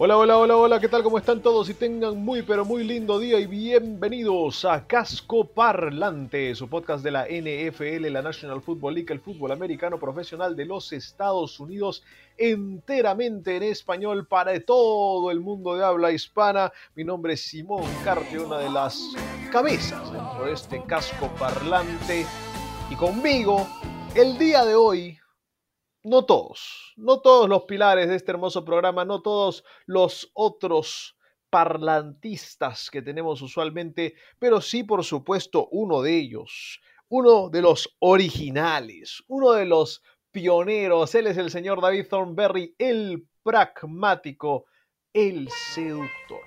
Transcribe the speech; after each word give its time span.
Hola, 0.00 0.16
hola, 0.16 0.38
hola, 0.38 0.56
hola, 0.56 0.78
¿qué 0.78 0.88
tal? 0.88 1.02
¿Cómo 1.02 1.18
están 1.18 1.42
todos? 1.42 1.68
Y 1.68 1.74
tengan 1.74 2.16
muy, 2.18 2.42
pero 2.42 2.64
muy 2.64 2.84
lindo 2.84 3.18
día 3.18 3.40
y 3.40 3.46
bienvenidos 3.46 4.64
a 4.64 4.86
Casco 4.86 5.44
Parlante, 5.44 6.54
su 6.54 6.68
podcast 6.68 7.02
de 7.02 7.10
la 7.10 7.24
NFL, 7.24 8.06
la 8.06 8.22
National 8.22 8.62
Football 8.62 8.94
League, 8.94 9.12
el 9.12 9.18
fútbol 9.18 9.50
americano 9.50 9.98
profesional 9.98 10.54
de 10.54 10.66
los 10.66 10.92
Estados 10.92 11.58
Unidos, 11.58 12.04
enteramente 12.36 13.56
en 13.56 13.64
español 13.64 14.28
para 14.28 14.60
todo 14.60 15.32
el 15.32 15.40
mundo 15.40 15.74
de 15.74 15.84
habla 15.84 16.12
hispana. 16.12 16.72
Mi 16.94 17.02
nombre 17.02 17.32
es 17.32 17.40
Simón 17.40 17.82
Carte, 18.04 18.38
una 18.38 18.58
de 18.58 18.70
las 18.70 19.02
cabezas 19.50 20.12
dentro 20.12 20.44
de 20.44 20.52
este 20.52 20.80
Casco 20.84 21.28
Parlante. 21.36 22.24
Y 22.88 22.94
conmigo, 22.94 23.66
el 24.14 24.38
día 24.38 24.64
de 24.64 24.76
hoy, 24.76 25.18
no 26.08 26.24
todos, 26.24 26.94
no 26.96 27.20
todos 27.20 27.48
los 27.48 27.64
pilares 27.64 28.08
de 28.08 28.16
este 28.16 28.32
hermoso 28.32 28.64
programa, 28.64 29.04
no 29.04 29.20
todos 29.20 29.64
los 29.86 30.30
otros 30.34 31.16
parlantistas 31.50 32.90
que 32.90 33.02
tenemos 33.02 33.42
usualmente, 33.42 34.14
pero 34.38 34.60
sí, 34.60 34.84
por 34.84 35.04
supuesto, 35.04 35.68
uno 35.70 36.02
de 36.02 36.18
ellos, 36.18 36.80
uno 37.08 37.48
de 37.48 37.62
los 37.62 37.96
originales, 38.00 39.22
uno 39.28 39.52
de 39.52 39.66
los 39.66 40.02
pioneros. 40.30 41.14
Él 41.14 41.26
es 41.26 41.36
el 41.36 41.50
señor 41.50 41.80
David 41.80 42.06
Thornberry, 42.08 42.74
el 42.78 43.26
pragmático, 43.42 44.66
el 45.12 45.48
seductor. 45.50 46.42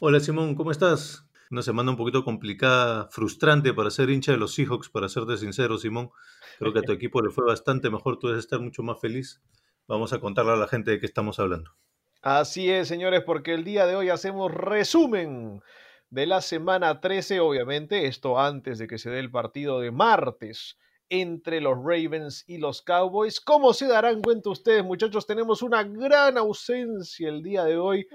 Hola 0.00 0.20
Simón, 0.20 0.54
¿cómo 0.54 0.70
estás? 0.70 1.23
Una 1.50 1.62
semana 1.62 1.90
un 1.90 1.96
poquito 1.96 2.24
complicada, 2.24 3.08
frustrante 3.10 3.74
para 3.74 3.90
ser 3.90 4.10
hincha 4.10 4.32
de 4.32 4.38
los 4.38 4.54
Seahawks, 4.54 4.88
para 4.88 5.08
serte 5.08 5.36
sincero, 5.36 5.78
Simón. 5.78 6.10
Creo 6.58 6.72
que 6.72 6.80
a 6.80 6.82
tu 6.82 6.92
equipo 6.92 7.20
le 7.22 7.30
fue 7.30 7.44
bastante 7.44 7.90
mejor, 7.90 8.18
tú 8.18 8.28
debes 8.28 8.44
estar 8.44 8.60
mucho 8.60 8.82
más 8.82 9.00
feliz. 9.00 9.40
Vamos 9.86 10.12
a 10.12 10.20
contarle 10.20 10.52
a 10.52 10.56
la 10.56 10.68
gente 10.68 10.92
de 10.92 11.00
qué 11.00 11.06
estamos 11.06 11.38
hablando. 11.38 11.70
Así 12.22 12.70
es, 12.70 12.88
señores, 12.88 13.22
porque 13.24 13.52
el 13.52 13.64
día 13.64 13.86
de 13.86 13.96
hoy 13.96 14.08
hacemos 14.08 14.50
resumen 14.50 15.60
de 16.08 16.26
la 16.26 16.40
semana 16.40 17.00
13, 17.00 17.40
obviamente, 17.40 18.06
esto 18.06 18.40
antes 18.40 18.78
de 18.78 18.86
que 18.86 18.98
se 18.98 19.10
dé 19.10 19.18
el 19.18 19.30
partido 19.30 19.80
de 19.80 19.90
martes 19.90 20.78
entre 21.10 21.60
los 21.60 21.76
Ravens 21.76 22.44
y 22.46 22.58
los 22.58 22.82
Cowboys. 22.82 23.40
Como 23.40 23.72
se 23.74 23.86
darán 23.86 24.22
cuenta 24.22 24.50
ustedes, 24.50 24.84
muchachos, 24.84 25.26
tenemos 25.26 25.60
una 25.62 25.82
gran 25.84 26.38
ausencia 26.38 27.28
el 27.28 27.42
día 27.42 27.64
de 27.64 27.76
hoy. 27.76 28.06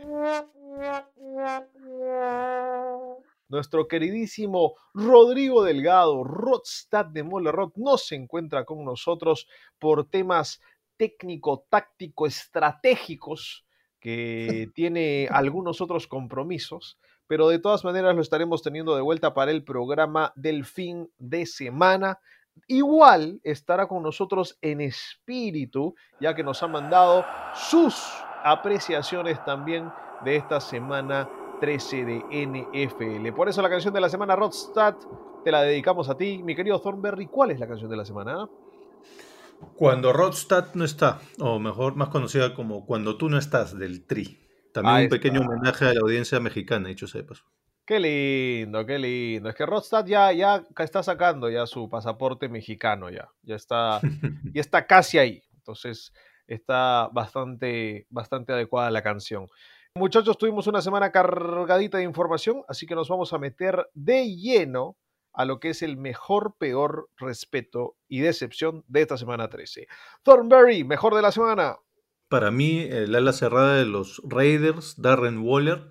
Nuestro 3.50 3.88
queridísimo 3.88 4.76
Rodrigo 4.94 5.64
Delgado, 5.64 6.24
Rodstad 6.24 7.08
de 7.08 7.24
Molerot, 7.24 7.76
no 7.78 7.98
se 7.98 8.14
encuentra 8.14 8.64
con 8.64 8.86
nosotros 8.86 9.48
por 9.80 10.08
temas 10.08 10.62
técnico-táctico-estratégicos 10.98 13.66
que 14.00 14.70
tiene 14.76 15.28
algunos 15.32 15.82
otros 15.82 16.06
compromisos, 16.06 17.00
pero 17.26 17.50
de 17.50 17.58
todas 17.58 17.84
maneras 17.84 18.16
lo 18.16 18.22
estaremos 18.22 18.62
teniendo 18.62 18.96
de 18.96 19.02
vuelta 19.02 19.34
para 19.34 19.50
el 19.50 19.64
programa 19.64 20.32
del 20.36 20.64
fin 20.64 21.10
de 21.18 21.48
semana. 21.48 22.20
Igual 22.68 23.42
estará 23.44 23.88
con 23.88 24.04
nosotros 24.04 24.60
en 24.62 24.82
espíritu, 24.82 25.96
ya 26.20 26.36
que 26.36 26.44
nos 26.44 26.62
ha 26.62 26.68
mandado 26.68 27.26
sus 27.56 27.96
apreciaciones 28.44 29.44
también 29.44 29.92
de 30.24 30.36
esta 30.36 30.60
semana 30.60 31.28
13 31.60 32.06
de 32.06 32.18
NFL. 32.30 33.36
Por 33.36 33.50
eso 33.50 33.62
la 33.62 33.70
canción 33.70 33.94
de 33.94 34.02
la 34.02 34.10
semana, 34.10 34.36
Rodstad, 34.36 34.96
te 35.44 35.52
la 35.52 35.62
dedicamos 35.64 36.10
a 36.10 36.18
ti, 36.18 36.42
mi 36.44 36.56
querido 36.56 36.80
Thornberry. 36.80 37.28
¿Cuál 37.28 37.52
es 37.52 37.60
la 37.60 37.68
canción 37.68 37.90
de 37.90 37.98
la 37.98 38.06
semana? 38.06 38.48
Cuando 39.76 40.14
Rodstad 40.14 40.74
no 40.74 40.86
está, 40.86 41.20
o 41.40 41.60
mejor, 41.60 41.96
más 41.96 42.10
conocida 42.10 42.54
como 42.54 42.86
Cuando 42.86 43.18
tú 43.18 43.30
no 43.30 43.38
estás, 43.38 43.78
del 43.78 44.06
Tri. 44.06 44.40
También 44.74 44.96
Ahí 44.96 45.04
un 45.06 45.10
pequeño 45.10 45.42
está. 45.42 45.52
homenaje 45.52 45.86
a 45.86 45.94
la 45.94 46.02
audiencia 46.02 46.40
mexicana, 46.40 46.88
dicho 46.88 47.08
sea 47.08 47.22
de 47.22 47.28
paso. 47.28 47.44
Qué 47.86 48.00
lindo, 48.00 48.86
qué 48.86 49.00
lindo. 49.00 49.50
Es 49.50 49.56
que 49.56 49.66
Rodstad 49.66 50.06
ya, 50.06 50.32
ya 50.32 50.64
está 50.78 51.02
sacando 51.02 51.50
ya 51.50 51.66
su 51.66 51.90
pasaporte 51.90 52.48
mexicano 52.48 53.10
ya. 53.10 53.30
Ya 53.42 53.56
está, 53.56 54.00
ya 54.54 54.62
está 54.62 54.86
casi 54.86 55.18
ahí. 55.18 55.42
Entonces 55.56 56.14
está 56.48 57.10
bastante, 57.12 58.06
bastante 58.10 58.54
adecuada 58.54 58.92
la 58.92 59.02
canción. 59.02 59.48
Muchachos, 59.96 60.38
tuvimos 60.38 60.68
una 60.68 60.82
semana 60.82 61.12
cargadita 61.12 61.98
de 61.98 62.04
información, 62.04 62.64
así 62.68 62.86
que 62.86 62.96
nos 62.96 63.10
vamos 63.10 63.34
a 63.34 63.40
meter 63.40 63.90
de 63.94 64.36
lleno 64.36 64.98
a 65.34 65.46
lo 65.46 65.60
que 65.60 65.70
es 65.70 65.82
el 65.82 65.98
mejor, 65.98 66.56
peor 66.60 67.10
respeto 67.18 67.96
y 68.08 68.20
decepción 68.20 68.84
de 68.88 69.02
esta 69.02 69.18
semana 69.18 69.50
13. 69.50 69.88
Thornberry, 70.24 70.84
mejor 70.84 71.16
de 71.16 71.22
la 71.22 71.32
semana. 71.32 71.78
Para 72.30 72.52
mí, 72.52 72.82
el 72.82 73.16
ala 73.16 73.34
cerrada 73.34 73.76
de 73.76 73.86
los 73.86 74.22
Raiders, 74.24 75.02
Darren 75.02 75.40
Waller, 75.40 75.90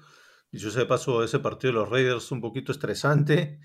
dicho 0.53 0.71
sea 0.71 0.83
de 0.83 0.89
paso, 0.89 1.25
ese 1.25 1.41
partido 1.41 1.73
de 1.73 1.81
los 1.81 1.91
Raiders 1.91 2.31
un 2.31 2.41
poquito 2.41 2.71
estresante. 2.71 3.59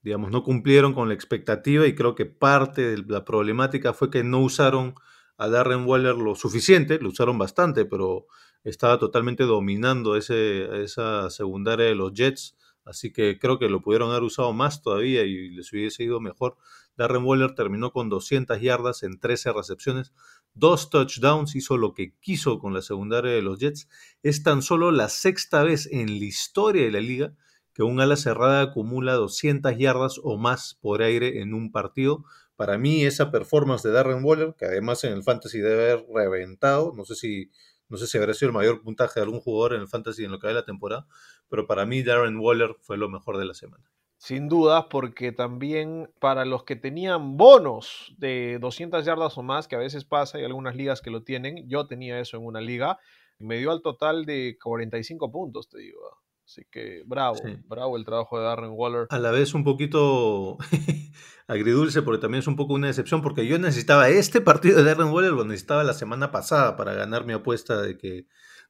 Digamos, 0.00 0.30
no 0.30 0.42
cumplieron 0.42 0.94
con 0.94 1.08
la 1.08 1.14
expectativa 1.14 1.86
y 1.86 1.94
creo 1.94 2.14
que 2.14 2.24
parte 2.24 2.82
de 2.82 3.04
la 3.06 3.24
problemática 3.24 3.92
fue 3.92 4.10
que 4.10 4.24
no 4.24 4.40
usaron 4.40 4.94
a 5.36 5.48
Darren 5.48 5.86
Waller 5.86 6.16
lo 6.16 6.34
suficiente, 6.34 6.98
lo 7.00 7.10
usaron 7.10 7.36
bastante, 7.38 7.84
pero 7.84 8.26
estaba 8.64 8.98
totalmente 8.98 9.44
dominando 9.44 10.16
ese, 10.16 10.82
esa 10.82 11.30
secundaria 11.30 11.86
de 11.86 11.94
los 11.94 12.12
Jets, 12.12 12.56
así 12.84 13.12
que 13.12 13.38
creo 13.38 13.58
que 13.58 13.68
lo 13.68 13.82
pudieron 13.82 14.10
haber 14.10 14.22
usado 14.22 14.52
más 14.52 14.82
todavía 14.82 15.24
y 15.24 15.50
les 15.50 15.72
hubiese 15.72 16.04
ido 16.04 16.20
mejor. 16.20 16.56
Darren 16.96 17.24
Waller 17.24 17.54
terminó 17.54 17.92
con 17.92 18.08
200 18.08 18.60
yardas 18.60 19.02
en 19.04 19.20
13 19.20 19.52
recepciones, 19.52 20.12
dos 20.54 20.90
touchdowns, 20.90 21.54
hizo 21.54 21.76
lo 21.76 21.94
que 21.94 22.14
quiso 22.20 22.58
con 22.58 22.74
la 22.74 22.82
secundaria 22.82 23.30
de 23.30 23.42
los 23.42 23.60
Jets. 23.60 23.88
Es 24.22 24.42
tan 24.42 24.62
solo 24.62 24.90
la 24.90 25.08
sexta 25.08 25.62
vez 25.62 25.88
en 25.90 26.18
la 26.18 26.24
historia 26.24 26.84
de 26.84 26.90
la 26.90 27.00
liga 27.00 27.34
que 27.78 27.84
un 27.84 28.00
ala 28.00 28.16
cerrada 28.16 28.62
acumula 28.62 29.14
200 29.14 29.78
yardas 29.78 30.20
o 30.24 30.36
más 30.36 30.76
por 30.80 31.00
aire 31.00 31.40
en 31.40 31.54
un 31.54 31.70
partido. 31.70 32.24
Para 32.56 32.76
mí 32.76 33.04
esa 33.04 33.30
performance 33.30 33.84
de 33.84 33.92
Darren 33.92 34.24
Waller, 34.24 34.56
que 34.58 34.64
además 34.64 35.04
en 35.04 35.12
el 35.12 35.22
fantasy 35.22 35.60
debe 35.60 35.92
haber 35.92 36.06
reventado, 36.12 36.92
no 36.96 37.04
sé 37.04 37.14
si 37.14 37.52
no 37.88 37.96
sé 37.96 38.06
si 38.06 38.18
habrá 38.18 38.34
sido 38.34 38.48
el 38.48 38.54
mayor 38.54 38.82
puntaje 38.82 39.20
de 39.20 39.24
algún 39.24 39.40
jugador 39.40 39.74
en 39.74 39.80
el 39.80 39.88
fantasy 39.88 40.24
en 40.24 40.30
lo 40.30 40.38
que 40.38 40.46
va 40.46 40.52
de 40.52 40.60
la 40.60 40.64
temporada, 40.64 41.06
pero 41.48 41.66
para 41.66 41.86
mí 41.86 42.02
Darren 42.02 42.38
Waller 42.38 42.76
fue 42.80 42.96
lo 42.96 43.08
mejor 43.08 43.38
de 43.38 43.44
la 43.44 43.54
semana. 43.54 43.84
Sin 44.18 44.48
dudas, 44.48 44.86
porque 44.90 45.30
también 45.30 46.10
para 46.18 46.44
los 46.44 46.64
que 46.64 46.74
tenían 46.74 47.36
bonos 47.36 48.14
de 48.18 48.58
200 48.60 49.04
yardas 49.04 49.38
o 49.38 49.42
más, 49.42 49.68
que 49.68 49.76
a 49.76 49.78
veces 49.78 50.04
pasa, 50.04 50.38
hay 50.38 50.44
algunas 50.44 50.74
ligas 50.74 51.00
que 51.00 51.10
lo 51.10 51.22
tienen, 51.22 51.68
yo 51.68 51.86
tenía 51.86 52.18
eso 52.18 52.36
en 52.36 52.44
una 52.44 52.60
liga, 52.60 52.98
me 53.38 53.58
dio 53.58 53.70
al 53.70 53.80
total 53.80 54.26
de 54.26 54.58
45 54.60 55.30
puntos, 55.30 55.68
te 55.68 55.78
digo. 55.78 56.00
Así 56.48 56.62
que 56.70 57.02
bravo, 57.04 57.36
Sí. 57.36 57.58
bravo 57.66 57.98
el 57.98 58.06
trabajo 58.06 58.38
de 58.38 58.46
Darren 58.46 58.70
Waller. 58.72 59.06
A 59.10 59.18
la 59.18 59.30
vez 59.30 59.52
un 59.52 59.64
poquito 59.64 60.56
agridulce, 61.46 62.00
porque 62.00 62.22
también 62.22 62.38
es 62.40 62.46
un 62.46 62.56
poco 62.56 62.72
una 62.72 62.86
decepción, 62.86 63.20
porque 63.20 63.46
yo 63.46 63.58
necesitaba 63.58 64.08
este 64.08 64.40
partido 64.40 64.78
de 64.78 64.84
Darren 64.84 65.08
Waller, 65.12 65.32
lo 65.32 65.44
necesitaba 65.44 65.84
la 65.84 65.92
semana 65.92 66.30
pasada 66.30 66.74
para 66.74 66.94
ganar 66.94 67.26
mi 67.26 67.34
apuesta 67.34 67.82
de 67.82 67.98
que, 67.98 68.26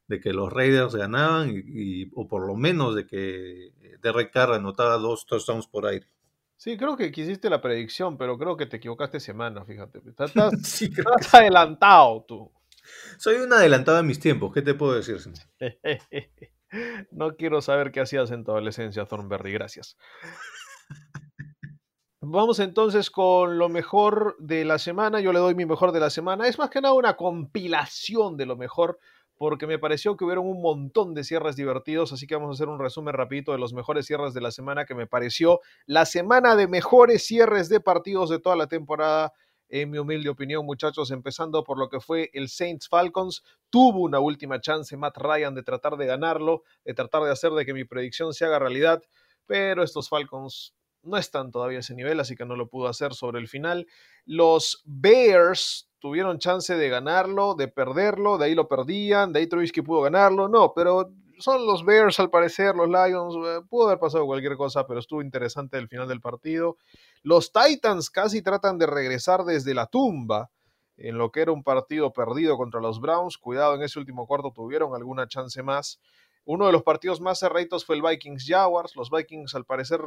de 0.08 0.18
que 0.20 0.32
los 0.32 0.52
Raiders 0.52 0.96
ganaban, 0.96 1.50
y, 1.50 1.62
y- 2.02 2.10
o 2.16 2.26
por 2.26 2.48
lo 2.48 2.56
menos 2.56 2.96
de 2.96 3.06
que 3.06 3.70
Derek 4.02 4.32
Carr 4.32 4.54
anotaba 4.54 4.96
dos 4.98 5.24
touchdowns 5.24 5.68
por 5.68 5.86
aire. 5.86 6.08
Sí, 6.56 6.76
creo 6.76 6.96
que 6.96 7.12
quisiste 7.12 7.48
la 7.48 7.60
predicción, 7.62 8.18
pero 8.18 8.36
creo 8.38 8.56
que 8.56 8.66
te 8.66 8.78
equivocaste 8.78 9.20
semana, 9.20 9.64
fíjate. 9.64 10.00
Sí, 10.64 10.90
estás 10.96 11.32
adelantado 11.32 12.24
tú. 12.26 12.50
Soy 13.18 13.36
un 13.36 13.52
adelantado 13.52 14.00
en 14.00 14.06
mis 14.08 14.18
tiempos, 14.18 14.52
¿qué 14.52 14.62
te 14.62 14.74
puedo 14.74 14.94
decir? 14.94 15.18
No 17.10 17.36
quiero 17.36 17.60
saber 17.60 17.92
qué 17.92 18.00
hacías 18.00 18.30
en 18.30 18.44
tu 18.44 18.52
adolescencia, 18.52 19.06
Thornberry, 19.06 19.52
gracias. 19.52 19.96
Vamos 22.20 22.58
entonces 22.58 23.10
con 23.10 23.58
lo 23.58 23.68
mejor 23.68 24.36
de 24.38 24.64
la 24.64 24.78
semana. 24.78 25.20
Yo 25.20 25.32
le 25.32 25.38
doy 25.38 25.54
mi 25.54 25.64
mejor 25.64 25.92
de 25.92 26.00
la 26.00 26.10
semana. 26.10 26.46
Es 26.46 26.58
más 26.58 26.68
que 26.68 26.80
nada 26.80 26.94
una 26.94 27.16
compilación 27.16 28.36
de 28.36 28.44
lo 28.44 28.56
mejor 28.56 28.98
porque 29.38 29.66
me 29.66 29.78
pareció 29.78 30.16
que 30.16 30.24
hubieron 30.24 30.46
un 30.46 30.60
montón 30.60 31.14
de 31.14 31.22
cierres 31.24 31.56
divertidos, 31.56 32.12
así 32.12 32.26
que 32.26 32.34
vamos 32.34 32.50
a 32.50 32.54
hacer 32.54 32.68
un 32.68 32.80
resumen 32.80 33.14
rapidito 33.14 33.52
de 33.52 33.58
los 33.58 33.72
mejores 33.72 34.04
cierres 34.04 34.34
de 34.34 34.40
la 34.40 34.50
semana 34.50 34.84
que 34.84 34.96
me 34.96 35.06
pareció 35.06 35.60
la 35.86 36.04
semana 36.04 36.56
de 36.56 36.66
mejores 36.66 37.24
cierres 37.24 37.68
de 37.68 37.80
partidos 37.80 38.30
de 38.30 38.40
toda 38.40 38.56
la 38.56 38.66
temporada 38.66 39.32
en 39.68 39.90
mi 39.90 39.98
humilde 39.98 40.28
opinión, 40.28 40.64
muchachos, 40.64 41.10
empezando 41.10 41.64
por 41.64 41.78
lo 41.78 41.88
que 41.88 42.00
fue 42.00 42.30
el 42.32 42.48
Saints 42.48 42.88
Falcons. 42.88 43.42
Tuvo 43.70 44.00
una 44.00 44.20
última 44.20 44.60
chance 44.60 44.96
Matt 44.96 45.18
Ryan 45.18 45.54
de 45.54 45.62
tratar 45.62 45.96
de 45.96 46.06
ganarlo, 46.06 46.62
de 46.84 46.94
tratar 46.94 47.22
de 47.22 47.30
hacer 47.30 47.52
de 47.52 47.66
que 47.66 47.74
mi 47.74 47.84
predicción 47.84 48.32
se 48.32 48.44
haga 48.44 48.58
realidad, 48.58 49.02
pero 49.46 49.82
estos 49.82 50.08
Falcons 50.08 50.74
no 51.02 51.16
están 51.16 51.50
todavía 51.50 51.78
a 51.78 51.80
ese 51.80 51.94
nivel, 51.94 52.20
así 52.20 52.34
que 52.36 52.44
no 52.44 52.56
lo 52.56 52.68
pudo 52.68 52.88
hacer 52.88 53.14
sobre 53.14 53.40
el 53.40 53.48
final. 53.48 53.86
Los 54.24 54.82
Bears 54.84 55.88
tuvieron 56.00 56.38
chance 56.38 56.74
de 56.74 56.88
ganarlo, 56.88 57.54
de 57.54 57.68
perderlo, 57.68 58.38
de 58.38 58.46
ahí 58.46 58.54
lo 58.54 58.68
perdían, 58.68 59.32
de 59.32 59.40
ahí 59.40 59.46
Trubisky 59.46 59.82
pudo 59.82 60.02
ganarlo, 60.02 60.48
no, 60.48 60.72
pero 60.74 61.12
son 61.38 61.66
los 61.66 61.84
Bears 61.84 62.18
al 62.20 62.30
parecer, 62.30 62.74
los 62.74 62.88
Lions, 62.88 63.34
eh, 63.36 63.60
pudo 63.68 63.86
haber 63.86 63.98
pasado 63.98 64.26
cualquier 64.26 64.56
cosa, 64.56 64.86
pero 64.86 65.00
estuvo 65.00 65.22
interesante 65.22 65.78
el 65.78 65.88
final 65.88 66.08
del 66.08 66.20
partido. 66.20 66.76
Los 67.28 67.52
Titans 67.52 68.08
casi 68.08 68.40
tratan 68.40 68.78
de 68.78 68.86
regresar 68.86 69.44
desde 69.44 69.74
la 69.74 69.84
tumba 69.84 70.50
en 70.96 71.18
lo 71.18 71.30
que 71.30 71.42
era 71.42 71.52
un 71.52 71.62
partido 71.62 72.10
perdido 72.10 72.56
contra 72.56 72.80
los 72.80 73.02
Browns. 73.02 73.36
Cuidado, 73.36 73.74
en 73.74 73.82
ese 73.82 73.98
último 73.98 74.26
cuarto 74.26 74.50
tuvieron 74.50 74.94
alguna 74.94 75.28
chance 75.28 75.62
más. 75.62 76.00
Uno 76.46 76.64
de 76.64 76.72
los 76.72 76.84
partidos 76.84 77.20
más 77.20 77.38
cerrados 77.38 77.84
fue 77.84 77.96
el 77.96 78.02
Vikings 78.02 78.46
Jaguars. 78.48 78.96
Los 78.96 79.10
Vikings 79.10 79.54
al 79.54 79.66
parecer 79.66 80.00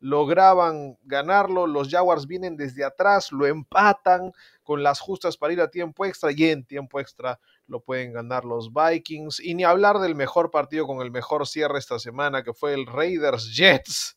lograban 0.00 0.98
ganarlo. 1.04 1.68
Los 1.68 1.88
Jaguars 1.88 2.26
vienen 2.26 2.56
desde 2.56 2.84
atrás, 2.84 3.30
lo 3.30 3.46
empatan 3.46 4.32
con 4.64 4.82
las 4.82 4.98
justas 4.98 5.36
para 5.36 5.52
ir 5.52 5.60
a 5.60 5.70
tiempo 5.70 6.04
extra 6.04 6.32
y 6.32 6.46
en 6.46 6.64
tiempo 6.64 6.98
extra 6.98 7.38
lo 7.68 7.78
pueden 7.78 8.12
ganar 8.12 8.44
los 8.44 8.72
Vikings. 8.72 9.38
Y 9.38 9.54
ni 9.54 9.62
hablar 9.62 10.00
del 10.00 10.16
mejor 10.16 10.50
partido 10.50 10.88
con 10.88 11.00
el 11.00 11.12
mejor 11.12 11.46
cierre 11.46 11.78
esta 11.78 12.00
semana 12.00 12.42
que 12.42 12.52
fue 12.52 12.74
el 12.74 12.86
Raiders 12.86 13.54
Jets 13.54 14.15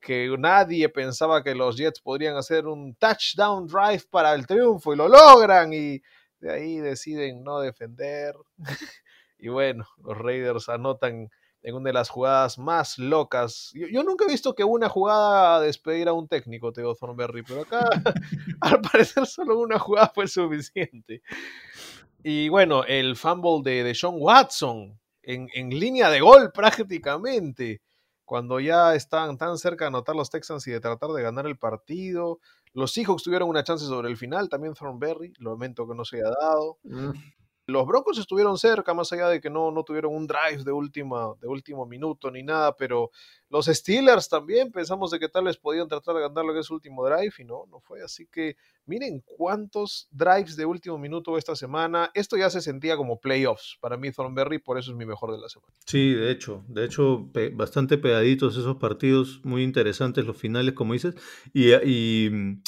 que 0.00 0.34
nadie 0.38 0.88
pensaba 0.88 1.42
que 1.42 1.54
los 1.54 1.76
Jets 1.76 2.00
podrían 2.00 2.36
hacer 2.36 2.66
un 2.66 2.94
touchdown 2.94 3.66
drive 3.66 4.04
para 4.10 4.34
el 4.34 4.46
triunfo 4.46 4.92
y 4.92 4.96
lo 4.96 5.08
logran 5.08 5.72
y 5.72 6.00
de 6.40 6.52
ahí 6.52 6.78
deciden 6.78 7.42
no 7.42 7.60
defender. 7.60 8.34
y 9.38 9.48
bueno, 9.48 9.86
los 10.02 10.16
Raiders 10.16 10.68
anotan 10.68 11.28
en 11.62 11.74
una 11.74 11.88
de 11.88 11.94
las 11.94 12.08
jugadas 12.08 12.58
más 12.58 12.98
locas. 12.98 13.72
Yo, 13.74 14.02
nunca 14.02 14.24
he 14.24 14.28
visto 14.28 14.54
que 14.54 14.64
una 14.64 14.88
jugada 14.88 15.60
despedir 15.60 16.08
a 16.08 16.12
un 16.12 16.28
técnico, 16.28 16.72
Teo 16.72 16.94
Thornberry, 16.94 17.42
pero 17.42 17.62
acá 17.62 17.80
al 18.60 18.80
parecer 18.80 19.26
solo 19.26 19.58
una 19.58 19.78
jugada 19.78 20.12
fue 20.14 20.28
suficiente. 20.28 21.22
Y 22.22 22.48
bueno, 22.48 22.84
el 22.84 23.16
fumble 23.16 23.60
de, 23.62 23.84
de 23.84 23.94
Sean 23.94 24.14
Watson 24.16 24.98
en, 25.22 25.48
en 25.54 25.70
línea 25.70 26.10
de 26.10 26.20
gol 26.20 26.52
prácticamente 26.52 27.80
cuando 28.28 28.60
ya 28.60 28.94
estaban 28.94 29.38
tan 29.38 29.56
cerca 29.56 29.86
de 29.86 29.88
anotar 29.88 30.14
los 30.14 30.28
Texans 30.28 30.66
y 30.66 30.70
de 30.70 30.80
tratar 30.80 31.08
de 31.12 31.22
ganar 31.22 31.46
el 31.46 31.56
partido. 31.56 32.40
Los 32.74 32.92
Seahawks 32.92 33.22
tuvieron 33.22 33.48
una 33.48 33.64
chance 33.64 33.86
sobre 33.86 34.10
el 34.10 34.18
final, 34.18 34.50
también 34.50 34.74
Thornberry, 34.74 35.32
lamento 35.38 35.88
que 35.88 35.94
no 35.94 36.04
se 36.04 36.18
haya 36.18 36.28
dado. 36.38 36.76
Mm. 36.82 37.12
Los 37.68 37.86
Broncos 37.86 38.16
estuvieron 38.16 38.56
cerca, 38.56 38.94
más 38.94 39.12
allá 39.12 39.28
de 39.28 39.42
que 39.42 39.50
no, 39.50 39.70
no 39.70 39.84
tuvieron 39.84 40.14
un 40.14 40.26
drive 40.26 40.64
de, 40.64 40.72
última, 40.72 41.34
de 41.38 41.48
último 41.48 41.84
minuto 41.84 42.30
ni 42.30 42.42
nada, 42.42 42.74
pero 42.74 43.10
los 43.50 43.66
Steelers 43.66 44.26
también 44.26 44.72
pensamos 44.72 45.10
de 45.10 45.18
que 45.18 45.28
tal 45.28 45.44
vez 45.44 45.58
podían 45.58 45.86
tratar 45.86 46.14
de 46.14 46.22
ganar 46.22 46.46
lo 46.46 46.54
que 46.54 46.60
es 46.60 46.70
último 46.70 47.04
drive 47.04 47.34
y 47.38 47.44
no, 47.44 47.66
no 47.70 47.78
fue. 47.80 48.02
Así 48.02 48.26
que 48.26 48.56
miren 48.86 49.22
cuántos 49.22 50.08
drives 50.10 50.56
de 50.56 50.64
último 50.64 50.96
minuto 50.96 51.36
esta 51.36 51.54
semana. 51.54 52.10
Esto 52.14 52.38
ya 52.38 52.48
se 52.48 52.62
sentía 52.62 52.96
como 52.96 53.20
playoffs 53.20 53.76
para 53.82 53.98
mí, 53.98 54.10
Thornberry, 54.12 54.60
por 54.60 54.78
eso 54.78 54.92
es 54.92 54.96
mi 54.96 55.04
mejor 55.04 55.32
de 55.32 55.38
la 55.38 55.50
semana. 55.50 55.74
Sí, 55.84 56.14
de 56.14 56.30
hecho, 56.30 56.64
de 56.68 56.86
hecho, 56.86 57.28
bastante 57.52 57.98
pegaditos 57.98 58.56
esos 58.56 58.78
partidos, 58.78 59.42
muy 59.44 59.62
interesantes 59.62 60.24
los 60.24 60.38
finales, 60.38 60.72
como 60.72 60.94
dices, 60.94 61.16
y, 61.52 61.74
y 61.74 62.62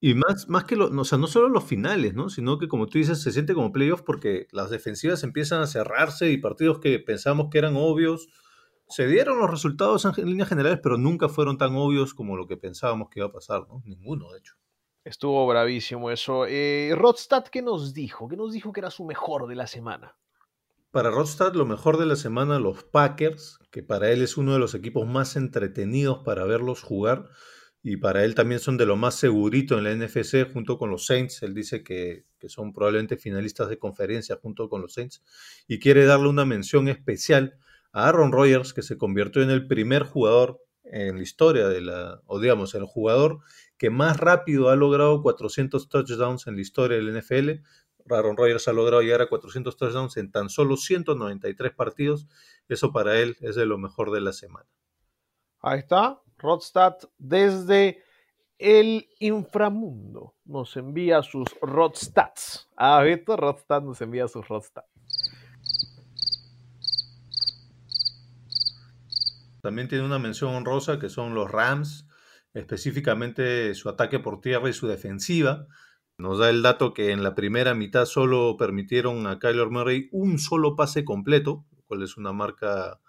y 0.00 0.14
más, 0.14 0.48
más 0.48 0.64
que 0.64 0.76
lo, 0.76 0.86
o 0.86 1.04
sea, 1.04 1.18
no 1.18 1.26
solo 1.26 1.48
los 1.48 1.64
finales, 1.64 2.14
¿no? 2.14 2.28
Sino 2.28 2.58
que 2.58 2.68
como 2.68 2.86
tú 2.86 2.98
dices, 2.98 3.20
se 3.20 3.32
siente 3.32 3.54
como 3.54 3.72
playoff 3.72 4.02
porque 4.02 4.46
las 4.52 4.70
defensivas 4.70 5.24
empiezan 5.24 5.60
a 5.60 5.66
cerrarse 5.66 6.30
y 6.30 6.38
partidos 6.38 6.78
que 6.78 7.00
pensábamos 7.00 7.48
que 7.50 7.58
eran 7.58 7.74
obvios, 7.76 8.28
se 8.88 9.06
dieron 9.08 9.38
los 9.38 9.50
resultados 9.50 10.04
en, 10.04 10.26
líneas 10.26 10.48
generales, 10.48 10.78
pero 10.82 10.98
nunca 10.98 11.28
fueron 11.28 11.58
tan 11.58 11.74
obvios 11.74 12.14
como 12.14 12.36
lo 12.36 12.46
que 12.46 12.56
pensábamos 12.56 13.08
que 13.10 13.20
iba 13.20 13.28
a 13.28 13.32
pasar, 13.32 13.66
¿no? 13.68 13.82
Ninguno, 13.84 14.30
de 14.32 14.38
hecho. 14.38 14.54
Estuvo 15.04 15.46
bravísimo 15.46 16.10
eso. 16.10 16.46
Eh, 16.46 16.92
Rodstad, 16.94 17.44
¿qué 17.44 17.62
nos 17.62 17.92
dijo? 17.92 18.28
¿Qué 18.28 18.36
nos 18.36 18.52
dijo 18.52 18.72
que 18.72 18.80
era 18.80 18.90
su 18.90 19.04
mejor 19.04 19.48
de 19.48 19.56
la 19.56 19.66
semana? 19.66 20.16
Para 20.90 21.10
Rodstad, 21.10 21.54
lo 21.54 21.66
mejor 21.66 21.98
de 21.98 22.06
la 22.06 22.16
semana, 22.16 22.58
los 22.58 22.84
Packers, 22.84 23.58
que 23.70 23.82
para 23.82 24.10
él 24.10 24.22
es 24.22 24.36
uno 24.36 24.52
de 24.52 24.58
los 24.58 24.74
equipos 24.74 25.06
más 25.06 25.36
entretenidos 25.36 26.20
para 26.24 26.44
verlos 26.44 26.82
jugar 26.82 27.28
y 27.90 27.96
para 27.96 28.22
él 28.22 28.34
también 28.34 28.60
son 28.60 28.76
de 28.76 28.84
lo 28.84 28.96
más 28.96 29.14
segurito 29.14 29.78
en 29.78 29.84
la 29.84 29.94
NFC 29.94 30.52
junto 30.52 30.76
con 30.76 30.90
los 30.90 31.06
Saints. 31.06 31.42
Él 31.42 31.54
dice 31.54 31.82
que, 31.82 32.26
son 32.46 32.74
probablemente 32.74 33.16
finalistas 33.16 33.70
de 33.70 33.78
conferencia 33.78 34.36
junto 34.36 34.68
con 34.68 34.82
los 34.82 34.92
Saints 34.92 35.22
y 35.66 35.78
quiere 35.78 36.04
darle 36.04 36.28
una 36.28 36.44
mención 36.44 36.88
especial 36.88 37.58
a 37.92 38.08
Aaron 38.08 38.30
Rodgers, 38.30 38.74
que 38.74 38.82
se 38.82 38.98
convirtió 38.98 39.42
en 39.42 39.48
el 39.48 39.66
primer 39.66 40.02
jugador 40.02 40.60
en 40.84 41.16
la 41.16 41.22
historia 41.22 41.66
de 41.68 41.80
la, 41.80 42.20
o 42.26 42.38
digamos, 42.38 42.74
el 42.74 42.84
jugador 42.84 43.38
que 43.78 43.88
más 43.88 44.18
rápido 44.18 44.68
ha 44.68 44.76
logrado 44.76 45.22
400 45.22 45.88
touchdowns 45.88 46.46
en 46.46 46.56
la 46.56 46.60
historia 46.60 46.98
del 46.98 47.18
NFL. 47.18 47.62
Aaron 48.10 48.36
Rodgers 48.36 48.68
ha 48.68 48.74
logrado 48.74 49.00
llegar 49.00 49.22
a 49.22 49.30
400 49.30 49.78
touchdowns 49.78 50.18
en 50.18 50.30
tan 50.30 50.50
solo 50.50 50.76
193 50.76 51.72
partidos. 51.72 52.26
Eso 52.68 52.92
para 52.92 53.18
él 53.18 53.38
es 53.40 53.56
de 53.56 53.64
lo 53.64 53.78
mejor 53.78 54.10
de 54.10 54.20
la 54.20 54.34
semana. 54.34 54.68
Ahí 55.60 55.78
está, 55.78 56.20
Rodstad 56.38 56.96
desde 57.18 58.02
el 58.58 59.08
inframundo 59.20 60.34
nos 60.44 60.76
envía 60.76 61.22
sus 61.22 61.48
Rodstats. 61.60 62.68
Ah, 62.76 63.02
visto, 63.02 63.36
Rodstad 63.36 63.82
nos 63.82 64.00
envía 64.00 64.26
sus 64.28 64.46
Rodstats. 64.48 64.88
También 69.60 69.88
tiene 69.88 70.04
una 70.04 70.18
mención 70.18 70.54
honrosa 70.54 70.98
que 70.98 71.08
son 71.08 71.34
los 71.34 71.50
Rams, 71.50 72.08
específicamente 72.54 73.74
su 73.74 73.88
ataque 73.88 74.18
por 74.18 74.40
tierra 74.40 74.70
y 74.70 74.72
su 74.72 74.86
defensiva. 74.86 75.66
Nos 76.16 76.38
da 76.38 76.50
el 76.50 76.62
dato 76.62 76.94
que 76.94 77.12
en 77.12 77.22
la 77.22 77.34
primera 77.34 77.74
mitad 77.74 78.04
solo 78.04 78.56
permitieron 78.56 79.26
a 79.26 79.38
Kyler 79.38 79.68
Murray 79.68 80.08
un 80.12 80.38
solo 80.38 80.74
pase 80.74 81.04
completo, 81.04 81.66
lo 81.76 81.82
cual 81.82 82.02
es 82.02 82.16
una 82.16 82.32
marca 82.32 83.00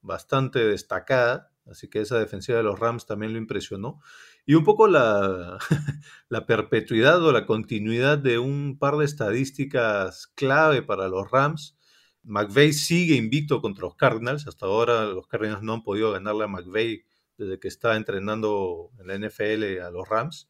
bastante 0.00 0.58
destacada. 0.66 1.51
Así 1.66 1.88
que 1.88 2.00
esa 2.00 2.18
defensiva 2.18 2.58
de 2.58 2.64
los 2.64 2.78
Rams 2.78 3.06
también 3.06 3.32
lo 3.32 3.38
impresionó. 3.38 4.00
Y 4.46 4.54
un 4.54 4.64
poco 4.64 4.88
la, 4.88 5.58
la 6.28 6.46
perpetuidad 6.46 7.22
o 7.22 7.32
la 7.32 7.46
continuidad 7.46 8.18
de 8.18 8.38
un 8.38 8.78
par 8.78 8.96
de 8.96 9.04
estadísticas 9.04 10.26
clave 10.34 10.82
para 10.82 11.08
los 11.08 11.30
Rams. 11.30 11.76
McVeigh 12.24 12.72
sigue 12.72 13.14
invicto 13.14 13.60
contra 13.60 13.86
los 13.86 13.96
Cardinals. 13.96 14.46
Hasta 14.46 14.66
ahora 14.66 15.06
los 15.06 15.26
Cardinals 15.26 15.62
no 15.62 15.74
han 15.74 15.82
podido 15.82 16.12
ganarle 16.12 16.44
a 16.44 16.48
McVeigh 16.48 17.04
desde 17.38 17.58
que 17.58 17.68
está 17.68 17.96
entrenando 17.96 18.90
en 18.98 19.06
la 19.06 19.28
NFL 19.28 19.80
a 19.80 19.90
los 19.90 20.08
Rams. 20.08 20.48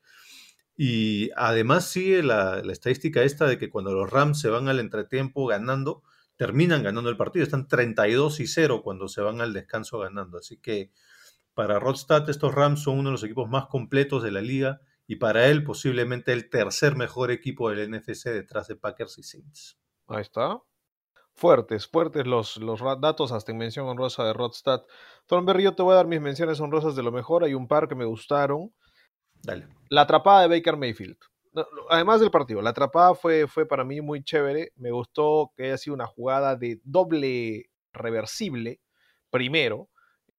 Y 0.76 1.31
además 1.37 1.87
sigue 1.90 2.23
la, 2.23 2.62
la, 2.62 2.73
estadística 2.73 3.23
esta 3.23 3.47
de 3.47 3.59
que 3.59 3.69
cuando 3.71 3.92
los 3.92 4.11
Rams 4.11 4.40
se 4.40 4.49
van 4.49 4.69
al 4.69 4.81
entretiempo 4.81 5.47
ganando, 5.47 6.02
terminan 6.37 6.83
ganando 6.83 7.11
el 7.11 7.17
partido. 7.17 7.45
Están 7.45 7.69
32 7.69 8.41
y 8.41 8.47
0 8.47 8.83
cuando 8.83 9.09
se 9.09 9.21
van 9.21 9.41
al 9.41 9.53
descanso 9.53 9.99
ganando. 9.99 10.39
Así 10.39 10.59
que 10.59 10.91
para 11.55 11.79
Rodstad 11.79 12.29
estos 12.31 12.55
Rams 12.55 12.83
son 12.83 12.99
uno 12.99 13.11
de 13.11 13.12
los 13.12 13.25
equipos 13.25 13.49
más 13.49 13.67
completos 13.67 14.23
de 14.23 14.31
la 14.31 14.41
liga 14.41 14.81
y 15.07 15.17
para 15.17 15.47
él 15.47 15.65
posiblemente 15.65 16.33
el 16.33 16.49
tercer 16.49 16.97
mejor 16.97 17.31
equipo 17.31 17.71
del 17.71 17.91
NFC 17.91 18.27
detrás 18.27 18.69
de 18.69 18.77
Packers 18.77 19.19
y 19.19 19.23
Saints. 19.23 19.79
Ahí 20.07 20.23
está. 20.23 20.61
Fuertes, 21.35 21.87
fuertes 21.89 22.27
los, 22.27 22.59
los 22.59 22.81
datos 23.01 23.33
hasta 23.33 23.53
en 23.53 23.59
mención 23.59 23.87
honrosa 23.87 24.25
de 24.25 24.33
Rodstad. 24.33 24.83
Thornberry, 25.27 25.65
yo 25.65 25.75
te 25.75 25.83
voy 25.83 25.93
a 25.93 25.97
dar 25.97 26.07
mis 26.07 26.21
menciones 26.21 26.61
honrosas 26.61 26.95
de 26.95 27.03
lo 27.03 27.11
mejor. 27.11 27.45
Hay 27.45 27.55
un 27.55 27.69
par 27.69 27.89
que 27.89 27.95
me 27.95 28.05
gustaron. 28.05 28.73
Dale. 29.43 29.67
La 29.89 30.03
atrapada 30.03 30.43
de 30.43 30.49
Baker 30.49 30.77
Mayfield 30.77 31.19
además 31.91 32.21
del 32.21 32.31
partido, 32.31 32.63
la 32.63 32.71
atrapada 32.71 33.15
fue, 33.15 33.47
fue 33.47 33.67
para 33.67 33.85
mí 33.85 34.01
muy 34.01 34.23
chévere. 34.23 34.73
Me 34.77 34.91
gustó 34.91 35.53
que 35.57 35.65
haya 35.65 35.79
sido 35.79 35.95
una 35.95 36.07
jugada 36.07 36.57
de 36.57 36.81
doble 36.85 37.71
reversible, 37.93 38.81
primero, 39.31 39.89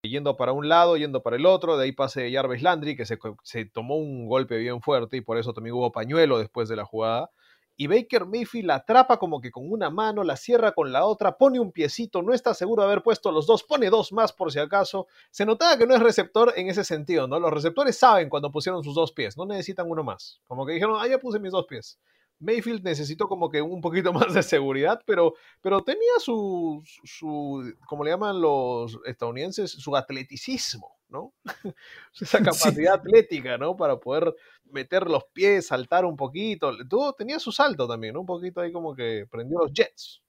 yendo 0.02 0.36
para 0.38 0.52
un 0.52 0.70
lado, 0.70 0.98
yendo 0.98 1.24
para 1.24 1.36
el 1.36 1.46
otro. 1.46 1.78
De 1.78 1.86
ahí 1.86 1.92
pase 1.92 2.32
Jarvis 2.32 2.62
Landry, 2.62 2.96
que 2.96 3.06
se, 3.06 3.18
se 3.44 3.66
tomó 3.66 3.96
un 3.98 4.28
golpe 4.28 4.58
bien 4.58 4.82
fuerte 4.82 5.18
y 5.18 5.22
por 5.22 5.38
eso 5.38 5.54
también 5.54 5.76
hubo 5.76 5.92
pañuelo 5.92 6.40
después 6.40 6.70
de 6.70 6.76
la 6.76 6.86
jugada. 6.86 7.30
Y 7.76 7.88
Baker 7.88 8.26
Mayfield 8.26 8.68
la 8.68 8.76
atrapa 8.76 9.18
como 9.18 9.42
que 9.42 9.52
con 9.52 9.72
una 9.72 9.90
mano, 9.90 10.24
la 10.24 10.38
cierra 10.38 10.74
con 10.74 10.92
la 10.92 11.06
otra, 11.06 11.38
pone 11.38 11.60
un 11.60 11.72
piecito, 11.72 12.22
no 12.22 12.34
está 12.34 12.54
seguro 12.54 12.84
de 12.84 12.90
haber 12.90 13.04
puesto 13.04 13.32
los 13.32 13.48
dos, 13.48 13.64
pone 13.64 13.90
dos 13.90 14.12
más 14.12 14.32
por 14.34 14.52
si 14.52 14.60
acaso. 14.60 15.08
Se 15.32 15.46
notaba 15.46 15.78
que 15.78 15.88
no 15.88 15.96
es 15.96 16.02
receptor 16.02 16.54
en 16.56 16.70
ese 16.70 16.84
sentido, 16.84 17.28
¿no? 17.28 17.40
Los 17.40 17.52
receptores 17.52 17.98
saben 17.98 18.30
cuando 18.30 18.52
pusieron 18.52 18.84
sus 18.84 18.96
dos 18.96 19.12
pies, 19.12 19.38
no 19.38 19.46
necesitan 19.46 19.90
uno 19.90 20.04
más. 20.04 20.42
Como 20.46 20.66
que 20.66 20.74
dijeron, 20.74 20.98
ah, 21.00 21.08
ya 21.08 21.18
puse 21.18 21.40
mis 21.40 21.52
dos 21.52 21.66
pies. 21.66 22.00
Mayfield 22.44 22.84
necesitó 22.84 23.28
como 23.28 23.50
que 23.50 23.62
un 23.62 23.82
poquito 23.82 24.14
más 24.14 24.34
de 24.34 24.44
seguridad, 24.44 25.02
pero, 25.06 25.34
pero 25.62 25.82
tenía 25.82 26.20
su, 26.20 26.84
su, 27.04 27.74
como 27.88 28.04
le 28.04 28.12
llaman 28.12 28.42
los 28.42 29.00
estadounidenses, 29.06 29.72
su 29.72 29.96
atleticismo, 29.96 30.98
¿no? 31.10 31.34
Esa 32.20 32.40
capacidad 32.44 32.96
atlética, 32.96 33.58
¿no? 33.58 33.76
Para 33.76 34.00
poder 34.00 34.36
meter 34.66 35.08
los 35.08 35.24
pies, 35.34 35.68
saltar 35.68 36.06
un 36.06 36.18
poquito. 36.18 36.72
Todo 36.88 37.14
tenía 37.14 37.40
su 37.40 37.52
salto 37.52 37.88
también, 37.88 38.14
¿no? 38.14 38.22
Un 38.22 38.26
poquito 38.26 38.62
ahí 38.62 38.72
como 38.72 38.96
que 38.96 39.26
prendió 39.30 39.60
los 39.60 39.72
jets. 39.74 40.22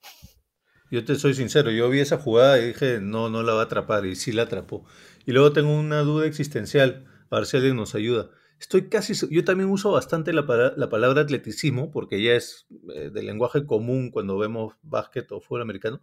Yo 0.91 1.05
te 1.05 1.17
soy 1.17 1.35
sincero, 1.35 1.71
yo 1.71 1.89
vi 1.89 2.01
esa 2.01 2.19
jugada 2.19 2.59
y 2.59 2.69
dije, 2.69 3.01
no, 3.01 3.29
no 3.29 3.43
la 3.43 3.55
va 3.55 3.63
a 3.63 3.65
atrapar, 3.65 4.07
y 4.07 4.15
sí 4.15 4.33
la 4.33 4.43
atrapó. 4.43 4.85
Y 5.27 5.33
luego 5.33 5.53
tengo 5.53 5.75
una 5.75 6.03
duda 6.03 6.27
existencial, 6.27 7.07
a 7.31 7.37
ver 7.37 7.47
si 7.47 7.57
alguien 7.57 7.75
nos 7.75 7.95
ayuda. 7.95 8.31
Estoy 8.65 8.89
casi, 8.89 9.13
yo 9.31 9.45
también 9.45 9.69
uso 9.69 9.93
bastante 9.93 10.33
la, 10.33 10.73
la 10.75 10.89
palabra 10.89 11.21
atleticismo, 11.21 11.91
porque 11.91 12.23
ya 12.23 12.33
es 12.33 12.67
eh, 12.95 13.11
del 13.13 13.27
lenguaje 13.27 13.67
común 13.67 14.11
cuando 14.11 14.39
vemos 14.39 14.73
básquet 14.81 15.31
o 15.33 15.41
fútbol 15.43 15.61
americano. 15.61 16.01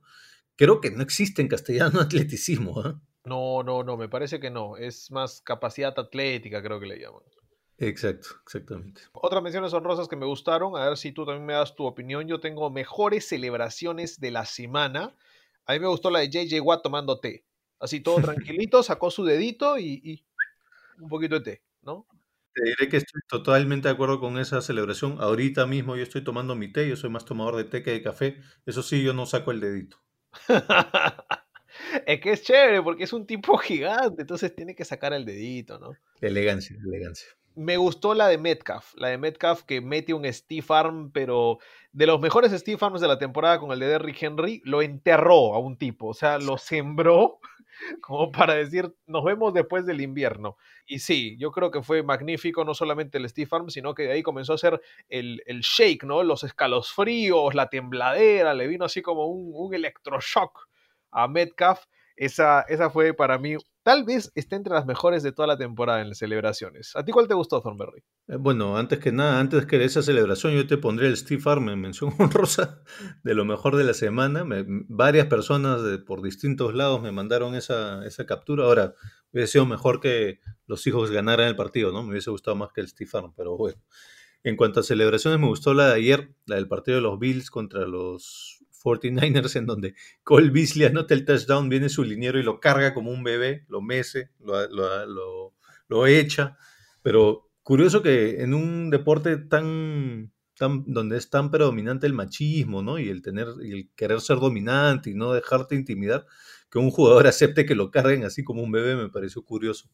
Creo 0.58 0.80
que 0.80 0.92
no 0.92 1.02
existe 1.02 1.42
en 1.42 1.48
castellano 1.48 2.00
atleticismo. 2.02 2.86
¿eh? 2.86 2.94
No, 3.26 3.64
no, 3.64 3.84
no, 3.84 3.98
me 3.98 4.08
parece 4.10 4.40
que 4.40 4.52
no. 4.52 4.78
Es 4.78 5.10
más 5.10 5.42
capacidad 5.42 5.98
atlética, 5.98 6.62
creo 6.62 6.80
que 6.80 6.86
le 6.86 7.00
llaman. 7.00 7.24
Exacto, 7.80 8.28
exactamente. 8.44 9.02
Otras 9.14 9.42
menciones 9.42 9.74
honrosas 9.74 10.08
que 10.08 10.16
me 10.16 10.28
gustaron, 10.28 10.78
a 10.78 10.88
ver 10.88 10.98
si 10.98 11.12
tú 11.12 11.26
también 11.26 11.48
me 11.48 11.54
das 11.54 11.76
tu 11.76 11.88
opinión. 11.88 12.28
Yo 12.28 12.40
tengo 12.40 12.70
mejores 12.70 13.28
celebraciones 13.28 14.20
de 14.20 14.30
la 14.30 14.46
semana. 14.46 15.16
A 15.66 15.74
mí 15.74 15.80
me 15.80 15.88
gustó 15.88 16.12
la 16.12 16.20
de 16.20 16.30
JJ 16.30 16.62
Watt 16.62 16.84
tomando 16.84 17.20
té. 17.20 17.44
Así 17.80 18.02
todo 18.02 18.18
tranquilito, 18.22 18.84
sacó 18.84 19.10
su 19.10 19.24
dedito 19.24 19.80
y, 19.80 20.00
y 20.04 20.24
un 21.00 21.10
poquito 21.10 21.40
de 21.40 21.42
té, 21.42 21.64
¿no? 21.82 22.06
Te 22.54 22.64
diré 22.66 22.90
que 22.90 22.98
estoy 22.98 23.22
totalmente 23.28 23.88
de 23.88 23.94
acuerdo 23.94 24.20
con 24.20 24.38
esa 24.38 24.62
celebración. 24.62 25.18
Ahorita 25.20 25.66
mismo 25.66 25.96
yo 25.96 26.04
estoy 26.04 26.24
tomando 26.24 26.56
mi 26.56 26.72
té, 26.72 26.88
yo 26.88 26.96
soy 26.96 27.10
más 27.10 27.24
tomador 27.24 27.56
de 27.56 27.64
té 27.64 27.82
que 27.82 27.92
de 27.92 28.02
café. 28.02 28.42
Eso 28.66 28.84
sí, 28.84 29.04
yo 29.04 29.14
no 29.14 29.26
saco 29.26 29.52
el 29.52 29.62
dedito. 29.62 29.98
es 32.06 32.20
que 32.20 32.32
es 32.32 32.44
chévere 32.44 32.82
porque 32.82 33.04
es 33.04 33.14
un 33.14 33.26
tipo 33.26 33.58
gigante, 33.58 34.22
entonces 34.22 34.56
tiene 34.56 34.76
que 34.76 34.86
sacar 34.86 35.14
el 35.14 35.26
dedito, 35.26 35.80
¿no? 35.80 35.94
Elegancia, 36.20 36.78
elegancia. 36.86 37.28
Me 37.56 37.76
gustó 37.76 38.14
la 38.14 38.28
de 38.28 38.38
Metcalf, 38.38 38.94
la 38.96 39.10
de 39.10 39.18
Metcalf 39.18 39.64
que 39.64 39.82
mete 39.82 40.14
un 40.14 40.32
Steve 40.32 40.66
Arm, 40.70 41.12
pero 41.12 41.60
de 41.92 42.06
los 42.06 42.22
mejores 42.22 42.52
Steve 42.54 42.80
Arms 42.80 43.02
de 43.02 43.10
la 43.10 43.20
temporada 43.20 43.60
con 43.60 43.72
el 43.72 43.80
de 43.80 43.88
Derrick 43.88 44.24
Henry, 44.24 44.62
lo 44.64 44.82
enterró 44.82 45.54
a 45.54 45.60
un 45.60 45.78
tipo, 45.78 46.08
o 46.08 46.14
sea, 46.14 46.38
lo 46.38 46.58
sembró 46.58 47.40
como 48.02 48.32
para 48.32 48.56
decir, 48.56 48.94
nos 49.08 49.24
vemos 49.24 49.54
después 49.54 49.86
del 49.86 50.02
invierno. 50.02 50.58
Y 50.86 51.00
sí, 51.00 51.38
yo 51.38 51.52
creo 51.52 51.72
que 51.72 51.84
fue 51.84 52.04
magnífico, 52.04 52.64
no 52.66 52.74
solamente 52.74 53.18
el 53.18 53.30
Steve 53.30 53.50
Arm, 53.52 53.70
sino 53.70 53.94
que 53.94 54.04
de 54.04 54.14
ahí 54.14 54.24
comenzó 54.24 54.54
a 54.54 54.56
hacer 54.56 54.82
el, 55.10 55.42
el 55.46 55.62
shake, 55.62 56.04
¿no? 56.04 56.24
Los 56.24 56.44
escalofríos, 56.44 57.56
la 57.56 57.70
tembladera, 57.70 58.54
le 58.54 58.68
vino 58.68 58.86
así 58.86 59.02
como 59.02 59.28
un, 59.28 59.52
un 59.54 59.74
electroshock 59.74 60.68
a 61.12 61.28
Metcalf. 61.28 61.86
Esa, 62.22 62.62
esa 62.70 62.92
fue 62.92 63.16
para 63.16 63.40
mí, 63.40 63.56
tal 63.82 64.04
vez 64.04 64.32
esté 64.36 64.56
entre 64.56 64.76
las 64.76 64.86
mejores 64.86 65.24
de 65.24 65.32
toda 65.32 65.48
la 65.48 65.58
temporada 65.58 66.02
en 66.02 66.10
las 66.10 66.20
celebraciones. 66.20 66.96
¿A 66.96 67.04
ti 67.04 67.12
cuál 67.12 67.28
te 67.28 67.34
gustó, 67.34 67.62
Thornberry? 67.62 68.04
Eh, 68.28 68.36
bueno, 68.36 68.78
antes 68.78 69.00
que 69.00 69.12
nada, 69.12 69.40
antes 69.40 69.66
que 69.66 69.84
esa 69.84 70.04
celebración, 70.04 70.54
yo 70.54 70.68
te 70.68 70.78
pondré 70.78 71.08
el 71.08 71.18
Steve 71.18 71.42
Arm 71.48 71.70
en 71.70 71.82
mención 71.82 72.14
honrosa 72.20 72.84
de 73.24 73.34
lo 73.34 73.44
mejor 73.44 73.76
de 73.76 73.86
la 73.86 73.96
semana. 73.96 74.46
Varias 74.88 75.26
personas 75.26 75.82
por 76.06 76.22
distintos 76.22 76.76
lados 76.76 77.02
me 77.02 77.12
mandaron 77.12 77.56
esa, 77.56 78.06
esa 78.06 78.28
captura. 78.28 78.66
Ahora, 78.66 78.94
hubiese 79.34 79.54
sido 79.54 79.66
mejor 79.66 80.00
que 80.00 80.42
los 80.68 80.86
hijos 80.86 81.10
ganaran 81.10 81.48
el 81.48 81.56
partido, 81.56 81.92
¿no? 81.92 82.04
Me 82.04 82.12
hubiese 82.12 82.30
gustado 82.30 82.56
más 82.56 82.70
que 82.72 82.82
el 82.82 82.88
Steve 82.88 83.10
Arm, 83.16 83.34
pero 83.36 83.58
bueno. 83.58 83.82
En 84.44 84.58
cuanto 84.58 84.82
a 84.82 84.84
celebraciones, 84.84 85.40
me 85.40 85.48
gustó 85.48 85.74
la 85.74 85.88
de 85.88 85.96
ayer, 85.96 86.36
la 86.46 86.58
del 86.58 86.68
partido 86.68 86.98
de 86.98 87.02
los 87.02 87.18
Bills 87.18 87.50
contra 87.50 87.88
los 87.88 88.61
49ers, 88.84 89.56
en 89.56 89.66
donde 89.66 89.96
Cole 90.24 90.50
Beasley 90.50 90.86
anota 90.86 91.14
el 91.14 91.26
touchdown, 91.26 91.70
viene 91.70 91.90
su 91.90 92.04
liniero 92.04 92.40
y 92.40 92.44
lo 92.44 92.60
carga 92.60 92.94
como 92.94 93.12
un 93.12 93.24
bebé, 93.24 93.66
lo 93.70 93.82
mece, 93.82 94.32
lo, 94.40 94.68
lo, 94.70 95.06
lo, 95.06 95.54
lo 95.88 96.08
echa. 96.08 96.58
Pero 97.02 97.50
curioso 97.64 98.02
que 98.02 98.42
en 98.42 98.54
un 98.54 98.90
deporte 98.90 99.38
tan, 99.38 100.32
tan 100.58 100.84
donde 100.88 101.18
es 101.18 101.30
tan 101.30 101.52
predominante 101.52 102.08
el 102.08 102.14
machismo, 102.14 102.82
¿no? 102.82 103.00
Y 103.00 103.10
el 103.10 103.22
tener 103.22 103.48
y 103.64 103.72
el 103.74 103.90
querer 103.96 104.22
ser 104.22 104.38
dominante 104.40 105.10
y 105.10 105.16
no 105.16 105.34
dejarte 105.34 105.76
intimidar, 105.76 106.26
que 106.70 106.80
un 106.80 106.92
jugador 106.92 107.28
acepte 107.28 107.66
que 107.66 107.76
lo 107.76 107.92
carguen 107.92 108.24
así 108.24 108.44
como 108.44 108.64
un 108.64 108.72
bebé 108.72 108.96
me 108.96 109.10
pareció 109.10 109.44
curioso. 109.44 109.90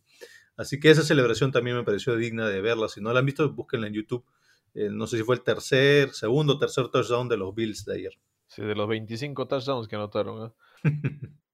Así 0.58 0.80
que 0.80 0.90
esa 0.90 1.04
celebración 1.04 1.52
también 1.52 1.78
me 1.78 1.84
pareció 1.84 2.16
digna 2.16 2.50
de 2.50 2.62
verla. 2.62 2.90
Si 2.90 3.00
no 3.00 3.14
la 3.14 3.20
han 3.20 3.26
visto, 3.26 3.52
búsquenla 3.54 3.88
en 3.88 3.94
YouTube. 3.94 4.26
Eh, 4.74 4.90
no 4.92 5.08
sé 5.08 5.18
si 5.18 5.24
fue 5.24 5.36
el 5.36 5.44
tercer, 5.44 6.14
segundo 6.14 6.58
tercer 6.58 6.90
touchdown 6.90 7.30
de 7.30 7.38
los 7.38 7.54
Bills 7.56 7.86
de 7.86 7.96
ayer. 7.96 8.14
Sí, 8.48 8.64
de 8.64 8.76
los 8.76 8.88
25 8.88 9.48
touchdowns 9.48 9.88
que 9.88 9.96
anotaron. 9.96 10.48
¿eh? 10.48 10.54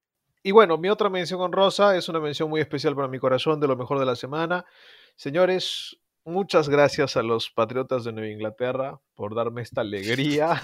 Y 0.46 0.52
bueno, 0.52 0.78
mi 0.78 0.90
otra 0.90 1.10
mención 1.10 1.40
honrosa 1.40 1.96
es 1.96 2.10
una 2.10 2.20
mención 2.20 2.50
muy 2.50 2.60
especial 2.60 2.94
para 2.96 3.08
mi 3.08 3.18
corazón 3.18 3.62
de 3.62 3.68
lo 3.68 3.78
mejor 3.78 3.98
de 3.98 4.06
la 4.06 4.18
semana. 4.18 4.66
Señores, 5.16 5.98
muchas 6.26 6.68
gracias 6.68 7.16
a 7.16 7.24
los 7.24 7.50
Patriotas 7.50 8.04
de 8.04 8.12
Nueva 8.12 8.30
Inglaterra 8.30 9.00
por 9.16 9.36
darme 9.36 9.62
esta 9.62 9.80
alegría. 9.80 10.62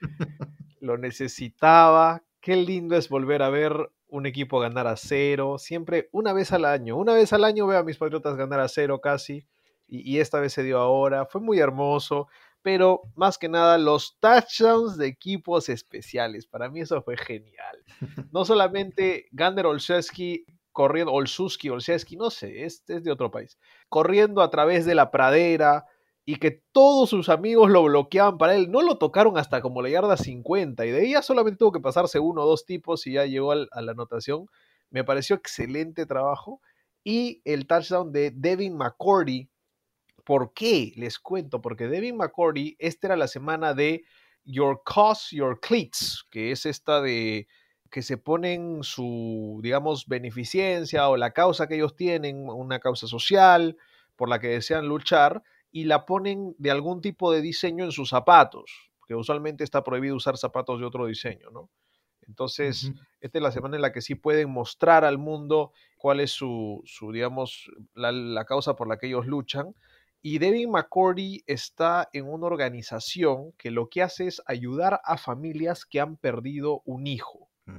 Lo 0.80 0.96
necesitaba. 0.96 2.22
Qué 2.40 2.56
lindo 2.56 2.96
es 2.96 3.10
volver 3.10 3.42
a 3.42 3.50
ver 3.50 3.90
un 4.08 4.24
equipo 4.24 4.58
ganar 4.58 4.86
a 4.86 4.96
cero. 4.96 5.58
Siempre 5.58 6.08
una 6.12 6.32
vez 6.32 6.52
al 6.52 6.64
año. 6.64 6.96
Una 6.96 7.12
vez 7.12 7.34
al 7.34 7.44
año 7.44 7.66
veo 7.66 7.80
a 7.80 7.84
mis 7.84 7.98
Patriotas 7.98 8.36
ganar 8.36 8.60
a 8.60 8.68
cero 8.68 9.02
casi. 9.02 9.46
Y, 9.86 10.14
y 10.14 10.20
esta 10.20 10.40
vez 10.40 10.54
se 10.54 10.62
dio 10.62 10.78
ahora. 10.78 11.26
Fue 11.26 11.42
muy 11.42 11.58
hermoso 11.58 12.26
pero 12.62 13.02
más 13.14 13.38
que 13.38 13.48
nada 13.48 13.78
los 13.78 14.18
touchdowns 14.20 14.96
de 14.96 15.06
equipos 15.06 15.68
especiales. 15.68 16.46
Para 16.46 16.68
mí 16.68 16.80
eso 16.80 17.02
fue 17.02 17.16
genial. 17.16 17.84
No 18.32 18.44
solamente 18.44 19.26
Gander 19.32 19.66
Olszewski 19.66 20.44
corriendo, 20.72 21.12
Olszewski, 21.12 21.68
Olszewski, 21.68 22.16
no 22.16 22.30
sé, 22.30 22.64
es, 22.64 22.84
es, 22.88 23.02
de 23.02 23.10
otro 23.10 23.30
país, 23.30 23.58
corriendo 23.88 24.40
a 24.40 24.50
través 24.50 24.86
de 24.86 24.94
la 24.94 25.10
pradera 25.10 25.86
y 26.24 26.36
que 26.36 26.62
todos 26.72 27.10
sus 27.10 27.28
amigos 27.28 27.70
lo 27.70 27.82
bloqueaban 27.82 28.38
para 28.38 28.54
él. 28.54 28.70
No 28.70 28.82
lo 28.82 28.96
tocaron 28.98 29.36
hasta 29.36 29.60
como 29.60 29.82
la 29.82 29.88
yarda 29.88 30.16
50 30.16 30.86
y 30.86 30.90
de 30.90 31.06
ella 31.06 31.22
solamente 31.22 31.58
tuvo 31.58 31.72
que 31.72 31.80
pasarse 31.80 32.20
uno 32.20 32.42
o 32.42 32.46
dos 32.46 32.66
tipos 32.66 33.06
y 33.06 33.14
ya 33.14 33.26
llegó 33.26 33.52
al, 33.52 33.68
a 33.72 33.82
la 33.82 33.92
anotación. 33.92 34.46
Me 34.90 35.04
pareció 35.04 35.36
excelente 35.36 36.06
trabajo. 36.06 36.60
Y 37.02 37.40
el 37.44 37.66
touchdown 37.66 38.12
de 38.12 38.30
Devin 38.30 38.76
McCourty, 38.76 39.48
¿Por 40.30 40.52
qué? 40.54 40.92
Les 40.94 41.18
cuento, 41.18 41.60
porque 41.60 41.88
Devin 41.88 42.16
McCourty, 42.16 42.76
esta 42.78 43.08
era 43.08 43.16
la 43.16 43.26
semana 43.26 43.74
de 43.74 44.04
Your 44.44 44.80
Cause, 44.84 45.34
Your 45.34 45.58
Cleats, 45.58 46.24
que 46.30 46.52
es 46.52 46.66
esta 46.66 47.00
de 47.00 47.48
que 47.90 48.00
se 48.00 48.16
ponen 48.16 48.84
su, 48.84 49.58
digamos, 49.60 50.06
beneficencia 50.06 51.08
o 51.08 51.16
la 51.16 51.32
causa 51.32 51.66
que 51.66 51.74
ellos 51.74 51.96
tienen, 51.96 52.48
una 52.48 52.78
causa 52.78 53.08
social 53.08 53.76
por 54.14 54.28
la 54.28 54.38
que 54.38 54.46
desean 54.46 54.86
luchar, 54.86 55.42
y 55.72 55.86
la 55.86 56.06
ponen 56.06 56.54
de 56.58 56.70
algún 56.70 57.00
tipo 57.00 57.32
de 57.32 57.40
diseño 57.40 57.84
en 57.84 57.90
sus 57.90 58.10
zapatos, 58.10 58.92
que 59.08 59.16
usualmente 59.16 59.64
está 59.64 59.82
prohibido 59.82 60.14
usar 60.14 60.36
zapatos 60.36 60.78
de 60.78 60.86
otro 60.86 61.06
diseño, 61.06 61.50
¿no? 61.50 61.70
Entonces, 62.28 62.84
uh 62.84 62.88
-huh. 62.90 63.06
esta 63.20 63.38
es 63.38 63.42
la 63.42 63.50
semana 63.50 63.74
en 63.74 63.82
la 63.82 63.90
que 63.90 64.00
sí 64.00 64.14
pueden 64.14 64.48
mostrar 64.50 65.04
al 65.04 65.18
mundo 65.18 65.72
cuál 65.96 66.20
es 66.20 66.30
su, 66.30 66.80
su 66.84 67.10
digamos, 67.10 67.68
la, 67.94 68.12
la 68.12 68.44
causa 68.44 68.76
por 68.76 68.86
la 68.86 68.96
que 68.96 69.08
ellos 69.08 69.26
luchan. 69.26 69.74
Y 70.22 70.38
Devin 70.38 70.70
McCourty 70.70 71.42
está 71.46 72.10
en 72.12 72.26
una 72.28 72.46
organización 72.46 73.52
que 73.52 73.70
lo 73.70 73.88
que 73.88 74.02
hace 74.02 74.26
es 74.26 74.42
ayudar 74.46 75.00
a 75.04 75.16
familias 75.16 75.86
que 75.86 76.00
han 76.00 76.16
perdido 76.16 76.82
un 76.84 77.06
hijo. 77.06 77.48
Mm. 77.64 77.78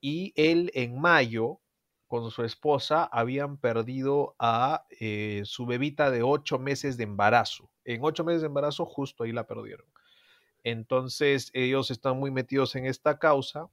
Y 0.00 0.32
él 0.36 0.70
en 0.74 1.00
mayo, 1.00 1.60
con 2.06 2.30
su 2.30 2.44
esposa, 2.44 3.04
habían 3.04 3.56
perdido 3.56 4.36
a 4.38 4.84
eh, 5.00 5.42
su 5.44 5.64
bebita 5.64 6.10
de 6.10 6.22
ocho 6.22 6.58
meses 6.58 6.98
de 6.98 7.04
embarazo. 7.04 7.70
En 7.84 8.04
ocho 8.04 8.22
meses 8.22 8.42
de 8.42 8.48
embarazo 8.48 8.84
justo 8.84 9.24
ahí 9.24 9.32
la 9.32 9.46
perdieron. 9.46 9.86
Entonces 10.64 11.50
ellos 11.54 11.90
están 11.90 12.18
muy 12.18 12.30
metidos 12.30 12.76
en 12.76 12.84
esta 12.84 13.18
causa. 13.18 13.70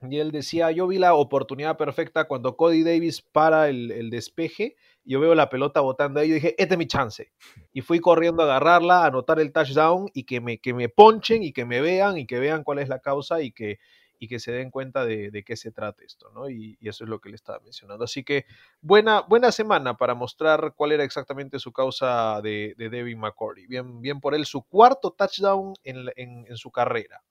Y 0.00 0.18
él 0.18 0.30
decía, 0.30 0.70
yo 0.70 0.86
vi 0.86 0.98
la 0.98 1.14
oportunidad 1.14 1.76
perfecta 1.76 2.24
cuando 2.28 2.56
Cody 2.56 2.84
Davis 2.84 3.20
para 3.20 3.68
el, 3.68 3.90
el 3.90 4.10
despeje, 4.10 4.76
yo 5.04 5.18
veo 5.18 5.34
la 5.34 5.48
pelota 5.48 5.80
botando 5.80 6.20
ahí, 6.20 6.28
yo 6.28 6.34
dije, 6.34 6.54
este 6.56 6.74
es 6.74 6.78
mi 6.78 6.86
chance. 6.86 7.32
Y 7.72 7.80
fui 7.80 7.98
corriendo 7.98 8.42
a 8.42 8.46
agarrarla, 8.46 9.02
a 9.02 9.06
anotar 9.06 9.40
el 9.40 9.52
touchdown 9.52 10.08
y 10.14 10.22
que 10.24 10.40
me, 10.40 10.58
que 10.58 10.72
me 10.72 10.88
ponchen 10.88 11.42
y 11.42 11.52
que 11.52 11.64
me 11.64 11.80
vean 11.80 12.16
y 12.16 12.26
que 12.26 12.38
vean 12.38 12.62
cuál 12.62 12.78
es 12.78 12.88
la 12.88 13.00
causa 13.00 13.42
y 13.42 13.50
que, 13.50 13.80
y 14.20 14.28
que 14.28 14.38
se 14.38 14.52
den 14.52 14.70
cuenta 14.70 15.04
de, 15.04 15.32
de 15.32 15.42
qué 15.42 15.56
se 15.56 15.72
trata 15.72 16.04
esto, 16.04 16.30
¿no? 16.32 16.48
Y, 16.48 16.76
y 16.80 16.88
eso 16.88 17.02
es 17.02 17.10
lo 17.10 17.20
que 17.20 17.30
le 17.30 17.34
estaba 17.36 17.58
mencionando. 17.60 18.04
Así 18.04 18.22
que 18.22 18.44
buena, 18.80 19.22
buena 19.22 19.50
semana 19.50 19.96
para 19.96 20.14
mostrar 20.14 20.74
cuál 20.76 20.92
era 20.92 21.02
exactamente 21.02 21.58
su 21.58 21.72
causa 21.72 22.40
de, 22.40 22.74
de 22.78 22.88
Devin 22.88 23.18
McCourty. 23.18 23.66
Bien, 23.66 24.00
bien 24.00 24.20
por 24.20 24.36
él, 24.36 24.46
su 24.46 24.62
cuarto 24.62 25.10
touchdown 25.10 25.74
en, 25.82 26.06
en 26.16 26.56
su 26.56 26.70
carrera. 26.70 27.24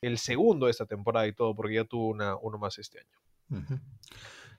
El 0.00 0.18
segundo 0.18 0.66
de 0.66 0.72
esta 0.72 0.86
temporada 0.86 1.26
y 1.26 1.32
todo, 1.32 1.54
porque 1.54 1.74
ya 1.74 1.84
tuvo 1.84 2.08
una, 2.08 2.36
uno 2.36 2.58
más 2.58 2.78
este 2.78 3.00
año. 3.00 3.80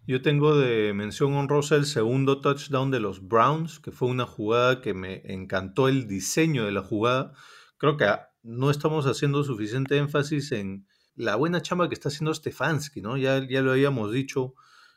Yo 0.08 0.22
tengo 0.22 0.58
de 0.58 0.94
mención 0.94 1.34
honrosa 1.34 1.76
el 1.76 1.86
segundo 1.86 2.42
touchdown 2.42 2.90
de 2.92 3.00
los 3.00 3.28
Browns, 3.28 3.80
que 3.80 3.92
fue 3.92 4.08
una 4.08 4.26
jugada 4.26 4.82
que 4.82 4.94
me 4.94 5.22
encantó 5.26 5.88
el 5.88 6.08
diseño 6.08 6.66
de 6.66 6.72
la 6.72 6.82
jugada. 6.82 7.34
Creo 7.78 7.96
que 7.96 8.08
no 8.42 8.72
estamos 8.72 9.06
haciendo 9.06 9.44
suficiente 9.44 9.98
énfasis 9.98 10.52
en 10.52 10.88
la 11.16 11.36
buena 11.36 11.62
chamba 11.62 11.90
que 11.90 11.94
está 11.94 12.10
haciendo 12.10 12.34
Stefanski, 12.34 13.02
¿no? 13.02 13.18
Ya, 13.18 13.46
ya 13.48 13.62
lo 13.62 13.72
habíamos 13.72 14.12
dicho 14.12 14.56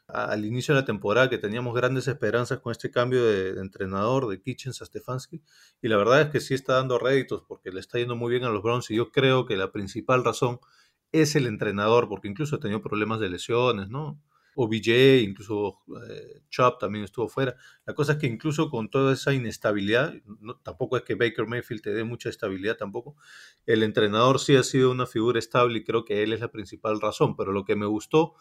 al 0.09 0.45
inicio 0.45 0.75
de 0.75 0.81
la 0.81 0.87
temporada 0.87 1.31
que 1.31 1.39
teníamos 1.39 1.75
grandes 1.75 2.09
esperanzas 2.09 2.61
con 2.61 2.73
este 2.73 2.91
cambio 2.91 3.25
de, 3.25 3.61
entrenador 3.61 4.29
de 4.29 4.41
Kitchens 4.41 4.83
a 4.83 4.87
Stefanski. 4.87 5.43
Y 5.81 5.89
la 5.89 5.97
verdad 5.97 6.23
es 6.23 6.29
que 6.29 6.41
sí 6.41 6.55
está 6.55 6.75
dando 6.75 6.99
réditos 6.99 7.45
porque 7.49 7.71
le 7.71 7.81
está 7.81 7.99
yendo 7.99 8.17
muy 8.17 8.31
bien 8.31 8.45
a 8.45 8.51
los 8.51 8.63
Browns 8.63 8.91
y 8.91 8.97
yo 8.97 9.11
creo 9.11 9.47
que 9.47 9.57
la 9.57 9.73
principal 9.73 10.25
razón 10.25 10.61
es 11.13 11.37
el 11.37 11.47
entrenador, 11.47 12.09
porque 12.09 12.29
incluso 12.29 12.57
ha 12.57 12.61
tenido 12.61 12.81
problemas 12.81 13.21
de 13.21 13.29
lesiones, 13.29 13.89
¿no? 13.89 14.21
OBJ, 14.55 15.23
incluso 15.23 15.79
eh, 16.09 16.43
Chop 16.51 16.79
también 16.79 17.05
estuvo 17.05 17.29
fuera. 17.29 17.57
La 17.87 17.95
cosa 17.95 18.13
es 18.13 18.19
que 18.19 18.27
incluso 18.27 18.69
con 18.69 18.91
toda 18.91 19.15
esa 19.15 19.33
inestabilidad, 19.33 20.15
tampoco 20.63 20.97
es 20.97 21.05
que 21.05 21.15
Baker 21.15 21.47
Mayfield 21.47 21.83
te 21.83 21.95
dé 21.95 22.05
mucha 22.05 22.29
estabilidad 22.29 22.77
tampoco, 22.77 23.17
el 23.65 23.83
entrenador 23.83 24.41
sí 24.41 24.55
ha 24.57 24.63
sido 24.63 24.91
una 24.91 25.07
figura 25.07 25.39
estable 25.39 25.79
y 25.79 25.85
creo 25.85 26.05
que 26.05 26.23
él 26.23 26.33
es 26.33 26.41
la 26.41 26.51
principal 26.51 27.01
razón, 27.01 27.35
pero 27.37 27.53
lo 27.53 27.65
que 27.65 27.77
me 27.77 27.87
gustó 27.87 28.35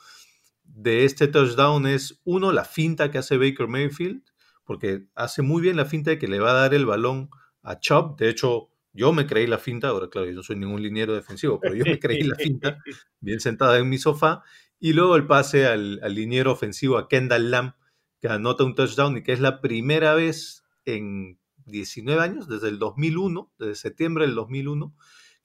de 0.74 1.06
este 1.06 1.28
touchdown 1.28 1.86
es, 1.88 2.22
uno, 2.24 2.52
la 2.52 2.66
finta 2.66 3.12
que 3.12 3.18
hace 3.18 3.38
Baker 3.38 3.68
Mayfield, 3.68 4.24
porque 4.64 5.06
hace 5.16 5.42
muy 5.42 5.62
bien 5.62 5.76
la 5.76 5.86
finta 5.86 6.12
de 6.12 6.20
que 6.20 6.28
le 6.28 6.40
va 6.40 6.52
a 6.52 6.62
dar 6.62 6.74
el 6.74 6.86
balón 6.86 7.30
a 7.64 7.80
Chop, 7.80 8.20
de 8.20 8.30
hecho... 8.30 8.68
Yo 8.94 9.14
me 9.14 9.26
creí 9.26 9.48
la 9.48 9.58
finta, 9.58 9.88
ahora 9.88 10.10
claro, 10.10 10.28
yo 10.28 10.34
no 10.34 10.44
soy 10.44 10.58
ningún 10.58 10.82
liniero 10.82 11.16
defensivo, 11.16 11.62
pero 11.62 11.74
yo 11.76 11.86
me 11.86 11.98
creí 11.98 12.24
la 12.24 12.36
finta, 12.36 12.78
bien 13.22 13.40
sentada 13.40 13.78
en 13.78 13.88
mi 13.88 13.98
sofá, 13.98 14.44
y 14.82 14.92
luego 14.92 15.16
el 15.16 15.26
pase 15.28 15.66
al, 15.66 16.02
al 16.04 16.14
liniero 16.14 16.52
ofensivo, 16.52 16.98
a 16.98 17.08
Kendall 17.08 17.52
Lamb, 17.52 17.74
que 18.20 18.28
anota 18.28 18.64
un 18.66 18.76
touchdown 18.76 19.16
y 19.16 19.24
que 19.24 19.32
es 19.32 19.40
la 19.40 19.62
primera 19.62 20.14
vez 20.14 20.66
en 20.84 21.40
19 21.66 22.22
años, 22.22 22.48
desde 22.48 22.70
el 22.70 22.80
2001, 22.80 23.52
desde 23.58 23.76
septiembre 23.76 24.26
del 24.26 24.36
2001, 24.36 24.96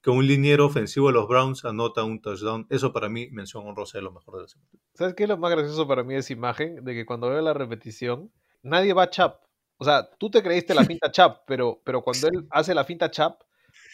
que 0.07 0.11
un 0.11 0.25
liniero 0.25 0.65
ofensivo 0.67 1.07
de 1.07 1.13
los 1.13 1.27
Browns 1.27 1.65
anota 1.65 2.05
un 2.05 2.21
touchdown. 2.21 2.65
Eso 2.69 2.93
para 2.93 3.09
mí, 3.09 3.27
mención 3.29 3.67
honrosa 3.67 3.97
de 3.97 4.03
lo 4.03 4.13
mejor 4.13 4.35
de 4.37 4.41
la 4.43 4.47
semana. 4.47 4.69
¿Sabes 4.93 5.15
qué 5.15 5.23
es 5.23 5.29
lo 5.29 5.37
más 5.37 5.51
gracioso 5.51 5.85
para 5.85 6.01
mí 6.03 6.13
de 6.13 6.21
esa 6.21 6.31
imagen? 6.31 6.81
De 6.85 6.93
que 6.93 7.05
cuando 7.05 7.29
veo 7.29 7.41
la 7.41 7.53
repetición, 7.53 8.31
nadie 8.61 8.93
va 8.93 9.03
a 9.03 9.09
Chap. 9.09 9.41
O 9.75 9.83
sea, 9.83 10.09
tú 10.17 10.29
te 10.29 10.41
creíste 10.41 10.73
la 10.73 10.85
finta 10.85 11.11
Chap, 11.11 11.39
pero, 11.45 11.81
pero 11.83 12.01
cuando 12.01 12.29
él 12.29 12.47
hace 12.51 12.73
la 12.73 12.85
finta 12.85 13.11
Chap, 13.11 13.41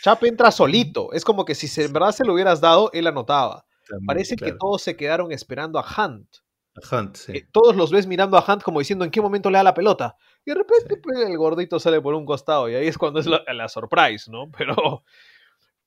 Chap 0.03 0.23
entra 0.25 0.51
solito. 0.51 1.11
Es 1.13 1.25
como 1.25 1.45
que 1.45 1.55
si 1.55 1.81
en 1.81 1.91
verdad 1.91 2.11
se 2.11 2.23
lo 2.25 2.33
hubieras 2.35 2.61
dado, 2.61 2.91
él 2.93 3.07
anotaba. 3.07 3.65
También, 3.89 4.05
Parece 4.05 4.35
que 4.35 4.51
todos 4.51 4.83
se 4.83 4.95
quedaron 4.95 5.31
esperando 5.31 5.79
a 5.79 5.83
Hunt. 5.83 6.27
A 6.75 6.95
Hunt, 6.95 7.15
sí. 7.15 7.31
Eh, 7.37 7.47
todos 7.51 7.75
los 7.75 7.91
ves 7.91 8.05
mirando 8.05 8.37
a 8.37 8.45
Hunt 8.47 8.61
como 8.61 8.77
diciendo 8.77 9.03
en 9.03 9.09
qué 9.09 9.19
momento 9.19 9.49
le 9.49 9.57
da 9.57 9.63
la 9.63 9.73
pelota. 9.73 10.15
Y 10.45 10.51
de 10.51 10.57
repente 10.57 10.93
Sí. 10.93 11.01
pues, 11.01 11.27
el 11.27 11.37
gordito 11.39 11.79
sale 11.79 11.99
por 12.01 12.13
un 12.13 12.23
costado 12.25 12.69
y 12.69 12.75
ahí 12.75 12.85
es 12.87 12.99
cuando 12.99 13.19
es 13.19 13.25
la, 13.25 13.41
la 13.51 13.67
surprise, 13.67 14.29
¿no? 14.29 14.51
Pero 14.57 15.03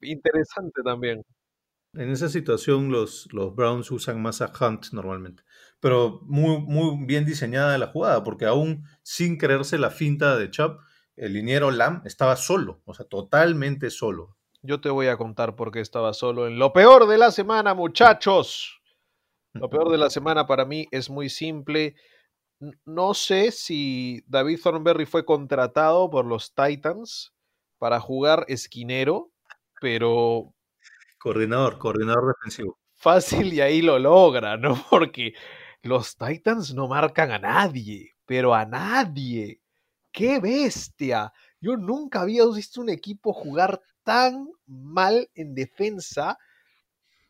interesante 0.01 0.83
también. 0.85 1.23
En 1.95 2.11
esa 2.11 2.29
situación 2.29 2.91
los, 2.91 3.27
los 3.33 3.55
Browns 3.55 3.91
usan 3.91 4.21
más 4.21 4.43
a 4.43 4.53
Hunt 4.61 4.89
normalmente. 4.93 5.43
Pero 5.81 6.21
muy, 6.25 6.61
muy 6.61 7.07
bien 7.07 7.25
diseñada 7.25 7.79
la 7.79 7.87
jugada, 7.87 8.23
porque 8.23 8.45
aún 8.45 8.85
sin 9.03 9.39
creerse 9.39 9.79
la 9.79 9.91
finta 9.91 10.37
de 10.37 10.51
Chubb, 10.51 10.79
el 11.17 11.33
liniero 11.33 11.71
Lam 11.71 12.03
estaba 12.05 12.37
solo, 12.37 12.83
o 12.85 12.93
sea, 12.93 13.07
totalmente 13.07 13.91
solo. 13.91 14.37
Yo 14.63 14.81
te 14.81 14.91
voy 14.91 15.07
a 15.07 15.17
contar 15.17 15.57
por 15.57 15.71
qué 15.71 15.81
estaba 15.81 16.13
solo 16.13 16.47
en 16.47 16.59
lo 16.59 16.73
peor 16.73 17.07
de 17.07 17.19
la 17.19 17.31
semana, 17.31 17.73
muchachos. 17.73 18.83
Lo 19.55 19.71
peor 19.71 19.91
de 19.91 19.99
la 19.99 20.11
semana 20.11 20.47
para 20.47 20.65
mí 20.65 20.87
es 20.91 21.09
muy 21.09 21.31
simple. 21.31 21.95
No 22.85 23.15
sé 23.15 23.53
si 23.53 24.23
David 24.27 24.61
Thornberry 24.63 25.07
fue 25.07 25.25
contratado 25.25 26.11
por 26.11 26.27
los 26.27 26.55
Titans 26.55 27.33
para 27.79 28.01
jugar 28.01 28.45
esquinero, 28.49 29.31
pero 29.81 30.55
Coordinador, 31.19 31.79
coordinador 31.79 32.35
defensivo. 32.37 32.79
fácil 32.95 33.53
y 33.53 33.61
ahí 33.61 33.83
lo 33.83 33.99
logra, 33.99 34.57
¿no? 34.57 34.75
Porque 34.91 35.35
los 35.83 36.17
Titans 36.17 36.75
no 36.75 36.89
marcan 36.89 37.31
a 37.33 37.39
nadie, 37.39 38.13
pero 38.27 38.55
a 38.55 38.65
nadie. 38.65 39.61
¡Qué 40.13 40.41
bestia! 40.41 41.33
Yo 41.61 41.77
nunca 41.77 42.23
había 42.23 42.45
visto 42.47 42.81
un 42.81 42.91
equipo 42.91 43.33
jugar 43.33 43.81
tan 44.05 44.49
mal 44.67 45.29
en 45.35 45.55
defensa 45.55 46.39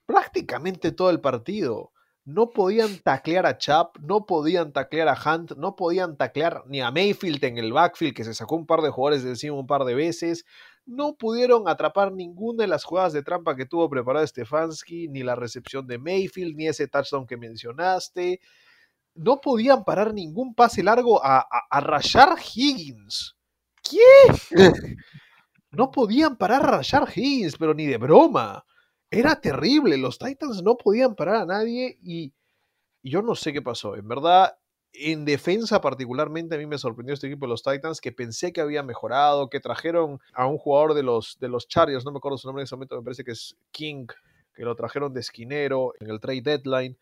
prácticamente 0.05 0.92
todo 0.92 1.11
el 1.11 1.20
partido. 1.20 1.92
No 2.25 2.51
podían 2.51 2.99
taclear 2.99 3.47
a 3.47 3.57
Chap, 3.57 3.99
no 4.01 4.27
podían 4.27 4.73
taclear 4.73 5.09
a 5.09 5.14
Hunt, 5.14 5.53
no 5.57 5.77
podían 5.77 6.16
taclear 6.16 6.64
ni 6.66 6.81
a 6.81 6.90
Mayfield 6.90 7.42
en 7.44 7.59
el 7.59 7.73
backfield, 7.73 8.14
que 8.14 8.25
se 8.25 8.35
sacó 8.35 8.57
un 8.57 8.66
par 8.66 8.81
de 8.83 8.90
jugadores 8.90 9.23
de 9.23 9.31
encima 9.31 9.57
un 9.57 9.66
par 9.66 9.85
de 9.85 9.94
veces. 9.94 10.44
No 10.87 11.16
pudieron 11.16 11.68
atrapar 11.68 12.12
ninguna 12.12 12.62
de 12.62 12.68
las 12.68 12.85
jugadas 12.85 13.12
de 13.12 13.22
trampa 13.22 13.57
que 13.57 13.66
tuvo 13.66 13.90
preparado 13.90 14.27
Stefanski, 14.27 15.09
ni 15.09 15.22
la 15.22 15.35
recepción 15.35 15.87
de 15.87 15.99
Mayfield, 15.99 16.57
ni 16.57 16.68
ese 16.68 16.87
touchdown 16.87 17.27
que 17.27 17.37
mencionaste. 17.37 18.40
No 19.14 19.40
podían 19.40 19.85
parar 19.85 20.14
ningún 20.14 20.55
pase 20.55 20.83
largo 20.83 21.25
a, 21.25 21.46
a, 21.70 21.81
Rashard 21.81 22.38
Higgins. 22.38 23.37
¿Qué? 23.83 24.64
No 25.72 25.90
podían 25.90 26.37
parar 26.37 26.62
a 26.62 26.77
Rashard 26.79 27.11
Higgins, 27.14 27.59
pero 27.59 27.75
ni 27.75 27.85
de 27.87 27.99
broma. 27.99 28.64
Era 29.11 29.40
terrible. 29.40 29.99
Los 29.99 30.18
Titans 30.18 30.62
no 30.62 30.77
podían 30.77 31.14
parar 31.14 31.37
a 31.37 31.44
nadie 31.44 31.99
y 32.03 32.33
yo 33.03 33.20
no 33.22 33.35
sé 33.35 33.53
qué 33.53 33.61
pasó. 33.61 33.96
En 33.96 34.09
verdad, 34.09 34.57
en 34.98 35.24
defensa 35.24 35.80
particularmente 35.80 36.54
a 36.54 36.59
mí 36.59 36.66
me 36.66 36.78
sorprendió 36.78 37.14
este 37.14 37.26
equipo 37.26 37.46
de 37.46 37.50
los 37.50 37.62
Titans 37.62 38.00
que 38.00 38.12
pensé 38.12 38.52
que 38.52 38.61
había 38.61 38.82
mejorado, 38.82 39.48
que 39.48 39.61
trajeron 39.61 40.20
a 40.32 40.46
un 40.46 40.59
jugador 40.59 40.94
de 40.94 41.02
los, 41.02 41.38
de 41.40 41.48
los 41.48 41.68
Chargers, 41.68 42.04
no 42.04 42.12
me 42.12 42.18
acuerdo 42.18 42.38
su 42.38 42.48
nombre 42.48 42.62
en 42.62 42.64
ese 42.64 42.76
momento, 42.76 42.96
me 42.96 43.02
parece 43.02 43.24
que 43.24 43.32
es 43.32 43.56
King, 43.70 44.06
que 44.54 44.64
lo 44.64 44.74
trajeron 44.74 45.12
de 45.12 45.20
esquinero 45.20 45.92
en 46.00 46.11
el 46.11 46.20
trade 46.20 46.42
deadline. 46.42 46.98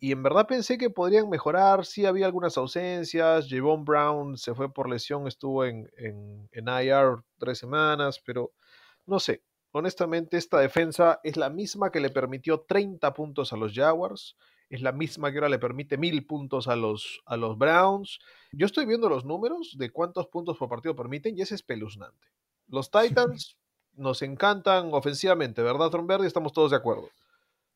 Y 0.00 0.12
en 0.12 0.22
verdad 0.22 0.46
pensé 0.46 0.78
que 0.78 0.90
podrían 0.90 1.28
mejorar, 1.28 1.84
sí 1.84 2.06
había 2.06 2.26
algunas 2.26 2.56
ausencias, 2.56 3.48
Javon 3.50 3.84
Brown 3.84 4.36
se 4.36 4.54
fue 4.54 4.72
por 4.72 4.88
lesión, 4.88 5.26
estuvo 5.26 5.64
en, 5.64 5.90
en, 5.96 6.48
en 6.52 6.68
IR 6.68 7.24
tres 7.38 7.58
semanas, 7.58 8.20
pero 8.24 8.52
no 9.06 9.18
sé, 9.18 9.42
honestamente 9.72 10.36
esta 10.36 10.60
defensa 10.60 11.20
es 11.24 11.36
la 11.36 11.50
misma 11.50 11.90
que 11.90 12.00
le 12.00 12.10
permitió 12.10 12.60
30 12.60 13.12
puntos 13.12 13.52
a 13.52 13.56
los 13.56 13.74
Jaguars, 13.74 14.36
es 14.70 14.82
la 14.82 14.92
misma 14.92 15.30
que 15.30 15.38
ahora 15.38 15.48
le 15.48 15.58
permite 15.58 15.96
mil 15.96 16.26
puntos 16.26 16.68
a 16.68 16.76
los, 16.76 17.22
a 17.26 17.36
los 17.36 17.56
Browns. 17.56 18.18
Yo 18.52 18.66
estoy 18.66 18.86
viendo 18.86 19.08
los 19.08 19.24
números 19.24 19.76
de 19.78 19.90
cuántos 19.90 20.26
puntos 20.26 20.58
por 20.58 20.68
partido 20.68 20.94
permiten 20.94 21.38
y 21.38 21.42
es 21.42 21.52
espeluznante. 21.52 22.28
Los 22.66 22.90
Titans 22.90 23.56
nos 23.94 24.22
encantan 24.22 24.90
ofensivamente, 24.92 25.62
¿verdad, 25.62 25.90
Thornberry? 25.90 26.26
Estamos 26.26 26.52
todos 26.52 26.70
de 26.70 26.76
acuerdo. 26.76 27.08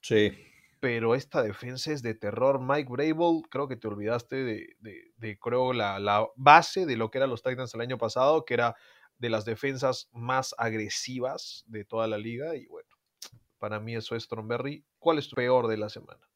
Sí. 0.03 0.33
Pero 0.81 1.15
esta 1.15 1.43
defensa 1.43 1.93
es 1.93 2.03
de 2.03 2.15
terror. 2.15 2.61
Mike 2.61 2.91
Brable, 2.91 3.43
creo 3.49 3.69
que 3.69 3.77
te 3.77 3.89
olvidaste 3.89 4.37
de, 4.37 4.77
de, 4.81 5.13
de 5.17 5.39
creo, 5.39 5.73
la, 5.73 5.99
la 5.99 6.27
base 6.37 6.87
de 6.87 6.97
lo 6.97 7.11
que 7.11 7.19
eran 7.19 7.31
los 7.31 7.43
Titans 7.43 7.73
el 7.75 7.81
año 7.81 7.99
pasado, 7.99 8.45
que 8.45 8.55
era 8.55 8.77
de 9.17 9.31
las 9.31 9.45
defensas 9.45 10.09
más 10.13 10.55
agresivas 10.59 11.65
de 11.69 11.85
toda 11.85 12.07
la 12.07 12.19
liga. 12.19 12.57
Y 12.57 12.67
bueno, 12.67 12.89
para 13.59 13.81
mí 13.81 13.95
eso 13.95 14.17
es 14.17 14.29
Thornberry. 14.29 14.85
¿Cuál 14.99 15.19
es 15.19 15.29
tu 15.29 15.37
peor 15.37 15.69
de 15.69 15.77
la 15.77 15.89
semana? 15.89 16.29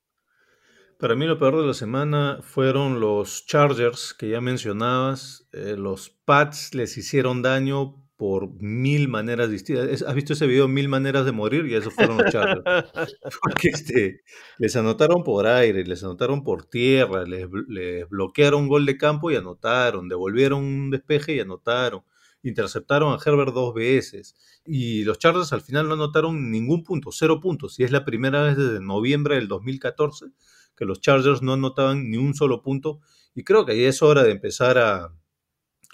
Para 0.99 1.15
mí 1.15 1.27
lo 1.27 1.39
peor 1.39 1.61
de 1.61 1.67
la 1.67 1.75
semana 1.75 2.39
fueron 2.41 3.01
los 3.01 3.45
Chargers 3.45 4.15
que 4.15 4.31
ya 4.31 4.41
mencionabas. 4.41 5.47
Eh, 5.53 5.75
los 5.77 6.09
Pats 6.09 6.75
les 6.75 6.97
hicieron 6.97 7.43
daño 7.43 8.03
por 8.17 8.51
mil 8.63 9.07
maneras 9.07 9.51
distintas. 9.51 10.01
¿Has 10.01 10.15
visto 10.15 10.33
ese 10.33 10.47
video, 10.47 10.69
Mil 10.69 10.89
maneras 10.89 11.27
de 11.27 11.33
morir? 11.33 11.67
Y 11.67 11.75
esos 11.75 11.93
fueron 11.93 12.17
los 12.17 12.33
Chargers. 12.33 12.63
Porque 13.43 13.69
este, 13.69 14.23
les 14.57 14.75
anotaron 14.75 15.23
por 15.23 15.47
aire, 15.47 15.85
les 15.85 16.03
anotaron 16.03 16.43
por 16.43 16.65
tierra, 16.65 17.25
les, 17.27 17.47
les 17.69 18.09
bloquearon 18.09 18.63
un 18.63 18.69
gol 18.69 18.87
de 18.87 18.97
campo 18.97 19.31
y 19.31 19.37
anotaron, 19.37 20.09
devolvieron 20.09 20.65
un 20.65 20.91
despeje 20.91 21.35
y 21.35 21.41
anotaron, 21.41 22.05
interceptaron 22.43 23.13
a 23.13 23.19
Herbert 23.23 23.53
dos 23.53 23.75
veces. 23.75 24.35
Y 24.65 25.05
los 25.05 25.19
Chargers 25.19 25.53
al 25.53 25.61
final 25.61 25.89
no 25.89 25.93
anotaron 25.95 26.51
ningún 26.51 26.85
punto, 26.85 27.11
cero 27.13 27.39
puntos. 27.39 27.79
Y 27.79 27.85
es 27.85 27.91
la 27.91 28.07
primera 28.07 28.43
vez 28.43 28.57
desde 28.57 28.81
noviembre 28.81 29.35
del 29.35 29.47
2014 29.47 30.29
que 30.77 30.85
los 30.85 31.01
Chargers 31.01 31.43
no 31.43 31.55
anotaban 31.55 32.11
ni 32.11 32.17
un 32.17 32.35
solo 32.35 32.63
punto. 32.63 33.01
Y 33.35 33.45
creo 33.45 33.65
que 33.67 33.81
ya 33.81 33.89
es 33.89 34.03
hora 34.03 34.23
de 34.23 34.33
empezar 34.33 34.79
a, 34.79 35.13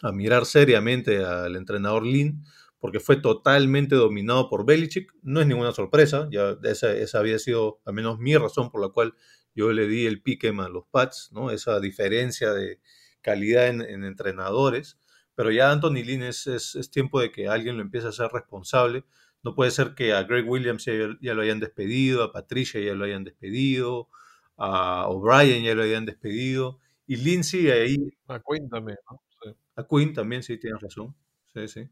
a 0.03 0.13
mirar 0.13 0.45
seriamente 0.47 1.25
al 1.25 1.57
entrenador 1.57 2.05
Lin, 2.05 2.45
porque 2.79 3.01
fue 3.01 3.17
totalmente 3.17 3.95
dominado 3.95 4.49
por 4.49 4.67
Belichick. 4.67 5.13
No 5.23 5.41
es 5.41 5.47
ninguna 5.47 5.73
sorpresa, 5.73 6.29
ya 6.31 6.57
esa, 6.65 6.93
esa 6.93 7.19
había 7.21 7.39
sido 7.39 7.81
al 7.85 7.95
menos 7.95 8.19
mi 8.19 8.37
razón 8.37 8.71
por 8.71 8.81
la 8.81 8.89
cual 8.89 9.15
yo 9.55 9.73
le 9.73 9.87
di 9.87 10.07
el 10.07 10.23
pique 10.23 10.49
a 10.49 10.69
los 10.69 10.85
Pats, 10.91 11.31
¿no? 11.33 11.51
esa 11.51 11.79
diferencia 11.79 12.53
de 12.53 12.81
calidad 13.21 13.69
en, 13.69 13.83
en 13.83 14.05
entrenadores. 14.05 14.99
Pero 15.35 15.51
ya 15.51 15.71
Anthony 15.71 16.03
Lynn 16.05 16.25
es, 16.25 16.47
es, 16.47 16.75
es, 16.75 16.91
tiempo 16.91 17.21
de 17.21 17.31
que 17.31 17.49
alguien 17.49 17.77
lo 17.77 17.83
empiece 17.83 18.09
a 18.09 18.13
ser 18.13 18.31
responsable. 18.33 19.05
No 19.43 19.55
puede 19.55 19.71
ser 19.71 19.95
que 19.95 20.13
a 20.13 20.25
Greg 20.25 20.49
Williams 20.49 20.85
ya 20.85 21.35
lo 21.35 21.43
hayan 21.43 21.61
despedido, 21.61 22.23
a 22.23 22.33
Patricia 22.33 22.81
ya 22.81 22.95
lo 22.95 23.05
hayan 23.05 23.25
despedido, 23.25 24.09
a 24.57 25.09
O'Brien 25.09 25.65
ya 25.65 25.75
lo 25.75 25.83
hayan 25.83 26.07
despedido. 26.07 26.79
Y 27.07 27.17
sigue 27.43 27.73
ahí. 27.73 27.97
A 28.29 28.41
Quinn 28.41 28.69
también, 28.69 28.99
¿no? 29.11 29.23
Sí. 29.43 29.51
A 29.77 29.87
Quinn 29.87 30.15
también, 30.15 30.43
sí, 30.43 30.59
tienes 30.59 30.81
razón. 30.81 31.15
Sí, 31.53 31.69
sí. 31.69 31.91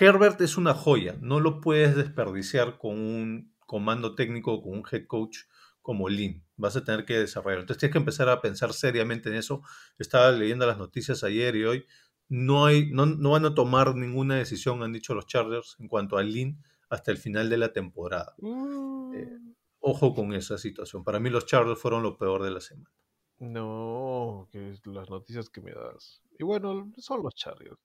Herbert 0.00 0.40
es 0.40 0.56
una 0.56 0.74
joya, 0.74 1.16
no 1.20 1.38
lo 1.38 1.60
puedes 1.60 1.94
desperdiciar 1.94 2.78
con 2.78 2.98
un 2.98 3.54
comando 3.66 4.14
técnico, 4.14 4.60
con 4.60 4.72
un 4.72 4.84
head 4.90 5.06
coach 5.06 5.38
como 5.80 6.08
Lin. 6.08 6.44
Vas 6.56 6.76
a 6.76 6.84
tener 6.84 7.04
que 7.04 7.18
desarrollar. 7.18 7.60
Entonces 7.60 7.80
tienes 7.80 7.92
que 7.92 7.98
empezar 7.98 8.28
a 8.28 8.40
pensar 8.40 8.72
seriamente 8.72 9.28
en 9.28 9.36
eso. 9.36 9.62
Estaba 9.98 10.30
leyendo 10.32 10.66
las 10.66 10.78
noticias 10.78 11.22
ayer 11.24 11.56
y 11.56 11.64
hoy. 11.64 11.86
No, 12.28 12.64
hay, 12.66 12.90
no, 12.90 13.04
no 13.04 13.30
van 13.32 13.44
a 13.44 13.54
tomar 13.54 13.94
ninguna 13.94 14.36
decisión, 14.36 14.82
han 14.82 14.92
dicho 14.92 15.14
los 15.14 15.26
Chargers, 15.26 15.76
en 15.78 15.88
cuanto 15.88 16.16
a 16.16 16.22
Lin 16.22 16.62
hasta 16.88 17.10
el 17.10 17.18
final 17.18 17.50
de 17.50 17.58
la 17.58 17.72
temporada. 17.72 18.34
Mm. 18.38 19.14
Eh, 19.14 19.38
ojo 19.82 20.14
con 20.14 20.32
esa 20.32 20.56
situación. 20.56 21.04
Para 21.04 21.20
mí 21.20 21.28
los 21.28 21.46
Chargers 21.46 21.78
fueron 21.78 22.02
lo 22.02 22.16
peor 22.16 22.42
de 22.42 22.50
la 22.50 22.60
semana. 22.60 22.90
No, 23.38 24.48
que 24.50 24.70
es 24.70 24.86
las 24.86 25.10
noticias 25.10 25.50
que 25.50 25.60
me 25.60 25.72
das. 25.72 26.22
Y 26.38 26.44
bueno, 26.44 26.90
son 26.96 27.22
los 27.22 27.34
Chargers. 27.34 27.78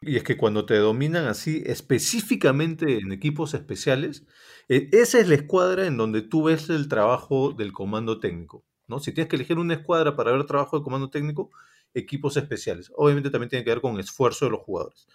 Y 0.00 0.16
es 0.16 0.24
que 0.24 0.36
cuando 0.36 0.66
te 0.66 0.76
dominan 0.76 1.26
así, 1.26 1.62
específicamente 1.64 2.98
en 2.98 3.12
equipos 3.12 3.54
especiales, 3.54 4.26
eh, 4.68 4.88
esa 4.92 5.18
es 5.18 5.28
la 5.28 5.36
escuadra 5.36 5.86
en 5.86 5.96
donde 5.96 6.22
tú 6.22 6.44
ves 6.44 6.68
el 6.68 6.88
trabajo 6.88 7.52
del 7.52 7.72
comando 7.72 8.20
técnico. 8.20 8.64
¿no? 8.86 8.98
Si 8.98 9.12
tienes 9.12 9.28
que 9.28 9.36
elegir 9.36 9.58
una 9.58 9.74
escuadra 9.74 10.16
para 10.16 10.32
ver 10.32 10.44
trabajo 10.44 10.78
de 10.78 10.84
comando 10.84 11.10
técnico, 11.10 11.50
equipos 11.94 12.36
especiales. 12.36 12.90
Obviamente 12.96 13.30
también 13.30 13.48
tiene 13.48 13.64
que 13.64 13.70
ver 13.70 13.80
con 13.80 13.98
esfuerzo 13.98 14.46
de 14.46 14.50
los 14.50 14.60
jugadores. 14.60 15.06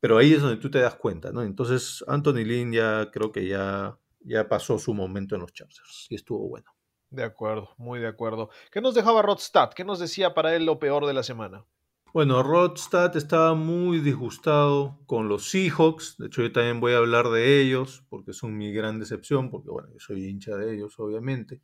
Pero 0.00 0.18
ahí 0.18 0.32
es 0.32 0.42
donde 0.42 0.58
tú 0.58 0.70
te 0.70 0.78
das 0.78 0.94
cuenta, 0.94 1.32
¿no? 1.32 1.42
Entonces, 1.42 2.04
Anthony 2.06 2.44
Lynn 2.44 2.72
ya 2.72 3.10
creo 3.10 3.32
que 3.32 3.48
ya, 3.48 3.98
ya 4.20 4.48
pasó 4.48 4.78
su 4.78 4.94
momento 4.94 5.34
en 5.34 5.42
los 5.42 5.52
Chargers 5.52 6.06
y 6.10 6.14
estuvo 6.14 6.48
bueno. 6.48 6.70
De 7.10 7.24
acuerdo, 7.24 7.74
muy 7.78 8.00
de 8.00 8.08
acuerdo. 8.08 8.50
¿Qué 8.70 8.80
nos 8.80 8.94
dejaba 8.94 9.22
Rodstad? 9.22 9.70
¿Qué 9.74 9.84
nos 9.84 9.98
decía 9.98 10.34
para 10.34 10.54
él 10.54 10.66
lo 10.66 10.78
peor 10.78 11.06
de 11.06 11.14
la 11.14 11.22
semana? 11.22 11.64
Bueno, 12.12 12.42
Rodstad 12.42 13.16
estaba 13.16 13.54
muy 13.54 14.00
disgustado 14.00 14.98
con 15.06 15.28
los 15.28 15.50
Seahawks. 15.50 16.16
De 16.18 16.26
hecho, 16.26 16.42
yo 16.42 16.52
también 16.52 16.80
voy 16.80 16.92
a 16.92 16.98
hablar 16.98 17.28
de 17.28 17.60
ellos 17.60 18.04
porque 18.08 18.32
son 18.32 18.56
mi 18.56 18.72
gran 18.72 18.98
decepción, 18.98 19.50
porque 19.50 19.70
bueno, 19.70 19.88
yo 19.92 19.98
soy 20.00 20.26
hincha 20.26 20.56
de 20.56 20.74
ellos, 20.74 20.98
obviamente. 20.98 21.60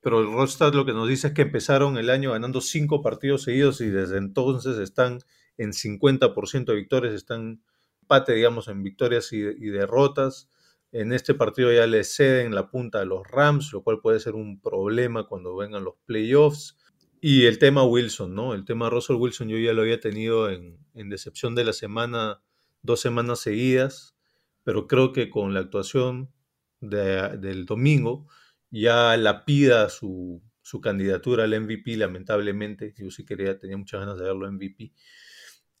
Pero 0.00 0.20
el 0.20 0.32
Rodstad 0.32 0.74
lo 0.74 0.84
que 0.84 0.92
nos 0.92 1.08
dice 1.08 1.28
es 1.28 1.34
que 1.34 1.42
empezaron 1.42 1.96
el 1.96 2.10
año 2.10 2.32
ganando 2.32 2.60
cinco 2.60 3.02
partidos 3.02 3.42
seguidos 3.42 3.80
y 3.80 3.86
desde 3.86 4.18
entonces 4.18 4.78
están 4.78 5.20
en 5.56 5.72
50% 5.72 6.64
de 6.66 6.74
victorias, 6.74 7.14
están 7.14 7.62
empate, 8.02 8.34
digamos, 8.34 8.68
en 8.68 8.82
victorias 8.82 9.32
y, 9.32 9.38
y 9.38 9.70
derrotas. 9.70 10.50
En 10.92 11.12
este 11.12 11.34
partido 11.34 11.72
ya 11.72 11.86
le 11.86 12.04
ceden 12.04 12.54
la 12.54 12.70
punta 12.70 13.00
a 13.00 13.04
los 13.04 13.26
Rams, 13.26 13.72
lo 13.72 13.82
cual 13.82 14.00
puede 14.00 14.20
ser 14.20 14.34
un 14.34 14.60
problema 14.60 15.26
cuando 15.26 15.56
vengan 15.56 15.84
los 15.84 15.94
playoffs. 16.06 16.76
Y 17.20 17.46
el 17.46 17.58
tema 17.58 17.84
Wilson, 17.84 18.34
¿no? 18.34 18.54
El 18.54 18.64
tema 18.64 18.88
Russell 18.88 19.16
Wilson 19.16 19.48
yo 19.48 19.58
ya 19.58 19.72
lo 19.72 19.82
había 19.82 20.00
tenido 20.00 20.50
en, 20.50 20.78
decepción 20.94 21.54
de 21.54 21.64
la 21.64 21.72
semana, 21.72 22.42
dos 22.82 23.00
semanas 23.00 23.40
seguidas, 23.40 24.16
pero 24.64 24.86
creo 24.86 25.12
que 25.12 25.30
con 25.30 25.52
la 25.54 25.60
actuación 25.60 26.32
de, 26.80 27.36
del 27.38 27.64
domingo 27.64 28.28
ya 28.70 29.16
lapida 29.16 29.88
su, 29.88 30.42
su 30.68 30.80
candidatura 30.82 31.44
al 31.44 31.58
MVP, 31.60 31.96
lamentablemente. 31.96 32.94
Yo 32.96 33.10
sí 33.10 33.24
quería, 33.24 33.58
tenía 33.58 33.78
muchas 33.78 34.00
ganas 34.00 34.18
de 34.18 34.24
verlo 34.24 34.50
MVP, 34.52 34.92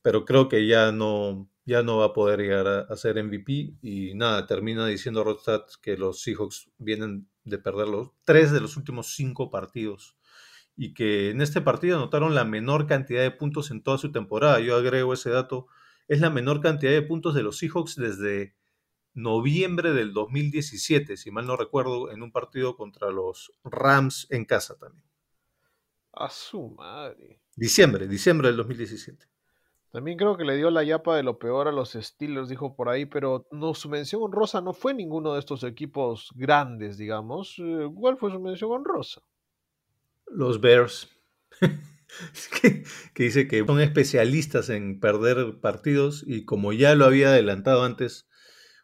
pero 0.02 0.24
creo 0.24 0.48
que 0.48 0.66
ya 0.66 0.92
no, 0.92 1.50
ya 1.64 1.82
no 1.82 1.98
va 1.98 2.06
a 2.06 2.12
poder 2.12 2.40
llegar 2.40 2.66
a, 2.66 2.80
a 2.80 2.96
ser 2.96 3.22
MVP 3.22 3.74
y 3.82 4.14
nada, 4.14 4.46
termina 4.46 4.86
diciendo 4.86 5.24
Rodstad 5.24 5.62
que 5.82 5.96
los 5.96 6.22
Seahawks 6.22 6.70
vienen 6.78 7.28
de 7.44 7.58
perder 7.58 7.88
los 7.88 8.10
tres 8.24 8.52
de 8.52 8.60
los 8.60 8.76
últimos 8.76 9.14
cinco 9.14 9.50
partidos 9.50 10.18
y 10.80 10.94
que 10.94 11.30
en 11.30 11.40
este 11.40 11.60
partido 11.60 11.96
anotaron 11.96 12.36
la 12.36 12.44
menor 12.44 12.86
cantidad 12.86 13.22
de 13.22 13.32
puntos 13.32 13.72
en 13.72 13.82
toda 13.82 13.98
su 13.98 14.12
temporada. 14.12 14.60
Yo 14.60 14.76
agrego 14.76 15.12
ese 15.12 15.28
dato. 15.28 15.66
Es 16.06 16.20
la 16.20 16.30
menor 16.30 16.60
cantidad 16.60 16.92
de 16.92 17.02
puntos 17.02 17.34
de 17.34 17.42
los 17.42 17.58
Seahawks 17.58 17.96
desde 17.96 18.54
noviembre 19.12 19.92
del 19.92 20.12
2017, 20.12 21.16
si 21.16 21.32
mal 21.32 21.46
no 21.46 21.56
recuerdo, 21.56 22.12
en 22.12 22.22
un 22.22 22.30
partido 22.30 22.76
contra 22.76 23.10
los 23.10 23.52
Rams 23.64 24.28
en 24.30 24.44
casa 24.44 24.78
también. 24.78 25.04
A 26.12 26.30
su 26.30 26.70
madre. 26.70 27.40
Diciembre, 27.56 28.06
diciembre 28.06 28.46
del 28.46 28.58
2017. 28.58 29.26
También 29.90 30.18
creo 30.18 30.36
que 30.36 30.44
le 30.44 30.56
dio 30.56 30.70
la 30.70 30.84
yapa 30.84 31.16
de 31.16 31.22
lo 31.22 31.38
peor 31.38 31.68
a 31.68 31.72
los 31.72 31.92
Steelers, 31.92 32.48
dijo 32.48 32.76
por 32.76 32.88
ahí, 32.88 33.06
pero 33.06 33.46
no, 33.50 33.74
su 33.74 33.88
mención 33.88 34.22
honrosa 34.22 34.60
no 34.60 34.74
fue 34.74 34.94
ninguno 34.94 35.32
de 35.32 35.40
estos 35.40 35.64
equipos 35.64 36.30
grandes, 36.34 36.98
digamos. 36.98 37.56
¿Cuál 37.94 38.18
fue 38.18 38.30
su 38.30 38.38
mención 38.38 38.70
honrosa? 38.72 39.22
los 40.30 40.60
Bears, 40.60 41.08
que, 41.60 42.84
que, 43.14 43.22
dice 43.22 43.48
que 43.48 43.64
son 43.64 43.80
especialistas 43.80 44.68
en 44.70 45.00
perder 45.00 45.60
partidos 45.60 46.24
y 46.26 46.44
como 46.44 46.72
ya 46.72 46.94
lo 46.94 47.04
había 47.04 47.28
adelantado 47.28 47.84
antes, 47.84 48.28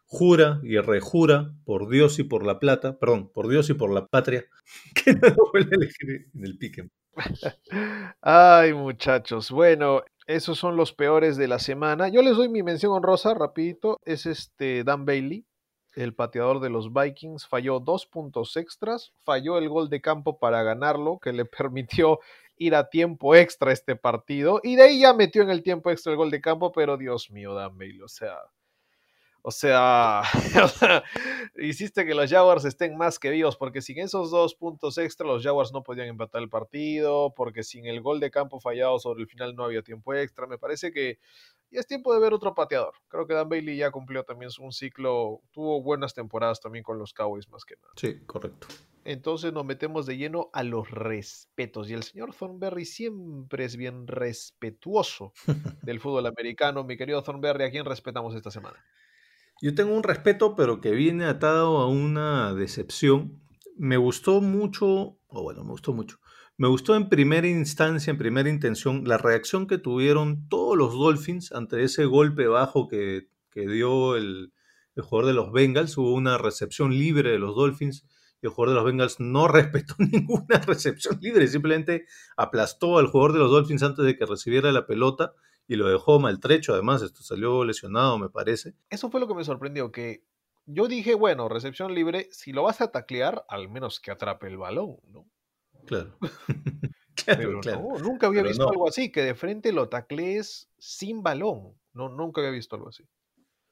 jura 0.05 0.59
y 0.63 0.77
rejura 0.77 1.53
por 1.65 1.89
Dios 1.89 2.19
y 2.19 2.23
por 2.23 2.45
la 2.45 2.59
plata, 2.59 2.99
perdón, 2.99 3.31
por 3.33 3.47
Dios 3.47 3.69
y 3.69 3.73
por 3.73 3.91
la 3.91 4.07
patria, 4.07 4.45
que 5.03 5.13
no 5.13 5.29
lo 5.29 5.51
vuelve 5.51 5.71
a 5.73 5.77
elegir 5.77 6.29
en 6.33 6.45
el 6.45 6.57
pique. 6.57 6.89
Ay, 8.21 8.73
muchachos, 8.73 9.49
bueno, 9.51 10.03
esos 10.27 10.57
son 10.57 10.75
los 10.75 10.93
peores 10.93 11.37
de 11.37 11.47
la 11.47 11.59
semana. 11.59 12.07
Yo 12.09 12.21
les 12.21 12.35
doy 12.35 12.49
mi 12.49 12.63
mención 12.63 12.91
honrosa, 12.91 13.33
rapidito, 13.33 13.99
es 14.05 14.25
este 14.25 14.83
Dan 14.83 15.05
Bailey, 15.05 15.45
el 15.95 16.13
pateador 16.13 16.59
de 16.59 16.69
los 16.69 16.93
Vikings 16.93 17.47
falló 17.47 17.79
dos 17.79 18.05
puntos 18.05 18.57
extras, 18.57 19.13
falló 19.23 19.57
el 19.57 19.69
gol 19.69 19.89
de 19.89 20.01
campo 20.01 20.37
para 20.39 20.61
ganarlo, 20.63 21.19
que 21.19 21.33
le 21.33 21.45
permitió 21.45 22.19
ir 22.57 22.75
a 22.75 22.89
tiempo 22.89 23.35
extra 23.35 23.71
este 23.71 23.95
partido, 23.95 24.59
y 24.63 24.75
de 24.75 24.83
ahí 24.83 24.99
ya 25.01 25.13
metió 25.13 25.41
en 25.41 25.49
el 25.49 25.63
tiempo 25.63 25.91
extra 25.91 26.11
el 26.11 26.17
gol 26.17 26.31
de 26.31 26.41
campo, 26.41 26.71
pero 26.71 26.97
Dios 26.97 27.31
mío, 27.31 27.53
Dan 27.53 27.77
Bailey, 27.77 28.01
o 28.01 28.07
sea, 28.07 28.37
o 29.47 29.51
sea, 29.51 30.23
hiciste 31.55 32.03
que 32.03 32.15
los 32.15 32.31
Jaguars 32.31 32.65
estén 32.65 32.97
más 32.97 33.19
que 33.19 33.29
vivos, 33.29 33.55
porque 33.57 33.79
sin 33.79 33.99
esos 33.99 34.31
dos 34.31 34.55
puntos 34.55 34.97
extra 34.97 35.27
los 35.27 35.43
Jaguars 35.43 35.71
no 35.71 35.83
podían 35.83 36.07
empatar 36.07 36.41
el 36.41 36.49
partido, 36.49 37.31
porque 37.35 37.61
sin 37.61 37.85
el 37.85 38.01
gol 38.01 38.19
de 38.19 38.31
campo 38.31 38.59
fallado 38.59 38.97
sobre 38.97 39.21
el 39.21 39.27
final 39.27 39.55
no 39.55 39.63
había 39.63 39.83
tiempo 39.83 40.15
extra. 40.15 40.47
Me 40.47 40.57
parece 40.57 40.91
que 40.91 41.19
ya 41.69 41.79
es 41.79 41.85
tiempo 41.85 42.11
de 42.11 42.21
ver 42.21 42.33
otro 42.33 42.55
pateador. 42.55 42.95
Creo 43.07 43.27
que 43.27 43.35
Dan 43.35 43.47
Bailey 43.47 43.77
ya 43.77 43.91
cumplió 43.91 44.23
también 44.23 44.49
un 44.57 44.71
ciclo, 44.71 45.41
tuvo 45.51 45.79
buenas 45.83 46.15
temporadas 46.15 46.59
también 46.59 46.81
con 46.81 46.97
los 46.97 47.13
Cowboys 47.13 47.47
más 47.49 47.65
que 47.65 47.75
nada. 47.75 47.93
Sí, 47.97 48.25
correcto. 48.25 48.65
Entonces 49.03 49.53
nos 49.53 49.63
metemos 49.63 50.07
de 50.07 50.17
lleno 50.17 50.49
a 50.53 50.63
los 50.63 50.89
respetos. 50.89 51.87
Y 51.91 51.93
el 51.93 52.01
señor 52.01 52.33
Thornberry 52.33 52.85
siempre 52.85 53.65
es 53.65 53.77
bien 53.77 54.07
respetuoso 54.07 55.33
del 55.83 55.99
fútbol 55.99 56.25
americano. 56.25 56.83
Mi 56.83 56.97
querido 56.97 57.21
Thornberry, 57.21 57.65
¿a 57.65 57.69
quién 57.69 57.85
respetamos 57.85 58.33
esta 58.33 58.49
semana? 58.49 58.83
Yo 59.61 59.73
tengo 59.73 59.95
un 59.95 60.03
respeto, 60.03 60.55
pero 60.55 60.81
que 60.81 60.91
viene 60.91 61.25
atado 61.25 61.77
a 61.77 61.87
una 61.87 62.53
decepción. 62.53 63.41
Me 63.77 63.97
gustó 63.97 64.41
mucho, 64.41 65.17
o 65.27 65.43
bueno, 65.43 65.63
me 65.63 65.71
gustó 65.71 65.93
mucho. 65.93 66.17
Me 66.57 66.67
gustó 66.67 66.95
en 66.95 67.09
primera 67.09 67.47
instancia, 67.47 68.11
en 68.11 68.17
primera 68.17 68.49
intención, 68.49 69.03
la 69.05 69.17
reacción 69.17 69.67
que 69.67 69.77
tuvieron 69.77 70.47
todos 70.49 70.77
los 70.77 70.93
Dolphins 70.93 71.51
ante 71.53 71.83
ese 71.83 72.05
golpe 72.05 72.47
bajo 72.47 72.87
que, 72.87 73.29
que 73.51 73.67
dio 73.67 74.15
el, 74.17 74.53
el, 74.95 75.03
jugador 75.03 75.27
de 75.27 75.33
los 75.33 75.51
Bengals. 75.53 75.97
Hubo 75.97 76.13
una 76.13 76.37
recepción 76.37 76.91
libre 76.97 77.31
de 77.31 77.39
los 77.39 77.55
Dolphins 77.55 78.05
y 78.41 78.47
el 78.47 78.51
jugador 78.51 78.69
de 78.69 78.75
los 78.75 78.85
Bengals 78.85 79.19
no 79.19 79.47
respetó 79.49 79.95
ninguna 79.99 80.59
recepción 80.59 81.17
libre, 81.21 81.47
simplemente 81.47 82.05
aplastó 82.35 82.97
al 82.97 83.07
jugador 83.07 83.33
de 83.33 83.39
los 83.39 83.51
Dolphins 83.51 83.83
antes 83.83 84.05
de 84.05 84.17
que 84.17 84.25
recibiera 84.25 84.71
la 84.73 84.85
pelota 84.85 85.33
y 85.67 85.75
lo 85.75 85.87
dejó 85.87 86.19
maltrecho, 86.19 86.73
además, 86.73 87.01
esto 87.01 87.23
salió 87.23 87.63
lesionado, 87.63 88.17
me 88.17 88.29
parece. 88.29 88.73
Eso 88.89 89.09
fue 89.09 89.19
lo 89.19 89.27
que 89.27 89.35
me 89.35 89.43
sorprendió, 89.43 89.91
que 89.91 90.23
yo 90.65 90.87
dije, 90.87 91.15
bueno, 91.15 91.49
recepción 91.49 91.93
libre, 91.93 92.27
si 92.31 92.51
lo 92.51 92.63
vas 92.63 92.81
a 92.81 92.91
taclear, 92.91 93.45
al 93.49 93.69
menos 93.69 93.99
que 93.99 94.11
atrape 94.11 94.47
el 94.47 94.57
balón, 94.57 94.97
¿no? 95.09 95.27
Claro. 95.85 96.17
claro, 97.15 97.39
Pero 97.39 97.59
claro. 97.61 97.81
No, 97.81 97.99
nunca 97.99 98.27
había 98.27 98.41
Pero 98.41 98.49
visto 98.49 98.63
no. 98.63 98.71
algo 98.71 98.87
así, 98.87 99.11
que 99.11 99.21
de 99.21 99.35
frente 99.35 99.71
lo 99.71 99.89
taclees 99.89 100.69
sin 100.77 101.23
balón. 101.23 101.73
No, 101.93 102.09
nunca 102.09 102.41
había 102.41 102.51
visto 102.51 102.75
algo 102.75 102.89
así. 102.89 103.03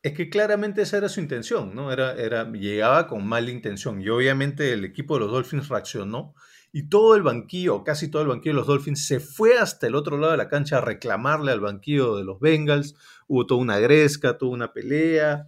Es 0.02 0.14
que 0.14 0.30
claramente 0.30 0.82
esa 0.82 0.98
era 0.98 1.10
su 1.10 1.22
intención, 1.22 1.74
¿no? 1.74 1.92
Era, 1.92 2.14
era, 2.16 2.52
llegaba 2.52 3.08
con 3.08 3.26
mala 3.26 3.50
intención. 3.50 4.02
Y 4.02 4.10
obviamente 4.10 4.74
el 4.74 4.84
equipo 4.84 5.14
de 5.14 5.22
los 5.22 5.32
Dolphins 5.32 5.70
reaccionó 5.70 6.36
y 6.76 6.90
todo 6.90 7.16
el 7.16 7.22
banquillo, 7.22 7.84
casi 7.84 8.10
todo 8.10 8.24
el 8.24 8.28
banquillo 8.28 8.54
de 8.54 8.58
los 8.58 8.68
Dolphins, 8.68 9.06
se 9.06 9.20
fue 9.20 9.58
hasta 9.60 9.86
el 9.86 9.94
otro 9.94 10.18
lado 10.18 10.32
de 10.32 10.40
la 10.40 10.50
cancha 10.50 10.80
a 10.80 10.82
reclamarle 10.82 11.52
al 11.52 11.60
banquillo 11.60 12.16
de 12.16 12.24
los 12.24 12.40
Bengals. 12.40 12.96
hubo 13.28 13.46
toda 13.46 13.62
una 13.62 13.78
gresca, 13.78 14.40
toda 14.40 14.52
una 14.52 14.74
pelea, 14.74 15.46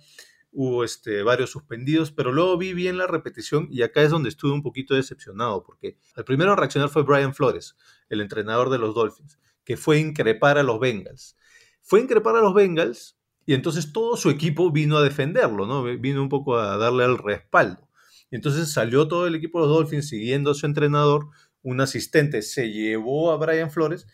hubo 0.52 0.84
este, 0.84 1.24
varios 1.24 1.50
suspendidos, 1.50 2.12
pero 2.12 2.32
luego 2.32 2.60
vi 2.60 2.76
bien 2.76 3.00
la 3.00 3.08
repetición 3.08 3.68
y 3.72 3.82
acá 3.82 4.04
es 4.04 4.12
donde 4.12 4.30
estuve 4.30 4.52
un 4.52 4.62
poquito 4.62 4.94
decepcionado, 4.94 5.64
porque 5.64 5.98
el 6.16 6.26
primero 6.26 6.54
a 6.54 6.56
reaccionar 6.56 6.90
fue 6.90 7.02
Brian 7.02 7.34
Flores, 7.34 7.76
el 8.08 8.22
entrenador 8.22 8.70
de 8.70 8.78
los 8.78 8.94
Dolphins, 8.94 9.40
que 9.64 9.78
fue 9.78 9.98
a 9.98 10.00
increpar 10.00 10.60
a 10.60 10.64
los 10.64 10.80
Bengals. 10.80 11.36
Fue 11.82 12.00
a 12.00 12.04
increpar 12.04 12.36
a 12.36 12.42
los 12.42 12.54
Bengals 12.54 13.18
y 13.48 13.56
entonces 13.56 13.92
todo 13.92 14.16
su 14.16 14.30
equipo 14.30 14.72
vino 14.72 14.98
a 14.98 15.04
defenderlo, 15.04 15.66
¿no? 15.66 15.84
Vino 15.84 16.22
un 16.22 16.30
poco 16.30 16.58
a 16.60 16.78
darle 16.78 17.06
el 17.06 17.18
respaldo. 17.18 17.85
Y 18.32 18.36
entonces 18.36 18.72
salió 18.72 19.08
todo 19.08 19.28
el 19.28 19.36
equipo 19.36 19.62
de 19.62 19.68
los 19.68 19.76
Dolphins 19.76 20.10
siguiendo 20.10 20.52
a 20.52 20.56
su 20.56 20.66
entrenador, 20.66 21.30
un 21.62 21.82
asistente 21.82 22.42
se 22.42 22.72
llevó 22.72 23.32
a 23.32 23.38
Brian 23.38 23.72
Flores 23.72 24.08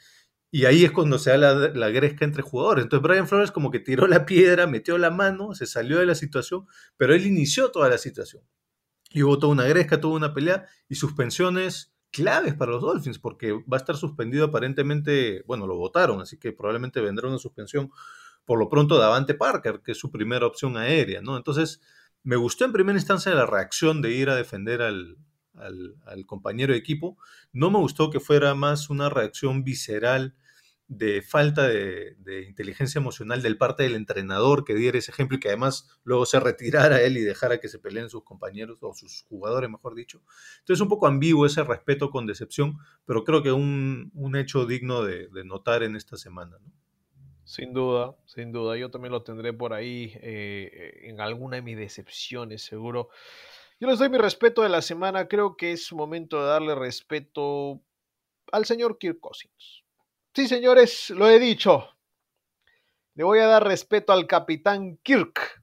y 0.51 0.65
ahí 0.65 0.83
es 0.83 0.91
cuando 0.91 1.17
se 1.17 1.29
da 1.31 1.37
la, 1.37 1.53
la, 1.69 1.89
gresca 1.89 2.25
entre 2.25 2.41
jugadores. 2.41 2.83
Entonces 2.83 3.03
Brian 3.03 3.27
Flores 3.27 3.51
como 3.51 3.71
que 3.71 3.79
tiró 3.79 4.07
la 4.07 4.25
piedra, 4.25 4.67
metió 4.67 4.97
la 4.97 5.11
mano, 5.11 5.55
se 5.55 5.65
salió 5.65 5.99
de 5.99 6.05
la 6.05 6.15
situación, 6.15 6.67
pero 6.97 7.13
él 7.15 7.25
inició 7.25 7.71
toda 7.71 7.89
la 7.89 7.97
situación. 7.97 8.43
Y 9.09 9.23
hubo 9.23 9.39
toda 9.39 9.51
una 9.51 9.65
gresca, 9.65 9.99
toda 9.99 10.15
una 10.15 10.33
pelea 10.33 10.65
y 10.87 10.95
suspensiones 10.95 11.93
claves 12.11 12.53
para 12.53 12.71
los 12.71 12.81
Dolphins, 12.81 13.19
porque 13.19 13.53
va 13.53 13.77
a 13.77 13.77
estar 13.77 13.95
suspendido 13.95 14.45
aparentemente, 14.45 15.43
bueno, 15.47 15.65
lo 15.65 15.77
votaron, 15.77 16.21
así 16.21 16.37
que 16.37 16.51
probablemente 16.51 17.01
vendrá 17.01 17.27
una 17.27 17.37
suspensión 17.37 17.89
por 18.45 18.59
lo 18.59 18.69
pronto 18.69 18.97
de 18.97 19.05
Avante 19.05 19.33
Parker, 19.33 19.81
que 19.83 19.93
es 19.93 19.97
su 19.97 20.11
primera 20.11 20.45
opción 20.45 20.77
aérea, 20.77 21.21
¿no? 21.21 21.37
Entonces, 21.37 21.79
me 22.23 22.35
gustó 22.35 22.65
en 22.65 22.73
primera 22.73 22.97
instancia 22.97 23.33
la 23.33 23.45
reacción 23.45 24.01
de 24.01 24.11
ir 24.11 24.29
a 24.29 24.35
defender 24.35 24.81
al, 24.81 25.17
compañero 26.25 26.73
de 26.73 26.79
equipo. 26.79 27.17
No 27.51 27.71
me 27.71 27.79
gustó 27.79 28.09
que 28.09 28.19
fuera 28.19 28.55
más 28.55 28.89
una 28.89 29.09
reacción 29.09 29.63
visceral 29.63 30.35
de 30.87 31.21
falta 31.21 31.67
de, 31.67 32.45
inteligencia 32.47 32.99
emocional 32.99 33.41
del 33.41 33.57
parte 33.57 33.83
del 33.83 33.95
entrenador 33.95 34.65
que 34.65 34.75
diera 34.75 34.97
ese 34.97 35.11
ejemplo 35.11 35.37
y 35.37 35.39
que 35.39 35.47
además 35.47 35.87
luego 36.03 36.25
se 36.25 36.39
retirara 36.39 37.01
él 37.01 37.17
y 37.17 37.21
dejara 37.21 37.59
que 37.59 37.69
se 37.69 37.79
peleen 37.79 38.09
sus 38.09 38.23
compañeros 38.23 38.79
o 38.81 38.93
sus 38.93 39.23
jugadores, 39.23 39.69
mejor 39.69 39.95
dicho. 39.95 40.21
Entonces 40.59 40.81
un 40.81 40.89
poco 40.89 41.07
ambiguo 41.07 41.45
ese 41.45 41.63
respeto 41.63 42.09
con 42.09 42.25
decepción, 42.25 42.77
pero 43.05 43.23
creo 43.23 43.41
que 43.41 43.53
un, 43.53 44.11
un 44.13 44.35
hecho 44.35 44.65
digno 44.65 45.03
de, 45.03 45.29
de, 45.29 45.45
notar 45.45 45.83
en 45.83 45.95
esta 45.95 46.17
semana. 46.17 46.57
¿no? 46.61 46.71
Sin 47.51 47.73
duda, 47.73 48.15
sin 48.27 48.53
duda. 48.53 48.77
Yo 48.77 48.89
también 48.89 49.11
lo 49.11 49.23
tendré 49.23 49.51
por 49.51 49.73
ahí 49.73 50.13
eh, 50.21 51.01
en 51.03 51.19
alguna 51.19 51.57
de 51.57 51.61
mis 51.61 51.75
decepciones, 51.75 52.63
seguro. 52.63 53.09
Yo 53.77 53.89
les 53.89 53.99
doy 53.99 54.07
mi 54.07 54.17
respeto 54.17 54.61
de 54.61 54.69
la 54.69 54.81
semana. 54.81 55.27
Creo 55.27 55.57
que 55.57 55.73
es 55.73 55.91
momento 55.91 56.39
de 56.39 56.47
darle 56.47 56.75
respeto 56.75 57.81
al 58.53 58.63
señor 58.63 58.97
Kirk 58.97 59.19
Cousins. 59.19 59.83
Sí, 60.33 60.47
señores, 60.47 61.09
lo 61.09 61.29
he 61.29 61.39
dicho. 61.39 61.89
Le 63.15 63.25
voy 63.25 63.39
a 63.39 63.47
dar 63.47 63.65
respeto 63.65 64.13
al 64.13 64.27
capitán 64.27 64.97
Kirk, 65.03 65.61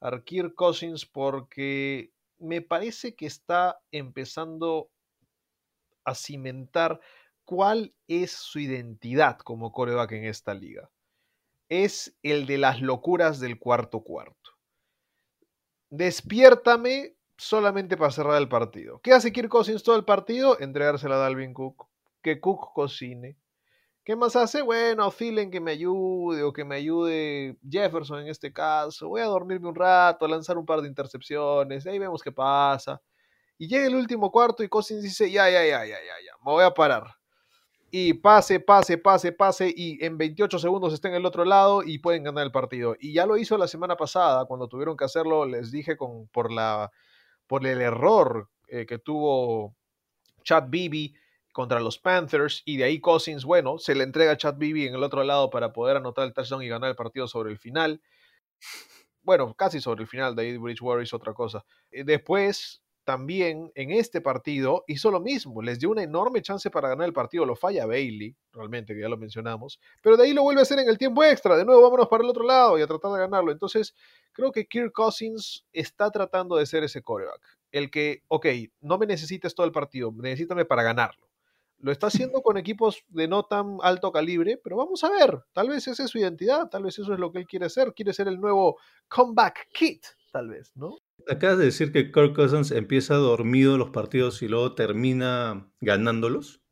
a 0.00 0.24
Kirk 0.24 0.56
Cousins, 0.56 1.06
porque 1.06 2.10
me 2.38 2.62
parece 2.62 3.14
que 3.14 3.26
está 3.26 3.80
empezando 3.92 4.90
a 6.02 6.16
cimentar 6.16 6.98
cuál 7.44 7.94
es 8.08 8.32
su 8.32 8.58
identidad 8.58 9.38
como 9.38 9.70
coreback 9.70 10.10
en 10.10 10.24
esta 10.24 10.52
liga. 10.52 10.90
Es 11.74 12.14
el 12.22 12.44
de 12.44 12.58
las 12.58 12.82
locuras 12.82 13.40
del 13.40 13.58
cuarto 13.58 14.02
cuarto. 14.02 14.50
Despiértame 15.88 17.16
solamente 17.38 17.96
para 17.96 18.10
cerrar 18.10 18.36
el 18.36 18.50
partido. 18.50 19.00
¿Qué 19.02 19.14
hace 19.14 19.32
Kirk 19.32 19.48
Cousins 19.48 19.82
todo 19.82 19.96
el 19.96 20.04
partido? 20.04 20.60
Entregársela 20.60 21.14
a 21.14 21.18
Dalvin 21.20 21.54
Cook. 21.54 21.88
Que 22.20 22.42
Cook 22.42 22.74
cocine. 22.74 23.38
¿Qué 24.04 24.16
más 24.16 24.36
hace? 24.36 24.60
Bueno, 24.60 25.10
Thielen 25.10 25.50
que 25.50 25.62
me 25.62 25.70
ayude 25.70 26.42
o 26.42 26.52
que 26.52 26.66
me 26.66 26.74
ayude 26.74 27.56
Jefferson 27.66 28.20
en 28.20 28.28
este 28.28 28.52
caso. 28.52 29.08
Voy 29.08 29.22
a 29.22 29.24
dormirme 29.24 29.70
un 29.70 29.74
rato, 29.74 30.26
a 30.26 30.28
lanzar 30.28 30.58
un 30.58 30.66
par 30.66 30.82
de 30.82 30.88
intercepciones. 30.88 31.86
Ahí 31.86 31.98
vemos 31.98 32.22
qué 32.22 32.32
pasa. 32.32 33.00
Y 33.56 33.66
llega 33.66 33.86
el 33.86 33.94
último 33.94 34.30
cuarto 34.30 34.62
y 34.62 34.68
Cousins 34.68 35.02
dice, 35.02 35.30
ya, 35.30 35.48
ya, 35.48 35.64
ya, 35.64 35.86
ya, 35.86 35.86
ya, 35.86 35.96
ya, 35.96 36.32
me 36.44 36.52
voy 36.52 36.64
a 36.64 36.74
parar. 36.74 37.21
Y 37.94 38.14
pase, 38.14 38.58
pase, 38.58 38.96
pase, 38.96 39.32
pase 39.32 39.70
y 39.76 40.02
en 40.02 40.16
28 40.16 40.58
segundos 40.58 40.94
está 40.94 41.08
en 41.08 41.14
el 41.14 41.26
otro 41.26 41.44
lado 41.44 41.82
y 41.82 41.98
pueden 41.98 42.24
ganar 42.24 42.42
el 42.44 42.50
partido. 42.50 42.96
Y 42.98 43.12
ya 43.12 43.26
lo 43.26 43.36
hizo 43.36 43.58
la 43.58 43.68
semana 43.68 43.96
pasada, 43.96 44.46
cuando 44.46 44.66
tuvieron 44.66 44.96
que 44.96 45.04
hacerlo, 45.04 45.44
les 45.44 45.70
dije 45.70 45.98
con, 45.98 46.26
por, 46.28 46.50
la, 46.50 46.90
por 47.46 47.66
el 47.66 47.82
error 47.82 48.48
eh, 48.68 48.86
que 48.86 48.98
tuvo 48.98 49.76
Chad 50.42 50.68
Beebe 50.70 51.12
contra 51.52 51.80
los 51.80 51.98
Panthers 51.98 52.62
y 52.64 52.78
de 52.78 52.84
ahí 52.84 52.98
Cousins, 52.98 53.44
bueno, 53.44 53.76
se 53.76 53.94
le 53.94 54.04
entrega 54.04 54.32
a 54.32 54.36
Chad 54.38 54.56
Beebe 54.56 54.86
en 54.86 54.94
el 54.94 55.02
otro 55.02 55.22
lado 55.22 55.50
para 55.50 55.74
poder 55.74 55.98
anotar 55.98 56.24
el 56.24 56.32
touchdown 56.32 56.62
y 56.62 56.68
ganar 56.68 56.88
el 56.88 56.96
partido 56.96 57.28
sobre 57.28 57.50
el 57.52 57.58
final. 57.58 58.00
Bueno, 59.20 59.54
casi 59.54 59.82
sobre 59.82 60.02
el 60.02 60.08
final, 60.08 60.34
de 60.34 60.42
ahí 60.42 60.56
Bridgewater 60.56 61.02
hizo 61.02 61.16
otra 61.16 61.34
cosa. 61.34 61.64
Eh, 61.90 62.04
después, 62.04 62.81
también 63.04 63.72
en 63.74 63.90
este 63.90 64.20
partido 64.20 64.84
hizo 64.86 65.10
lo 65.10 65.20
mismo, 65.20 65.62
les 65.62 65.78
dio 65.78 65.90
una 65.90 66.02
enorme 66.02 66.42
chance 66.42 66.70
para 66.70 66.88
ganar 66.88 67.06
el 67.06 67.12
partido, 67.12 67.44
lo 67.44 67.56
falla 67.56 67.86
Bailey, 67.86 68.36
realmente, 68.52 68.94
que 68.94 69.00
ya 69.00 69.08
lo 69.08 69.16
mencionamos, 69.16 69.80
pero 70.00 70.16
de 70.16 70.24
ahí 70.24 70.32
lo 70.32 70.42
vuelve 70.42 70.60
a 70.60 70.62
hacer 70.62 70.78
en 70.78 70.88
el 70.88 70.98
tiempo 70.98 71.24
extra, 71.24 71.56
de 71.56 71.64
nuevo 71.64 71.82
vámonos 71.82 72.08
para 72.08 72.22
el 72.22 72.30
otro 72.30 72.44
lado 72.44 72.78
y 72.78 72.82
a 72.82 72.86
tratar 72.86 73.12
de 73.12 73.18
ganarlo. 73.18 73.50
Entonces, 73.50 73.94
creo 74.32 74.52
que 74.52 74.66
Kirk 74.66 74.92
Cousins 74.92 75.66
está 75.72 76.10
tratando 76.10 76.56
de 76.56 76.66
ser 76.66 76.84
ese 76.84 77.02
coreback, 77.02 77.40
el 77.72 77.90
que, 77.90 78.22
ok, 78.28 78.46
no 78.80 78.98
me 78.98 79.06
necesites 79.06 79.54
todo 79.54 79.66
el 79.66 79.72
partido, 79.72 80.12
necesítame 80.16 80.64
para 80.64 80.82
ganarlo. 80.82 81.32
Lo 81.82 81.90
está 81.90 82.06
haciendo 82.06 82.42
con 82.42 82.56
equipos 82.56 83.04
de 83.08 83.26
no 83.26 83.42
tan 83.42 83.78
alto 83.82 84.12
calibre, 84.12 84.58
pero 84.62 84.76
vamos 84.76 85.02
a 85.02 85.10
ver. 85.10 85.42
Tal 85.52 85.68
vez 85.68 85.88
esa 85.88 86.04
es 86.04 86.10
su 86.10 86.18
identidad, 86.18 86.68
tal 86.70 86.84
vez 86.84 86.98
eso 86.98 87.12
es 87.12 87.18
lo 87.18 87.32
que 87.32 87.40
él 87.40 87.46
quiere 87.46 87.68
ser. 87.68 87.92
Quiere 87.92 88.12
ser 88.12 88.28
el 88.28 88.40
nuevo 88.40 88.78
comeback 89.08 89.68
kit, 89.72 90.04
tal 90.30 90.48
vez, 90.48 90.70
¿no? 90.76 90.98
Acabas 91.28 91.58
de 91.58 91.66
decir 91.66 91.92
que 91.92 92.10
Kirk 92.10 92.34
Cousins 92.34 92.70
empieza 92.70 93.14
dormido 93.14 93.78
los 93.78 93.90
partidos 93.90 94.42
y 94.42 94.48
luego 94.48 94.74
termina 94.74 95.70
ganándolos. 95.80 96.62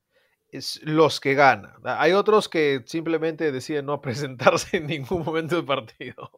Es 0.48 0.80
los 0.82 1.20
que 1.20 1.34
gana. 1.34 1.76
Hay 1.84 2.12
otros 2.12 2.48
que 2.48 2.82
simplemente 2.86 3.52
deciden 3.52 3.86
no 3.86 4.00
presentarse 4.02 4.78
en 4.78 4.86
ningún 4.86 5.24
momento 5.24 5.56
del 5.56 5.64
partido. 5.64 6.30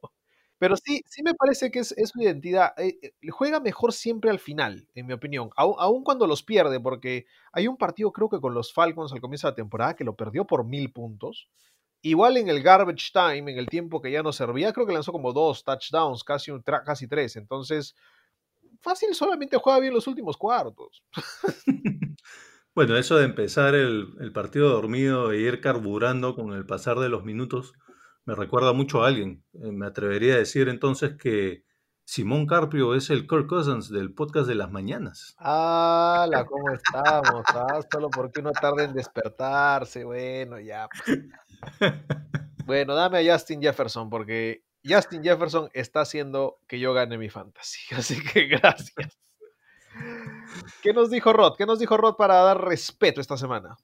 Pero 0.59 0.77
sí, 0.77 1.03
sí 1.09 1.25
me 1.25 1.35
parece 1.35 1.72
que 1.72 1.81
es, 1.81 1.92
es 1.98 2.11
su 2.11 2.22
identidad. 2.22 2.72
Eh, 2.79 2.96
eh, 3.03 3.31
juega 3.31 3.59
mejor 3.59 3.92
siempre 3.92 4.31
al 4.31 4.38
final, 4.38 4.87
en 4.94 5.07
mi 5.07 5.12
opinión. 5.12 5.51
Aun, 5.57 5.75
aun, 5.79 6.05
cuando 6.05 6.27
los 6.29 6.44
pierde, 6.44 6.79
porque 6.79 7.27
hay 7.53 7.66
un 7.66 7.77
partido, 7.77 8.12
creo 8.12 8.29
que 8.29 8.40
con 8.40 8.55
los 8.55 8.72
Falcons 8.72 9.12
al 9.12 9.20
comienzo 9.20 9.48
de 9.48 9.53
la 9.53 9.57
temporada, 9.57 9.96
que 9.96 10.05
lo 10.05 10.14
perdió 10.14 10.46
por 10.46 10.64
mil 10.64 10.92
puntos. 10.92 11.48
Igual 12.03 12.37
en 12.37 12.49
el 12.49 12.62
garbage 12.62 13.12
time, 13.12 13.53
en 13.53 13.59
el 13.59 13.67
tiempo 13.67 14.03
que 14.03 14.11
ya 14.11 14.23
no 14.23 14.33
servía, 14.33 14.73
creo 14.73 14.87
que 14.87 14.93
lanzó 14.93 15.12
como 15.12 15.33
dos 15.33 15.65
touchdowns, 15.65 16.25
casi, 16.25 16.51
un 16.51 16.62
casi 16.62 17.07
tres. 17.09 17.37
Entonces, 17.37 17.95
fácil 18.81 19.15
solamente 19.15 19.57
juega 19.57 19.79
bien 19.79 19.95
los 19.95 20.07
últimos 20.07 20.37
cuartos. 20.37 21.03
bueno, 22.75 22.97
eso 22.97 23.17
de 23.17 23.25
empezar 23.25 23.75
el, 23.75 24.09
el 24.21 24.33
partido 24.33 24.69
dormido 24.71 25.33
e 25.33 25.38
ir 25.38 25.61
carburando 25.61 26.35
con 26.35 26.53
el 26.53 26.67
pasar 26.67 26.99
de 26.99 27.09
los 27.09 27.25
minutos 27.25 27.73
me 28.25 28.35
recuerda 28.35 28.73
mucho 28.73 29.03
a 29.03 29.09
alguien. 29.09 29.43
Eh, 29.55 29.73
me 29.73 29.87
atrevería 29.87 30.35
a 30.35 30.38
decir 30.38 30.69
entonces 30.69 31.17
que 31.17 31.65
Simón 32.12 32.44
Carpio 32.44 32.94
es 32.94 33.09
el 33.09 33.27
Kirk 33.27 33.46
Cousins 33.46 33.88
del 33.88 34.12
podcast 34.12 34.46
de 34.46 34.55
las 34.55 34.70
mañanas. 34.70 35.35
¡Ah! 35.38 36.27
¿Cómo 36.46 36.70
estamos? 36.70 37.42
Ah, 37.55 37.81
solo 37.90 38.11
porque 38.11 38.40
uno 38.40 38.53
tarda 38.53 38.85
en 38.85 38.92
despertarse. 38.92 40.05
Bueno, 40.05 40.61
ya. 40.61 40.90
Pues. 41.07 41.20
Bueno, 42.66 42.94
dame 42.94 43.18
a 43.18 43.33
Justin 43.33 43.62
Jefferson 43.62 44.11
porque 44.11 44.62
Justin 44.85 45.22
Jefferson 45.22 45.70
está 45.72 46.03
haciendo 46.03 46.59
que 46.68 46.79
yo 46.79 46.92
gane 46.92 47.16
mi 47.16 47.31
fantasy. 47.31 47.81
Así 47.96 48.22
que 48.22 48.44
gracias. 48.44 49.18
¿Qué 50.83 50.92
nos 50.92 51.09
dijo 51.09 51.33
Rod? 51.33 51.57
¿Qué 51.57 51.64
nos 51.64 51.79
dijo 51.79 51.96
Rod 51.96 52.16
para 52.16 52.42
dar 52.42 52.62
respeto 52.62 53.22
esta 53.22 53.38
semana? 53.38 53.79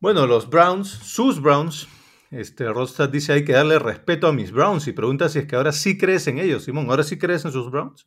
Bueno, 0.00 0.26
los 0.26 0.48
Browns, 0.48 0.88
sus 0.88 1.42
Browns, 1.42 1.86
este, 2.30 2.68
Rostad 2.72 3.08
dice 3.08 3.32
hay 3.32 3.44
que 3.44 3.52
darle 3.52 3.78
respeto 3.78 4.26
a 4.26 4.32
mis 4.32 4.52
Browns 4.52 4.86
y 4.88 4.92
pregunta 4.92 5.28
si 5.28 5.38
es 5.38 5.46
que 5.46 5.56
ahora 5.56 5.72
sí 5.72 5.96
crees 5.96 6.26
en 6.26 6.38
ellos, 6.38 6.64
Simón. 6.64 6.90
¿Ahora 6.90 7.04
sí 7.04 7.18
crees 7.18 7.44
en 7.44 7.52
sus 7.52 7.70
Browns? 7.70 8.06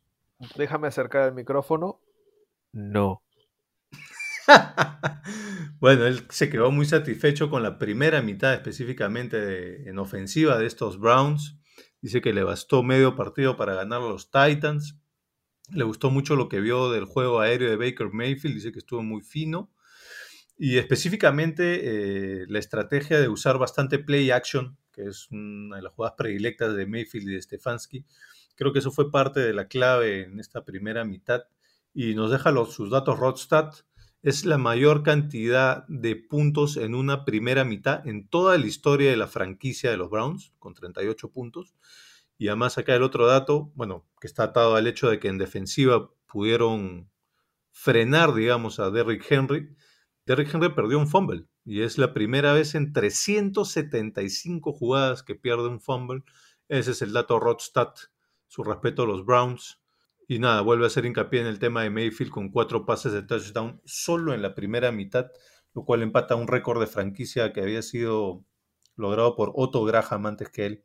Déjame 0.56 0.88
acercar 0.88 1.28
el 1.28 1.34
micrófono. 1.34 2.00
No. 2.72 3.22
bueno, 5.80 6.06
él 6.06 6.26
se 6.30 6.50
quedó 6.50 6.70
muy 6.70 6.86
satisfecho 6.86 7.50
con 7.50 7.62
la 7.62 7.78
primera 7.78 8.22
mitad 8.22 8.54
específicamente 8.54 9.40
de, 9.40 9.88
en 9.88 9.98
ofensiva 9.98 10.58
de 10.58 10.66
estos 10.66 10.98
Browns. 10.98 11.58
Dice 12.00 12.20
que 12.20 12.32
le 12.32 12.42
bastó 12.42 12.82
medio 12.82 13.16
partido 13.16 13.56
para 13.56 13.74
ganar 13.74 14.00
a 14.00 14.08
los 14.08 14.30
Titans. 14.30 14.98
Le 15.70 15.84
gustó 15.84 16.10
mucho 16.10 16.36
lo 16.36 16.48
que 16.48 16.60
vio 16.60 16.90
del 16.90 17.04
juego 17.04 17.40
aéreo 17.40 17.70
de 17.70 17.76
Baker 17.76 18.10
Mayfield. 18.12 18.56
Dice 18.56 18.72
que 18.72 18.78
estuvo 18.78 19.02
muy 19.02 19.22
fino. 19.22 19.70
Y 20.62 20.76
específicamente 20.76 21.80
eh, 22.42 22.46
la 22.46 22.58
estrategia 22.58 23.18
de 23.18 23.30
usar 23.30 23.56
bastante 23.56 23.98
play 23.98 24.30
action, 24.30 24.76
que 24.92 25.06
es 25.06 25.26
una 25.30 25.76
de 25.76 25.82
las 25.82 25.94
jugadas 25.94 26.16
predilectas 26.18 26.76
de 26.76 26.84
Mayfield 26.84 27.30
y 27.30 27.32
de 27.32 27.40
Stefanski, 27.40 28.04
creo 28.56 28.70
que 28.70 28.80
eso 28.80 28.90
fue 28.90 29.10
parte 29.10 29.40
de 29.40 29.54
la 29.54 29.68
clave 29.68 30.24
en 30.24 30.38
esta 30.38 30.62
primera 30.62 31.02
mitad. 31.06 31.44
Y 31.94 32.14
nos 32.14 32.30
deja 32.30 32.50
los, 32.50 32.74
sus 32.74 32.90
datos 32.90 33.18
Rodstat. 33.18 33.74
Es 34.22 34.44
la 34.44 34.58
mayor 34.58 35.02
cantidad 35.02 35.86
de 35.88 36.14
puntos 36.14 36.76
en 36.76 36.94
una 36.94 37.24
primera 37.24 37.64
mitad 37.64 38.06
en 38.06 38.28
toda 38.28 38.58
la 38.58 38.66
historia 38.66 39.08
de 39.08 39.16
la 39.16 39.28
franquicia 39.28 39.90
de 39.90 39.96
los 39.96 40.10
Browns, 40.10 40.52
con 40.58 40.74
38 40.74 41.32
puntos. 41.32 41.74
Y 42.36 42.48
además 42.48 42.76
acá 42.76 42.94
el 42.94 43.02
otro 43.02 43.26
dato, 43.26 43.72
bueno, 43.76 44.04
que 44.20 44.26
está 44.26 44.42
atado 44.42 44.76
al 44.76 44.86
hecho 44.86 45.08
de 45.08 45.20
que 45.20 45.28
en 45.28 45.38
defensiva 45.38 46.10
pudieron 46.26 47.08
frenar, 47.72 48.34
digamos, 48.34 48.78
a 48.78 48.90
Derrick 48.90 49.24
Henry. 49.30 49.74
Derrick 50.30 50.54
Henry 50.54 50.68
perdió 50.68 50.96
un 50.96 51.08
fumble 51.08 51.48
y 51.64 51.82
es 51.82 51.98
la 51.98 52.12
primera 52.12 52.52
vez 52.52 52.76
en 52.76 52.92
375 52.92 54.72
jugadas 54.72 55.24
que 55.24 55.34
pierde 55.34 55.66
un 55.66 55.80
fumble. 55.80 56.22
Ese 56.68 56.92
es 56.92 57.02
el 57.02 57.12
dato 57.12 57.40
Rodstat, 57.40 57.98
su 58.46 58.62
respeto 58.62 59.02
a 59.02 59.06
los 59.06 59.26
Browns. 59.26 59.80
Y 60.28 60.38
nada, 60.38 60.60
vuelve 60.60 60.84
a 60.84 60.86
hacer 60.86 61.04
hincapié 61.04 61.40
en 61.40 61.48
el 61.48 61.58
tema 61.58 61.82
de 61.82 61.90
Mayfield 61.90 62.30
con 62.30 62.50
cuatro 62.50 62.86
pases 62.86 63.12
de 63.12 63.24
touchdown 63.24 63.82
solo 63.84 64.32
en 64.32 64.40
la 64.40 64.54
primera 64.54 64.92
mitad, 64.92 65.32
lo 65.74 65.84
cual 65.84 66.00
empata 66.00 66.36
un 66.36 66.46
récord 66.46 66.78
de 66.78 66.86
franquicia 66.86 67.52
que 67.52 67.62
había 67.62 67.82
sido 67.82 68.44
logrado 68.94 69.34
por 69.34 69.50
Otto 69.56 69.82
Graham 69.82 70.26
antes 70.26 70.48
que 70.48 70.64
él. 70.64 70.84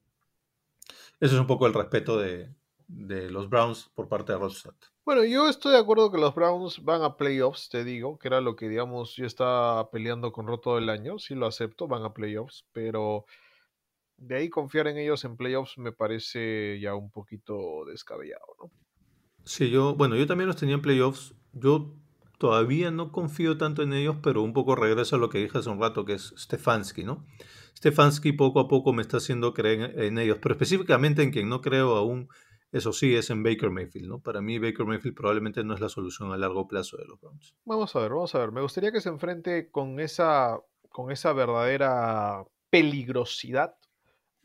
Eso 1.20 1.36
es 1.36 1.40
un 1.40 1.46
poco 1.46 1.68
el 1.68 1.76
respeto 1.76 2.18
de, 2.18 2.52
de 2.88 3.30
los 3.30 3.48
Browns 3.48 3.92
por 3.94 4.10
parte 4.10 4.34
de 4.34 4.40
Rodstad. 4.40 4.74
Bueno, 5.06 5.24
yo 5.24 5.48
estoy 5.48 5.74
de 5.74 5.78
acuerdo 5.78 6.12
que 6.12 6.18
los 6.18 6.34
Browns 6.34 6.84
van 6.84 7.04
a 7.04 7.16
playoffs, 7.16 7.70
te 7.70 7.84
digo, 7.84 8.18
que 8.18 8.28
era 8.28 8.42
lo 8.42 8.56
que, 8.56 8.68
digamos, 8.68 9.16
yo 9.16 9.28
estaba 9.28 9.92
peleando 9.92 10.32
con 10.32 10.48
Ro 10.48 10.60
todo 10.60 10.80
el 10.80 10.90
año, 10.90 11.20
sí 11.20 11.36
lo 11.36 11.46
acepto, 11.46 11.88
van 11.88 12.04
a 12.04 12.12
playoffs, 12.12 12.66
pero 12.72 13.26
de 14.18 14.38
ahí 14.38 14.50
confiar 14.50 14.88
en 14.88 14.98
ellos 14.98 15.24
en 15.24 15.38
playoffs 15.38 15.78
me 15.78 15.92
parece 15.92 16.80
ya 16.80 16.96
un 16.96 17.12
poquito 17.12 17.86
descabellado, 17.86 18.48
¿no? 18.60 18.72
Sí, 19.44 19.70
yo, 19.70 19.94
bueno, 19.94 20.16
yo 20.16 20.26
también 20.26 20.48
los 20.48 20.56
tenía 20.56 20.74
en 20.74 20.82
playoffs. 20.82 21.36
Yo 21.54 21.94
todavía 22.40 22.90
no 22.90 23.12
confío 23.12 23.60
tanto 23.60 23.84
en 23.84 23.94
ellos, 23.94 24.18
pero 24.24 24.42
un 24.42 24.54
poco 24.54 24.76
regreso 24.76 25.18
a 25.18 25.20
lo 25.20 25.30
que 25.30 25.38
dije 25.38 25.60
hace 25.60 25.70
un 25.70 25.80
rato, 25.80 26.06
que 26.06 26.14
es 26.14 26.34
Stefanski, 26.36 27.04
¿no? 27.04 27.28
Stefanski 27.78 28.32
poco 28.32 28.60
a 28.60 28.68
poco 28.68 28.92
me 28.92 29.04
está 29.04 29.18
haciendo 29.18 29.54
creer 29.54 30.00
en 30.00 30.18
ellos, 30.18 30.40
pero 30.42 30.56
específicamente 30.56 31.22
en 31.22 31.32
quien 31.32 31.48
no 31.48 31.62
creo 31.62 31.96
aún, 31.96 32.28
eso 32.76 32.92
sí, 32.92 33.16
es 33.16 33.30
en 33.30 33.42
Baker 33.42 33.70
Mayfield, 33.70 34.10
¿no? 34.10 34.20
Para 34.20 34.42
mí 34.42 34.60
Baker 34.60 34.86
Mayfield 34.86 35.16
probablemente 35.16 35.64
no 35.64 35.74
es 35.74 35.80
la 35.80 35.88
solución 35.88 36.34
a 36.34 36.38
largo 36.38 36.68
plazo 36.68 36.98
de 36.98 37.06
los 37.06 37.18
Browns. 37.22 37.56
Vamos 37.64 37.96
a 37.96 38.00
ver, 38.00 38.10
vamos 38.10 38.36
a 38.36 38.40
ver. 38.40 38.52
Me 38.52 38.60
gustaría 38.62 38.92
que 38.92 39.00
se 39.00 39.08
enfrente 39.08 39.72
con 39.72 40.02
esa, 40.02 40.60
con 40.90 41.10
esa 41.10 41.32
verdadera 41.32 42.46
peligrosidad 42.70 43.78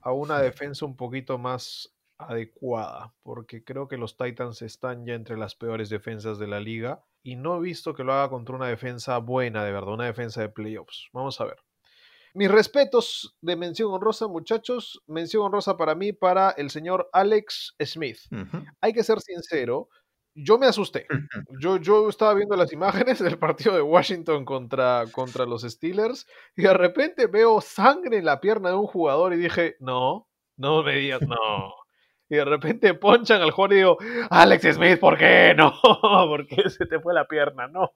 a 0.01 0.12
una 0.12 0.38
defensa 0.38 0.87
un 0.87 0.97
poquito 0.97 1.38
más 1.38 1.93
adecuada, 2.19 3.12
porque 3.25 3.64
creo 3.64 3.88
que 3.88 3.97
los 3.97 4.16
Titans 4.16 4.62
están 4.62 5.05
ya 5.05 5.14
entre 5.14 5.37
las 5.37 5.57
peores 5.57 5.88
defensas 5.88 6.38
de 6.38 6.47
la 6.47 6.61
liga 6.61 7.03
y 7.25 7.35
no 7.35 7.57
he 7.57 7.61
visto 7.61 7.95
que 7.95 8.05
lo 8.05 8.12
haga 8.12 8.31
contra 8.31 8.55
una 8.55 8.69
defensa 8.69 9.19
buena, 9.19 9.64
de 9.64 9.73
verdad, 9.73 9.95
una 9.95 10.07
defensa 10.07 10.40
de 10.40 10.51
playoffs. 10.51 11.09
Vamos 11.12 11.40
a 11.40 11.47
ver. 11.47 11.59
Mis 12.35 12.51
respetos 12.51 13.37
de 13.40 13.57
mención 13.57 13.93
honrosa, 13.93 14.29
muchachos. 14.29 15.03
Mención 15.07 15.45
honrosa 15.45 15.77
para 15.77 15.95
mí, 15.95 16.12
para 16.12 16.51
el 16.51 16.71
señor 16.71 17.09
Alex 17.12 17.75
Smith. 17.85 18.19
Hay 18.81 18.93
que 18.93 19.03
ser 19.03 19.21
sincero, 19.21 19.88
yo 20.35 20.59
me 20.59 20.66
asusté. 20.66 21.07
Yo, 21.61 21.77
yo 21.77 22.09
estaba 22.09 22.35
viendo 22.35 22.57
las 22.57 22.73
imágenes 22.73 23.19
del 23.19 23.38
partido 23.38 23.75
de 23.75 23.83
Washington 23.83 24.45
contra, 24.45 25.05
contra 25.12 25.45
los 25.45 25.62
Steelers 25.62 26.27
y 26.57 26.62
de 26.62 26.75
repente 26.75 27.27
veo 27.27 27.61
sangre 27.61 28.19
en 28.19 28.25
la 28.25 28.40
pierna 28.40 28.71
de 28.71 28.77
un 28.77 28.87
jugador 28.87 29.33
y 29.33 29.37
dije, 29.37 29.77
no, 29.81 30.29
no 30.57 30.83
me 30.83 30.97
digas, 30.97 31.23
no. 31.23 31.80
Y 32.31 32.37
de 32.37 32.45
repente 32.45 32.95
ponchan 32.95 33.43
al 33.43 33.51
jugador 33.51 33.73
y 33.73 33.77
digo, 33.77 33.99
Alex 34.31 34.75
Smith, 34.77 35.01
¿por 35.01 35.19
qué? 35.19 35.53
No, 35.57 35.75
¿por 36.01 36.47
qué 36.47 36.62
se 36.71 36.87
te 36.87 37.01
fue 37.01 37.12
la 37.12 37.27
pierna? 37.27 37.66
No. 37.66 37.93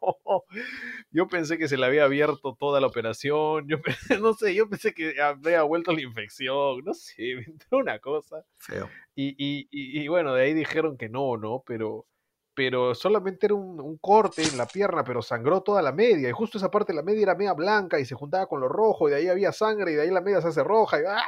Yo 1.12 1.28
pensé 1.28 1.56
que 1.56 1.68
se 1.68 1.78
le 1.78 1.86
había 1.86 2.04
abierto 2.04 2.56
toda 2.58 2.80
la 2.80 2.88
operación. 2.88 3.66
Yo 3.68 3.80
pensé, 3.80 4.18
no 4.18 4.34
sé, 4.34 4.54
yo 4.54 4.68
pensé 4.68 4.92
que 4.92 5.20
había 5.22 5.62
vuelto 5.62 5.92
la 5.92 6.02
infección. 6.02 6.84
No 6.84 6.92
sé, 6.94 7.36
me 7.36 7.44
entró 7.44 7.78
una 7.78 8.00
cosa. 8.00 8.44
Feo. 8.58 8.90
Y, 9.14 9.28
y, 9.38 9.68
y, 9.70 10.02
y 10.02 10.08
bueno, 10.08 10.34
de 10.34 10.42
ahí 10.42 10.52
dijeron 10.52 10.98
que 10.98 11.08
no, 11.08 11.36
¿no? 11.36 11.62
Pero, 11.64 12.06
pero 12.56 12.96
solamente 12.96 13.46
era 13.46 13.54
un, 13.54 13.80
un, 13.80 13.98
corte 13.98 14.42
en 14.42 14.58
la 14.58 14.66
pierna, 14.66 15.04
pero 15.04 15.22
sangró 15.22 15.62
toda 15.62 15.80
la 15.80 15.92
media. 15.92 16.28
Y 16.28 16.32
justo 16.32 16.58
esa 16.58 16.72
parte 16.72 16.92
de 16.92 16.96
la 16.96 17.04
media 17.04 17.22
era 17.22 17.34
media 17.36 17.52
blanca 17.52 18.00
y 18.00 18.04
se 18.04 18.16
juntaba 18.16 18.48
con 18.48 18.60
lo 18.60 18.68
rojo, 18.68 19.08
y 19.08 19.12
de 19.12 19.18
ahí 19.18 19.28
había 19.28 19.52
sangre, 19.52 19.92
y 19.92 19.94
de 19.94 20.02
ahí 20.02 20.10
la 20.10 20.20
media 20.20 20.40
se 20.40 20.48
hace 20.48 20.64
roja. 20.64 21.00
Y, 21.00 21.04
¡ah! 21.06 21.22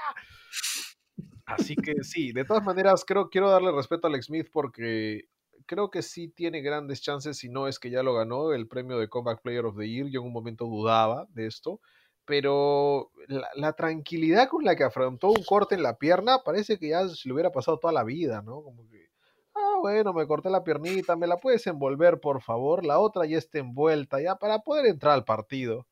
Así 1.47 1.77
que 1.77 2.03
sí, 2.03 2.33
de 2.33 2.45
todas 2.45 2.65
maneras, 2.65 3.05
creo 3.07 3.31
quiero 3.31 3.49
darle 3.49 3.71
respeto 3.71 4.07
a 4.07 4.11
Alex 4.11 4.27
Smith 4.27 4.49
porque 4.53 5.29
creo 5.67 5.91
que 5.91 6.03
sí 6.03 6.29
tiene 6.29 6.61
grandes 6.61 7.01
chances, 7.01 7.39
si 7.39 7.49
no 7.49 7.69
es 7.69 7.79
que 7.79 7.91
ya 7.91 8.03
lo 8.03 8.15
ganó 8.15 8.53
el 8.53 8.67
premio 8.67 8.99
de 8.99 9.09
Comeback 9.09 9.43
Player 9.43 9.65
of 9.65 9.77
the 9.77 9.89
Year. 9.89 10.09
Yo 10.09 10.21
en 10.21 10.27
un 10.27 10.33
momento 10.33 10.65
dudaba 10.67 11.27
de 11.31 11.47
esto, 11.47 11.81
pero 12.25 13.11
la, 13.29 13.49
la, 13.55 13.73
tranquilidad 13.75 14.49
con 14.49 14.65
la 14.65 14.77
que 14.77 14.85
afrontó 14.85 15.29
un 15.29 15.45
corte 15.45 15.77
en 15.77 15.83
la 15.85 15.99
pierna 15.99 16.41
parece 16.45 16.79
que 16.79 16.89
ya 16.89 17.09
se 17.09 17.29
le 17.29 17.35
hubiera 17.35 17.53
pasado 17.53 17.79
toda 17.79 17.93
la 17.93 18.05
vida, 18.05 18.43
¿no? 18.43 18.63
Como 18.63 18.89
que, 18.89 19.09
ah, 19.55 19.77
bueno, 19.81 20.13
me 20.13 20.27
corté 20.27 20.51
la 20.51 20.65
piernita, 20.65 21.17
me 21.17 21.29
la 21.29 21.37
puedes 21.39 21.67
envolver, 21.69 22.21
por 22.21 22.43
favor. 22.43 22.85
La 22.85 22.99
otra 22.99 23.27
ya 23.27 23.39
está 23.39 23.59
envuelta, 23.59 24.21
ya 24.21 24.37
para 24.37 24.61
poder 24.61 24.87
entrar 24.87 25.15
al 25.15 25.25
partido. 25.25 25.87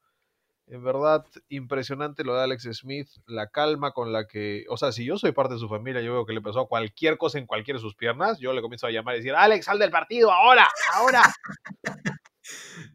En 0.67 0.83
verdad, 0.83 1.27
impresionante 1.51 2.25
lo 2.25 2.35
de 2.35 2.43
Alex 2.43 2.69
Smith, 2.73 3.09
la 3.27 3.49
calma 3.51 3.93
con 3.93 4.13
la 4.13 4.27
que, 4.27 4.65
o 4.71 4.79
sea, 4.79 4.93
si 4.93 5.05
yo 5.05 5.19
soy 5.19 5.33
parte 5.33 5.55
de 5.55 5.61
su 5.61 5.69
familia, 5.69 6.01
yo 6.01 6.13
veo 6.13 6.27
que 6.27 6.33
le 6.33 6.41
pasó 6.41 6.67
cualquier 6.67 7.19
cosa 7.19 7.39
en 7.39 7.47
cualquiera 7.47 7.79
de 7.79 7.83
sus 7.83 7.95
piernas, 7.95 8.39
yo 8.39 8.53
le 8.55 8.63
comienzo 8.63 8.87
a 8.87 8.91
llamar 8.91 9.15
y 9.15 9.19
decir, 9.19 9.35
Alex, 9.35 9.67
sal 9.67 9.79
del 9.79 9.91
partido, 9.91 10.33
ahora, 10.33 10.67
ahora. 10.95 11.23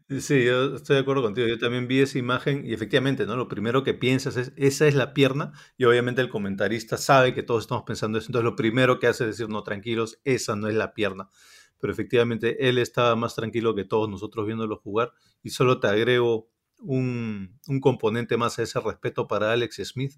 Sí, 0.08 0.44
yo 0.44 0.76
estoy 0.76 0.96
de 0.96 1.02
acuerdo 1.02 1.22
contigo. 1.22 1.46
Yo 1.46 1.58
también 1.58 1.88
vi 1.88 2.00
esa 2.00 2.18
imagen 2.18 2.64
y 2.64 2.72
efectivamente, 2.72 3.26
¿no? 3.26 3.36
Lo 3.36 3.48
primero 3.48 3.82
que 3.82 3.94
piensas 3.94 4.36
es, 4.36 4.52
esa 4.56 4.86
es 4.86 4.94
la 4.94 5.12
pierna 5.12 5.52
y 5.76 5.84
obviamente 5.84 6.20
el 6.20 6.28
comentarista 6.28 6.96
sabe 6.96 7.34
que 7.34 7.42
todos 7.42 7.64
estamos 7.64 7.84
pensando 7.84 8.18
eso. 8.18 8.28
Entonces 8.28 8.44
lo 8.44 8.56
primero 8.56 8.98
que 8.98 9.06
hace 9.06 9.24
es 9.24 9.30
decir, 9.30 9.48
no, 9.48 9.62
tranquilos, 9.62 10.20
esa 10.24 10.56
no 10.56 10.68
es 10.68 10.74
la 10.74 10.94
pierna. 10.94 11.30
Pero 11.80 11.92
efectivamente 11.92 12.68
él 12.68 12.78
estaba 12.78 13.16
más 13.16 13.34
tranquilo 13.34 13.74
que 13.74 13.84
todos 13.84 14.08
nosotros 14.08 14.46
viéndolo 14.46 14.76
jugar 14.76 15.12
y 15.42 15.50
solo 15.50 15.80
te 15.80 15.88
agrego 15.88 16.49
un, 16.80 17.58
un, 17.68 17.80
componente 17.80 18.36
más 18.36 18.58
a 18.58 18.62
ese 18.62 18.80
respeto 18.80 19.26
para 19.28 19.52
Alex 19.52 19.80
Smith. 19.84 20.14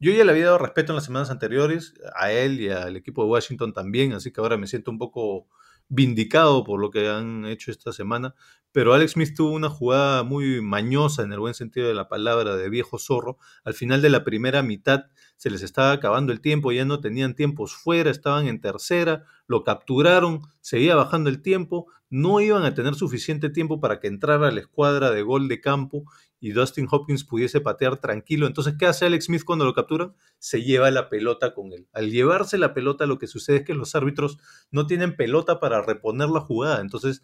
Yo 0.00 0.12
ya 0.12 0.24
le 0.24 0.32
había 0.32 0.46
dado 0.46 0.58
respeto 0.58 0.92
en 0.92 0.96
las 0.96 1.04
semanas 1.04 1.30
anteriores, 1.30 1.94
a 2.16 2.32
él 2.32 2.60
y 2.60 2.68
al 2.68 2.96
equipo 2.96 3.22
de 3.24 3.30
Washington 3.30 3.72
también, 3.72 4.12
así 4.12 4.32
que 4.32 4.40
ahora 4.40 4.56
me 4.56 4.66
siento 4.66 4.90
un 4.90 4.98
poco 4.98 5.48
vindicado 5.88 6.64
por 6.64 6.80
lo 6.80 6.90
que 6.90 7.08
han 7.08 7.44
hecho 7.46 7.70
esta 7.70 7.92
semana, 7.92 8.34
pero 8.74 8.92
Alex 8.92 9.12
Smith 9.12 9.36
tuvo 9.36 9.52
una 9.52 9.70
jugada 9.70 10.24
muy 10.24 10.60
mañosa 10.60 11.22
en 11.22 11.32
el 11.32 11.38
buen 11.38 11.54
sentido 11.54 11.86
de 11.86 11.94
la 11.94 12.08
palabra 12.08 12.56
de 12.56 12.68
viejo 12.68 12.98
zorro. 12.98 13.38
Al 13.62 13.74
final 13.74 14.02
de 14.02 14.10
la 14.10 14.24
primera 14.24 14.64
mitad 14.64 15.04
se 15.36 15.48
les 15.48 15.62
estaba 15.62 15.92
acabando 15.92 16.32
el 16.32 16.40
tiempo, 16.40 16.72
ya 16.72 16.84
no 16.84 16.98
tenían 17.00 17.36
tiempos 17.36 17.72
fuera, 17.72 18.10
estaban 18.10 18.48
en 18.48 18.60
tercera, 18.60 19.26
lo 19.46 19.62
capturaron, 19.62 20.40
seguía 20.60 20.96
bajando 20.96 21.30
el 21.30 21.40
tiempo, 21.40 21.86
no 22.10 22.40
iban 22.40 22.64
a 22.64 22.74
tener 22.74 22.96
suficiente 22.96 23.48
tiempo 23.48 23.80
para 23.80 24.00
que 24.00 24.08
entrara 24.08 24.50
la 24.50 24.60
escuadra 24.60 25.12
de 25.12 25.22
gol 25.22 25.46
de 25.46 25.60
campo 25.60 26.04
y 26.44 26.52
Dustin 26.52 26.86
Hopkins 26.90 27.24
pudiese 27.24 27.62
patear 27.62 27.96
tranquilo. 27.96 28.46
Entonces, 28.46 28.74
¿qué 28.78 28.84
hace 28.84 29.06
Alex 29.06 29.24
Smith 29.24 29.44
cuando 29.44 29.64
lo 29.64 29.72
capturan? 29.72 30.14
Se 30.38 30.62
lleva 30.62 30.90
la 30.90 31.08
pelota 31.08 31.54
con 31.54 31.72
él. 31.72 31.88
Al 31.94 32.10
llevarse 32.10 32.58
la 32.58 32.74
pelota, 32.74 33.06
lo 33.06 33.18
que 33.18 33.26
sucede 33.26 33.56
es 33.56 33.64
que 33.64 33.72
los 33.72 33.94
árbitros 33.94 34.36
no 34.70 34.86
tienen 34.86 35.16
pelota 35.16 35.58
para 35.58 35.80
reponer 35.80 36.28
la 36.28 36.40
jugada. 36.40 36.82
Entonces, 36.82 37.22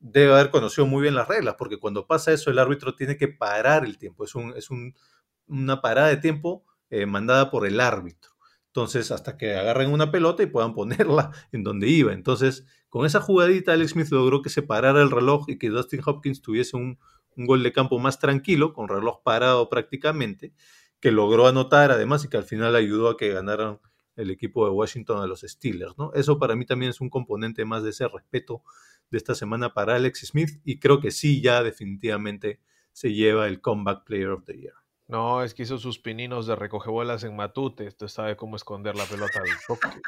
debe 0.00 0.32
haber 0.32 0.50
conocido 0.50 0.84
muy 0.84 1.02
bien 1.02 1.14
las 1.14 1.28
reglas, 1.28 1.54
porque 1.56 1.78
cuando 1.78 2.08
pasa 2.08 2.32
eso, 2.32 2.50
el 2.50 2.58
árbitro 2.58 2.96
tiene 2.96 3.16
que 3.16 3.28
parar 3.28 3.84
el 3.84 3.98
tiempo. 3.98 4.24
Es, 4.24 4.34
un, 4.34 4.52
es 4.56 4.68
un, 4.68 4.96
una 5.46 5.80
parada 5.80 6.08
de 6.08 6.16
tiempo 6.16 6.64
eh, 6.90 7.06
mandada 7.06 7.52
por 7.52 7.68
el 7.68 7.78
árbitro. 7.78 8.32
Entonces, 8.66 9.12
hasta 9.12 9.36
que 9.36 9.54
agarren 9.54 9.92
una 9.92 10.10
pelota 10.10 10.42
y 10.42 10.46
puedan 10.46 10.74
ponerla 10.74 11.30
en 11.52 11.62
donde 11.62 11.86
iba. 11.86 12.12
Entonces, 12.12 12.66
con 12.88 13.06
esa 13.06 13.20
jugadita, 13.20 13.74
Alex 13.74 13.92
Smith 13.92 14.08
logró 14.10 14.42
que 14.42 14.50
se 14.50 14.62
parara 14.62 15.02
el 15.02 15.12
reloj 15.12 15.44
y 15.46 15.56
que 15.56 15.68
Dustin 15.68 16.00
Hopkins 16.04 16.42
tuviese 16.42 16.76
un, 16.76 16.98
un 17.36 17.46
gol 17.46 17.62
de 17.62 17.72
campo 17.72 17.98
más 17.98 18.18
tranquilo, 18.18 18.72
con 18.72 18.88
reloj 18.88 19.22
parado 19.22 19.68
prácticamente, 19.68 20.52
que 21.00 21.10
logró 21.10 21.46
anotar 21.46 21.90
además 21.90 22.24
y 22.24 22.28
que 22.28 22.36
al 22.36 22.44
final 22.44 22.74
ayudó 22.74 23.10
a 23.10 23.16
que 23.16 23.28
ganaran 23.28 23.80
el 24.16 24.30
equipo 24.30 24.64
de 24.64 24.72
Washington 24.72 25.22
a 25.22 25.26
los 25.26 25.42
Steelers, 25.42 25.96
¿no? 25.98 26.12
Eso 26.14 26.38
para 26.38 26.56
mí 26.56 26.64
también 26.64 26.90
es 26.90 27.00
un 27.00 27.10
componente 27.10 27.64
más 27.64 27.82
de 27.82 27.90
ese 27.90 28.08
respeto 28.08 28.62
de 29.10 29.18
esta 29.18 29.34
semana 29.34 29.74
para 29.74 29.96
Alex 29.96 30.26
Smith 30.26 30.60
y 30.64 30.78
creo 30.78 31.00
que 31.00 31.10
sí 31.10 31.42
ya 31.42 31.62
definitivamente 31.62 32.60
se 32.92 33.12
lleva 33.12 33.46
el 33.46 33.60
Comeback 33.60 34.04
Player 34.04 34.30
of 34.30 34.44
the 34.44 34.58
Year. 34.58 34.74
No, 35.08 35.44
es 35.44 35.54
que 35.54 35.62
hizo 35.62 35.78
sus 35.78 36.00
pininos 36.00 36.48
de 36.48 36.56
recogebolas 36.56 37.22
en 37.22 37.36
Matute. 37.36 37.86
Usted 37.86 38.08
sabe 38.08 38.36
cómo 38.36 38.56
esconder 38.56 38.96
la 38.96 39.04
pelota 39.04 39.40
del 39.40 39.52
toque. 39.66 40.00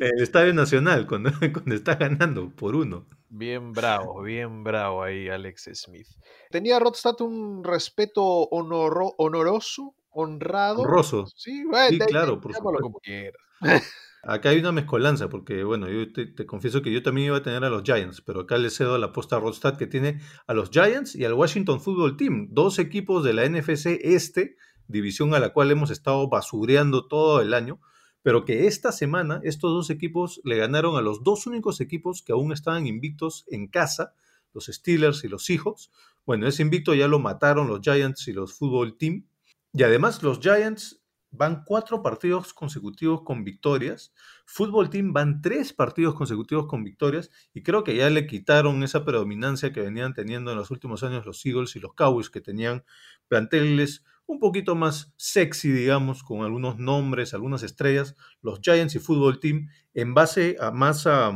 El 0.00 0.22
Estadio 0.22 0.52
Nacional, 0.52 1.06
cuando, 1.08 1.30
cuando, 1.52 1.74
está 1.74 1.94
ganando 1.94 2.50
por 2.50 2.74
uno. 2.74 3.06
Bien 3.28 3.72
bravo, 3.72 4.22
bien 4.22 4.64
bravo 4.64 5.02
ahí 5.02 5.28
Alex 5.28 5.70
Smith. 5.74 6.08
¿Tenía 6.50 6.78
Rodstad 6.80 7.20
un 7.20 7.62
respeto 7.62 8.22
honoro, 8.24 9.14
honoroso, 9.18 9.94
honrado? 10.10 10.82
Honroso. 10.82 11.26
Sí, 11.34 11.64
bueno, 11.64 11.90
sí 11.90 11.98
claro, 11.98 12.40
por 12.40 12.54
supuesto. 12.54 12.80
como 12.82 12.98
quieras. 13.00 13.40
Acá 14.26 14.50
hay 14.50 14.58
una 14.58 14.72
mezcolanza, 14.72 15.28
porque 15.28 15.64
bueno, 15.64 15.88
yo 15.88 16.12
te, 16.12 16.46
confieso 16.46 16.80
que 16.80 16.92
yo 16.92 17.02
también 17.02 17.26
iba 17.28 17.36
a 17.36 17.42
tener 17.42 17.62
a 17.64 17.70
los 17.70 17.82
Giants, 17.82 18.22
pero 18.22 18.40
acá 18.40 18.56
le 18.56 18.70
cedo 18.70 18.96
la 18.96 19.06
aposta 19.06 19.36
a 19.36 19.40
Rodstad 19.40 19.76
que 19.76 19.86
tiene 19.86 20.20
a 20.46 20.54
los 20.54 20.70
Giants 20.70 21.14
y 21.14 21.24
al 21.24 21.34
Washington 21.34 21.80
Football 21.80 22.16
Team, 22.16 22.48
dos 22.50 22.78
equipos 22.78 23.22
de 23.24 23.34
la 23.34 23.46
NFC 23.48 23.98
Este, 24.02 24.56
división 24.88 25.34
a 25.34 25.40
la 25.40 25.50
cual 25.50 25.70
hemos 25.70 25.90
estado 25.90 26.28
basureando 26.28 27.06
todo 27.06 27.42
el 27.42 27.52
año, 27.52 27.80
pero 28.22 28.46
que 28.46 28.66
esta 28.66 28.92
semana 28.92 29.40
estos 29.44 29.70
dos 29.70 29.90
equipos 29.90 30.40
le 30.44 30.56
ganaron 30.56 30.96
a 30.96 31.02
los 31.02 31.22
dos 31.22 31.46
únicos 31.46 31.82
equipos 31.82 32.22
que 32.22 32.32
aún 32.32 32.52
estaban 32.52 32.86
invictos 32.86 33.44
en 33.48 33.68
casa, 33.68 34.14
los 34.54 34.66
Steelers 34.66 35.24
y 35.24 35.28
los 35.28 35.44
Seahawks. 35.44 35.90
Bueno, 36.24 36.46
ese 36.46 36.62
invicto 36.62 36.94
ya 36.94 37.08
lo 37.08 37.18
mataron 37.18 37.68
los 37.68 37.80
Giants 37.82 38.26
y 38.28 38.32
los 38.32 38.54
Football 38.54 38.96
Team. 38.96 39.26
Y 39.74 39.82
además 39.82 40.22
los 40.22 40.40
Giants 40.40 41.03
van 41.36 41.64
cuatro 41.64 42.02
partidos 42.02 42.54
consecutivos 42.54 43.22
con 43.22 43.44
victorias. 43.44 44.12
Fútbol 44.46 44.90
Team 44.90 45.12
van 45.12 45.42
tres 45.42 45.72
partidos 45.72 46.14
consecutivos 46.14 46.66
con 46.66 46.84
victorias 46.84 47.30
y 47.52 47.62
creo 47.62 47.84
que 47.84 47.96
ya 47.96 48.10
le 48.10 48.26
quitaron 48.26 48.82
esa 48.82 49.04
predominancia 49.04 49.72
que 49.72 49.80
venían 49.80 50.14
teniendo 50.14 50.50
en 50.52 50.58
los 50.58 50.70
últimos 50.70 51.02
años 51.02 51.26
los 51.26 51.44
Eagles 51.44 51.76
y 51.76 51.80
los 51.80 51.94
Cowboys, 51.94 52.30
que 52.30 52.40
tenían 52.40 52.84
planteles 53.28 54.04
un 54.26 54.38
poquito 54.38 54.74
más 54.74 55.12
sexy, 55.16 55.70
digamos, 55.70 56.22
con 56.22 56.42
algunos 56.42 56.78
nombres, 56.78 57.34
algunas 57.34 57.62
estrellas. 57.62 58.14
Los 58.40 58.60
Giants 58.62 58.94
y 58.94 58.98
Fútbol 58.98 59.40
Team, 59.40 59.68
en 59.92 60.14
base 60.14 60.56
a 60.60 60.70
más 60.70 61.06
a, 61.06 61.32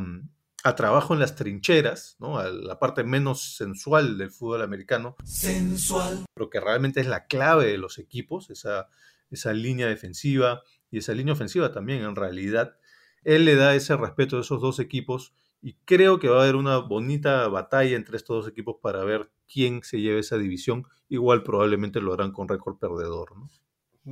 a 0.64 0.74
trabajo 0.74 1.14
en 1.14 1.20
las 1.20 1.34
trincheras, 1.34 2.16
¿no? 2.18 2.38
a 2.38 2.48
la 2.48 2.78
parte 2.78 3.04
menos 3.04 3.56
sensual 3.56 4.18
del 4.18 4.30
fútbol 4.30 4.62
americano, 4.62 5.16
Sensual. 5.24 6.24
pero 6.34 6.50
que 6.50 6.60
realmente 6.60 7.00
es 7.00 7.06
la 7.06 7.26
clave 7.26 7.66
de 7.66 7.78
los 7.78 7.98
equipos, 7.98 8.50
esa, 8.50 8.88
esa 9.30 9.52
línea 9.52 9.86
defensiva 9.86 10.62
y 10.90 10.98
esa 10.98 11.12
línea 11.12 11.34
ofensiva 11.34 11.72
también 11.72 12.02
en 12.02 12.16
realidad. 12.16 12.76
Él 13.24 13.44
le 13.44 13.56
da 13.56 13.74
ese 13.74 13.96
respeto 13.96 14.38
a 14.38 14.40
esos 14.40 14.60
dos 14.60 14.78
equipos 14.78 15.34
y 15.60 15.74
creo 15.84 16.18
que 16.18 16.28
va 16.28 16.38
a 16.38 16.42
haber 16.42 16.56
una 16.56 16.78
bonita 16.78 17.48
batalla 17.48 17.96
entre 17.96 18.16
estos 18.16 18.44
dos 18.44 18.52
equipos 18.52 18.76
para 18.80 19.04
ver 19.04 19.30
quién 19.52 19.82
se 19.82 20.00
lleve 20.00 20.20
esa 20.20 20.38
división. 20.38 20.86
Igual 21.08 21.42
probablemente 21.42 22.00
lo 22.00 22.12
harán 22.12 22.32
con 22.32 22.48
récord 22.48 22.78
perdedor. 22.78 23.36
¿no? 23.36 23.50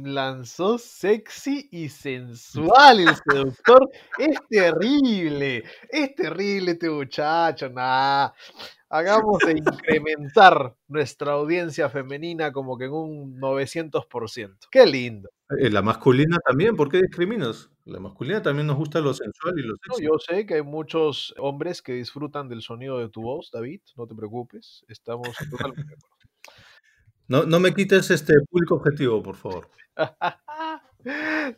Lanzó 0.04 0.76
sexy 0.76 1.68
y 1.72 1.88
sensual 1.88 3.00
el 3.00 3.14
seductor. 3.16 3.88
Es 4.18 4.38
terrible. 4.50 5.64
Es 5.88 6.14
terrible 6.14 6.72
este 6.72 6.90
muchacho. 6.90 7.70
Nah. 7.70 8.30
Hagamos 8.88 9.38
de 9.38 9.52
incrementar 9.52 10.76
nuestra 10.86 11.32
audiencia 11.32 11.88
femenina 11.88 12.52
como 12.52 12.76
que 12.78 12.84
en 12.84 12.92
un 12.92 13.40
900%. 13.40 14.68
Qué 14.70 14.86
lindo. 14.86 15.28
Eh, 15.58 15.70
La 15.70 15.82
masculina 15.82 16.36
también, 16.46 16.76
¿por 16.76 16.88
qué 16.90 16.98
discriminas? 16.98 17.70
La 17.84 17.98
masculina 17.98 18.42
también 18.42 18.66
nos 18.66 18.76
gusta 18.76 19.00
lo 19.00 19.14
sensual 19.14 19.58
y 19.58 19.62
lo 19.62 19.70
No, 19.88 19.94
sexy. 19.94 20.04
yo 20.04 20.18
sé 20.18 20.46
que 20.46 20.54
hay 20.54 20.62
muchos 20.62 21.34
hombres 21.38 21.82
que 21.82 21.94
disfrutan 21.94 22.48
del 22.48 22.62
sonido 22.62 22.98
de 22.98 23.08
tu 23.08 23.22
voz, 23.22 23.50
David. 23.52 23.80
No 23.96 24.06
te 24.06 24.14
preocupes. 24.14 24.84
Estamos 24.88 25.30
totalmente 25.50 25.82
de 25.88 25.94
acuerdo. 25.94 26.15
No, 27.28 27.44
no 27.44 27.58
me 27.60 27.74
quites 27.74 28.10
este 28.10 28.34
público 28.50 28.76
objetivo, 28.76 29.22
por 29.22 29.36
favor. 29.36 29.68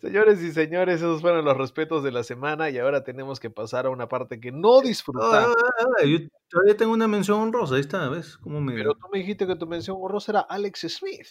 Señores 0.02 0.42
y 0.42 0.52
señores, 0.52 0.96
esos 0.96 1.22
fueron 1.22 1.44
los 1.44 1.56
respetos 1.56 2.02
de 2.02 2.12
la 2.12 2.22
semana 2.22 2.68
y 2.68 2.76
ahora 2.78 3.02
tenemos 3.02 3.40
que 3.40 3.48
pasar 3.48 3.86
a 3.86 3.90
una 3.90 4.06
parte 4.08 4.40
que 4.40 4.52
no 4.52 4.78
Ah, 4.78 4.82
disfrutamos. 4.82 5.56
ah, 5.56 5.84
ah, 6.00 6.04
yo 6.04 6.18
todavía 6.50 6.76
tengo 6.76 6.92
una 6.92 7.08
mención 7.08 7.40
honrosa, 7.40 7.76
ahí 7.76 7.80
está, 7.80 8.08
¿ves? 8.10 8.36
¿Cómo 8.38 8.60
me... 8.60 8.74
Pero 8.74 8.94
tú 8.94 9.06
me 9.10 9.20
dijiste 9.20 9.46
que 9.46 9.56
tu 9.56 9.66
mención 9.66 9.96
honrosa 10.00 10.32
era 10.32 10.40
Alex 10.40 10.80
Smith. 10.88 11.28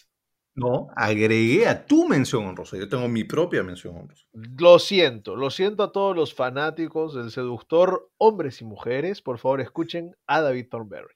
No, 0.56 0.88
agregué 0.96 1.68
a 1.68 1.86
tu 1.86 2.08
mención 2.08 2.48
honrosa. 2.48 2.78
Yo 2.78 2.90
tengo 2.90 3.08
mi 3.08 3.24
propia 3.24 3.62
mención 3.62 3.96
honrosa. 3.96 4.26
Lo 4.34 4.80
siento, 4.80 5.36
lo 5.36 5.52
siento 5.52 5.84
a 5.84 5.92
todos 5.92 6.16
los 6.16 6.34
fanáticos 6.34 7.14
del 7.14 7.30
seductor, 7.30 8.10
hombres 8.18 8.60
y 8.62 8.66
mujeres. 8.66 9.22
Por 9.22 9.38
favor, 9.38 9.62
escuchen 9.62 10.16
a 10.26 10.42
David 10.42 10.70
Thornberry. 10.72 11.14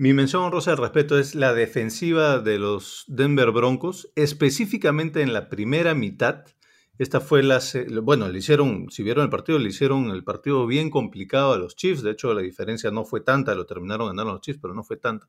Mi 0.00 0.14
mención 0.14 0.44
honrosa 0.44 0.70
de 0.70 0.76
respeto 0.78 1.18
es 1.18 1.34
la 1.34 1.52
defensiva 1.52 2.38
de 2.38 2.58
los 2.58 3.04
Denver 3.06 3.50
Broncos, 3.50 4.10
específicamente 4.14 5.20
en 5.20 5.34
la 5.34 5.50
primera 5.50 5.94
mitad. 5.94 6.46
Esta 6.96 7.20
fue 7.20 7.42
la. 7.42 7.60
Bueno, 8.02 8.26
le 8.30 8.38
hicieron, 8.38 8.86
si 8.90 9.02
vieron 9.02 9.24
el 9.24 9.30
partido, 9.30 9.58
le 9.58 9.68
hicieron 9.68 10.08
el 10.08 10.24
partido 10.24 10.66
bien 10.66 10.88
complicado 10.88 11.52
a 11.52 11.58
los 11.58 11.76
Chiefs. 11.76 12.02
De 12.02 12.12
hecho, 12.12 12.32
la 12.32 12.40
diferencia 12.40 12.90
no 12.90 13.04
fue 13.04 13.20
tanta, 13.20 13.54
lo 13.54 13.66
terminaron 13.66 14.06
ganando 14.06 14.32
los 14.32 14.40
Chiefs, 14.40 14.60
pero 14.62 14.72
no 14.72 14.84
fue 14.84 14.96
tanta. 14.96 15.28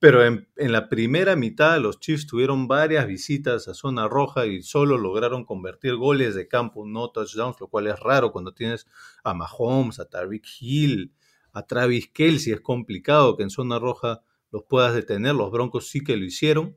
Pero 0.00 0.24
en, 0.24 0.48
en 0.56 0.72
la 0.72 0.88
primera 0.88 1.36
mitad, 1.36 1.78
los 1.78 2.00
Chiefs 2.00 2.26
tuvieron 2.26 2.66
varias 2.66 3.06
visitas 3.06 3.68
a 3.68 3.74
zona 3.74 4.08
roja 4.08 4.44
y 4.44 4.64
solo 4.64 4.98
lograron 4.98 5.44
convertir 5.44 5.94
goles 5.94 6.34
de 6.34 6.48
campo, 6.48 6.84
no 6.84 7.10
touchdowns, 7.10 7.60
lo 7.60 7.68
cual 7.68 7.86
es 7.86 8.00
raro 8.00 8.32
cuando 8.32 8.54
tienes 8.54 8.88
a 9.22 9.34
Mahomes, 9.34 10.00
a 10.00 10.06
Tariq 10.06 10.44
Hill, 10.58 11.12
a 11.52 11.66
Travis 11.66 12.08
Kelsey. 12.08 12.52
Es 12.52 12.60
complicado 12.60 13.36
que 13.36 13.42
en 13.42 13.50
zona 13.50 13.78
roja 13.78 14.22
los 14.50 14.64
puedas 14.64 14.94
detener. 14.94 15.34
Los 15.34 15.50
Broncos 15.50 15.88
sí 15.88 16.02
que 16.02 16.16
lo 16.16 16.24
hicieron. 16.24 16.76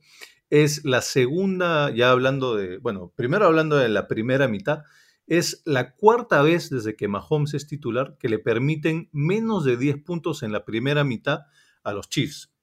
Es 0.50 0.86
la 0.86 1.02
segunda, 1.02 1.90
ya 1.92 2.12
hablando 2.12 2.56
de, 2.56 2.78
bueno, 2.78 3.12
primero 3.16 3.46
hablando 3.46 3.78
de 3.78 3.90
la 3.90 4.08
primera 4.08 4.48
mitad, 4.48 4.84
es 5.26 5.62
la 5.66 5.96
cuarta 5.96 6.42
vez 6.42 6.70
desde 6.70 6.96
que 6.96 7.08
Mahomes 7.08 7.54
es 7.54 7.68
titular 7.68 8.18
que 8.20 8.30
le 8.30 8.40
permiten 8.40 9.10
menos 9.12 9.64
de 9.64 9.78
10 9.78 10.04
puntos 10.04 10.44
en 10.44 10.52
la 10.52 10.66
primera 10.66 11.04
mitad 11.04 11.42
a 11.84 11.94
los 11.94 12.10
Chiefs. 12.10 12.54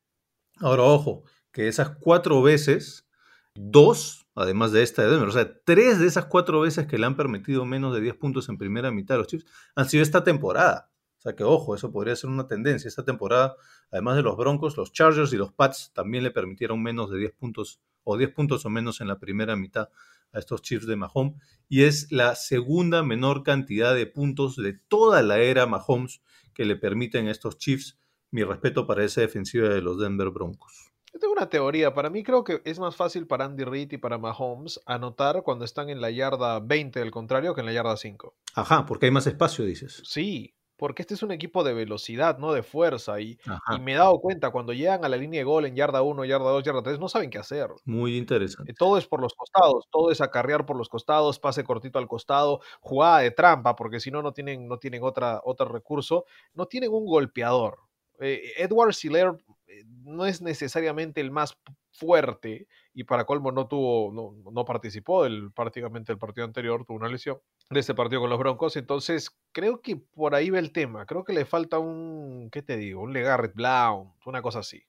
Ahora, 0.58 0.82
ojo, 0.82 1.24
que 1.52 1.68
esas 1.68 1.96
cuatro 1.98 2.42
veces, 2.42 3.08
dos, 3.54 4.26
además 4.34 4.72
de 4.72 4.82
esta 4.82 5.02
de 5.02 5.10
Denver, 5.10 5.28
o 5.28 5.32
sea, 5.32 5.62
tres 5.64 5.98
de 5.98 6.06
esas 6.06 6.26
cuatro 6.26 6.60
veces 6.60 6.86
que 6.86 6.98
le 6.98 7.06
han 7.06 7.16
permitido 7.16 7.64
menos 7.64 7.94
de 7.94 8.00
10 8.00 8.16
puntos 8.16 8.48
en 8.48 8.58
primera 8.58 8.90
mitad 8.90 9.16
a 9.16 9.18
los 9.18 9.26
Chiefs 9.26 9.46
han 9.74 9.88
sido 9.88 10.02
esta 10.02 10.22
temporada. 10.22 10.89
O 11.20 11.22
sea 11.22 11.36
que, 11.36 11.44
ojo, 11.44 11.74
eso 11.74 11.92
podría 11.92 12.16
ser 12.16 12.30
una 12.30 12.46
tendencia. 12.46 12.88
Esta 12.88 13.04
temporada, 13.04 13.54
además 13.90 14.16
de 14.16 14.22
los 14.22 14.38
Broncos, 14.38 14.78
los 14.78 14.90
Chargers 14.90 15.30
y 15.34 15.36
los 15.36 15.52
Pats 15.52 15.92
también 15.92 16.24
le 16.24 16.30
permitieron 16.30 16.82
menos 16.82 17.10
de 17.10 17.18
10 17.18 17.32
puntos 17.32 17.82
o 18.04 18.16
10 18.16 18.32
puntos 18.32 18.64
o 18.64 18.70
menos 18.70 19.02
en 19.02 19.08
la 19.08 19.18
primera 19.18 19.54
mitad 19.54 19.90
a 20.32 20.38
estos 20.38 20.62
Chiefs 20.62 20.86
de 20.86 20.96
Mahomes. 20.96 21.34
Y 21.68 21.82
es 21.82 22.10
la 22.10 22.34
segunda 22.36 23.02
menor 23.02 23.42
cantidad 23.42 23.94
de 23.94 24.06
puntos 24.06 24.56
de 24.56 24.72
toda 24.72 25.22
la 25.22 25.40
era 25.40 25.66
Mahomes 25.66 26.22
que 26.54 26.64
le 26.64 26.76
permiten 26.76 27.28
a 27.28 27.32
estos 27.32 27.58
Chiefs. 27.58 27.98
Mi 28.30 28.42
respeto 28.42 28.86
para 28.86 29.04
esa 29.04 29.20
defensiva 29.20 29.68
de 29.68 29.82
los 29.82 30.00
Denver 30.00 30.30
Broncos. 30.30 30.90
Yo 31.12 31.18
tengo 31.18 31.34
una 31.34 31.50
teoría. 31.50 31.92
Para 31.92 32.08
mí 32.08 32.22
creo 32.22 32.44
que 32.44 32.62
es 32.64 32.78
más 32.78 32.96
fácil 32.96 33.26
para 33.26 33.44
Andy 33.44 33.64
Reid 33.64 33.92
y 33.92 33.98
para 33.98 34.16
Mahomes 34.16 34.80
anotar 34.86 35.42
cuando 35.42 35.66
están 35.66 35.90
en 35.90 36.00
la 36.00 36.10
yarda 36.10 36.60
20 36.60 36.98
del 36.98 37.10
contrario 37.10 37.54
que 37.54 37.60
en 37.60 37.66
la 37.66 37.74
yarda 37.74 37.98
5. 37.98 38.34
Ajá, 38.54 38.86
porque 38.86 39.06
hay 39.06 39.12
más 39.12 39.26
espacio, 39.26 39.66
dices. 39.66 40.00
Sí, 40.04 40.54
porque 40.80 41.02
este 41.02 41.12
es 41.12 41.22
un 41.22 41.30
equipo 41.30 41.62
de 41.62 41.74
velocidad, 41.74 42.38
no 42.38 42.54
de 42.54 42.62
fuerza. 42.62 43.20
Y, 43.20 43.38
me 43.82 43.92
he 43.92 43.96
dado 43.96 44.18
cuenta, 44.18 44.48
cuando 44.48 44.72
llegan 44.72 45.04
a 45.04 45.10
la 45.10 45.18
línea 45.18 45.40
de 45.40 45.44
gol 45.44 45.66
en 45.66 45.76
yarda 45.76 46.00
1, 46.00 46.24
yarda 46.24 46.48
2, 46.48 46.64
yarda 46.64 46.82
3, 46.82 46.98
no 46.98 47.06
saben 47.06 47.28
qué 47.28 47.36
hacer. 47.36 47.68
muy 47.84 48.16
interesante. 48.16 48.72
Eh, 48.72 48.74
Todo 48.78 48.96
es 48.96 49.06
por 49.06 49.20
los 49.20 49.34
costados, 49.34 49.88
todo 49.90 50.10
es 50.10 50.22
acarrear 50.22 50.64
por 50.64 50.78
los 50.78 50.88
costados, 50.88 51.38
pase 51.38 51.64
cortito 51.64 51.98
al 51.98 52.08
costado, 52.08 52.62
jugada 52.80 53.18
de 53.18 53.30
trampa, 53.30 53.76
porque 53.76 54.00
si 54.00 54.10
no, 54.10 54.22
no 54.22 54.32
tienen, 54.32 54.68
no 54.68 54.78
tienen 54.78 55.02
otra, 55.02 55.42
otro 55.44 55.68
recurso. 55.68 56.24
No 56.54 56.64
tienen 56.64 56.90
un 56.94 57.04
golpeador. 57.04 57.80
Eh, 58.18 58.52
Edward 58.56 58.94
Siller 58.94 59.32
eh, 59.66 59.84
no 60.02 60.24
es 60.24 60.40
necesariamente 60.40 61.20
el 61.20 61.30
más 61.30 61.58
fuerte 61.92 62.68
y 62.94 63.04
para 63.04 63.24
colmo 63.24 63.52
no 63.52 63.68
tuvo, 63.68 64.12
no, 64.12 64.50
no 64.50 64.64
participó 64.64 65.24
del, 65.24 65.52
prácticamente 65.52 66.12
el 66.12 66.18
partido 66.18 66.44
anterior, 66.44 66.84
tuvo 66.84 66.96
una 66.96 67.08
lesión 67.08 67.38
de 67.70 67.80
este 67.80 67.94
partido 67.94 68.20
con 68.20 68.30
los 68.30 68.38
Broncos, 68.38 68.76
entonces 68.76 69.36
creo 69.52 69.80
que 69.80 69.96
por 69.96 70.34
ahí 70.34 70.50
va 70.50 70.58
el 70.58 70.72
tema, 70.72 71.06
creo 71.06 71.24
que 71.24 71.32
le 71.32 71.44
falta 71.44 71.78
un, 71.78 72.48
¿qué 72.50 72.62
te 72.62 72.76
digo? 72.76 73.02
Un 73.02 73.12
Legarrette 73.12 73.54
Blount, 73.54 74.14
una 74.26 74.42
cosa 74.42 74.60
así. 74.60 74.82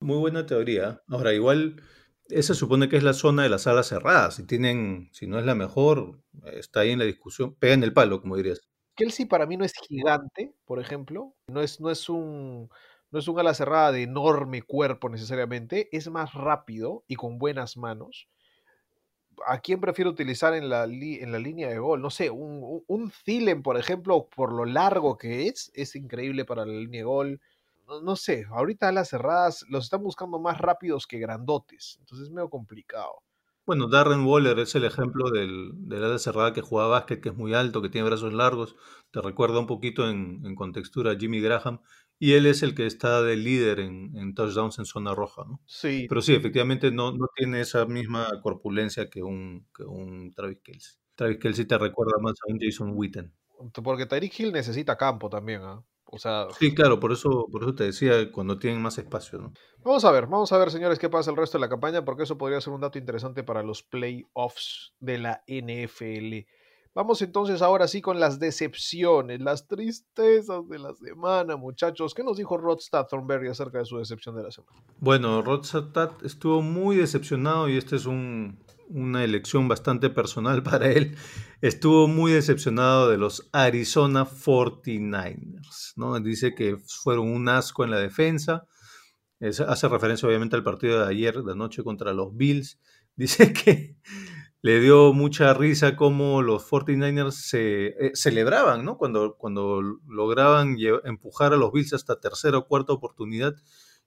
Muy 0.00 0.18
buena 0.18 0.46
teoría. 0.46 1.02
Ahora, 1.08 1.34
igual, 1.34 1.82
esa 2.30 2.54
supone 2.54 2.88
que 2.88 2.96
es 2.96 3.02
la 3.02 3.12
zona 3.12 3.42
de 3.42 3.50
las 3.50 3.66
alas 3.66 3.88
cerradas. 3.88 4.36
Si 4.36 4.46
tienen, 4.46 5.10
si 5.12 5.26
no 5.26 5.38
es 5.38 5.44
la 5.44 5.54
mejor, 5.54 6.22
está 6.54 6.80
ahí 6.80 6.92
en 6.92 7.00
la 7.00 7.04
discusión. 7.04 7.54
Pega 7.56 7.74
en 7.74 7.82
el 7.82 7.92
palo, 7.92 8.22
como 8.22 8.36
dirías. 8.36 8.62
Kelsey 8.96 9.26
para 9.26 9.46
mí 9.46 9.56
no 9.56 9.64
es 9.64 9.72
gigante, 9.88 10.54
por 10.64 10.80
ejemplo, 10.80 11.34
no 11.48 11.62
es, 11.62 11.80
no 11.80 11.90
es 11.90 12.08
un 12.08 12.70
no 13.10 13.18
es 13.18 13.28
un 13.28 13.38
ala 13.38 13.54
cerrada 13.54 13.92
de 13.92 14.02
enorme 14.02 14.62
cuerpo 14.62 15.08
necesariamente, 15.08 15.88
es 15.92 16.08
más 16.10 16.34
rápido 16.34 17.04
y 17.08 17.16
con 17.16 17.38
buenas 17.38 17.76
manos. 17.76 18.28
¿A 19.46 19.58
quién 19.60 19.80
prefiero 19.80 20.10
utilizar 20.10 20.54
en 20.54 20.68
la, 20.68 20.84
en 20.84 21.32
la 21.32 21.38
línea 21.38 21.68
de 21.68 21.78
gol? 21.78 22.02
No 22.02 22.10
sé, 22.10 22.30
un, 22.30 22.82
un, 22.86 23.12
Thielen, 23.24 23.62
por 23.62 23.78
ejemplo, 23.78 24.28
por 24.34 24.52
lo 24.52 24.64
largo 24.64 25.16
que 25.16 25.46
es, 25.46 25.72
es 25.74 25.96
increíble 25.96 26.44
para 26.44 26.66
la 26.66 26.72
línea 26.72 27.00
de 27.00 27.04
gol. 27.04 27.40
No, 27.86 28.00
no 28.02 28.16
sé, 28.16 28.44
ahorita 28.50 28.88
alas 28.88 29.08
cerradas 29.08 29.64
los 29.68 29.84
están 29.84 30.02
buscando 30.02 30.38
más 30.38 30.58
rápidos 30.58 31.06
que 31.06 31.18
grandotes, 31.18 31.96
entonces 32.00 32.28
es 32.28 32.32
medio 32.32 32.50
complicado. 32.50 33.22
Bueno, 33.66 33.88
Darren 33.88 34.26
Waller 34.26 34.58
es 34.58 34.74
el 34.74 34.84
ejemplo 34.84 35.30
del, 35.30 35.70
del 35.74 36.04
ala 36.04 36.18
cerrada 36.18 36.52
que 36.52 36.60
juega 36.60 36.88
básquet, 36.88 37.20
que 37.20 37.28
es 37.28 37.36
muy 37.36 37.54
alto, 37.54 37.80
que 37.80 37.88
tiene 37.88 38.08
brazos 38.08 38.32
largos. 38.32 38.74
Te 39.10 39.20
recuerda 39.20 39.60
un 39.60 39.66
poquito 39.66 40.08
en, 40.08 40.42
en 40.44 40.54
contextura 40.54 41.12
a 41.12 41.16
Jimmy 41.16 41.40
Graham. 41.40 41.80
Y 42.22 42.34
él 42.34 42.44
es 42.44 42.62
el 42.62 42.74
que 42.74 42.84
está 42.84 43.22
de 43.22 43.34
líder 43.34 43.80
en, 43.80 44.14
en 44.14 44.34
touchdowns 44.34 44.78
en 44.78 44.84
zona 44.84 45.14
roja, 45.14 45.42
¿no? 45.48 45.62
Sí, 45.64 46.04
Pero 46.06 46.20
sí, 46.20 46.34
efectivamente 46.34 46.90
no, 46.92 47.12
no 47.12 47.28
tiene 47.34 47.62
esa 47.62 47.86
misma 47.86 48.28
corpulencia 48.42 49.08
que 49.08 49.22
un, 49.22 49.66
que 49.74 49.84
un 49.84 50.30
Travis 50.30 50.58
Kelce. 50.62 50.98
Travis 51.14 51.38
Kelsey 51.38 51.64
te 51.64 51.78
recuerda 51.78 52.18
más 52.20 52.34
a 52.46 52.52
un 52.52 52.58
Jason 52.60 52.92
Witten. 52.94 53.32
Porque 53.82 54.04
Tyreek 54.04 54.38
Hill 54.38 54.52
necesita 54.52 54.98
campo 54.98 55.30
también, 55.30 55.62
¿ah? 55.62 55.82
O 56.12 56.18
sea, 56.18 56.48
Sí, 56.58 56.74
claro, 56.74 57.00
por 57.00 57.12
eso, 57.12 57.46
por 57.50 57.62
eso 57.62 57.74
te 57.74 57.84
decía 57.84 58.32
cuando 58.32 58.58
tienen 58.58 58.82
más 58.82 58.98
espacio, 58.98 59.38
¿no? 59.38 59.52
Vamos 59.78 60.04
a 60.04 60.10
ver, 60.10 60.26
vamos 60.26 60.52
a 60.52 60.58
ver, 60.58 60.70
señores, 60.70 60.98
qué 60.98 61.08
pasa 61.08 61.30
el 61.30 61.36
resto 61.36 61.56
de 61.56 61.62
la 61.62 61.68
campaña, 61.68 62.04
porque 62.04 62.24
eso 62.24 62.36
podría 62.36 62.60
ser 62.60 62.72
un 62.72 62.80
dato 62.80 62.98
interesante 62.98 63.44
para 63.44 63.62
los 63.62 63.82
playoffs 63.82 64.94
de 64.98 65.18
la 65.18 65.44
NFL. 65.46 66.46
Vamos 66.92 67.22
entonces 67.22 67.62
ahora 67.62 67.86
sí 67.86 68.00
con 68.00 68.18
las 68.18 68.40
decepciones, 68.40 69.40
las 69.40 69.68
tristezas 69.68 70.68
de 70.68 70.78
la 70.80 70.92
semana, 70.94 71.56
muchachos. 71.56 72.14
¿Qué 72.14 72.24
nos 72.24 72.36
dijo 72.36 72.56
Rodstad 72.58 73.06
Thornberry 73.06 73.48
acerca 73.48 73.78
de 73.78 73.84
su 73.84 73.96
decepción 73.98 74.34
de 74.36 74.42
la 74.42 74.50
semana? 74.50 74.82
Bueno, 74.98 75.40
Rodstad 75.40 76.10
estuvo 76.24 76.62
muy 76.62 76.96
decepcionado 76.96 77.68
y 77.68 77.76
esta 77.76 77.94
es 77.94 78.06
un- 78.06 78.58
una 78.88 79.22
elección 79.22 79.68
bastante 79.68 80.10
personal 80.10 80.62
para 80.64 80.90
él. 80.90 81.16
Estuvo 81.60 82.08
muy 82.08 82.32
decepcionado 82.32 83.08
de 83.08 83.18
los 83.18 83.48
Arizona 83.52 84.26
49ers, 84.26 85.92
¿no? 85.96 86.18
Dice 86.18 86.54
que 86.56 86.76
fueron 86.76 87.28
un 87.28 87.48
asco 87.48 87.84
en 87.84 87.90
la 87.92 87.98
defensa. 87.98 88.66
Hace 89.40 89.88
referencia 89.88 90.28
obviamente 90.28 90.56
al 90.56 90.64
partido 90.64 91.00
de 91.04 91.08
ayer, 91.10 91.42
de 91.42 91.52
anoche 91.52 91.82
contra 91.84 92.12
los 92.12 92.36
Bills. 92.36 92.78
Dice 93.16 93.52
que 93.52 93.96
le 94.62 94.80
dio 94.80 95.12
mucha 95.12 95.54
risa 95.54 95.96
cómo 95.96 96.42
los 96.42 96.68
49ers 96.68 97.32
se 97.32 97.86
eh, 97.86 98.10
celebraban, 98.14 98.84
¿no? 98.84 98.98
Cuando, 98.98 99.36
cuando 99.36 99.80
lograban 100.06 100.76
empujar 101.04 101.54
a 101.54 101.56
los 101.56 101.72
Bills 101.72 101.94
hasta 101.94 102.20
tercera 102.20 102.58
o 102.58 102.66
cuarta 102.66 102.92
oportunidad. 102.92 103.54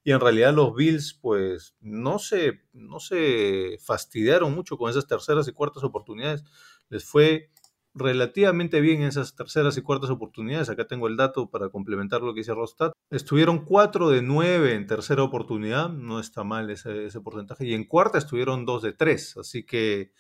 Y 0.03 0.11
en 0.11 0.19
realidad 0.19 0.53
los 0.53 0.75
Bills, 0.75 1.17
pues, 1.21 1.75
no 1.79 2.19
se, 2.19 2.61
no 2.73 2.99
se 2.99 3.77
fastidiaron 3.81 4.53
mucho 4.53 4.77
con 4.77 4.89
esas 4.89 5.07
terceras 5.07 5.47
y 5.47 5.53
cuartas 5.53 5.83
oportunidades. 5.83 6.43
Les 6.89 7.05
fue 7.05 7.49
relativamente 7.95 8.81
bien 8.81 9.01
en 9.01 9.07
esas 9.07 9.35
terceras 9.35 9.77
y 9.77 9.81
cuartas 9.81 10.09
oportunidades. 10.09 10.69
Acá 10.69 10.85
tengo 10.87 11.07
el 11.07 11.17
dato 11.17 11.49
para 11.49 11.69
complementar 11.69 12.21
lo 12.21 12.33
que 12.33 12.41
dice 12.41 12.53
Rostad. 12.53 12.91
Estuvieron 13.09 13.65
4 13.65 14.09
de 14.09 14.21
9 14.21 14.75
en 14.75 14.87
tercera 14.87 15.23
oportunidad, 15.23 15.89
no 15.89 16.19
está 16.19 16.43
mal 16.43 16.69
ese, 16.69 17.05
ese 17.05 17.21
porcentaje. 17.21 17.65
Y 17.65 17.73
en 17.73 17.85
cuarta 17.85 18.17
estuvieron 18.17 18.65
2 18.65 18.81
de 18.83 18.93
3. 18.93 19.37
Así 19.37 19.63
que 19.65 20.11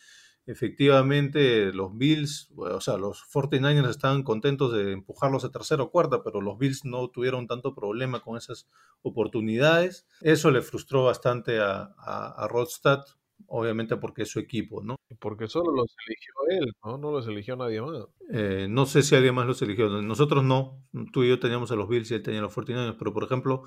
efectivamente 0.45 1.71
los 1.73 1.97
Bills, 1.97 2.51
o 2.55 2.81
sea, 2.81 2.97
los 2.97 3.23
49ers 3.23 3.89
estaban 3.89 4.23
contentos 4.23 4.73
de 4.73 4.91
empujarlos 4.91 5.45
a 5.45 5.51
tercera 5.51 5.83
o 5.83 5.91
cuarta, 5.91 6.23
pero 6.23 6.41
los 6.41 6.57
Bills 6.57 6.85
no 6.85 7.09
tuvieron 7.09 7.47
tanto 7.47 7.73
problema 7.73 8.19
con 8.21 8.37
esas 8.37 8.67
oportunidades. 9.01 10.05
Eso 10.21 10.51
le 10.51 10.61
frustró 10.61 11.05
bastante 11.05 11.59
a, 11.59 11.93
a, 11.97 12.43
a 12.43 12.47
Rodstad, 12.47 13.03
obviamente 13.47 13.97
porque 13.97 14.23
es 14.23 14.29
su 14.29 14.39
equipo, 14.39 14.83
¿no? 14.83 14.95
Porque 15.19 15.47
solo 15.47 15.71
los 15.71 15.95
eligió 16.07 16.33
él, 16.49 16.73
¿no? 16.83 16.97
No 16.97 17.11
los 17.11 17.27
eligió 17.27 17.55
nadie 17.55 17.81
más. 17.81 18.05
Eh, 18.31 18.67
no 18.69 18.85
sé 18.85 19.03
si 19.03 19.15
alguien 19.15 19.35
más 19.35 19.45
los 19.45 19.61
eligió. 19.61 19.89
Nosotros 20.01 20.43
no. 20.43 20.83
Tú 21.11 21.23
y 21.23 21.29
yo 21.29 21.39
teníamos 21.39 21.71
a 21.71 21.75
los 21.75 21.87
Bills 21.87 22.09
y 22.11 22.15
él 22.15 22.23
tenía 22.23 22.39
a 22.39 22.43
los 22.43 22.55
49ers, 22.55 22.95
pero 22.97 23.13
por 23.13 23.23
ejemplo, 23.23 23.63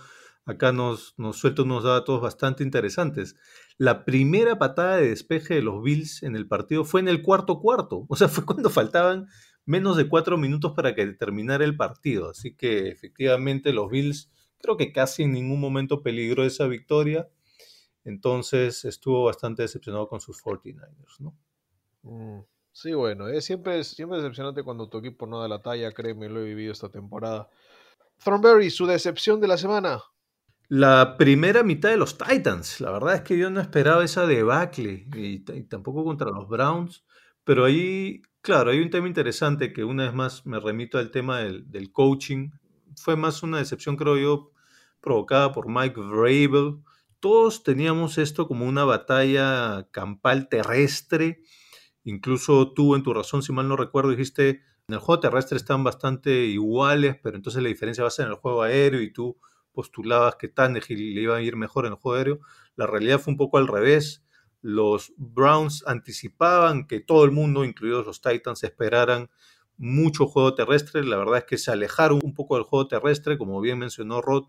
acá 0.47 0.72
nos, 0.72 1.14
nos 1.18 1.36
suelta 1.36 1.62
unos 1.62 1.84
datos 1.84 2.20
bastante 2.20 2.62
interesantes. 2.64 3.36
La 3.76 4.05
primera 4.05 4.59
patada 4.59 4.97
de 4.97 5.11
despeje 5.11 5.55
de 5.55 5.62
los 5.62 5.82
Bills 5.82 6.22
en 6.22 6.36
el 6.36 6.49
partido 6.49 6.84
fue 6.84 7.01
en 7.01 7.09
el 7.09 7.22
cuarto 7.22 7.61
cuarto. 7.61 8.07
O 8.09 8.16
sea, 8.16 8.28
fue 8.28 8.47
cuando 8.47 8.70
faltaban 8.70 9.26
menos 9.66 9.97
de 9.97 10.09
cuatro 10.09 10.38
minutos 10.38 10.72
para 10.74 10.94
que 10.94 11.07
terminara 11.09 11.64
el 11.64 11.76
partido. 11.76 12.30
Así 12.30 12.55
que 12.55 12.88
efectivamente 12.88 13.72
los 13.72 13.90
Bills 13.90 14.30
creo 14.59 14.76
que 14.76 14.92
casi 14.92 15.24
en 15.24 15.32
ningún 15.32 15.61
momento 15.61 16.03
peligró 16.03 16.44
esa 16.44 16.66
victoria. 16.66 17.28
Entonces 18.05 18.84
estuvo 18.84 19.24
bastante 19.24 19.62
decepcionado 19.62 20.09
con 20.09 20.20
sus 20.20 20.42
49ers, 20.42 21.18
¿no? 21.18 21.36
Mm, 22.03 22.44
Sí, 22.76 22.92
bueno, 22.92 23.26
es 23.28 23.47
siempre, 23.47 23.82
siempre 23.84 24.18
decepcionante 24.18 24.62
cuando 24.62 24.90
tu 24.90 24.99
equipo 24.99 25.26
no 25.26 25.40
da 25.40 25.49
la 25.49 25.62
talla, 25.62 25.92
créeme, 25.92 26.28
lo 26.28 26.40
he 26.40 26.44
vivido 26.44 26.72
esta 26.72 26.90
temporada. 26.90 27.49
Thornberry, 28.22 28.68
su 28.68 28.84
decepción 28.84 29.40
de 29.40 29.49
la 29.49 29.57
semana. 29.57 30.03
La 30.69 31.17
primera 31.17 31.62
mitad 31.62 31.91
de 31.91 31.97
los 31.97 32.19
Titans, 32.19 32.81
la 32.81 32.91
verdad 32.91 33.14
es 33.14 33.21
que 33.21 33.39
yo 33.39 33.51
no 33.51 33.61
esperaba 33.61 34.05
esa 34.05 34.27
debacle 34.27 35.07
y, 35.14 35.39
tampoco 35.39 36.05
contra 36.05 36.31
los 36.31 36.49
Browns, 36.49 37.05
pero 37.45 37.64
ahí, 37.64 38.21
claro, 38.41 38.73
hay 38.73 38.81
un 38.81 38.91
tema 38.91 39.07
interesante 39.07 39.73
que 39.73 39.85
una 39.85 40.07
vez 40.07 40.14
más 40.14 40.45
me 40.45 40.59
remito 40.59 40.99
al 40.99 41.12
tema 41.12 41.39
del, 41.39 41.71
del 41.71 41.93
coaching. 41.93 42.51
Fue 42.97 43.14
más 43.14 43.45
una 43.45 43.59
decepción, 43.59 43.97
creo 43.97 44.17
yo, 44.17 44.51
provocada 45.01 45.53
por 45.53 45.69
Mike 45.69 46.01
Vrabel. 46.01 46.79
Todos 47.21 47.62
teníamos 47.62 48.19
esto 48.19 48.49
como 48.49 48.67
una 48.67 48.85
batalla 48.85 49.87
campal 49.93 50.49
terrestre. 50.49 51.43
Incluso 52.03 52.73
tú 52.73 52.97
en 52.97 53.05
tu 53.05 53.14
razón, 53.14 53.45
si 53.45 53.53
mal 53.53 53.69
no 53.69 53.77
recuerdo, 53.77 54.11
dijiste, 54.11 54.62
en 54.89 54.95
el 54.95 54.99
juego 54.99 55.21
terrestre 55.21 55.59
están 55.59 55.85
bastante 55.85 56.47
iguales, 56.47 57.17
pero 57.23 57.37
entonces 57.37 57.62
la 57.62 57.69
diferencia 57.69 58.03
va 58.03 58.09
a 58.09 58.11
ser 58.11 58.27
en 58.27 58.33
el 58.33 58.39
juego 58.39 58.62
aéreo 58.62 59.01
y 59.01 59.12
tú 59.12 59.39
postulabas 59.77 60.37
que 60.37 60.49
Tannehill 60.49 61.14
le 61.14 61.20
iba 61.20 61.37
a 61.37 61.43
ir 61.43 61.55
mejor 61.55 61.85
en 61.85 61.93
el 61.93 61.99
juego 61.99 62.16
aéreo. 62.16 62.41
La 62.77 62.87
realidad 62.87 63.20
fue 63.20 63.33
un 63.33 63.37
poco 63.37 63.59
al 63.59 63.68
revés. 63.68 64.24
Los 64.62 65.12
Browns 65.18 65.85
anticipaban 65.87 66.87
que 66.87 67.01
todo 67.01 67.27
el 67.27 67.31
mundo, 67.31 67.62
incluidos 67.62 68.07
los 68.07 68.22
Titans, 68.22 68.64
esperaran 68.64 69.29
mucho 69.77 70.27
juego 70.27 70.55
terrestre. 70.55 71.05
La 71.05 71.18
verdad 71.18 71.39
es 71.39 71.45
que 71.45 71.59
se 71.59 71.70
alejaron 71.70 72.20
un 72.24 72.33
poco 72.33 72.55
del 72.55 72.64
juego 72.64 72.89
terrestre, 72.89 73.37
como 73.37 73.61
bien 73.61 73.79
mencionó 73.79 74.22
Rod, 74.22 74.45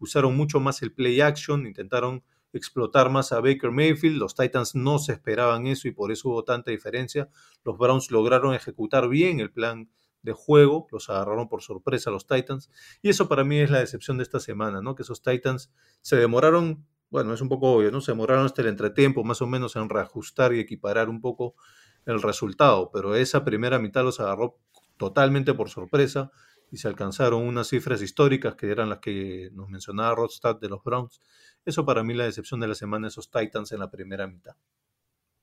usaron 0.00 0.36
mucho 0.36 0.58
más 0.58 0.82
el 0.82 0.92
play 0.92 1.20
action, 1.20 1.64
intentaron 1.64 2.24
explotar 2.52 3.08
más 3.08 3.30
a 3.30 3.40
Baker 3.40 3.70
Mayfield. 3.70 4.16
Los 4.16 4.34
Titans 4.34 4.74
no 4.74 4.98
se 4.98 5.12
esperaban 5.12 5.68
eso 5.68 5.86
y 5.86 5.92
por 5.92 6.10
eso 6.10 6.30
hubo 6.30 6.42
tanta 6.42 6.72
diferencia. 6.72 7.28
Los 7.64 7.78
Browns 7.78 8.10
lograron 8.10 8.52
ejecutar 8.52 9.08
bien 9.08 9.38
el 9.38 9.52
plan 9.52 9.90
de 10.22 10.32
juego, 10.32 10.86
los 10.90 11.10
agarraron 11.10 11.48
por 11.48 11.62
sorpresa 11.62 12.10
los 12.10 12.26
Titans. 12.26 12.70
Y 13.02 13.08
eso 13.08 13.28
para 13.28 13.44
mí 13.44 13.58
es 13.58 13.70
la 13.70 13.80
decepción 13.80 14.18
de 14.18 14.22
esta 14.22 14.40
semana, 14.40 14.80
¿no? 14.80 14.94
Que 14.94 15.02
esos 15.02 15.22
Titans 15.22 15.72
se 16.00 16.16
demoraron, 16.16 16.86
bueno, 17.10 17.34
es 17.34 17.40
un 17.40 17.48
poco 17.48 17.72
obvio, 17.72 17.90
¿no? 17.90 18.00
Se 18.00 18.12
demoraron 18.12 18.46
hasta 18.46 18.62
el 18.62 18.68
entretiempo 18.68 19.24
más 19.24 19.42
o 19.42 19.46
menos 19.46 19.76
en 19.76 19.88
reajustar 19.88 20.54
y 20.54 20.60
equiparar 20.60 21.08
un 21.08 21.20
poco 21.20 21.54
el 22.06 22.22
resultado, 22.22 22.90
pero 22.92 23.14
esa 23.14 23.44
primera 23.44 23.78
mitad 23.78 24.02
los 24.02 24.20
agarró 24.20 24.58
totalmente 24.96 25.54
por 25.54 25.68
sorpresa 25.68 26.30
y 26.70 26.78
se 26.78 26.88
alcanzaron 26.88 27.46
unas 27.46 27.68
cifras 27.68 28.00
históricas 28.02 28.54
que 28.54 28.70
eran 28.70 28.88
las 28.88 28.98
que 28.98 29.50
nos 29.52 29.68
mencionaba 29.68 30.14
Rodstad 30.14 30.56
de 30.58 30.68
los 30.68 30.82
Browns. 30.82 31.20
Eso 31.64 31.84
para 31.84 32.02
mí 32.02 32.14
la 32.14 32.24
decepción 32.24 32.60
de 32.60 32.68
la 32.68 32.74
semana, 32.74 33.08
esos 33.08 33.30
Titans 33.30 33.72
en 33.72 33.80
la 33.80 33.90
primera 33.90 34.26
mitad. 34.26 34.56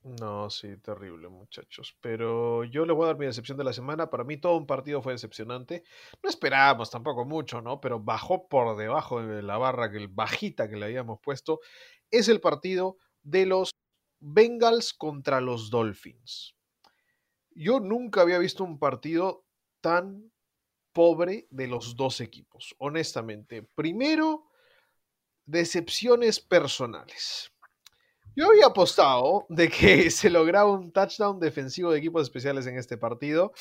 No, 0.03 0.49
sí, 0.49 0.77
terrible, 0.77 1.27
muchachos. 1.27 1.95
Pero 1.99 2.63
yo 2.63 2.85
le 2.85 2.93
voy 2.93 3.03
a 3.03 3.07
dar 3.07 3.17
mi 3.17 3.25
decepción 3.25 3.57
de 3.57 3.65
la 3.65 3.73
semana. 3.73 4.09
Para 4.09 4.23
mí 4.23 4.37
todo 4.37 4.55
un 4.55 4.65
partido 4.65 5.01
fue 5.01 5.13
decepcionante. 5.13 5.83
No 6.23 6.29
esperábamos 6.29 6.89
tampoco 6.89 7.25
mucho, 7.25 7.61
¿no? 7.61 7.81
Pero 7.81 7.99
bajó 7.99 8.47
por 8.47 8.77
debajo 8.77 9.21
de 9.21 9.43
la 9.43 9.57
barra, 9.57 9.91
que 9.91 9.97
el 9.97 10.07
bajita 10.07 10.69
que 10.69 10.77
le 10.77 10.85
habíamos 10.85 11.19
puesto. 11.19 11.59
Es 12.11 12.29
el 12.29 12.39
partido 12.39 12.97
de 13.23 13.45
los 13.45 13.71
Bengals 14.21 14.93
contra 14.93 15.41
los 15.41 15.69
Dolphins. 15.69 16.55
Yo 17.51 17.81
nunca 17.81 18.21
había 18.21 18.39
visto 18.39 18.63
un 18.63 18.79
partido 18.79 19.45
tan 19.81 20.31
pobre 20.93 21.47
de 21.49 21.67
los 21.67 21.95
dos 21.97 22.21
equipos, 22.21 22.73
honestamente. 22.79 23.63
Primero, 23.63 24.45
decepciones 25.45 26.39
personales. 26.39 27.51
Yo 28.39 28.47
había 28.47 28.67
apostado 28.67 29.45
de 29.49 29.67
que 29.67 30.09
se 30.11 30.29
lograba 30.29 30.71
un 30.71 30.93
touchdown 30.93 31.41
defensivo 31.41 31.91
de 31.91 31.97
equipos 31.99 32.21
especiales 32.21 32.65
en 32.67 32.77
este 32.77 32.97
partido. 32.97 33.51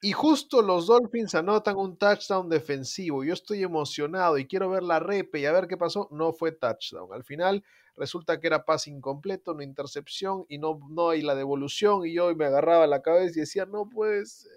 Y 0.00 0.12
justo 0.12 0.62
los 0.62 0.86
Dolphins 0.86 1.34
anotan 1.34 1.76
un 1.76 1.98
touchdown 1.98 2.48
defensivo. 2.48 3.22
Yo 3.22 3.34
estoy 3.34 3.62
emocionado 3.62 4.38
y 4.38 4.46
quiero 4.46 4.70
ver 4.70 4.82
la 4.82 4.98
repe 4.98 5.40
y 5.40 5.44
a 5.44 5.52
ver 5.52 5.66
qué 5.66 5.76
pasó. 5.76 6.08
No 6.10 6.32
fue 6.32 6.52
touchdown. 6.52 7.12
Al 7.12 7.22
final 7.22 7.62
resulta 7.96 8.40
que 8.40 8.46
era 8.46 8.64
pase 8.64 8.88
incompleto, 8.88 9.52
una 9.52 9.62
intercepción 9.62 10.46
y 10.48 10.56
no, 10.56 10.80
no 10.88 11.10
hay 11.10 11.20
la 11.20 11.34
devolución. 11.34 12.06
Y 12.06 12.14
yo 12.14 12.34
me 12.34 12.46
agarraba 12.46 12.86
la 12.86 13.02
cabeza 13.02 13.36
y 13.36 13.40
decía, 13.40 13.66
no 13.66 13.90
puede 13.90 14.24
ser. 14.24 14.50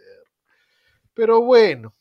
Pero 1.13 1.41
bueno, 1.41 1.93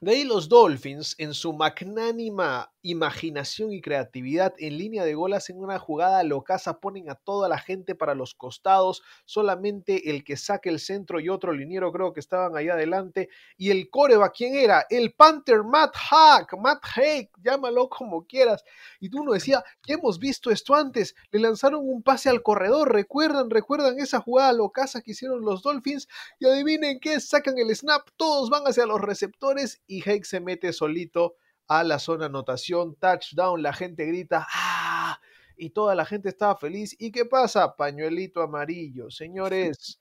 de 0.00 0.12
ahí 0.12 0.24
los 0.24 0.48
Dolphins, 0.48 1.14
en 1.18 1.32
su 1.32 1.52
magnánima 1.52 2.72
imaginación 2.82 3.72
y 3.72 3.80
creatividad 3.80 4.54
en 4.58 4.78
línea 4.78 5.04
de 5.04 5.14
gol, 5.14 5.32
hacen 5.32 5.58
una 5.58 5.78
jugada 5.78 6.22
locaza, 6.22 6.80
ponen 6.80 7.10
a 7.10 7.14
toda 7.14 7.48
la 7.48 7.58
gente 7.58 7.94
para 7.94 8.14
los 8.14 8.34
costados, 8.34 9.02
solamente 9.24 10.10
el 10.10 10.24
que 10.24 10.36
saque 10.36 10.68
el 10.68 10.78
centro 10.78 11.20
y 11.20 11.28
otro 11.28 11.52
liniero 11.52 11.92
creo 11.92 12.12
que 12.12 12.20
estaban 12.20 12.56
ahí 12.56 12.68
adelante. 12.68 13.28
Y 13.56 13.70
el 13.70 13.90
coreba, 13.90 14.30
¿quién 14.30 14.54
era? 14.54 14.86
El 14.90 15.12
Panther 15.14 15.64
Matt 15.64 15.94
Hack, 15.96 16.56
Matt 16.58 16.84
Hack, 16.84 17.30
llámalo 17.42 17.88
como 17.88 18.26
quieras. 18.26 18.64
Y 19.00 19.10
tú 19.10 19.24
no 19.24 19.32
decía, 19.32 19.62
ya 19.86 19.94
hemos 19.94 20.18
visto 20.18 20.50
esto 20.50 20.74
antes, 20.74 21.14
le 21.30 21.40
lanzaron 21.40 21.80
un 21.82 22.02
pase 22.02 22.28
al 22.28 22.42
corredor, 22.42 22.92
recuerdan, 22.92 23.50
recuerdan 23.50 23.98
esa 23.98 24.20
jugada 24.20 24.52
locaza 24.52 25.02
que 25.02 25.12
hicieron 25.12 25.42
los 25.42 25.62
Dolphins 25.62 26.08
y 26.38 26.46
adivinen 26.46 27.00
qué, 27.00 27.20
sacan 27.20 27.58
el 27.58 27.74
snap, 27.74 28.08
todos 28.16 28.50
van 28.50 28.64
hacia 28.64 28.86
los 28.86 29.00
receptores 29.00 29.82
y 29.86 30.00
Hake 30.08 30.24
se 30.24 30.40
mete 30.40 30.72
solito 30.72 31.34
a 31.68 31.84
la 31.84 31.98
zona 31.98 32.26
anotación, 32.26 32.96
touchdown, 32.96 33.62
la 33.62 33.72
gente 33.72 34.06
grita, 34.06 34.46
¡ah! 34.52 35.20
Y 35.56 35.70
toda 35.70 35.94
la 35.94 36.06
gente 36.06 36.28
estaba 36.28 36.56
feliz. 36.56 36.96
¿Y 36.98 37.12
qué 37.12 37.24
pasa? 37.24 37.76
Pañuelito 37.76 38.40
amarillo. 38.40 39.10
Señores, 39.10 40.00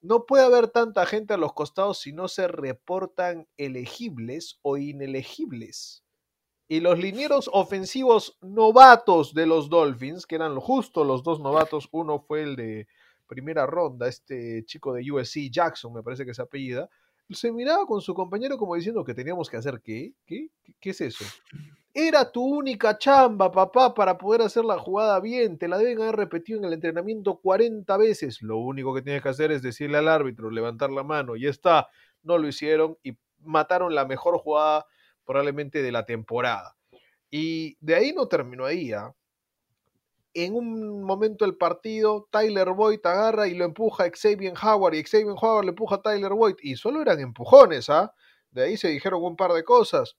no 0.00 0.26
puede 0.26 0.44
haber 0.44 0.68
tanta 0.68 1.06
gente 1.06 1.34
a 1.34 1.36
los 1.36 1.52
costados 1.52 2.00
si 2.00 2.12
no 2.12 2.28
se 2.28 2.48
reportan 2.48 3.46
elegibles 3.56 4.58
o 4.62 4.76
inelegibles. 4.76 6.04
Y 6.68 6.80
los 6.80 6.98
linieros 6.98 7.50
ofensivos 7.52 8.38
novatos 8.40 9.34
de 9.34 9.46
los 9.46 9.68
Dolphins, 9.68 10.26
que 10.26 10.36
eran 10.36 10.58
justo 10.58 11.04
los 11.04 11.22
dos 11.22 11.40
novatos, 11.40 11.88
uno 11.92 12.18
fue 12.20 12.42
el 12.42 12.56
de 12.56 12.88
primera 13.26 13.66
ronda, 13.66 14.08
este 14.08 14.64
chico 14.64 14.92
de 14.92 15.10
USC, 15.10 15.50
Jackson, 15.50 15.92
me 15.92 16.02
parece 16.02 16.24
que 16.24 16.30
es 16.30 16.38
apellida, 16.38 16.88
se 17.30 17.52
miraba 17.52 17.86
con 17.86 18.00
su 18.00 18.14
compañero 18.14 18.58
como 18.58 18.74
diciendo 18.74 19.04
que 19.04 19.14
teníamos 19.14 19.48
que 19.48 19.56
hacer 19.56 19.80
qué, 19.82 20.12
qué, 20.26 20.48
qué, 20.80 20.90
es 20.90 21.00
eso. 21.00 21.24
Era 21.94 22.30
tu 22.30 22.42
única 22.42 22.96
chamba, 22.96 23.50
papá, 23.50 23.94
para 23.94 24.16
poder 24.16 24.42
hacer 24.42 24.64
la 24.64 24.78
jugada 24.78 25.20
bien. 25.20 25.58
Te 25.58 25.68
la 25.68 25.78
deben 25.78 26.00
haber 26.00 26.16
repetido 26.16 26.58
en 26.58 26.64
el 26.64 26.72
entrenamiento 26.72 27.38
40 27.38 27.96
veces. 27.96 28.40
Lo 28.42 28.58
único 28.58 28.94
que 28.94 29.02
tienes 29.02 29.22
que 29.22 29.28
hacer 29.28 29.52
es 29.52 29.62
decirle 29.62 29.98
al 29.98 30.08
árbitro, 30.08 30.50
levantar 30.50 30.90
la 30.90 31.02
mano. 31.02 31.36
Y 31.36 31.46
está. 31.46 31.88
No 32.22 32.38
lo 32.38 32.48
hicieron 32.48 32.96
y 33.02 33.16
mataron 33.40 33.94
la 33.94 34.06
mejor 34.06 34.38
jugada 34.38 34.86
probablemente 35.24 35.82
de 35.82 35.92
la 35.92 36.04
temporada. 36.04 36.76
Y 37.30 37.76
de 37.80 37.94
ahí 37.94 38.12
no 38.12 38.26
terminó 38.26 38.64
ahí. 38.64 38.92
¿ah? 38.92 39.14
En 40.34 40.54
un 40.54 41.02
momento 41.02 41.44
del 41.44 41.56
partido, 41.56 42.28
Tyler 42.30 42.70
Boyd 42.70 43.00
agarra 43.04 43.48
y 43.48 43.54
lo 43.54 43.64
empuja 43.64 44.04
a 44.04 44.10
Xavier 44.10 44.54
Howard 44.62 44.94
y 44.94 45.04
Xavier 45.04 45.34
Howard 45.40 45.64
le 45.64 45.70
empuja 45.70 45.96
a 45.96 46.02
Tyler 46.02 46.32
Boyd. 46.32 46.56
Y 46.62 46.76
solo 46.76 47.02
eran 47.02 47.20
empujones, 47.20 47.90
¿ah? 47.90 48.14
De 48.50 48.64
ahí 48.64 48.76
se 48.76 48.88
dijeron 48.88 49.22
un 49.22 49.36
par 49.36 49.52
de 49.52 49.64
cosas. 49.64 50.16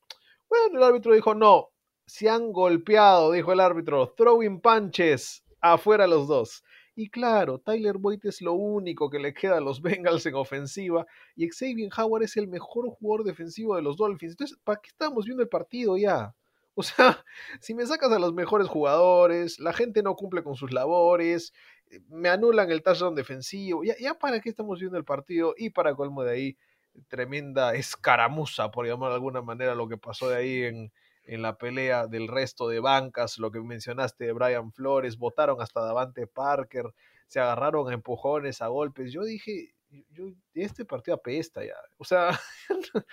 Bueno, 0.48 0.78
el 0.78 0.84
árbitro 0.84 1.14
dijo, 1.14 1.34
no, 1.34 1.70
se 2.06 2.30
han 2.30 2.52
golpeado, 2.52 3.32
dijo 3.32 3.54
el 3.54 3.60
árbitro, 3.60 4.14
throwing 4.16 4.62
punches, 4.62 5.44
afuera 5.62 6.06
los 6.06 6.28
dos. 6.28 6.64
Y 6.96 7.10
claro, 7.10 7.60
Tyler 7.60 7.98
Boyd 7.98 8.20
es 8.24 8.42
lo 8.42 8.54
único 8.54 9.10
que 9.10 9.18
le 9.18 9.34
queda 9.34 9.58
a 9.58 9.62
los 9.62 9.82
Bengals 9.82 10.26
en 10.28 10.36
ofensiva 10.36 11.08
y 11.36 11.50
Xavier 11.50 11.90
Howard 11.98 12.24
es 12.24 12.38
el 12.38 12.48
mejor 12.48 12.88
jugador 12.90 13.26
defensivo 13.26 13.76
de 13.76 13.82
los 13.82 13.98
Dolphins. 13.98 14.34
Entonces, 14.34 14.60
¿para 14.64 14.80
qué 14.80 14.90
estamos 14.90 15.26
viendo 15.26 15.42
el 15.42 15.50
partido 15.50 15.98
ya? 15.98 16.36
O 16.76 16.84
sea, 16.84 17.24
si 17.60 17.76
me 17.76 17.86
sacas 17.86 18.12
a 18.12 18.20
los 18.20 18.34
mejores 18.34 18.68
jugadores, 18.68 19.60
la 19.60 19.74
gente 19.74 20.02
no 20.02 20.16
cumple 20.16 20.44
con 20.44 20.56
sus 20.56 20.72
labores, 20.72 21.54
me 22.10 22.30
anulan 22.30 22.72
el 22.72 22.82
touchdown 22.82 23.14
defensivo, 23.14 23.84
ya, 23.84 23.94
ya 24.00 24.16
para 24.16 24.40
qué 24.40 24.50
estamos 24.50 24.80
viendo 24.80 24.98
el 24.98 25.06
partido 25.06 25.54
y 25.56 25.70
para 25.70 25.94
colmo 25.96 26.24
de 26.24 26.32
ahí, 26.32 26.58
tremenda 27.08 27.76
escaramuza, 27.76 28.72
por 28.72 28.88
llamar 28.88 29.10
de 29.10 29.16
alguna 29.16 29.42
manera, 29.42 29.76
lo 29.76 29.88
que 29.88 29.98
pasó 29.98 30.30
de 30.30 30.36
ahí 30.36 30.64
en, 30.64 30.92
en 31.26 31.42
la 31.42 31.58
pelea 31.58 32.08
del 32.08 32.28
resto 32.28 32.68
de 32.68 32.80
bancas, 32.80 33.38
lo 33.38 33.52
que 33.52 33.60
mencionaste 33.62 34.26
de 34.26 34.34
Brian 34.34 34.72
Flores, 34.72 35.18
votaron 35.18 35.62
hasta 35.62 35.82
Davante 35.82 36.28
Parker, 36.28 36.94
se 37.28 37.40
agarraron 37.40 37.90
a 37.90 37.94
empujones, 37.94 38.62
a 38.62 38.68
golpes. 38.68 39.12
Yo 39.12 39.24
dije, 39.24 39.73
este 40.54 40.86
partido 40.86 41.16
apesta 41.16 41.64
ya. 41.64 41.76
O 41.98 42.04
sea, 42.04 42.40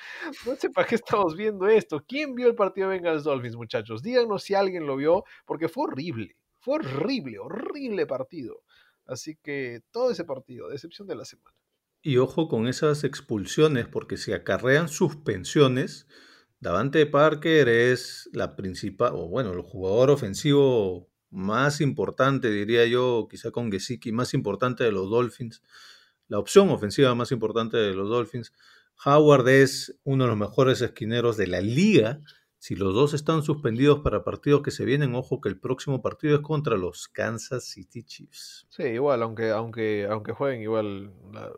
no 0.46 0.56
sé 0.56 0.70
para 0.70 0.86
qué 0.86 0.94
estamos 0.96 1.36
viendo 1.36 1.66
esto. 1.68 2.04
¿Quién 2.06 2.34
vio 2.34 2.48
el 2.48 2.54
partido 2.54 2.88
de 2.88 2.96
Bengals 2.96 3.24
Dolphins, 3.24 3.56
muchachos? 3.56 4.02
Díganos 4.02 4.42
si 4.42 4.54
alguien 4.54 4.86
lo 4.86 4.96
vio, 4.96 5.24
porque 5.46 5.68
fue 5.68 5.84
horrible. 5.84 6.36
Fue 6.58 6.76
horrible, 6.76 7.38
horrible 7.38 8.06
partido. 8.06 8.62
Así 9.06 9.36
que 9.42 9.82
todo 9.90 10.10
ese 10.10 10.24
partido, 10.24 10.68
decepción 10.68 11.08
de 11.08 11.16
la 11.16 11.24
semana. 11.24 11.54
Y 12.02 12.16
ojo 12.16 12.48
con 12.48 12.66
esas 12.66 13.04
expulsiones, 13.04 13.86
porque 13.86 14.16
si 14.16 14.32
acarrean 14.32 14.88
suspensiones, 14.88 16.06
Davante 16.60 17.04
Parker 17.06 17.68
es 17.68 18.28
la 18.32 18.56
principal, 18.56 19.12
o 19.14 19.28
bueno, 19.28 19.52
el 19.52 19.62
jugador 19.62 20.10
ofensivo 20.10 21.10
más 21.30 21.80
importante, 21.80 22.50
diría 22.50 22.86
yo, 22.86 23.28
quizá 23.30 23.50
con 23.50 23.70
Gesicki, 23.70 24.12
más 24.12 24.34
importante 24.34 24.84
de 24.84 24.92
los 24.92 25.10
Dolphins, 25.10 25.62
la 26.30 26.38
opción 26.38 26.70
ofensiva 26.70 27.14
más 27.14 27.30
importante 27.32 27.76
de 27.76 27.92
los 27.92 28.08
Dolphins. 28.08 28.54
Howard 29.04 29.46
es 29.48 29.98
uno 30.04 30.24
de 30.24 30.30
los 30.30 30.38
mejores 30.38 30.80
esquineros 30.80 31.36
de 31.36 31.46
la 31.46 31.60
liga. 31.60 32.20
Si 32.58 32.74
los 32.76 32.94
dos 32.94 33.14
están 33.14 33.42
suspendidos 33.42 34.00
para 34.00 34.22
partidos 34.24 34.62
que 34.62 34.70
se 34.70 34.84
vienen, 34.84 35.14
ojo 35.14 35.40
que 35.40 35.48
el 35.48 35.58
próximo 35.58 36.00
partido 36.02 36.36
es 36.36 36.42
contra 36.42 36.76
los 36.76 37.08
Kansas 37.08 37.64
City 37.64 38.02
Chiefs. 38.04 38.66
Sí, 38.70 38.84
igual, 38.84 39.22
aunque, 39.22 39.50
aunque, 39.50 40.06
aunque 40.10 40.32
jueguen, 40.32 40.62
igual 40.62 41.12
la, 41.32 41.50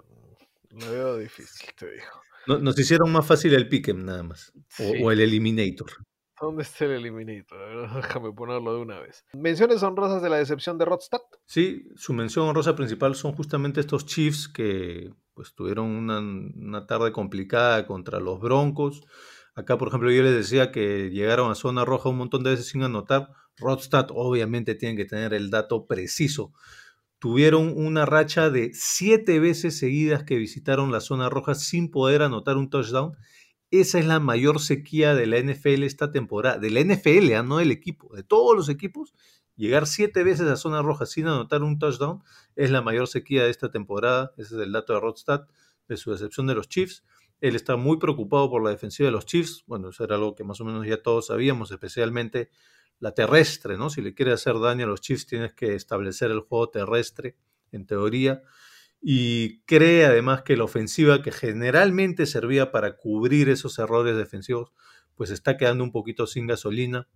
la 0.71 0.91
veo 0.91 1.19
difícil, 1.19 1.69
te 1.77 1.91
digo. 1.91 2.05
No- 2.47 2.59
Nos 2.59 2.79
hicieron 2.79 3.11
más 3.13 3.27
fácil 3.27 3.55
el 3.55 3.69
pick'em 3.69 4.05
nada 4.05 4.23
más. 4.23 4.53
O, 4.79 4.93
Sí. 4.93 5.03
o 5.03 5.11
el 5.13 5.21
eliminator. 5.21 5.91
¿Dónde 6.43 6.65
está 6.65 6.87
el 6.87 7.09
ver, 7.13 7.45
Déjame 7.95 8.33
ponerlo 8.33 8.75
de 8.75 8.83
una 8.83 8.99
vez. 8.99 9.25
Menciones 9.33 9.81
honrosas 9.85 10.21
de 10.23 10.29
la 10.29 10.39
decepción 10.39 10.77
de 10.77 10.85
Rodstad. 10.85 11.21
Sí, 11.47 11.87
su 11.95 12.13
mención 12.13 12.49
honrosa 12.49 12.75
principal 12.75 13.15
son 13.15 13.33
justamente 13.33 13.79
estos 13.79 14.07
Chiefs 14.07 14.49
que 14.49 15.15
pues 15.35 15.55
tuvieron 15.55 15.87
una, 15.87 16.19
una 16.19 16.85
tarde 16.89 17.13
complicada 17.13 17.87
contra 17.87 18.19
los 18.19 18.41
Broncos. 18.41 19.03
Acá, 19.55 19.79
por 19.79 19.87
ejemplo, 19.87 20.11
yo 20.11 20.25
les 20.25 20.35
decía 20.35 20.73
que 20.73 21.11
llegaron 21.11 21.49
a 21.49 21.55
zona 21.55 21.85
roja 21.85 22.09
un 22.09 22.19
montón 22.19 22.43
de 22.43 22.51
veces 22.51 22.67
sin 22.67 22.83
anotar. 22.83 23.29
Rodstad 23.59 24.09
obviamente 24.11 24.75
tienen 24.75 24.97
que 24.97 25.05
tener 25.05 25.35
el 25.35 25.49
dato 25.49 25.87
preciso. 25.87 26.53
Tuvieron 27.21 27.73
una 27.77 28.05
racha 28.05 28.51
de 28.51 28.73
siete 28.75 29.39
veces 29.39 29.79
seguidas 29.79 30.25
que 30.25 30.39
visitaron 30.39 30.91
la 30.91 30.99
zona 30.99 31.29
roja 31.29 31.55
sin 31.55 31.89
poder 31.89 32.23
anotar 32.23 32.57
un 32.57 32.69
touchdown. 32.69 33.17
Esa 33.73 33.99
es 33.99 34.05
la 34.05 34.21
mayor 34.21 34.61
sequía 34.61 35.15
de 35.15 35.25
la 35.27 35.39
NFL 35.41 35.85
esta 35.85 36.13
temporada. 36.13 36.59
De 36.59 36.69
la 36.69 36.81
NFL, 36.81 37.33
¿ah? 37.33 37.43
no 37.43 37.57
del 37.57 37.71
equipo. 37.71 38.15
De 38.15 38.23
todos 38.23 38.55
los 38.55 38.69
equipos, 38.69 39.15
llegar 39.57 39.87
siete 39.87 40.23
veces 40.25 40.47
a 40.49 40.57
zona 40.57 40.83
roja 40.83 41.07
sin 41.07 41.27
anotar 41.27 41.63
un 41.63 41.79
touchdown 41.79 42.23
es 42.55 42.71
la 42.71 42.83
mayor 42.83 43.09
sequía 43.09 43.45
de 43.45 43.51
esta 43.51 43.71
temporada. 43.71 44.35
Ese 44.37 44.57
es 44.57 44.61
el 44.61 44.73
dato 44.73 44.93
de 44.93 45.01
Rodstad, 45.01 45.47
de 45.89 45.97
su 45.97 46.11
decepción 46.11 46.47
de 46.47 46.55
los 46.55 46.69
Chiefs. 46.69 47.03
Él 47.41 47.57
está 47.57 47.77
muy 47.77 47.97
preocupado 47.97 48.51
por 48.51 48.63
la 48.63 48.69
defensiva 48.69 49.07
de 49.07 49.13
los 49.13 49.25
Chiefs. 49.25 49.65
Bueno, 49.67 49.89
eso 49.89 50.05
era 50.05 50.17
algo 50.17 50.35
que 50.35 50.45
más 50.45 50.61
o 50.61 50.67
menos 50.67 50.87
ya 50.87 51.03
todos 51.03 51.29
sabíamos, 51.29 51.71
especialmente 51.71 52.51
la 52.99 53.13
terrestre, 53.13 53.79
¿no? 53.79 53.89
Si 53.89 54.03
le 54.03 54.13
quieres 54.13 54.35
hacer 54.35 54.61
daño 54.61 54.85
a 54.85 54.89
los 54.89 55.01
Chiefs, 55.01 55.27
tienes 55.27 55.55
que 55.55 55.75
establecer 55.75 56.31
el 56.31 56.41
juego 56.41 56.69
terrestre, 56.69 57.39
en 57.73 57.87
teoría. 57.87 58.43
Y 59.05 59.63
cree 59.63 60.07
además 60.07 60.43
que 60.43 60.57
la 60.57 60.63
ofensiva 60.63 61.23
que 61.23 61.33
generalmente 61.33 62.25
servía 62.25 62.71
para 62.71 62.97
cubrir 62.97 63.49
esos 63.49 63.81
errores 63.81 64.17
defensivos, 64.17 64.73
pues 65.17 65.31
está 65.31 65.57
quedando 65.57 65.83
un 65.83 65.91
poquito 65.91 66.29
sin 66.29 66.47
gasolina. 66.47 67.09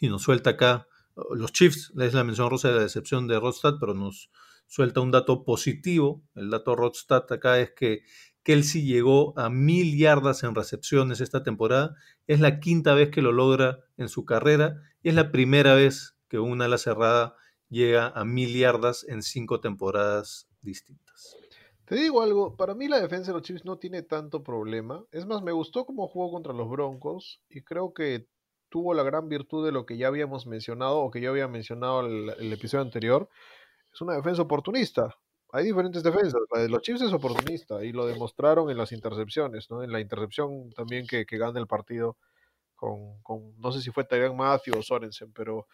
Y 0.00 0.08
nos 0.08 0.22
suelta 0.22 0.50
acá, 0.50 0.88
los 1.30 1.52
Chiefs, 1.52 1.92
es 1.96 2.14
la 2.14 2.24
mención 2.24 2.50
rosa 2.50 2.68
de 2.68 2.74
la 2.74 2.82
decepción 2.82 3.28
de 3.28 3.38
Rodstad, 3.38 3.74
pero 3.78 3.94
nos 3.94 4.30
suelta 4.66 5.00
un 5.00 5.12
dato 5.12 5.44
positivo. 5.44 6.24
El 6.34 6.50
dato 6.50 6.74
Rodstad 6.74 7.30
acá 7.30 7.60
es 7.60 7.70
que 7.70 8.02
Kelsey 8.42 8.82
llegó 8.84 9.38
a 9.38 9.50
mil 9.50 9.96
yardas 9.96 10.42
en 10.42 10.56
recepciones 10.56 11.20
esta 11.20 11.44
temporada. 11.44 11.94
Es 12.26 12.40
la 12.40 12.58
quinta 12.58 12.92
vez 12.94 13.10
que 13.10 13.22
lo 13.22 13.30
logra 13.30 13.78
en 13.96 14.08
su 14.08 14.24
carrera 14.24 14.82
y 15.02 15.10
es 15.10 15.14
la 15.14 15.30
primera 15.30 15.74
vez 15.74 16.16
que 16.28 16.40
un 16.40 16.60
ala 16.60 16.78
cerrada 16.78 17.36
llega 17.68 18.08
a 18.08 18.24
mil 18.24 18.52
yardas 18.54 19.04
en 19.08 19.22
cinco 19.22 19.60
temporadas 19.60 20.48
distintas. 20.60 21.03
Te 21.86 21.96
digo 21.96 22.22
algo, 22.22 22.56
para 22.56 22.74
mí 22.74 22.88
la 22.88 23.00
defensa 23.00 23.30
de 23.30 23.34
los 23.34 23.42
Chiefs 23.42 23.64
no 23.64 23.78
tiene 23.78 24.02
tanto 24.02 24.42
problema. 24.42 25.04
Es 25.12 25.26
más, 25.26 25.42
me 25.42 25.52
gustó 25.52 25.84
cómo 25.84 26.08
jugó 26.08 26.30
contra 26.30 26.52
los 26.54 26.68
Broncos 26.70 27.42
y 27.50 27.62
creo 27.62 27.92
que 27.92 28.26
tuvo 28.70 28.94
la 28.94 29.02
gran 29.02 29.28
virtud 29.28 29.64
de 29.66 29.72
lo 29.72 29.84
que 29.84 29.98
ya 29.98 30.08
habíamos 30.08 30.46
mencionado 30.46 30.98
o 31.00 31.10
que 31.10 31.20
yo 31.20 31.30
había 31.30 31.46
mencionado 31.46 32.00
el, 32.00 32.30
el 32.38 32.52
episodio 32.52 32.82
anterior. 32.82 33.28
Es 33.92 34.00
una 34.00 34.14
defensa 34.14 34.42
oportunista. 34.42 35.14
Hay 35.52 35.64
diferentes 35.66 36.02
defensas. 36.02 36.40
La 36.52 36.62
de 36.62 36.68
los 36.68 36.82
Chiefs 36.82 37.02
es 37.02 37.12
oportunista 37.12 37.84
y 37.84 37.92
lo 37.92 38.06
demostraron 38.06 38.70
en 38.70 38.78
las 38.78 38.90
intercepciones, 38.90 39.70
¿no? 39.70 39.82
En 39.82 39.92
la 39.92 40.00
intercepción 40.00 40.70
también 40.70 41.06
que, 41.06 41.26
que 41.26 41.38
gana 41.38 41.60
el 41.60 41.66
partido 41.66 42.16
con, 42.74 43.20
con, 43.22 43.54
no 43.60 43.70
sé 43.72 43.80
si 43.80 43.90
fue 43.90 44.04
Tyrann 44.04 44.36
Matthew 44.36 44.78
o 44.78 44.82
Sorensen, 44.82 45.32
pero 45.32 45.68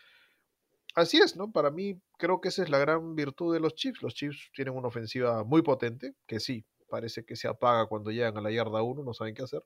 así 0.95 1.18
es, 1.18 1.36
¿no? 1.36 1.51
Para 1.51 1.70
mí 1.70 2.01
creo 2.18 2.41
que 2.41 2.49
esa 2.49 2.62
es 2.62 2.70
la 2.70 2.78
gran 2.78 3.14
virtud 3.14 3.53
de 3.55 3.61
los 3.61 3.74
Chiefs. 3.74 4.03
Los 4.03 4.14
Chiefs 4.14 4.51
tienen 4.55 4.74
una 4.74 4.88
ofensiva 4.88 5.45
muy 5.45 5.62
potente, 5.62 6.14
que 6.26 6.41
sí, 6.41 6.64
parece 6.88 7.24
que 7.24 7.36
se 7.36 7.49
apaga 7.49 7.86
cuando 7.86 8.11
llegan 8.11 8.36
a 8.36 8.41
la 8.41 8.51
yarda 8.51 8.82
1, 8.82 9.03
no 9.05 9.14
saben 9.14 9.34
qué 9.34 9.43
hacer, 9.43 9.62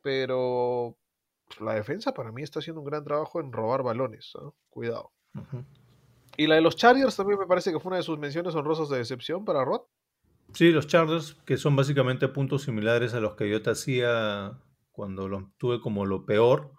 pero 0.00 0.96
pues, 1.46 1.60
la 1.60 1.74
defensa 1.74 2.12
para 2.14 2.32
mí 2.32 2.42
está 2.42 2.60
haciendo 2.60 2.80
un 2.80 2.86
gran 2.86 3.04
trabajo 3.04 3.40
en 3.40 3.52
robar 3.52 3.82
balones, 3.82 4.32
¿no? 4.34 4.54
Cuidado. 4.70 5.12
Uh 5.34 5.40
-huh. 5.40 5.64
Y 6.36 6.46
la 6.46 6.54
de 6.54 6.62
los 6.62 6.76
Chargers 6.76 7.16
también 7.16 7.38
me 7.38 7.46
parece 7.46 7.72
que 7.72 7.78
fue 7.78 7.90
una 7.90 7.98
de 7.98 8.02
sus 8.02 8.18
menciones 8.18 8.54
honrosas 8.54 8.88
de 8.88 8.98
decepción 8.98 9.44
para 9.44 9.64
Rod. 9.64 9.82
Sí, 10.54 10.70
los 10.70 10.86
Chargers, 10.86 11.34
que 11.46 11.56
son 11.56 11.76
básicamente 11.76 12.28
puntos 12.28 12.62
similares 12.62 13.14
a 13.14 13.20
los 13.20 13.36
que 13.36 13.50
yo 13.50 13.62
te 13.62 13.70
hacía 13.70 14.58
cuando 14.90 15.28
los 15.28 15.44
tuve 15.58 15.80
como 15.80 16.06
lo 16.06 16.24
peor. 16.24 16.72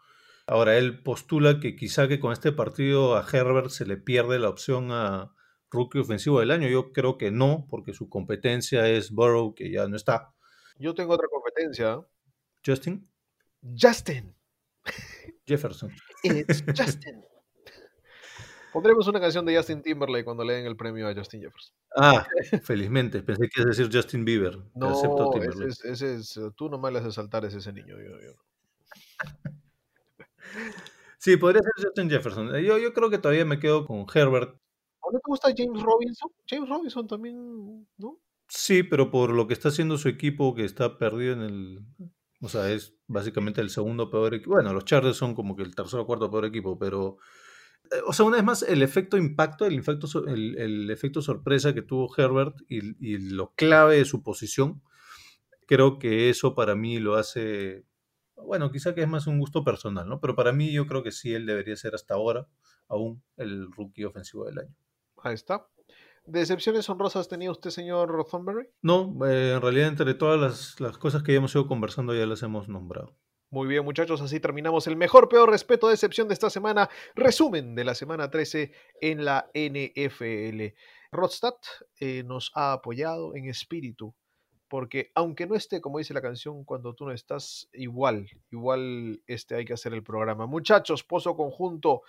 Ahora, 0.45 0.77
él 0.77 1.01
postula 1.01 1.59
que 1.59 1.75
quizá 1.75 2.07
que 2.07 2.19
con 2.19 2.33
este 2.33 2.51
partido 2.51 3.15
a 3.15 3.25
Herbert 3.31 3.69
se 3.69 3.85
le 3.85 3.97
pierde 3.97 4.39
la 4.39 4.49
opción 4.49 4.91
a 4.91 5.33
rookie 5.71 5.99
ofensivo 5.99 6.39
del 6.41 6.51
año. 6.51 6.67
Yo 6.67 6.91
creo 6.91 7.17
que 7.17 7.31
no, 7.31 7.65
porque 7.69 7.93
su 7.93 8.09
competencia 8.09 8.87
es 8.89 9.11
Burrow, 9.11 9.55
que 9.55 9.71
ya 9.71 9.87
no 9.87 9.95
está. 9.95 10.33
Yo 10.77 10.93
tengo 10.93 11.13
otra 11.13 11.27
competencia. 11.31 11.99
Justin. 12.65 13.09
Justin. 13.79 14.35
Jefferson. 15.47 15.91
It's 16.23 16.63
Justin. 16.77 17.23
Pondremos 18.73 19.07
una 19.07 19.19
canción 19.21 19.45
de 19.45 19.55
Justin 19.55 19.81
Timberlake 19.81 20.25
cuando 20.25 20.43
le 20.43 20.53
den 20.55 20.65
el 20.65 20.75
premio 20.75 21.07
a 21.07 21.13
Justin 21.15 21.41
Jefferson. 21.41 21.75
Ah, 21.95 22.25
felizmente. 22.63 23.21
Pensé 23.21 23.43
que 23.47 23.61
ibas 23.61 23.77
a 23.77 23.81
decir 23.81 23.95
Justin 23.95 24.25
Bieber. 24.25 24.57
Te 24.77 24.85
acepto 24.87 25.15
No, 25.25 25.31
ese 25.37 25.39
Timberlake. 25.39 25.69
es, 25.69 25.85
ese 25.85 26.15
es- 26.15 26.39
tú 26.57 26.69
nomás 26.69 26.91
le 26.91 26.99
haces 26.99 27.13
saltar 27.13 27.45
ese, 27.45 27.59
ese 27.59 27.71
niño. 27.71 27.95
yo- 27.97 28.19
yo 28.19 28.33
no. 28.33 29.62
Sí, 31.17 31.37
podría 31.37 31.61
ser 31.61 31.71
Justin 31.85 32.09
Jefferson. 32.09 32.55
Eh, 32.55 32.63
Yo, 32.63 32.77
yo 32.77 32.93
creo 32.93 33.09
que 33.09 33.17
todavía 33.17 33.45
me 33.45 33.59
quedo 33.59 33.85
con 33.85 34.05
Herbert. 34.13 34.57
¿O 34.99 35.11
¿No 35.11 35.19
te 35.19 35.23
gusta 35.29 35.53
James 35.55 35.81
Robinson? 35.81 36.29
James 36.47 36.69
Robinson 36.69 37.07
también, 37.07 37.87
¿no? 37.97 38.19
Sí, 38.47 38.83
pero 38.83 39.09
por 39.09 39.31
lo 39.31 39.47
que 39.47 39.53
está 39.53 39.69
haciendo 39.69 39.97
su 39.97 40.09
equipo, 40.09 40.53
que 40.53 40.65
está 40.65 40.97
perdido 40.97 41.33
en 41.33 41.41
el. 41.41 41.79
O 42.41 42.49
sea, 42.49 42.69
es 42.71 42.95
básicamente 43.07 43.61
el 43.61 43.69
segundo 43.69 44.09
peor 44.09 44.33
equipo. 44.33 44.51
Bueno, 44.51 44.73
los 44.73 44.85
Chargers 44.85 45.15
son 45.17 45.33
como 45.33 45.55
que 45.55 45.63
el 45.63 45.73
tercer 45.75 45.99
o 46.01 46.05
cuarto 46.05 46.29
peor 46.29 46.45
equipo, 46.45 46.77
pero. 46.77 47.17
eh, 47.91 48.01
O 48.05 48.13
sea, 48.13 48.25
una 48.25 48.37
vez 48.37 48.45
más, 48.45 48.63
el 48.63 48.81
efecto 48.81 49.17
impacto, 49.17 49.65
el 49.65 49.79
efecto, 49.79 50.07
el 50.27 50.89
efecto 50.89 51.21
sorpresa 51.21 51.73
que 51.73 51.81
tuvo 51.81 52.13
Herbert 52.17 52.55
y, 52.69 52.79
y 52.99 53.17
lo 53.17 53.53
clave 53.55 53.97
de 53.97 54.05
su 54.05 54.23
posición, 54.23 54.81
creo 55.67 55.99
que 55.99 56.29
eso 56.29 56.55
para 56.55 56.75
mí 56.75 56.99
lo 56.99 57.15
hace. 57.15 57.85
Bueno, 58.45 58.71
quizá 58.71 58.93
que 58.93 59.01
es 59.01 59.07
más 59.07 59.27
un 59.27 59.39
gusto 59.39 59.63
personal, 59.63 60.07
¿no? 60.07 60.19
Pero 60.19 60.35
para 60.35 60.51
mí 60.51 60.71
yo 60.71 60.87
creo 60.87 61.03
que 61.03 61.11
sí, 61.11 61.33
él 61.33 61.45
debería 61.45 61.75
ser 61.75 61.95
hasta 61.95 62.13
ahora 62.13 62.47
aún 62.87 63.23
el 63.37 63.71
rookie 63.71 64.05
ofensivo 64.05 64.45
del 64.45 64.59
año. 64.59 64.75
Ahí 65.23 65.33
está. 65.33 65.67
¿Decepciones 66.25 66.89
honrosas 66.89 67.27
tenía 67.27 67.51
usted, 67.51 67.69
señor 67.69 68.25
Thornberry? 68.29 68.69
No, 68.81 69.13
eh, 69.25 69.53
en 69.55 69.61
realidad 69.61 69.89
entre 69.89 70.13
todas 70.13 70.39
las, 70.39 70.79
las 70.79 70.97
cosas 70.97 71.21
que 71.21 71.33
ya 71.33 71.39
hemos 71.39 71.53
ido 71.53 71.67
conversando 71.67 72.15
ya 72.15 72.25
las 72.25 72.43
hemos 72.43 72.69
nombrado. 72.69 73.17
Muy 73.49 73.67
bien, 73.67 73.83
muchachos, 73.83 74.19
así 74.21 74.39
terminamos 74.39 74.87
el 74.87 74.95
mejor, 74.95 75.29
peor, 75.29 75.49
respeto, 75.49 75.87
decepción 75.87 76.27
de 76.27 76.33
esta 76.33 76.49
semana. 76.49 76.89
Resumen 77.13 77.75
de 77.75 77.83
la 77.83 77.93
semana 77.93 78.31
13 78.31 78.71
en 78.99 79.25
la 79.25 79.51
NFL. 79.53 80.73
Rodstad 81.11 81.53
eh, 81.99 82.23
nos 82.23 82.51
ha 82.55 82.73
apoyado 82.73 83.35
en 83.35 83.47
espíritu, 83.47 84.15
porque 84.73 85.11
aunque 85.13 85.45
no 85.45 85.53
esté, 85.53 85.81
como 85.81 85.99
dice 85.99 86.15
la 86.15 86.21
canción, 86.23 86.63
cuando 86.63 86.95
tú 86.95 87.05
no 87.05 87.11
estás, 87.11 87.69
igual, 87.73 88.27
igual 88.49 89.21
este, 89.27 89.53
hay 89.53 89.65
que 89.65 89.73
hacer 89.73 89.93
el 89.93 90.01
programa. 90.01 90.47
Muchachos, 90.47 91.03
Pozo 91.03 91.35
Conjunto, 91.35 92.01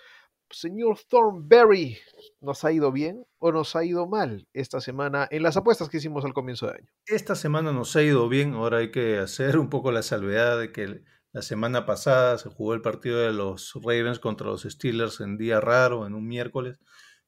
señor 0.49 0.97
Thornberry, 1.07 1.99
¿nos 2.41 2.65
ha 2.65 2.71
ido 2.71 2.91
bien 2.91 3.23
o 3.37 3.51
nos 3.51 3.75
ha 3.75 3.85
ido 3.85 4.07
mal 4.07 4.47
esta 4.51 4.81
semana 4.81 5.27
en 5.29 5.43
las 5.43 5.57
apuestas 5.57 5.89
que 5.89 5.97
hicimos 5.97 6.25
al 6.25 6.33
comienzo 6.33 6.65
de 6.65 6.77
año? 6.77 6.89
Esta 7.05 7.35
semana 7.35 7.71
nos 7.71 7.95
ha 7.95 8.01
ido 8.01 8.27
bien, 8.29 8.55
ahora 8.55 8.79
hay 8.79 8.89
que 8.89 9.19
hacer 9.19 9.59
un 9.59 9.69
poco 9.69 9.91
la 9.91 10.01
salvedad 10.01 10.59
de 10.59 10.71
que 10.71 11.03
la 11.33 11.43
semana 11.43 11.85
pasada 11.85 12.39
se 12.39 12.49
jugó 12.49 12.73
el 12.73 12.81
partido 12.81 13.19
de 13.19 13.31
los 13.31 13.73
Ravens 13.75 14.17
contra 14.17 14.47
los 14.47 14.63
Steelers 14.63 15.19
en 15.19 15.37
día 15.37 15.61
raro, 15.61 16.07
en 16.07 16.15
un 16.15 16.27
miércoles. 16.27 16.79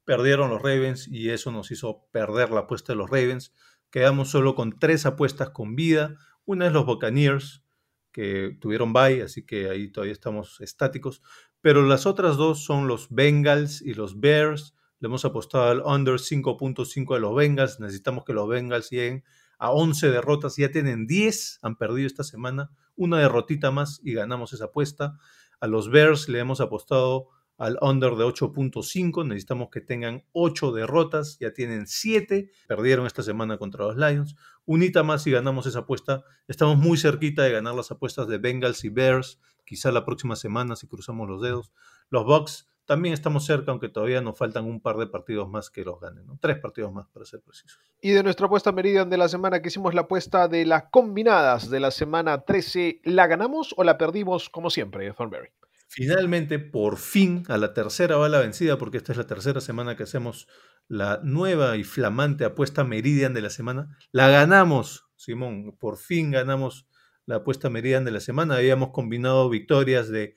Perdieron 0.03 0.49
los 0.49 0.63
Ravens 0.63 1.07
y 1.07 1.29
eso 1.29 1.51
nos 1.51 1.69
hizo 1.69 2.07
perder 2.09 2.49
la 2.49 2.61
apuesta 2.61 2.93
de 2.93 2.97
los 2.97 3.11
Ravens. 3.11 3.53
Quedamos 3.91 4.29
solo 4.29 4.55
con 4.55 4.77
tres 4.77 5.05
apuestas 5.05 5.49
con 5.49 5.75
vida. 5.75 6.15
Una 6.45 6.67
es 6.67 6.73
los 6.73 6.85
Buccaneers, 6.85 7.63
que 8.11 8.57
tuvieron 8.59 8.93
bye, 8.93 9.21
así 9.21 9.45
que 9.45 9.69
ahí 9.69 9.91
todavía 9.91 10.13
estamos 10.13 10.59
estáticos. 10.61 11.21
Pero 11.61 11.83
las 11.83 12.05
otras 12.05 12.37
dos 12.37 12.63
son 12.63 12.87
los 12.87 13.07
Bengals 13.09 13.81
y 13.81 13.93
los 13.93 14.19
Bears. 14.19 14.75
Le 14.99 15.07
hemos 15.07 15.25
apostado 15.25 15.69
al 15.69 15.81
under 15.81 16.15
5.5 16.15 17.13
de 17.13 17.19
los 17.19 17.35
Bengals. 17.35 17.79
Necesitamos 17.79 18.23
que 18.25 18.33
los 18.33 18.47
Bengals 18.47 18.89
lleguen 18.89 19.23
a 19.59 19.71
11 19.71 20.09
derrotas. 20.09 20.55
Ya 20.57 20.71
tienen 20.71 21.07
10, 21.07 21.59
han 21.61 21.75
perdido 21.77 22.07
esta 22.07 22.23
semana. 22.23 22.71
Una 22.95 23.19
derrotita 23.19 23.71
más 23.71 23.99
y 24.03 24.13
ganamos 24.13 24.53
esa 24.53 24.65
apuesta. 24.65 25.17
A 25.59 25.67
los 25.67 25.89
Bears 25.89 26.29
le 26.29 26.39
hemos 26.39 26.61
apostado 26.61 27.29
al 27.57 27.77
under 27.81 28.15
de 28.15 28.23
8.5. 28.23 29.25
Necesitamos 29.27 29.69
que 29.69 29.81
tengan 29.81 30.23
8 30.31 30.71
derrotas. 30.71 31.37
Ya 31.39 31.53
tienen 31.53 31.87
7. 31.87 32.51
Perdieron 32.67 33.05
esta 33.05 33.23
semana 33.23 33.57
contra 33.57 33.85
los 33.85 33.97
Lions. 33.97 34.35
Unita 34.65 35.03
más 35.03 35.25
y 35.27 35.31
ganamos 35.31 35.65
esa 35.65 35.79
apuesta. 35.79 36.23
Estamos 36.47 36.77
muy 36.77 36.97
cerquita 36.97 37.43
de 37.43 37.51
ganar 37.51 37.75
las 37.75 37.91
apuestas 37.91 38.27
de 38.27 38.37
Bengals 38.37 38.83
y 38.83 38.89
Bears. 38.89 39.39
Quizá 39.65 39.91
la 39.91 40.05
próxima 40.05 40.35
semana 40.35 40.75
si 40.75 40.87
cruzamos 40.87 41.27
los 41.27 41.41
dedos. 41.41 41.71
Los 42.09 42.25
Bucks 42.25 42.67
también 42.87 43.13
estamos 43.13 43.45
cerca, 43.45 43.71
aunque 43.71 43.89
todavía 43.89 44.21
nos 44.21 44.37
faltan 44.37 44.63
un 44.63 44.79
par 44.79 44.95
de 44.95 45.07
partidos 45.07 45.49
más 45.49 45.69
que 45.69 45.83
los 45.83 45.99
ganen. 45.99 46.25
¿no? 46.25 46.37
Tres 46.39 46.57
partidos 46.57 46.91
más 46.93 47.05
para 47.07 47.25
ser 47.25 47.41
precisos. 47.41 47.79
Y 48.01 48.11
de 48.11 48.23
nuestra 48.23 48.45
apuesta 48.45 48.71
Meridian 48.71 49.09
de 49.09 49.17
la 49.17 49.27
semana 49.27 49.61
que 49.61 49.67
hicimos 49.67 49.93
la 49.93 50.01
apuesta 50.01 50.47
de 50.47 50.65
las 50.65 50.85
combinadas 50.89 51.69
de 51.69 51.81
la 51.81 51.91
semana 51.91 52.45
13, 52.45 53.01
¿la 53.03 53.27
ganamos 53.27 53.75
o 53.75 53.83
la 53.83 53.97
perdimos 53.97 54.49
como 54.49 54.69
siempre, 54.69 55.11
Thornberry? 55.11 55.49
Finalmente, 55.87 56.59
por 56.59 56.97
fin, 56.97 57.43
a 57.47 57.57
la 57.57 57.73
tercera 57.73 58.17
bala 58.17 58.39
vencida, 58.39 58.77
porque 58.77 58.97
esta 58.97 59.13
es 59.13 59.17
la 59.17 59.27
tercera 59.27 59.61
semana 59.61 59.95
que 59.95 60.03
hacemos 60.03 60.47
la 60.87 61.19
nueva 61.23 61.77
y 61.77 61.83
flamante 61.83 62.45
apuesta 62.45 62.83
Meridian 62.83 63.33
de 63.33 63.41
la 63.41 63.49
semana, 63.49 63.97
la 64.11 64.29
ganamos, 64.29 65.05
Simón, 65.15 65.77
por 65.77 65.97
fin 65.97 66.31
ganamos 66.31 66.87
la 67.25 67.37
apuesta 67.37 67.69
Meridian 67.69 68.05
de 68.05 68.11
la 68.11 68.21
semana. 68.21 68.55
Habíamos 68.55 68.91
combinado 68.91 69.49
victorias 69.49 70.09
de 70.09 70.35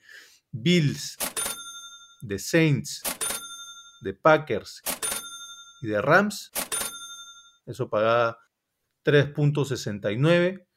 Bills, 0.51 1.17
de 2.21 2.37
Saints, 2.37 3.01
de 4.01 4.13
Packers 4.13 4.81
y 5.81 5.87
de 5.87 6.01
Rams. 6.01 6.51
Eso 7.65 7.89
pagaba 7.89 8.39
3.69. 9.05 10.67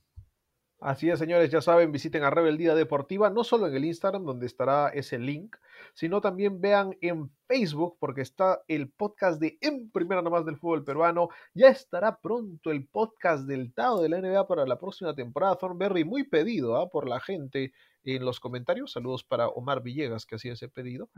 Así 0.85 1.09
es, 1.09 1.17
señores, 1.17 1.49
ya 1.49 1.61
saben, 1.61 1.91
visiten 1.91 2.23
a 2.23 2.29
Rebeldía 2.29 2.75
Deportiva, 2.75 3.31
no 3.31 3.43
solo 3.43 3.65
en 3.65 3.73
el 3.73 3.85
Instagram, 3.85 4.23
donde 4.23 4.45
estará 4.45 4.89
ese 4.89 5.17
link, 5.17 5.55
sino 5.95 6.21
también 6.21 6.61
vean 6.61 6.95
en 7.01 7.31
Facebook, 7.47 7.97
porque 7.99 8.21
está 8.21 8.61
el 8.67 8.91
podcast 8.91 9.41
de 9.41 9.57
En 9.61 9.89
Primera 9.89 10.21
Nomás 10.21 10.45
del 10.45 10.57
Fútbol 10.57 10.83
Peruano. 10.83 11.29
Ya 11.55 11.69
estará 11.69 12.19
pronto 12.19 12.69
el 12.69 12.85
podcast 12.85 13.47
del 13.47 13.73
Tao 13.73 13.99
de 13.99 14.09
la 14.09 14.21
NBA 14.21 14.47
para 14.47 14.67
la 14.67 14.77
próxima 14.77 15.15
temporada. 15.15 15.55
Thornberry, 15.55 16.05
muy 16.05 16.23
pedido 16.23 16.79
¿ah? 16.79 16.87
por 16.87 17.09
la 17.09 17.19
gente 17.19 17.73
en 18.03 18.23
los 18.23 18.39
comentarios. 18.39 18.91
Saludos 18.91 19.23
para 19.23 19.47
Omar 19.47 19.81
Villegas, 19.81 20.27
que 20.27 20.35
hacía 20.35 20.53
ese 20.53 20.69
pedido. 20.69 21.09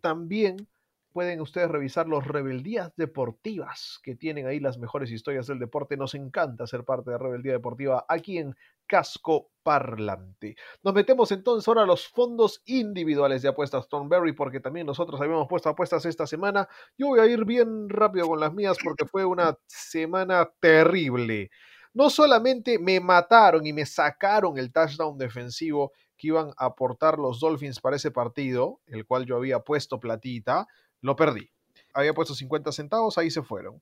También 0.00 0.68
pueden 1.12 1.40
ustedes 1.40 1.70
revisar 1.70 2.08
los 2.08 2.26
Rebeldías 2.26 2.92
Deportivas, 2.96 4.00
que 4.02 4.14
tienen 4.14 4.46
ahí 4.46 4.60
las 4.60 4.78
mejores 4.78 5.10
historias 5.10 5.46
del 5.46 5.58
deporte. 5.58 5.96
Nos 5.96 6.14
encanta 6.14 6.66
ser 6.66 6.84
parte 6.84 7.10
de 7.10 7.18
Rebeldía 7.18 7.52
Deportiva 7.52 8.04
aquí 8.08 8.38
en 8.38 8.56
Casco 8.92 9.52
Parlante. 9.62 10.54
Nos 10.82 10.92
metemos 10.92 11.32
entonces 11.32 11.66
ahora 11.66 11.84
a 11.84 11.86
los 11.86 12.08
fondos 12.08 12.60
individuales 12.66 13.40
de 13.40 13.48
apuestas 13.48 13.88
Thornberry, 13.88 14.34
porque 14.34 14.60
también 14.60 14.86
nosotros 14.86 15.18
habíamos 15.18 15.48
puesto 15.48 15.70
apuestas 15.70 16.04
esta 16.04 16.26
semana. 16.26 16.68
Yo 16.98 17.06
voy 17.06 17.20
a 17.20 17.24
ir 17.24 17.46
bien 17.46 17.88
rápido 17.88 18.28
con 18.28 18.38
las 18.38 18.52
mías 18.52 18.76
porque 18.84 19.06
fue 19.06 19.24
una 19.24 19.56
semana 19.66 20.46
terrible. 20.60 21.50
No 21.94 22.10
solamente 22.10 22.78
me 22.78 23.00
mataron 23.00 23.66
y 23.66 23.72
me 23.72 23.86
sacaron 23.86 24.58
el 24.58 24.70
touchdown 24.70 25.16
defensivo 25.16 25.92
que 26.18 26.26
iban 26.26 26.50
a 26.58 26.66
aportar 26.66 27.18
los 27.18 27.40
Dolphins 27.40 27.80
para 27.80 27.96
ese 27.96 28.10
partido, 28.10 28.80
el 28.88 29.06
cual 29.06 29.24
yo 29.24 29.36
había 29.36 29.60
puesto 29.60 30.00
platita, 30.00 30.66
lo 31.00 31.16
perdí. 31.16 31.50
Había 31.94 32.12
puesto 32.12 32.34
50 32.34 32.70
centavos, 32.72 33.16
ahí 33.16 33.30
se 33.30 33.42
fueron. 33.42 33.80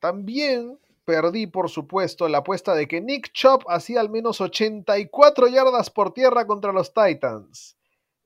También 0.00 0.78
perdí, 1.10 1.48
por 1.48 1.68
supuesto, 1.68 2.28
la 2.28 2.38
apuesta 2.38 2.72
de 2.74 2.86
que 2.86 3.00
Nick 3.00 3.32
Chop 3.32 3.64
hacía 3.68 4.00
al 4.00 4.10
menos 4.10 4.40
84 4.40 5.48
yardas 5.48 5.90
por 5.90 6.14
tierra 6.14 6.46
contra 6.46 6.72
los 6.72 6.94
Titans. 6.94 7.76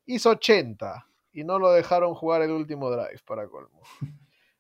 Hizo 0.05 0.31
80 0.31 1.07
y 1.33 1.45
no 1.45 1.59
lo 1.59 1.73
dejaron 1.73 2.15
jugar 2.15 2.43
el 2.43 2.51
último 2.51 2.91
drive 2.91 3.21
para 3.27 3.49
colmo. 3.49 3.81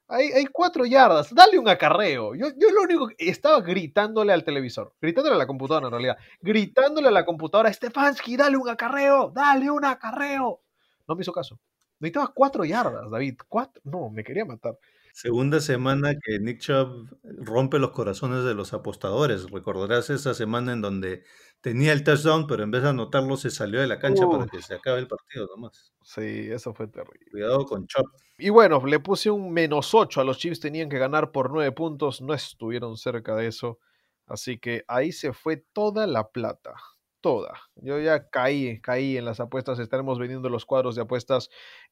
Hay, 0.06 0.32
hay 0.32 0.44
cuatro 0.46 0.84
yardas, 0.84 1.34
dale 1.34 1.58
un 1.58 1.66
acarreo. 1.66 2.34
Yo, 2.34 2.48
yo 2.58 2.70
lo 2.70 2.82
único 2.82 3.08
que 3.08 3.28
estaba 3.30 3.60
gritándole 3.60 4.32
al 4.32 4.44
televisor, 4.44 4.94
gritándole 5.00 5.34
a 5.34 5.38
la 5.38 5.46
computadora 5.46 5.86
en 5.86 5.92
realidad, 5.92 6.16
gritándole 6.40 7.08
a 7.08 7.10
la 7.10 7.24
computadora, 7.24 7.72
Stefanski, 7.72 8.36
dale 8.36 8.56
un 8.56 8.68
acarreo, 8.68 9.30
dale 9.30 9.70
un 9.70 9.84
acarreo. 9.84 10.60
No 11.08 11.14
me 11.14 11.22
hizo 11.22 11.32
caso. 11.32 11.58
Necesitaba 12.00 12.32
cuatro 12.34 12.64
yardas, 12.64 13.10
David. 13.10 13.38
Cuatro. 13.48 13.80
No, 13.84 14.10
me 14.10 14.22
quería 14.22 14.44
matar. 14.44 14.78
Segunda 15.14 15.60
semana 15.60 16.14
que 16.20 16.40
Nick 16.40 16.58
Chubb 16.58 17.08
rompe 17.22 17.78
los 17.78 17.92
corazones 17.92 18.42
de 18.42 18.52
los 18.52 18.72
apostadores. 18.74 19.48
Recordarás 19.48 20.10
esa 20.10 20.34
semana 20.34 20.72
en 20.72 20.80
donde 20.80 21.22
tenía 21.60 21.92
el 21.92 22.02
touchdown, 22.02 22.48
pero 22.48 22.64
en 22.64 22.72
vez 22.72 22.82
de 22.82 22.88
anotarlo 22.88 23.36
se 23.36 23.50
salió 23.50 23.80
de 23.80 23.86
la 23.86 24.00
cancha 24.00 24.28
para 24.28 24.48
que 24.48 24.60
se 24.60 24.74
acabe 24.74 24.98
el 24.98 25.06
partido 25.06 25.46
nomás. 25.46 25.92
Sí, 26.02 26.48
eso 26.50 26.74
fue 26.74 26.88
terrible. 26.88 27.30
Cuidado 27.30 27.64
con 27.64 27.86
Chubb. 27.86 28.10
Y 28.38 28.48
bueno, 28.48 28.84
le 28.84 28.98
puse 28.98 29.30
un 29.30 29.52
menos 29.52 29.94
8 29.94 30.20
a 30.20 30.24
los 30.24 30.38
Chiefs, 30.38 30.58
tenían 30.58 30.88
que 30.88 30.98
ganar 30.98 31.30
por 31.30 31.52
9 31.52 31.70
puntos, 31.70 32.20
no 32.20 32.34
estuvieron 32.34 32.96
cerca 32.96 33.36
de 33.36 33.46
eso. 33.46 33.78
Así 34.26 34.58
que 34.58 34.82
ahí 34.88 35.12
se 35.12 35.32
fue 35.32 35.58
toda 35.58 36.08
la 36.08 36.30
plata, 36.32 36.74
toda. 37.20 37.52
Yo 37.76 38.00
ya 38.00 38.28
caí, 38.30 38.80
caí 38.80 39.16
en 39.16 39.26
las 39.26 39.38
apuestas, 39.38 39.78
estaremos 39.78 40.18
vendiendo 40.18 40.48
los 40.48 40.66
cuadros 40.66 40.96
de 40.96 41.02
apuestas 41.02 41.50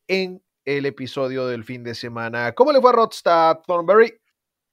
en 0.09 0.43
el 0.65 0.87
episodio 0.87 1.47
del 1.47 1.65
fin 1.65 1.85
de 1.85 1.95
semana. 1.95 2.53
¿Cómo 2.53 2.73
le 2.73 2.81
fue 2.81 2.91
a 2.91 2.95
Rodstad, 2.95 3.59
Thornberry? 3.67 4.13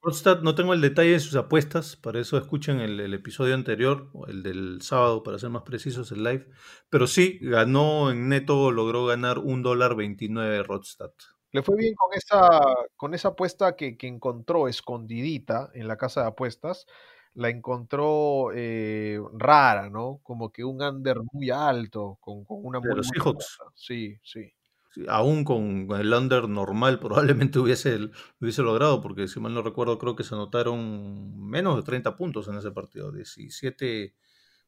Rodstad, 0.02 0.42
no 0.42 0.56
tengo 0.56 0.74
el 0.74 0.80
detalle 0.80 1.12
de 1.12 1.20
sus 1.20 1.36
apuestas, 1.36 1.98
para 1.98 2.20
eso 2.20 2.38
escuchen 2.38 2.80
el, 2.80 3.02
el 3.02 3.14
episodio 3.14 3.54
anterior, 3.54 4.10
o 4.14 4.28
el 4.28 4.44
del 4.44 4.82
sábado, 4.82 5.24
para 5.24 5.40
ser 5.40 5.50
más 5.50 5.64
precisos, 5.64 6.12
el 6.14 6.24
live. 6.24 6.48
Pero 6.90 7.06
sí, 7.06 7.38
ganó 7.42 8.10
en 8.10 8.30
neto, 8.30 8.72
logró 8.72 9.06
ganar 9.06 9.40
un 9.40 9.62
dólar 9.62 9.96
29 9.96 10.64
Rodstad. 10.64 11.12
Le 11.52 11.64
fue 11.64 11.76
bien 11.76 11.96
con 11.96 12.14
esa, 12.14 12.50
con 12.96 13.14
esa 13.14 13.30
apuesta 13.30 13.76
que, 13.76 13.98
que 13.98 14.08
encontró 14.08 14.68
escondidita 14.68 15.70
en 15.74 15.88
la 15.88 15.98
casa 15.98 16.22
de 16.22 16.28
apuestas. 16.28 16.86
La 17.34 17.50
encontró 17.50 18.52
eh, 18.54 19.20
rara, 19.34 19.90
¿no? 19.90 20.20
Como 20.24 20.52
que 20.52 20.64
un 20.64 20.82
under 20.82 21.18
muy 21.32 21.50
alto, 21.50 22.18
con, 22.22 22.46
con 22.46 22.60
una 22.64 22.80
De 22.80 22.88
muy 22.88 22.98
los 22.98 23.08
Seahawks. 23.08 23.58
Sí, 23.76 24.18
sí. 24.24 24.52
Aún 25.08 25.44
con 25.44 25.88
el 26.00 26.14
under 26.14 26.50
normal 26.50 27.00
probablemente 27.00 27.60
hubiese, 27.60 28.10
hubiese 28.40 28.62
logrado, 28.62 29.02
porque 29.02 29.28
si 29.28 29.40
mal 29.40 29.54
no 29.54 29.62
recuerdo 29.62 29.98
creo 29.98 30.16
que 30.16 30.24
se 30.24 30.36
anotaron 30.36 31.50
menos 31.50 31.76
de 31.76 31.84
30 31.84 32.16
puntos 32.16 32.48
en 32.48 32.58
ese 32.58 32.72
partido. 32.72 33.12
17... 33.12 34.16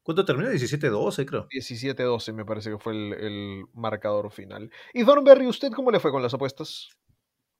¿Cuánto 0.03 0.25
terminó? 0.25 0.49
17-12 0.49 1.25
creo. 1.25 1.47
17-12 1.49 2.33
me 2.33 2.43
parece 2.43 2.71
que 2.71 2.79
fue 2.79 2.93
el, 2.93 3.13
el 3.13 3.65
marcador 3.73 4.31
final. 4.31 4.71
Y 4.95 5.05
Thornberry, 5.05 5.45
¿usted 5.45 5.71
cómo 5.71 5.91
le 5.91 5.99
fue 5.99 6.11
con 6.11 6.23
las 6.23 6.33
apuestas? 6.33 6.89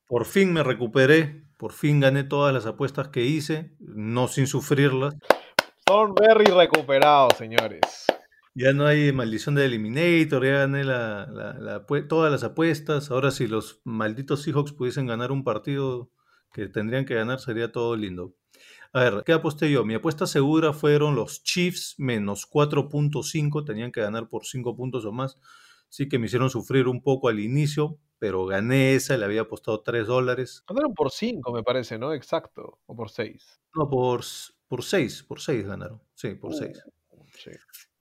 Por 0.07 0.25
fin 0.25 0.51
me 0.51 0.61
recuperé, 0.61 1.45
por 1.57 1.71
fin 1.71 2.01
gané 2.01 2.25
todas 2.25 2.53
las 2.53 2.65
apuestas 2.65 3.07
que 3.07 3.23
hice, 3.23 3.75
no 3.79 4.27
sin 4.27 4.45
sufrirlas. 4.45 5.15
Thornberry 5.85 6.45
recuperado, 6.45 7.29
señores. 7.37 8.10
Ya 8.53 8.73
no 8.73 8.85
hay 8.85 9.13
maldición 9.13 9.55
de 9.55 9.65
Eliminator, 9.65 10.43
ya 10.43 10.51
gané 10.59 10.83
la- 10.83 11.25
la- 11.31 11.53
la 11.53 11.85
apue- 11.87 12.05
todas 12.07 12.29
las 12.31 12.43
apuestas. 12.43 13.09
Ahora 13.09 13.31
si 13.31 13.47
los 13.47 13.79
malditos 13.85 14.41
Seahawks 14.43 14.73
pudiesen 14.73 15.07
ganar 15.07 15.31
un 15.31 15.43
partido 15.45 16.11
que 16.53 16.67
tendrían 16.67 17.05
que 17.05 17.15
ganar, 17.15 17.39
sería 17.39 17.71
todo 17.71 17.95
lindo. 17.95 18.35
A 18.93 19.01
ver, 19.03 19.23
¿qué 19.25 19.33
aposté 19.33 19.71
yo? 19.71 19.85
Mi 19.85 19.93
apuesta 19.95 20.27
segura 20.27 20.73
fueron 20.73 21.15
los 21.15 21.43
Chiefs 21.43 21.95
menos 21.97 22.45
4.5, 22.45 23.63
tenían 23.63 23.91
que 23.93 24.01
ganar 24.01 24.27
por 24.27 24.45
5 24.45 24.75
puntos 24.75 25.05
o 25.05 25.13
más. 25.13 25.37
Sí 25.87 26.09
que 26.09 26.19
me 26.19 26.25
hicieron 26.27 26.49
sufrir 26.49 26.87
un 26.89 27.01
poco 27.01 27.29
al 27.29 27.39
inicio, 27.39 27.99
pero 28.19 28.45
gané 28.45 28.95
esa, 28.95 29.15
le 29.17 29.25
había 29.25 29.41
apostado 29.41 29.81
3 29.81 30.07
dólares. 30.07 30.63
Ganaron 30.67 30.93
por 30.93 31.11
5, 31.11 31.53
me 31.53 31.63
parece, 31.63 31.97
¿no? 31.97 32.13
Exacto. 32.13 32.79
O 32.85 32.95
por 32.97 33.09
6. 33.09 33.61
No, 33.75 33.89
por, 33.89 34.21
por 34.67 34.83
6, 34.83 35.23
por 35.23 35.39
6 35.39 35.65
ganaron. 35.65 36.01
Sí, 36.15 36.35
por 36.35 36.53
6. 36.53 36.83
Sí. 37.33 37.51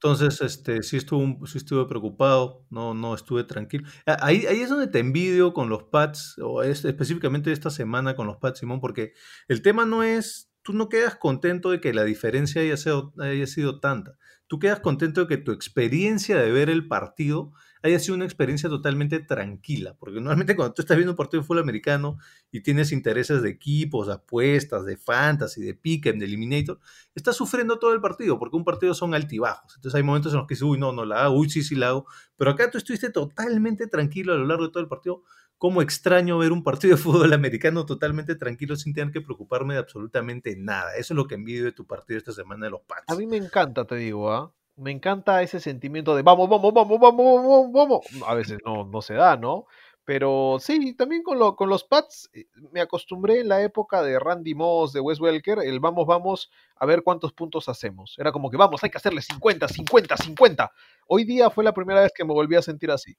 Entonces, 0.03 0.41
este, 0.41 0.83
sí, 0.83 0.97
estuve, 0.97 1.23
un- 1.25 1.47
sí 1.47 1.59
estuve 1.59 1.85
preocupado, 1.87 2.65
no, 2.71 2.95
no 2.95 3.15
estuve 3.15 3.45
tranquilo. 3.45 3.87
Ahí, 4.07 4.47
ahí 4.47 4.61
es 4.61 4.71
donde 4.71 4.87
te 4.87 4.99
envidio 4.99 5.53
con 5.53 5.69
los 5.69 5.83
Pats, 5.85 6.37
o 6.43 6.63
es- 6.63 6.85
específicamente 6.87 7.53
esta 7.53 7.69
semana 7.71 8.17
con 8.17 8.27
los 8.27 8.39
Pats, 8.39 8.61
Simón, 8.61 8.81
porque 8.81 9.13
el 9.49 9.61
tema 9.63 9.85
no 9.85 10.03
es, 10.03 10.51
tú 10.63 10.73
no 10.73 10.89
quedas 10.89 11.17
contento 11.17 11.71
de 11.71 11.81
que 11.83 11.93
la 11.93 12.05
diferencia 12.05 12.63
haya 12.63 12.77
sido, 12.79 13.13
haya 13.19 13.47
sido 13.47 13.79
tanta. 13.81 14.17
Tú 14.47 14.59
quedas 14.59 14.81
contento 14.81 15.23
de 15.23 15.27
que 15.29 15.37
tu 15.43 15.53
experiencia 15.53 16.37
de 16.39 16.51
ver 16.51 16.71
el 16.71 16.89
partido 16.89 17.53
haya 17.83 17.99
sido 17.99 18.15
una 18.15 18.25
experiencia 18.25 18.69
totalmente 18.69 19.21
tranquila, 19.21 19.97
porque 19.99 20.17
normalmente 20.17 20.55
cuando 20.57 20.75
tú 20.75 20.83
estás 20.83 20.97
viendo 20.97 21.13
un 21.13 21.17
partido 21.17 21.41
de 21.41 21.47
fútbol 21.47 21.63
americano 21.63 22.19
y 22.51 22.61
tienes 22.61 22.93
intereses 22.93 23.43
de 23.43 23.51
equipos, 23.51 24.09
apuestas, 24.09 24.85
de 24.85 24.97
fantasy, 24.97 25.63
de 25.63 25.75
pick'em, 25.75 26.19
de 26.19 26.27
eliminator, 26.27 26.79
estás 27.15 27.37
sufriendo 27.37 27.79
todo 27.79 27.93
el 27.93 28.01
partido, 28.01 28.39
porque 28.39 28.57
un 28.57 28.65
partido 28.65 28.95
son 28.95 29.15
altibajos. 29.15 29.77
Entonces 29.77 29.97
hay 29.97 30.03
momentos 30.03 30.33
en 30.33 30.39
los 30.39 30.47
que 30.47 30.55
dices, 30.55 30.63
uy, 30.63 30.79
no, 30.79 30.93
no 30.93 31.05
la 31.05 31.25
hago, 31.25 31.39
uy, 31.39 31.49
sí, 31.49 31.63
sí 31.63 31.75
la 31.75 31.89
hago. 31.89 32.07
Pero 32.37 32.51
acá 32.51 32.71
tú 32.71 32.79
estuviste 32.79 33.11
totalmente 33.11 33.87
tranquilo 33.87 34.33
a 34.33 34.37
lo 34.37 34.47
largo 34.47 34.65
de 34.65 34.71
todo 34.71 34.83
el 34.83 34.89
partido. 34.89 35.23
Cómo 35.57 35.83
extraño 35.83 36.39
ver 36.39 36.53
un 36.53 36.63
partido 36.63 36.97
de 36.97 37.03
fútbol 37.03 37.33
americano 37.35 37.85
totalmente 37.85 38.35
tranquilo 38.35 38.77
sin 38.77 38.95
tener 38.95 39.13
que 39.13 39.21
preocuparme 39.21 39.75
de 39.75 39.81
absolutamente 39.81 40.57
nada. 40.57 40.95
Eso 40.97 41.13
es 41.13 41.17
lo 41.17 41.27
que 41.27 41.35
envidio 41.35 41.65
de 41.65 41.73
tu 41.73 41.87
partido 41.87 42.17
esta 42.17 42.33
semana 42.33 42.65
de 42.67 42.71
los 42.71 42.81
Pats. 42.81 43.05
A 43.09 43.17
mí 43.17 43.27
me 43.27 43.37
encanta, 43.37 43.85
te 43.87 43.97
digo, 43.97 44.33
¿ah? 44.33 44.55
Me 44.81 44.91
encanta 44.91 45.43
ese 45.43 45.61
sentimiento 45.61 46.17
de 46.17 46.23
vamos, 46.23 46.49
vamos, 46.49 46.73
vamos, 46.73 46.99
vamos, 46.99 47.43
vamos, 47.43 47.73
vamos. 47.73 48.07
A 48.27 48.35
veces 48.35 48.59
no, 48.65 48.87
no 48.87 49.03
se 49.03 49.13
da, 49.13 49.37
¿no? 49.37 49.67
Pero 50.07 50.57
sí, 50.59 50.95
también 50.95 51.23
con, 51.23 51.39
lo, 51.39 51.55
con 51.55 51.69
los 51.69 51.85
Pats 51.85 52.31
eh, 52.33 52.47
me 52.73 52.81
acostumbré 52.81 53.41
en 53.41 53.49
la 53.49 53.63
época 53.63 54.03
de 54.03 54.19
Randy 54.19 54.55
Moss, 54.55 54.95
de 54.95 55.01
Wes 55.01 55.21
Welker, 55.21 55.59
el 55.59 55.81
vamos, 55.81 56.07
vamos, 56.07 56.51
a 56.77 56.87
ver 56.87 57.03
cuántos 57.03 57.35
puntos 57.35 57.69
hacemos. 57.69 58.15
Era 58.19 58.33
como 58.33 58.51
que 58.51 58.57
vamos, 58.57 58.83
hay 58.83 58.89
que 58.89 58.97
hacerle 58.97 59.21
50, 59.21 59.69
50, 59.69 60.17
50. 60.17 60.73
Hoy 61.09 61.25
día 61.25 61.51
fue 61.51 61.63
la 61.63 61.75
primera 61.75 62.01
vez 62.01 62.13
que 62.17 62.25
me 62.25 62.33
volví 62.33 62.57
a 62.57 62.63
sentir 62.63 62.91
así. 62.91 63.15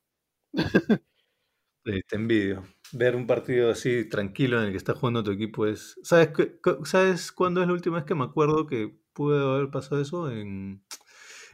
Sí, 1.83 1.99
te 2.07 2.15
envidio. 2.15 2.63
Ver 2.91 3.15
un 3.15 3.25
partido 3.25 3.71
así 3.71 4.07
tranquilo 4.07 4.59
en 4.59 4.65
el 4.65 4.71
que 4.71 4.77
está 4.77 4.93
jugando 4.93 5.23
tu 5.23 5.31
equipo 5.31 5.65
es... 5.65 5.95
¿Sabes, 6.03 6.29
¿Sabes 6.83 7.31
cuándo 7.31 7.59
es 7.59 7.67
la 7.67 7.73
última 7.73 7.95
vez 7.95 8.05
que 8.05 8.13
me 8.13 8.23
acuerdo 8.23 8.67
que 8.67 8.95
pude 9.13 9.43
haber 9.43 9.71
pasado 9.71 9.99
eso? 9.99 10.29
En 10.29 10.83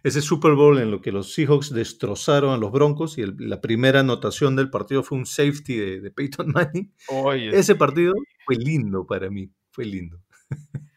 ese 0.03 0.21
Super 0.21 0.53
Bowl 0.53 0.77
en 0.79 0.91
lo 0.91 1.01
que 1.01 1.11
los 1.11 1.33
Seahawks 1.33 1.71
destrozaron 1.73 2.51
a 2.53 2.57
los 2.57 2.71
Broncos 2.71 3.17
y 3.17 3.21
el- 3.21 3.35
la 3.37 3.61
primera 3.61 3.99
anotación 4.01 4.55
del 4.55 4.69
partido 4.69 5.03
fue 5.03 5.17
un 5.17 5.25
safety 5.25 5.75
de, 5.75 6.01
de 6.01 6.11
Peyton 6.11 6.47
Manning. 6.51 6.93
Oye, 7.09 7.49
Ese 7.57 7.75
partido 7.75 8.13
fue 8.45 8.55
lindo 8.55 9.05
para 9.05 9.29
mí, 9.29 9.51
fue 9.71 9.85
lindo. 9.85 10.21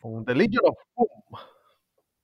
con 0.00 0.24
The 0.24 0.34
Legion 0.34 0.62
of 0.64 0.76
Boom. 0.96 1.08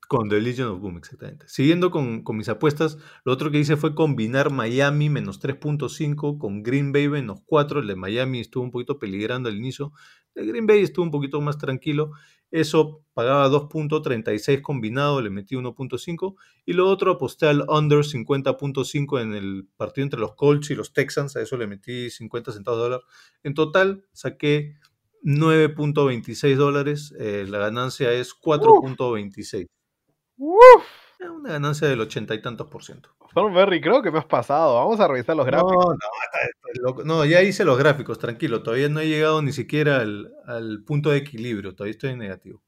Con 0.09 0.29
The 0.29 0.41
Legion 0.41 0.68
of 0.68 0.81
Boom, 0.81 0.99
exactamente. 0.99 1.47
Siguiendo 1.49 1.91
con, 1.91 2.22
con 2.22 2.37
mis 2.37 2.49
apuestas, 2.49 2.97
lo 3.24 3.33
otro 3.33 3.51
que 3.51 3.59
hice 3.59 3.77
fue 3.77 3.97
combinar 3.97 4.53
Miami 4.53 5.11
menos 5.11 5.41
3.5 5.41 6.39
con 6.39 6.62
Green 6.62 6.93
Bay 6.93 7.09
menos 7.09 7.41
4. 7.45 7.81
El 7.81 7.89
de 7.89 7.97
Miami 7.97 8.39
estuvo 8.39 8.62
un 8.62 8.70
poquito 8.70 9.01
peligrando 9.01 9.49
al 9.49 9.57
inicio. 9.57 9.93
El 10.37 10.47
de 10.47 10.53
Green 10.53 10.66
Bay 10.68 10.79
estuvo 10.81 11.05
un 11.05 11.11
poquito 11.11 11.41
más 11.41 11.59
tranquilo. 11.59 12.12
Eso 12.51 13.03
pagaba 13.12 13.49
2.36 13.49 14.62
combinado, 14.62 15.20
le 15.20 15.30
metí 15.30 15.57
1.5. 15.57 16.36
Y 16.64 16.72
lo 16.72 16.88
otro 16.88 17.12
aposté 17.12 17.47
al 17.47 17.64
under 17.68 17.99
50.5 18.01 19.20
en 19.20 19.34
el 19.34 19.68
partido 19.76 20.05
entre 20.05 20.20
los 20.20 20.34
Colts 20.34 20.70
y 20.70 20.74
los 20.74 20.92
Texans. 20.92 21.36
A 21.36 21.42
eso 21.42 21.57
le 21.57 21.66
metí 21.66 22.11
50 22.11 22.53
centavos 22.53 22.78
de 22.78 22.84
dólar. 22.84 23.01
En 23.42 23.55
total 23.55 24.05
saqué 24.12 24.76
9.26 25.24 26.57
dólares. 26.57 27.14
Eh, 27.18 27.47
la 27.49 27.59
ganancia 27.59 28.12
es 28.12 28.32
4.26. 28.34 29.66
Uf, 30.38 30.57
Eh, 30.59 31.05
Una 31.21 31.53
ganancia 31.53 31.89
del 31.89 32.01
ochenta 32.01 32.35
y 32.35 32.43
tantos 32.43 32.69
por 32.69 32.85
ciento. 32.85 33.11
Thornberry, 33.35 33.81
creo 33.81 34.03
que 34.03 34.11
me 34.11 34.19
has 34.19 34.25
pasado. 34.27 34.75
Vamos 34.77 34.99
a 35.01 35.09
revisar 35.09 35.37
los 35.37 35.47
No, 35.47 35.51
gráficos. 35.51 35.87
no, 35.87 35.93
está- 35.93 36.39
está 36.47 36.81
loco. 36.83 37.05
No, 37.05 37.25
ya 37.25 37.43
hice 37.43 37.64
los 37.64 37.79
gráficos, 37.79 38.19
tranquilo. 38.19 38.62
Todavía 38.62 38.89
no 38.89 39.01
he 39.01 39.09
llegado 39.09 39.43
ni 39.43 39.53
siquiera 39.53 39.97
al, 40.01 40.31
al 40.47 40.83
punto 40.85 41.11
de 41.11 41.19
equilibrio. 41.19 41.75
Todavía 41.75 41.93
estoy 41.93 42.11
en 42.11 42.19
negativo. 42.19 42.62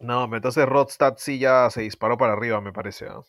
No, 0.00 0.24
entonces 0.34 0.66
Rodstad 0.66 1.14
sí 1.18 1.38
ya 1.38 1.68
se 1.70 1.82
disparó 1.82 2.16
para 2.18 2.32
arriba, 2.34 2.60
me 2.60 2.72
parece. 2.72 3.06
¿ah? 3.08 3.20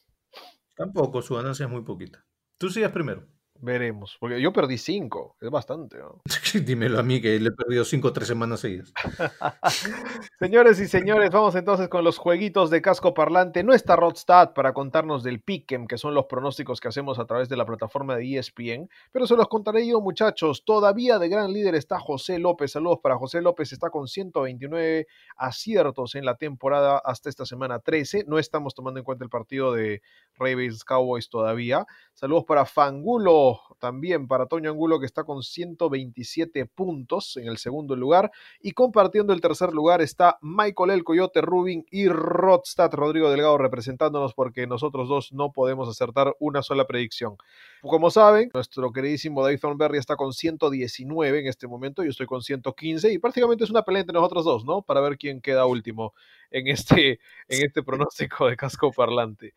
Tampoco, 0.75 1.21
su 1.21 1.35
ganancia 1.35 1.65
es 1.65 1.71
muy 1.71 1.83
poquita. 1.83 2.25
Tú 2.57 2.69
sigas 2.69 2.91
primero. 2.91 3.25
Veremos. 3.61 4.17
Porque 4.19 4.41
yo 4.41 4.51
perdí 4.51 4.77
5. 4.77 5.37
Es 5.41 5.49
bastante. 5.49 5.97
¿no? 5.97 6.21
Dímelo 6.65 6.99
a 6.99 7.03
mí 7.03 7.21
que 7.21 7.39
le 7.39 7.49
he 7.49 7.51
perdido 7.51 7.85
cinco 7.85 8.09
o 8.09 8.13
tres 8.13 8.27
semanas 8.27 8.59
seguidas. 8.59 8.93
Señores 10.39 10.79
y 10.79 10.87
señores, 10.87 11.31
vamos 11.31 11.55
entonces 11.55 11.87
con 11.87 12.03
los 12.03 12.17
jueguitos 12.17 12.69
de 12.69 12.81
casco 12.81 13.13
parlante. 13.13 13.63
No 13.63 13.73
está 13.73 13.95
Rodstad 13.95 14.53
para 14.53 14.73
contarnos 14.73 15.23
del 15.23 15.41
Pick'em, 15.41 15.87
que 15.87 15.97
son 15.97 16.13
los 16.13 16.25
pronósticos 16.25 16.79
que 16.79 16.89
hacemos 16.89 17.17
a 17.19 17.25
través 17.25 17.47
de 17.47 17.55
la 17.55 17.65
plataforma 17.65 18.15
de 18.15 18.37
ESPN, 18.37 18.89
pero 19.11 19.25
se 19.25 19.35
los 19.35 19.47
contaré 19.47 19.87
yo, 19.87 20.01
muchachos. 20.01 20.63
Todavía 20.65 21.17
de 21.19 21.29
gran 21.29 21.53
líder 21.53 21.75
está 21.75 21.99
José 21.99 22.39
López. 22.39 22.71
Saludos 22.71 22.99
para 23.01 23.17
José 23.17 23.41
López, 23.41 23.71
está 23.71 23.89
con 23.89 24.07
129 24.07 25.07
aciertos 25.37 26.15
en 26.15 26.25
la 26.25 26.35
temporada 26.35 27.01
hasta 27.03 27.29
esta 27.29 27.45
semana 27.45 27.79
13. 27.79 28.25
No 28.27 28.39
estamos 28.39 28.75
tomando 28.75 28.99
en 28.99 29.05
cuenta 29.05 29.23
el 29.23 29.29
partido 29.29 29.73
de 29.73 30.01
Ravens 30.37 30.83
Cowboys 30.83 31.29
todavía. 31.29 31.85
Saludos 32.13 32.43
para 32.45 32.65
Fangulo 32.65 33.44
también 33.79 34.27
para 34.27 34.47
Toño 34.47 34.69
Angulo 34.69 34.99
que 34.99 35.05
está 35.05 35.23
con 35.23 35.43
127 35.43 36.65
puntos 36.65 37.37
en 37.37 37.47
el 37.47 37.57
segundo 37.57 37.95
lugar 37.95 38.31
y 38.61 38.71
compartiendo 38.71 39.33
el 39.33 39.41
tercer 39.41 39.73
lugar 39.73 40.01
está 40.01 40.37
Michael 40.41 40.91
El 40.91 41.03
Coyote 41.03 41.41
Rubin 41.41 41.85
y 41.91 42.07
Rodstad 42.07 42.91
Rodrigo 42.93 43.29
Delgado 43.29 43.57
representándonos 43.57 44.33
porque 44.33 44.67
nosotros 44.67 45.07
dos 45.07 45.33
no 45.33 45.51
podemos 45.51 45.89
acertar 45.89 46.35
una 46.39 46.61
sola 46.61 46.85
predicción. 46.87 47.37
Como 47.81 48.09
saben, 48.09 48.49
nuestro 48.53 48.91
queridísimo 48.91 49.43
David 49.43 49.59
Thornberry 49.59 49.97
está 49.97 50.15
con 50.15 50.33
119 50.33 51.39
en 51.39 51.47
este 51.47 51.67
momento, 51.67 52.03
yo 52.03 52.09
estoy 52.09 52.25
con 52.25 52.41
115 52.41 53.11
y 53.11 53.19
prácticamente 53.19 53.63
es 53.63 53.69
una 53.69 53.83
pelea 53.83 54.01
entre 54.01 54.13
nosotros 54.13 54.45
dos, 54.45 54.65
¿no? 54.65 54.81
Para 54.81 55.01
ver 55.01 55.17
quién 55.17 55.41
queda 55.41 55.65
último 55.65 56.13
en 56.51 56.67
este, 56.67 57.19
en 57.47 57.65
este 57.65 57.83
pronóstico 57.83 58.47
de 58.47 58.55
casco 58.55 58.91
parlante. 58.91 59.53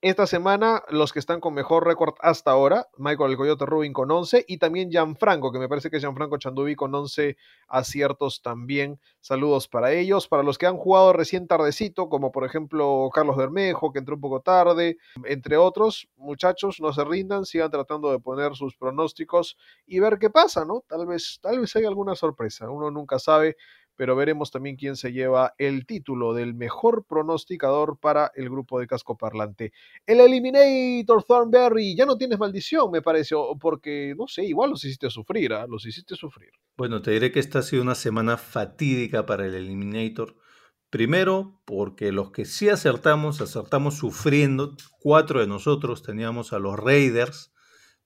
Esta 0.00 0.26
semana, 0.26 0.82
los 0.90 1.12
que 1.12 1.18
están 1.18 1.40
con 1.40 1.54
mejor 1.54 1.86
récord 1.86 2.14
hasta 2.20 2.50
ahora, 2.50 2.86
Michael 2.98 3.30
El 3.30 3.36
Coyote 3.36 3.66
Rubin 3.66 3.92
con 3.92 4.10
11 4.10 4.44
y 4.46 4.58
también 4.58 4.90
Gianfranco, 4.90 5.52
que 5.52 5.58
me 5.58 5.68
parece 5.68 5.90
que 5.90 6.00
Gianfranco 6.00 6.38
Chandubi 6.38 6.74
con 6.74 6.94
11 6.94 7.36
aciertos 7.68 8.42
también. 8.42 9.00
Saludos 9.20 9.68
para 9.68 9.92
ellos. 9.92 10.28
Para 10.28 10.42
los 10.42 10.58
que 10.58 10.66
han 10.66 10.76
jugado 10.76 11.12
recién 11.12 11.46
tardecito, 11.46 12.08
como 12.08 12.32
por 12.32 12.44
ejemplo 12.44 13.08
Carlos 13.12 13.36
Bermejo, 13.36 13.92
que 13.92 13.98
entró 13.98 14.14
un 14.14 14.20
poco 14.20 14.40
tarde, 14.40 14.98
entre 15.24 15.56
otros, 15.56 16.08
muchachos, 16.16 16.80
no 16.80 16.92
se 16.92 17.04
rindan, 17.04 17.44
sigan 17.44 17.70
tratando 17.70 18.10
de 18.10 18.18
poner 18.18 18.54
sus 18.54 18.76
pronósticos 18.76 19.56
y 19.86 20.00
ver 20.00 20.18
qué 20.18 20.30
pasa, 20.30 20.64
¿no? 20.64 20.84
Tal 20.86 21.06
vez, 21.06 21.38
tal 21.40 21.60
vez 21.60 21.74
haya 21.76 21.88
alguna 21.88 22.14
sorpresa, 22.14 22.70
uno 22.70 22.90
nunca 22.90 23.18
sabe 23.18 23.56
pero 23.98 24.14
veremos 24.14 24.52
también 24.52 24.76
quién 24.76 24.94
se 24.94 25.10
lleva 25.12 25.54
el 25.58 25.84
título 25.84 26.32
del 26.32 26.54
mejor 26.54 27.04
pronosticador 27.04 27.98
para 27.98 28.30
el 28.36 28.48
grupo 28.48 28.78
de 28.78 28.86
casco 28.86 29.18
parlante. 29.18 29.72
El 30.06 30.20
Eliminator 30.20 31.24
Thornberry, 31.24 31.96
ya 31.96 32.06
no 32.06 32.16
tienes 32.16 32.38
maldición, 32.38 32.92
me 32.92 33.02
parece, 33.02 33.34
porque 33.60 34.14
no 34.16 34.28
sé, 34.28 34.44
igual 34.44 34.70
los 34.70 34.84
hiciste 34.84 35.10
sufrir, 35.10 35.52
¿ah? 35.52 35.66
los 35.68 35.84
hiciste 35.84 36.14
sufrir. 36.14 36.50
Bueno, 36.76 37.02
te 37.02 37.10
diré 37.10 37.32
que 37.32 37.40
esta 37.40 37.58
ha 37.58 37.62
sido 37.62 37.82
una 37.82 37.96
semana 37.96 38.36
fatídica 38.36 39.26
para 39.26 39.46
el 39.46 39.54
Eliminator. 39.56 40.36
Primero, 40.90 41.60
porque 41.64 42.12
los 42.12 42.30
que 42.30 42.44
sí 42.44 42.68
acertamos, 42.68 43.40
acertamos 43.40 43.96
sufriendo. 43.96 44.76
Cuatro 45.00 45.40
de 45.40 45.48
nosotros 45.48 46.04
teníamos 46.04 46.52
a 46.52 46.60
los 46.60 46.78
Raiders. 46.78 47.52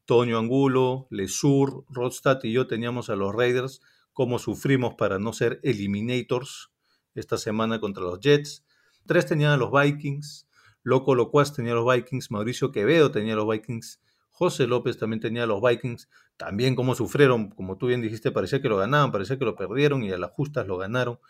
Toño 0.06 0.38
Angulo, 0.38 1.06
Lesur, 1.10 1.84
Rodstad 1.90 2.40
y 2.44 2.52
yo 2.52 2.66
teníamos 2.66 3.10
a 3.10 3.14
los 3.14 3.34
Raiders. 3.34 3.82
Cómo 4.12 4.38
sufrimos 4.38 4.94
para 4.94 5.18
no 5.18 5.32
ser 5.32 5.60
Eliminators 5.62 6.70
esta 7.14 7.38
semana 7.38 7.80
contra 7.80 8.02
los 8.02 8.20
Jets. 8.20 8.64
Tres 9.06 9.26
tenían 9.26 9.52
a 9.52 9.56
los 9.56 9.70
Vikings. 9.72 10.48
Loco 10.82 11.14
Locuaz 11.14 11.54
tenía 11.54 11.72
a 11.72 11.76
los 11.76 11.94
Vikings. 11.94 12.30
Mauricio 12.30 12.72
Quevedo 12.72 13.10
tenía 13.10 13.34
a 13.34 13.36
los 13.36 13.48
Vikings. 13.48 14.00
José 14.30 14.66
López 14.66 14.98
también 14.98 15.20
tenía 15.20 15.44
a 15.44 15.46
los 15.46 15.62
Vikings. 15.62 16.08
También 16.36 16.74
cómo 16.74 16.94
sufrieron, 16.94 17.50
como 17.50 17.76
tú 17.76 17.86
bien 17.86 18.00
dijiste, 18.00 18.32
parecía 18.32 18.60
que 18.60 18.68
lo 18.68 18.76
ganaban, 18.76 19.12
parecía 19.12 19.38
que 19.38 19.44
lo 19.44 19.54
perdieron 19.54 20.02
y 20.02 20.10
a 20.10 20.18
las 20.18 20.30
justas 20.30 20.66
lo 20.66 20.78
ganaron. 20.78 21.20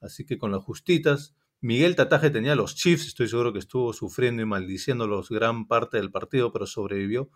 Así 0.00 0.24
que 0.24 0.38
con 0.38 0.52
las 0.52 0.62
justitas, 0.62 1.34
Miguel 1.60 1.96
Tataje 1.96 2.30
tenía 2.30 2.52
a 2.52 2.56
los 2.56 2.74
Chiefs, 2.74 3.06
estoy 3.06 3.28
seguro 3.28 3.52
que 3.52 3.58
estuvo 3.58 3.92
sufriendo 3.92 4.42
y 4.42 4.46
maldiciéndolos 4.46 5.30
gran 5.30 5.66
parte 5.66 5.96
del 5.96 6.10
partido, 6.10 6.52
pero 6.52 6.66
sobrevivió. 6.66 7.30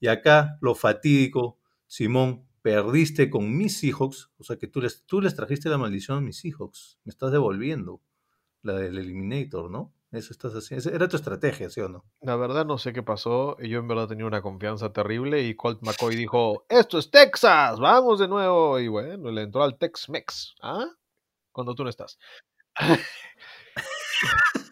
Y 0.00 0.08
acá 0.08 0.58
lo 0.60 0.74
fatídico, 0.74 1.58
Simón, 1.86 2.46
perdiste 2.64 3.28
con 3.28 3.54
mis 3.54 3.76
Seahawks, 3.76 4.30
o 4.38 4.42
sea 4.42 4.56
que 4.56 4.66
tú 4.66 4.80
les, 4.80 5.04
tú 5.04 5.20
les 5.20 5.36
trajiste 5.36 5.68
la 5.68 5.76
maldición 5.76 6.16
a 6.16 6.20
mis 6.22 6.38
Seahawks, 6.38 6.98
me 7.04 7.10
estás 7.10 7.30
devolviendo 7.30 8.00
la 8.62 8.72
del 8.72 8.96
Eliminator, 8.96 9.70
¿no? 9.70 9.92
Eso 10.10 10.32
estás 10.32 10.54
haciendo, 10.54 10.80
esa 10.80 10.96
era 10.96 11.06
tu 11.06 11.16
estrategia, 11.16 11.68
¿sí 11.68 11.82
o 11.82 11.90
no? 11.90 12.06
La 12.22 12.36
verdad 12.36 12.64
no 12.64 12.78
sé 12.78 12.94
qué 12.94 13.02
pasó, 13.02 13.58
yo 13.58 13.80
en 13.80 13.86
verdad 13.86 14.08
tenía 14.08 14.24
una 14.24 14.40
confianza 14.40 14.94
terrible 14.94 15.42
y 15.42 15.54
Colt 15.54 15.82
McCoy 15.82 16.16
dijo, 16.16 16.64
esto 16.70 16.98
es 16.98 17.10
Texas, 17.10 17.78
vamos 17.78 18.18
de 18.18 18.28
nuevo, 18.28 18.80
y 18.80 18.88
bueno, 18.88 19.30
le 19.30 19.42
entró 19.42 19.62
al 19.62 19.76
Tex-Mex, 19.76 20.54
¿ah? 20.62 20.86
Cuando 21.52 21.74
tú 21.74 21.84
no 21.84 21.90
estás. 21.90 22.18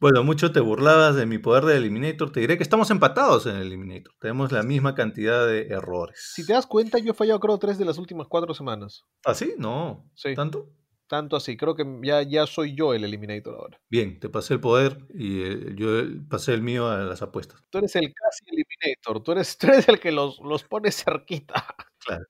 Bueno, 0.00 0.24
mucho 0.24 0.50
te 0.50 0.60
burlabas 0.60 1.14
de 1.14 1.26
mi 1.26 1.36
poder 1.36 1.64
de 1.64 1.76
Eliminator, 1.76 2.32
te 2.32 2.40
diré 2.40 2.56
que 2.56 2.62
estamos 2.62 2.90
empatados 2.90 3.44
en 3.44 3.56
el 3.56 3.66
Eliminator, 3.66 4.14
tenemos 4.18 4.50
la 4.50 4.62
misma 4.62 4.94
cantidad 4.94 5.46
de 5.46 5.66
errores. 5.66 6.32
Si 6.34 6.46
te 6.46 6.54
das 6.54 6.66
cuenta, 6.66 6.98
yo 6.98 7.12
he 7.12 7.14
fallado 7.14 7.38
creo 7.38 7.58
tres 7.58 7.76
de 7.76 7.84
las 7.84 7.98
últimas 7.98 8.26
cuatro 8.26 8.54
semanas. 8.54 9.04
¿Ah, 9.26 9.34
sí? 9.34 9.52
No. 9.58 10.10
Sí. 10.14 10.34
¿Tanto? 10.34 10.70
Tanto 11.06 11.36
así, 11.36 11.54
creo 11.58 11.74
que 11.74 11.84
ya, 12.02 12.22
ya 12.22 12.46
soy 12.46 12.74
yo 12.74 12.94
el 12.94 13.04
Eliminator 13.04 13.54
ahora. 13.56 13.78
Bien, 13.90 14.18
te 14.18 14.30
pasé 14.30 14.54
el 14.54 14.60
poder 14.60 15.06
y 15.12 15.42
eh, 15.42 15.74
yo 15.76 15.88
pasé 16.30 16.54
el 16.54 16.62
mío 16.62 16.88
a 16.88 17.00
las 17.00 17.20
apuestas. 17.20 17.62
Tú 17.68 17.76
eres 17.76 17.94
el 17.96 18.14
casi 18.14 18.44
Eliminator, 18.46 19.22
tú 19.22 19.32
eres, 19.32 19.58
tú 19.58 19.66
eres 19.66 19.86
el 19.86 20.00
que 20.00 20.12
los, 20.12 20.38
los 20.38 20.64
pone 20.64 20.90
cerquita. 20.92 21.66
Claro. 22.06 22.24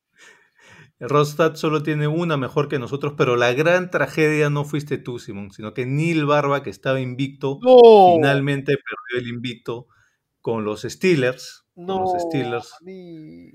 Rostad 1.00 1.54
solo 1.54 1.82
tiene 1.82 2.08
una 2.08 2.36
mejor 2.36 2.68
que 2.68 2.78
nosotros, 2.78 3.14
pero 3.16 3.36
la 3.36 3.52
gran 3.54 3.90
tragedia 3.90 4.50
no 4.50 4.64
fuiste 4.64 4.98
tú, 4.98 5.18
Simón, 5.18 5.50
sino 5.50 5.72
que 5.72 5.86
Neil 5.86 6.26
Barba, 6.26 6.62
que 6.62 6.70
estaba 6.70 7.00
invicto, 7.00 7.58
No, 7.62 8.14
finalmente 8.16 8.74
perdió 8.76 9.22
el 9.26 9.34
invicto 9.34 9.86
con 10.40 10.64
los 10.64 10.82
Steelers. 10.82 11.64
Con 11.74 11.86
los 11.86 12.12
Steelers. 12.22 12.74
ni- 12.82 13.50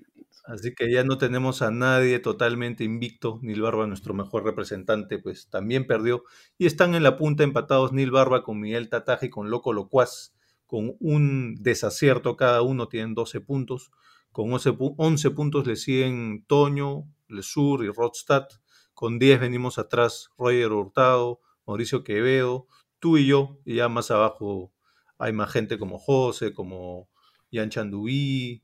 Así 0.47 0.73
que 0.75 0.91
ya 0.91 1.03
no 1.03 1.17
tenemos 1.17 1.63
a 1.63 1.71
nadie 1.71 2.19
totalmente 2.19 2.83
invicto. 2.83 3.39
Neil 3.41 3.61
Barba, 3.63 3.87
nuestro 3.87 4.13
mejor 4.13 4.43
representante, 4.43 5.17
pues 5.17 5.49
también 5.49 5.87
perdió. 5.87 6.23
Y 6.59 6.67
están 6.67 6.93
en 6.93 7.01
la 7.01 7.17
punta 7.17 7.43
empatados 7.43 7.93
Neil 7.93 8.11
Barba 8.11 8.43
con 8.43 8.59
Miguel 8.59 8.89
Tataje 8.89 9.27
y 9.27 9.29
con 9.31 9.49
Loco 9.49 9.73
Locuaz, 9.73 10.35
con 10.67 10.95
un 10.99 11.55
desacierto 11.59 12.35
cada 12.37 12.61
uno, 12.61 12.87
tienen 12.87 13.15
12 13.15 13.41
puntos. 13.41 13.89
Con 14.31 14.53
11, 14.53 14.71
pu- 14.71 14.93
11 14.97 15.31
puntos 15.31 15.65
le 15.65 15.75
siguen 15.77 16.43
Toño, 16.47 17.05
Lesur 17.27 17.83
y 17.83 17.89
Rodstad. 17.89 18.47
Con 18.93 19.19
10 19.19 19.39
venimos 19.39 19.77
atrás 19.77 20.29
Roger 20.37 20.71
Hurtado, 20.71 21.41
Mauricio 21.65 22.03
Quevedo, 22.03 22.67
tú 22.99 23.17
y 23.17 23.27
yo. 23.27 23.59
Y 23.65 23.75
ya 23.75 23.89
más 23.89 24.11
abajo 24.11 24.71
hay 25.17 25.33
más 25.33 25.51
gente 25.51 25.77
como 25.77 25.99
José, 25.99 26.53
como 26.53 27.09
Ian 27.51 27.69
Chandubí, 27.69 28.63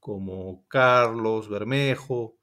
como 0.00 0.64
Carlos 0.68 1.48
Bermejo, 1.48 2.36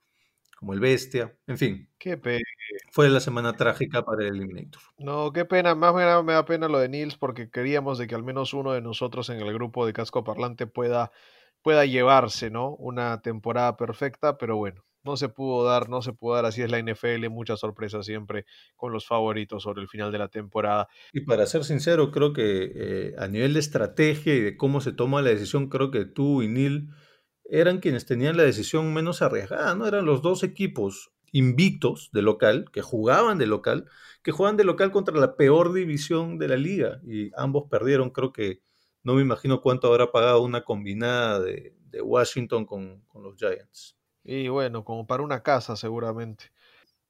como 0.57 0.73
el 0.73 0.79
Bestia, 0.79 1.37
en 1.47 1.57
fin, 1.57 1.89
Qué 1.99 2.17
pena. 2.17 2.43
fue 2.91 3.09
la 3.09 3.19
semana 3.19 3.55
trágica 3.55 4.03
para 4.03 4.23
el 4.23 4.35
Eliminator. 4.35 4.81
No, 4.97 5.31
qué 5.31 5.45
pena, 5.45 5.75
más 5.75 5.93
me 5.93 6.03
da, 6.03 6.23
me 6.23 6.33
da 6.33 6.45
pena 6.45 6.67
lo 6.67 6.79
de 6.79 6.89
Nils 6.89 7.17
porque 7.17 7.49
queríamos 7.51 7.97
de 7.97 8.07
que 8.07 8.15
al 8.15 8.23
menos 8.23 8.53
uno 8.53 8.73
de 8.73 8.81
nosotros 8.81 9.29
en 9.29 9.39
el 9.39 9.53
grupo 9.53 9.85
de 9.85 9.93
casco 9.93 10.23
parlante 10.23 10.65
pueda, 10.67 11.11
pueda 11.61 11.85
llevarse, 11.85 12.49
¿no? 12.49 12.71
Una 12.75 13.21
temporada 13.21 13.77
perfecta, 13.77 14.37
pero 14.37 14.57
bueno, 14.57 14.83
no 15.07 15.17
se 15.17 15.29
pudo 15.29 15.63
dar, 15.63 15.89
no 15.89 16.01
se 16.01 16.13
pudo 16.13 16.35
dar, 16.35 16.45
así 16.45 16.61
es 16.61 16.69
la 16.69 16.79
NFL, 16.79 17.29
mucha 17.29 17.57
sorpresa 17.57 18.03
siempre 18.03 18.45
con 18.75 18.91
los 18.91 19.07
favoritos 19.07 19.63
sobre 19.63 19.81
el 19.81 19.87
final 19.87 20.11
de 20.11 20.19
la 20.19 20.27
temporada. 20.27 20.87
Y 21.13 21.21
para 21.21 21.45
ser 21.45 21.63
sincero, 21.63 22.11
creo 22.11 22.33
que 22.33 22.71
eh, 22.75 23.15
a 23.17 23.27
nivel 23.27 23.53
de 23.53 23.61
estrategia 23.61 24.35
y 24.35 24.41
de 24.41 24.57
cómo 24.57 24.81
se 24.81 24.91
toma 24.91 25.21
la 25.21 25.29
decisión, 25.29 25.69
creo 25.69 25.89
que 25.89 26.05
tú 26.05 26.43
y 26.43 26.49
Neil 26.49 26.89
eran 27.45 27.79
quienes 27.79 28.05
tenían 28.05 28.35
la 28.35 28.43
decisión 28.43 28.93
menos 28.93 29.21
arriesgada, 29.21 29.73
¿no? 29.73 29.87
Eran 29.87 30.05
los 30.05 30.21
dos 30.21 30.43
equipos 30.43 31.13
invictos 31.31 32.09
de 32.11 32.21
local, 32.21 32.65
que 32.71 32.81
jugaban 32.81 33.37
de 33.37 33.47
local, 33.47 33.85
que 34.23 34.31
jugaban 34.31 34.57
de 34.57 34.65
local 34.65 34.91
contra 34.91 35.17
la 35.17 35.35
peor 35.37 35.73
división 35.73 36.37
de 36.37 36.47
la 36.49 36.57
liga 36.57 36.99
y 37.05 37.31
ambos 37.37 37.65
perdieron, 37.69 38.09
creo 38.09 38.33
que 38.33 38.61
no 39.03 39.13
me 39.15 39.21
imagino 39.21 39.61
cuánto 39.61 39.87
habrá 39.87 40.11
pagado 40.11 40.41
una 40.41 40.63
combinada 40.63 41.39
de, 41.39 41.73
Washington 41.99 42.67
con 42.67 43.01
los 43.23 43.35
Giants. 43.37 43.96
Y 44.29 44.49
bueno, 44.49 44.83
como 44.83 45.07
para 45.07 45.23
una 45.23 45.41
casa 45.41 45.77
seguramente. 45.77 46.51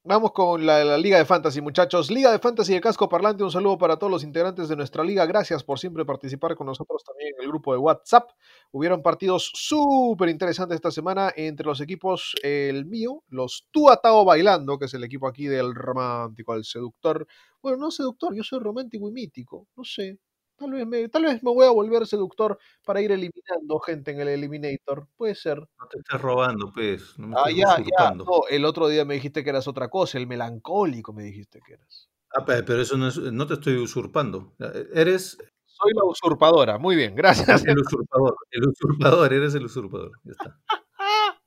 Vamos 0.04 0.34
con 0.34 0.64
la, 0.68 0.86
la 0.86 1.00
Liga 1.00 1.18
de 1.18 1.26
Fantasy, 1.26 1.62
muchachos. 1.62 2.12
Liga 2.12 2.32
de 2.32 2.38
Fantasy 2.38 2.76
de 2.76 2.80
Casco 2.80 3.10
Parlante, 3.10 3.44
un 3.44 3.50
saludo 3.52 3.80
para 3.80 3.98
todos 3.98 4.12
los 4.12 4.24
integrantes 4.24 4.70
de 4.70 4.76
nuestra 4.76 5.04
liga. 5.04 5.26
Gracias 5.26 5.64
por 5.64 5.80
siempre 5.80 6.06
participar 6.06 6.56
con 6.56 6.68
nosotros 6.68 7.04
también 7.04 7.34
en 7.36 7.44
el 7.44 7.50
grupo 7.50 7.74
de 7.74 7.80
WhatsApp. 7.80 8.30
Hubieron 8.72 9.02
partidos 9.02 9.52
súper 9.56 10.30
interesantes 10.30 10.76
esta 10.76 10.92
semana 10.92 11.34
entre 11.36 11.66
los 11.66 11.82
equipos, 11.82 12.36
el 12.44 12.86
mío, 12.86 13.24
los 13.30 13.68
Tú 13.72 13.90
Atao 13.90 14.24
Bailando, 14.24 14.78
que 14.78 14.86
es 14.86 14.94
el 14.94 15.04
equipo 15.04 15.28
aquí 15.28 15.48
del 15.48 15.74
romántico, 15.74 16.54
el 16.54 16.66
seductor. 16.66 17.26
Bueno, 17.64 17.80
no 17.80 17.90
seductor, 17.90 18.36
yo 18.36 18.44
soy 18.44 18.60
romántico 18.60 19.10
y 19.10 19.12
mítico, 19.12 19.68
no 19.76 19.84
sé. 19.84 20.20
Tal 20.58 20.72
vez, 20.72 20.88
me, 20.88 21.08
tal 21.10 21.24
vez 21.24 21.44
me 21.44 21.52
voy 21.54 21.66
a 21.68 21.70
volver 21.72 22.08
seductor 22.08 22.58
para 22.84 23.00
ir 23.02 23.12
eliminando 23.12 23.80
gente 23.80 24.12
en 24.12 24.22
el 24.22 24.28
Eliminator. 24.30 25.08
Puede 25.16 25.36
ser. 25.36 25.60
No 25.60 25.88
te 25.90 26.00
estés 26.00 26.20
robando, 26.20 26.72
pues, 26.74 27.18
no 27.20 27.28
me 27.28 27.36
Ah, 27.38 27.52
ya, 27.52 27.78
ya. 27.78 28.12
No, 28.16 28.26
el 28.50 28.66
otro 28.66 28.88
día 28.88 29.06
me 29.06 29.14
dijiste 29.14 29.44
que 29.44 29.52
eras 29.52 29.68
otra 29.68 29.88
cosa, 29.90 30.18
el 30.18 30.26
melancólico 30.28 31.14
me 31.14 31.24
dijiste 31.24 31.60
que 31.66 31.74
eras. 31.74 32.10
Ah, 32.34 32.44
pe- 32.44 32.64
pero 32.64 32.82
eso 32.82 32.98
no 32.98 33.08
es, 33.08 33.18
no 33.18 33.46
te 33.48 33.54
estoy 33.54 33.78
usurpando. 33.78 34.54
Eh, 34.60 34.88
Eres 34.94 35.38
Soy 35.66 35.92
la 35.94 36.04
usurpadora. 36.06 36.78
Muy 36.80 36.96
bien, 36.96 37.14
gracias. 37.16 37.64
el 37.66 37.78
usurpador. 37.80 38.36
El 38.50 38.68
usurpador, 38.68 39.34
eres 39.34 39.54
el 39.54 39.66
usurpador. 39.66 40.12
Ya 40.24 40.32
está. 40.32 40.60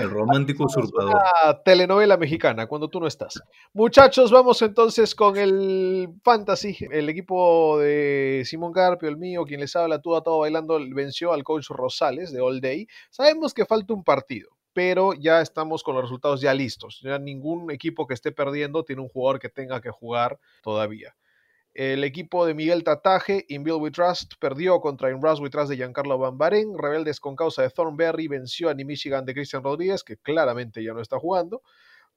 El 0.00 0.10
romántico 0.10 0.64
usurpador. 0.64 1.10
Una 1.10 1.62
telenovela 1.64 2.16
mexicana 2.16 2.66
cuando 2.66 2.88
tú 2.88 3.00
no 3.00 3.06
estás. 3.06 3.42
Muchachos, 3.72 4.30
vamos 4.30 4.62
entonces 4.62 5.14
con 5.14 5.36
el 5.36 6.08
Fantasy. 6.22 6.76
El 6.90 7.08
equipo 7.08 7.78
de 7.78 8.42
Simón 8.44 8.72
Carpio, 8.72 9.08
el 9.08 9.16
mío, 9.16 9.44
quien 9.44 9.60
les 9.60 9.74
habla, 9.74 10.00
tú 10.00 10.14
a 10.14 10.22
todo 10.22 10.40
bailando, 10.40 10.78
venció 10.94 11.32
al 11.32 11.44
coach 11.44 11.68
Rosales 11.68 12.32
de 12.32 12.40
All 12.40 12.60
Day. 12.60 12.86
Sabemos 13.10 13.54
que 13.54 13.66
falta 13.66 13.92
un 13.94 14.04
partido, 14.04 14.50
pero 14.72 15.14
ya 15.14 15.40
estamos 15.40 15.82
con 15.82 15.94
los 15.94 16.04
resultados 16.04 16.40
ya 16.40 16.54
listos. 16.54 17.00
Ya 17.02 17.18
ningún 17.18 17.70
equipo 17.70 18.06
que 18.06 18.14
esté 18.14 18.32
perdiendo 18.32 18.84
tiene 18.84 19.02
un 19.02 19.08
jugador 19.08 19.40
que 19.40 19.48
tenga 19.48 19.80
que 19.80 19.90
jugar 19.90 20.38
todavía. 20.62 21.14
El 21.78 22.02
equipo 22.02 22.44
de 22.44 22.54
Miguel 22.54 22.82
Tataje, 22.82 23.44
In 23.46 23.62
Bill 23.62 23.76
We 23.76 23.92
Trust, 23.92 24.32
perdió 24.40 24.80
contra 24.80 25.12
In 25.12 25.22
Rush 25.22 25.38
We 25.40 25.48
Trust 25.48 25.70
de 25.70 25.76
Giancarlo 25.76 26.18
Bambarén. 26.18 26.76
Rebeldes 26.76 27.20
con 27.20 27.36
causa 27.36 27.62
de 27.62 27.70
Thornberry 27.70 28.26
venció 28.26 28.68
a 28.68 28.74
New 28.74 28.84
Michigan 28.84 29.24
de 29.24 29.32
Christian 29.32 29.62
Rodríguez, 29.62 30.02
que 30.02 30.16
claramente 30.16 30.82
ya 30.82 30.92
no 30.92 31.00
está 31.00 31.20
jugando. 31.20 31.62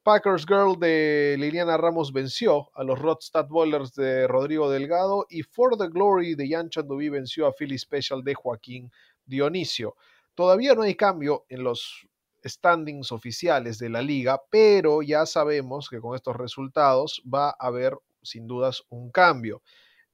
Packers 0.01 0.47
Girl 0.47 0.79
de 0.79 1.35
Liliana 1.37 1.77
Ramos 1.77 2.11
venció 2.11 2.71
a 2.73 2.83
los 2.83 2.97
Rodstad 2.97 3.49
Bowlers 3.49 3.93
de 3.93 4.27
Rodrigo 4.27 4.67
Delgado. 4.67 5.27
Y 5.29 5.43
For 5.43 5.77
the 5.77 5.89
Glory 5.89 6.33
de 6.33 6.49
Jan 6.49 6.69
Chandubi 6.69 7.09
venció 7.09 7.45
a 7.45 7.53
Philly 7.53 7.77
Special 7.77 8.23
de 8.23 8.33
Joaquín 8.33 8.91
Dionisio. 9.27 9.95
Todavía 10.33 10.73
no 10.73 10.81
hay 10.81 10.95
cambio 10.95 11.45
en 11.49 11.63
los 11.63 12.07
standings 12.43 13.11
oficiales 13.11 13.77
de 13.77 13.89
la 13.89 14.01
liga, 14.01 14.41
pero 14.49 15.03
ya 15.03 15.27
sabemos 15.27 15.87
que 15.87 15.99
con 15.99 16.15
estos 16.15 16.35
resultados 16.35 17.21
va 17.31 17.49
a 17.49 17.67
haber 17.67 17.95
sin 18.23 18.47
dudas 18.47 18.83
un 18.89 19.11
cambio. 19.11 19.61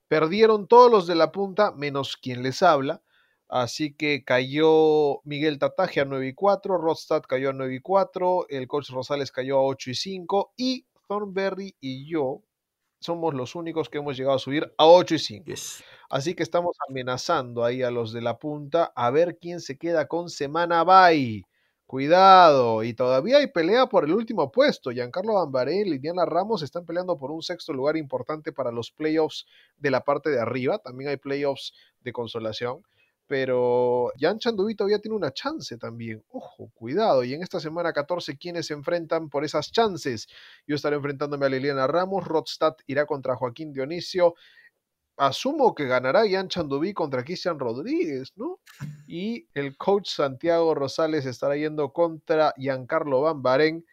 Perdieron 0.08 0.68
todos 0.68 0.90
los 0.90 1.06
de 1.06 1.14
la 1.14 1.32
punta, 1.32 1.72
menos 1.72 2.16
quien 2.16 2.42
les 2.42 2.62
habla. 2.62 3.02
Así 3.48 3.94
que 3.94 4.24
cayó 4.24 5.20
Miguel 5.24 5.58
Tataje 5.58 6.00
a 6.00 6.04
9 6.04 6.28
y 6.28 6.34
4, 6.34 6.76
Rodstad 6.76 7.22
cayó 7.22 7.50
a 7.50 7.52
9 7.54 7.76
y 7.76 7.80
4, 7.80 8.46
el 8.50 8.68
coach 8.68 8.90
Rosales 8.90 9.32
cayó 9.32 9.58
a 9.58 9.62
8 9.62 9.90
y 9.90 9.94
5 9.94 10.52
y 10.56 10.86
Thornberry 11.08 11.74
y 11.80 12.06
yo 12.10 12.42
somos 13.00 13.32
los 13.34 13.54
únicos 13.54 13.88
que 13.88 13.98
hemos 13.98 14.16
llegado 14.16 14.36
a 14.36 14.38
subir 14.38 14.72
a 14.76 14.86
8 14.86 15.14
y 15.14 15.18
5. 15.18 15.44
Yes. 15.46 15.82
Así 16.10 16.34
que 16.34 16.42
estamos 16.42 16.76
amenazando 16.88 17.64
ahí 17.64 17.82
a 17.82 17.90
los 17.90 18.12
de 18.12 18.20
la 18.22 18.38
punta 18.38 18.92
a 18.94 19.10
ver 19.10 19.38
quién 19.40 19.60
se 19.60 19.78
queda 19.78 20.08
con 20.08 20.28
semana 20.28 20.84
bye. 20.84 21.44
Cuidado, 21.88 22.84
y 22.84 22.92
todavía 22.92 23.38
hay 23.38 23.46
pelea 23.46 23.86
por 23.86 24.04
el 24.04 24.12
último 24.12 24.52
puesto. 24.52 24.90
Giancarlo 24.90 25.32
Bambaré 25.32 25.76
y 25.76 25.84
Liliana 25.84 26.26
Ramos 26.26 26.60
están 26.62 26.84
peleando 26.84 27.16
por 27.16 27.30
un 27.30 27.40
sexto 27.40 27.72
lugar 27.72 27.96
importante 27.96 28.52
para 28.52 28.70
los 28.70 28.90
playoffs 28.90 29.46
de 29.78 29.90
la 29.90 30.04
parte 30.04 30.28
de 30.28 30.38
arriba. 30.38 30.76
También 30.80 31.08
hay 31.08 31.16
playoffs 31.16 31.72
de 32.02 32.12
consolación. 32.12 32.82
Pero 33.26 34.12
Jan 34.20 34.38
Chandubi 34.38 34.74
todavía 34.74 34.98
tiene 34.98 35.16
una 35.16 35.32
chance 35.32 35.78
también. 35.78 36.22
Ojo, 36.28 36.70
cuidado. 36.74 37.24
Y 37.24 37.32
en 37.32 37.42
esta 37.42 37.58
semana 37.58 37.94
14, 37.94 38.36
¿quiénes 38.36 38.66
se 38.66 38.74
enfrentan 38.74 39.30
por 39.30 39.46
esas 39.46 39.72
chances? 39.72 40.28
Yo 40.66 40.76
estaré 40.76 40.96
enfrentándome 40.96 41.46
a 41.46 41.48
Liliana 41.48 41.86
Ramos. 41.86 42.28
Rodstad 42.28 42.74
irá 42.86 43.06
contra 43.06 43.34
Joaquín 43.34 43.72
Dionisio 43.72 44.34
asumo 45.18 45.74
que 45.74 45.86
ganará 45.86 46.22
Jan 46.28 46.48
Chandubi 46.48 46.94
contra 46.94 47.24
Cristian 47.24 47.58
Rodríguez, 47.58 48.32
¿no? 48.36 48.60
Y 49.06 49.48
el 49.54 49.76
coach 49.76 50.08
Santiago 50.08 50.74
Rosales 50.74 51.26
estará 51.26 51.56
yendo 51.56 51.92
contra 51.92 52.54
Giancarlo 52.56 53.22
Bambarén, 53.22 53.84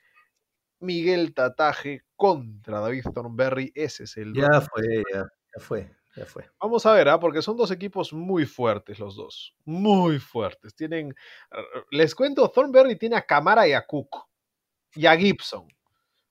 Miguel 0.80 1.34
Tataje 1.34 2.04
contra 2.16 2.80
David 2.80 3.06
Thornberry, 3.14 3.72
ese 3.76 4.04
es 4.04 4.18
el... 4.18 4.34
Ya 4.34 4.62
fue, 4.62 5.04
ya, 5.12 5.20
ya 5.20 5.62
fue, 5.62 5.92
ya 6.16 6.26
fue. 6.26 6.50
Vamos 6.62 6.86
a 6.86 6.94
ver, 6.94 7.10
¿ah? 7.10 7.20
porque 7.20 7.42
son 7.42 7.58
dos 7.58 7.72
equipos 7.72 8.14
muy 8.14 8.46
fuertes 8.46 9.00
los 9.00 9.16
dos, 9.16 9.56
muy 9.66 10.20
fuertes. 10.20 10.76
Tienen, 10.76 11.14
les 11.92 12.14
cuento, 12.14 12.50
Thornberry 12.50 12.98
tiene 12.98 13.16
a 13.16 13.26
Camara 13.26 13.68
y 13.68 13.74
a 13.74 13.86
Cook 13.86 14.28
y 14.94 15.06
a 15.06 15.18
Gibson. 15.18 15.68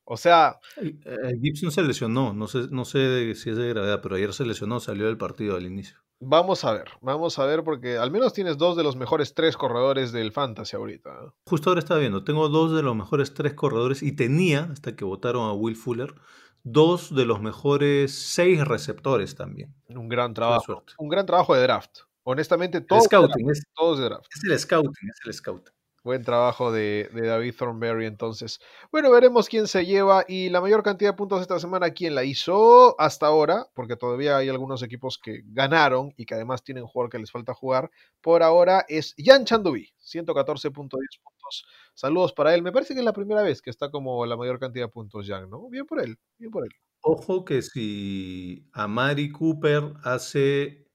O 0.05 0.17
sea, 0.17 0.59
Eh, 0.77 1.39
Gibson 1.41 1.71
se 1.71 1.83
lesionó, 1.83 2.33
no 2.35 2.47
sé, 2.47 2.67
no 2.71 2.85
sé 2.85 3.35
si 3.35 3.51
es 3.51 3.57
de 3.57 3.69
gravedad, 3.69 4.01
pero 4.03 4.17
ayer 4.17 4.33
se 4.33 4.45
lesionó, 4.45 4.81
salió 4.81 5.07
del 5.07 5.17
partido 5.17 5.57
al 5.57 5.65
inicio. 5.67 5.97
vamos 6.21 6.65
a 6.65 6.73
ver, 6.73 6.91
vamos 7.01 7.39
a 7.39 7.45
ver, 7.47 7.65
porque 7.65 7.97
al 7.99 8.11
menos 8.11 8.33
tienes 8.33 8.57
dos 8.57 8.77
de 8.77 8.83
los 8.83 8.97
mejores 8.97 9.35
tres 9.35 9.57
corredores 9.57 10.13
del 10.13 10.33
Fantasy 10.33 10.77
ahorita. 10.77 11.11
¿ah? 11.11 11.35
Justo 11.47 11.71
ahora 11.71 11.81
estaba 11.81 12.01
viendo, 12.01 12.25
tengo 12.25 12.49
dos 12.49 12.75
de 12.75 12.83
los 12.83 12.95
mejores 12.97 13.35
tres 13.35 13.55
corredores 13.55 14.03
y 14.03 14.13
tenía, 14.13 14.69
hasta 14.73 14.95
que 14.97 15.05
votaron 15.05 15.49
a 15.49 15.53
Will 15.53 15.77
Fuller, 15.77 16.15
dos 16.63 17.15
de 17.15 17.27
los 17.27 17.41
mejores 17.43 18.15
seis 18.15 18.65
receptores 18.65 19.35
también. 19.35 19.75
Un 19.89 20.09
gran 20.09 20.33
trabajo. 20.33 20.83
Un 20.99 21.09
gran 21.09 21.27
trabajo 21.27 21.55
de 21.55 21.63
draft. 21.63 21.99
Honestamente, 22.27 22.81
todos, 22.81 23.03
de 23.05 23.09
draft, 23.17 23.33
scouting, 23.33 23.51
es, 23.51 23.63
todos 23.75 23.99
de 23.99 24.05
draft. 24.07 24.27
es 24.35 24.45
el 24.51 24.59
scouting, 24.59 25.09
es 25.11 25.27
el 25.27 25.35
scouting. 25.35 25.74
Buen 26.05 26.23
trabajo 26.23 26.71
de, 26.71 27.09
David 27.15 27.55
Thornberry 27.57 28.05
entonces. 28.05 28.61
Bueno, 28.93 29.11
veremos 29.11 29.49
quién 29.49 29.67
se 29.67 29.87
lleva 29.87 30.23
y 30.29 30.51
la 30.51 30.61
mayor 30.61 30.83
cantidad 30.83 31.13
de 31.13 31.17
puntos 31.17 31.41
esta 31.41 31.59
semana, 31.59 31.93
quién 31.93 32.15
la 32.15 32.25
hizo 32.25 32.95
hasta 33.01 33.27
ahora, 33.27 33.67
porque 33.75 33.97
todavía 33.97 34.37
hay 34.37 34.51
algunos 34.51 34.83
equipos 34.83 35.17
que 35.17 35.41
ganaron 35.47 36.13
y 36.19 36.27
que 36.27 36.35
además 36.35 36.63
tienen 36.63 36.85
jugador 36.85 37.11
que 37.11 37.19
les 37.19 37.33
falta 37.33 37.55
jugar. 37.55 37.91
Por 38.21 38.43
ahora 38.43 38.85
es 38.87 39.15
Jan 39.17 39.47
Chandubi, 39.47 39.95
114.10 39.99 40.71
puntos. 40.71 41.65
Saludos 41.95 42.35
para 42.35 42.55
él. 42.55 42.63
Me 42.63 42.71
parece 42.71 42.93
que 42.93 43.01
es 43.01 43.07
la 43.07 43.15
primera 43.15 43.43
vez 43.43 43.63
que 43.63 43.71
está 43.71 43.91
como 43.91 44.27
la 44.27 44.37
mayor 44.37 44.59
cantidad 44.59 44.85
de 44.85 44.93
puntos 44.93 45.27
Jan, 45.27 45.49
¿no? 45.49 45.71
Bien 45.71 45.87
por 45.87 46.01
él, 46.01 46.19
bien 46.37 46.51
por 46.51 46.65
él. 46.65 46.71
Ojo 47.01 47.47
que 47.47 47.63
si 47.63 48.69
Amari 48.75 49.33
Cooper 49.33 49.95
hace 50.05 50.87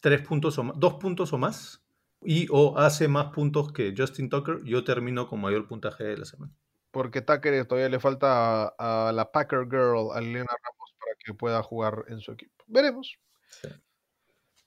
tres 0.00 0.22
puntos 0.22 0.58
o 0.58 0.64
más, 0.64 0.80
dos 0.80 0.94
puntos 0.94 1.32
o 1.32 1.38
más, 1.38 1.81
y 2.24 2.46
o 2.50 2.78
hace 2.78 3.08
más 3.08 3.32
puntos 3.32 3.72
que 3.72 3.94
Justin 3.96 4.28
Tucker, 4.28 4.62
yo 4.64 4.84
termino 4.84 5.28
con 5.28 5.40
mayor 5.40 5.66
puntaje 5.66 6.04
de 6.04 6.16
la 6.18 6.24
semana. 6.24 6.52
Porque 6.90 7.22
Tucker 7.22 7.64
todavía 7.66 7.88
le 7.88 8.00
falta 8.00 8.74
a, 8.78 9.08
a 9.08 9.12
la 9.12 9.30
Packer 9.32 9.66
Girl, 9.70 10.10
a 10.14 10.18
Elena 10.18 10.44
Ramos, 10.44 10.94
para 10.98 11.12
que 11.24 11.34
pueda 11.34 11.62
jugar 11.62 12.04
en 12.08 12.20
su 12.20 12.32
equipo. 12.32 12.64
Veremos. 12.66 13.18
Sí. 13.46 13.68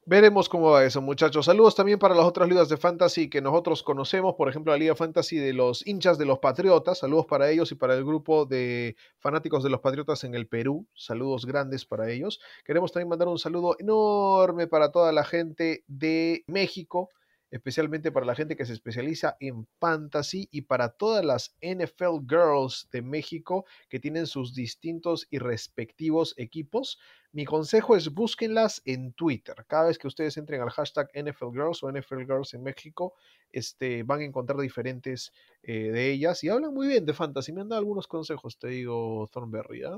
Veremos 0.08 0.48
cómo 0.50 0.70
va 0.70 0.86
eso, 0.86 1.02
muchachos. 1.02 1.48
Saludos 1.48 1.74
también 1.74 1.98
para 1.98 2.14
las 2.14 2.26
otras 2.26 2.48
ligas 2.48 2.70
de 2.70 2.78
fantasy 2.78 3.28
que 3.28 3.42
nosotros 3.42 3.82
conocemos, 3.82 4.36
por 4.36 4.48
ejemplo, 4.48 4.72
la 4.72 4.78
Liga 4.78 4.94
Fantasy 4.94 5.38
de 5.38 5.52
los 5.52 5.86
hinchas 5.88 6.20
de 6.20 6.26
los 6.26 6.38
Patriotas. 6.38 7.00
Saludos 7.00 7.26
para 7.26 7.50
ellos 7.50 7.72
y 7.72 7.76
para 7.76 7.96
el 7.96 8.06
grupo 8.06 8.46
de 8.46 8.96
fanáticos 9.18 9.64
de 9.64 9.72
los 9.72 9.80
Patriotas 9.80 10.24
en 10.24 10.36
el 10.36 10.48
Perú. 10.48 10.86
Saludos 10.94 11.48
grandes 11.48 11.86
para 11.86 12.12
ellos. 12.12 12.40
Queremos 12.64 12.92
también 12.92 13.10
mandar 13.10 13.30
un 13.30 13.40
saludo 13.40 13.78
enorme 13.80 14.68
para 14.68 14.92
toda 14.92 15.12
la 15.12 15.24
gente 15.24 15.84
de 15.88 16.44
México, 16.46 17.10
especialmente 17.56 18.12
para 18.12 18.26
la 18.26 18.36
gente 18.36 18.58
que 18.58 18.66
se 18.66 18.74
especializa 18.74 19.38
en 19.40 19.66
fantasy 19.80 20.50
y 20.52 20.64
para 20.64 20.90
todas 20.90 21.24
las 21.24 21.56
NFL 21.62 22.28
Girls 22.28 22.90
de 22.92 23.02
México 23.02 23.66
que 23.88 23.98
tienen 24.02 24.28
sus 24.28 24.54
distintos 24.54 25.26
y 25.32 25.40
respectivos 25.40 26.34
equipos. 26.36 27.00
Mi 27.32 27.46
consejo 27.46 27.96
es 27.96 28.14
búsquenlas 28.14 28.82
en 28.84 29.14
Twitter. 29.14 29.56
Cada 29.68 29.88
vez 29.88 29.98
que 29.98 30.08
ustedes 30.08 30.36
entren 30.36 30.62
al 30.62 30.70
hashtag 30.70 31.10
NFL 31.14 31.54
Girls 31.54 31.82
o 31.82 31.90
NFL 31.90 32.26
Girls 32.26 32.54
en 32.54 32.64
México, 32.64 33.14
este, 33.54 34.04
van 34.04 34.20
a 34.20 34.26
encontrar 34.26 34.60
diferentes 34.60 35.32
eh, 35.64 35.92
de 35.92 36.12
ellas 36.12 36.44
y 36.44 36.50
hablan 36.50 36.74
muy 36.74 36.88
bien 36.88 37.06
de 37.06 37.14
fantasy. 37.14 37.54
Me 37.54 37.62
han 37.62 37.70
dado 37.70 37.80
algunos 37.80 38.08
consejos, 38.08 38.60
te 38.60 38.68
digo, 38.68 39.30
Thornberry. 39.32 39.84
¿ah? 39.84 39.98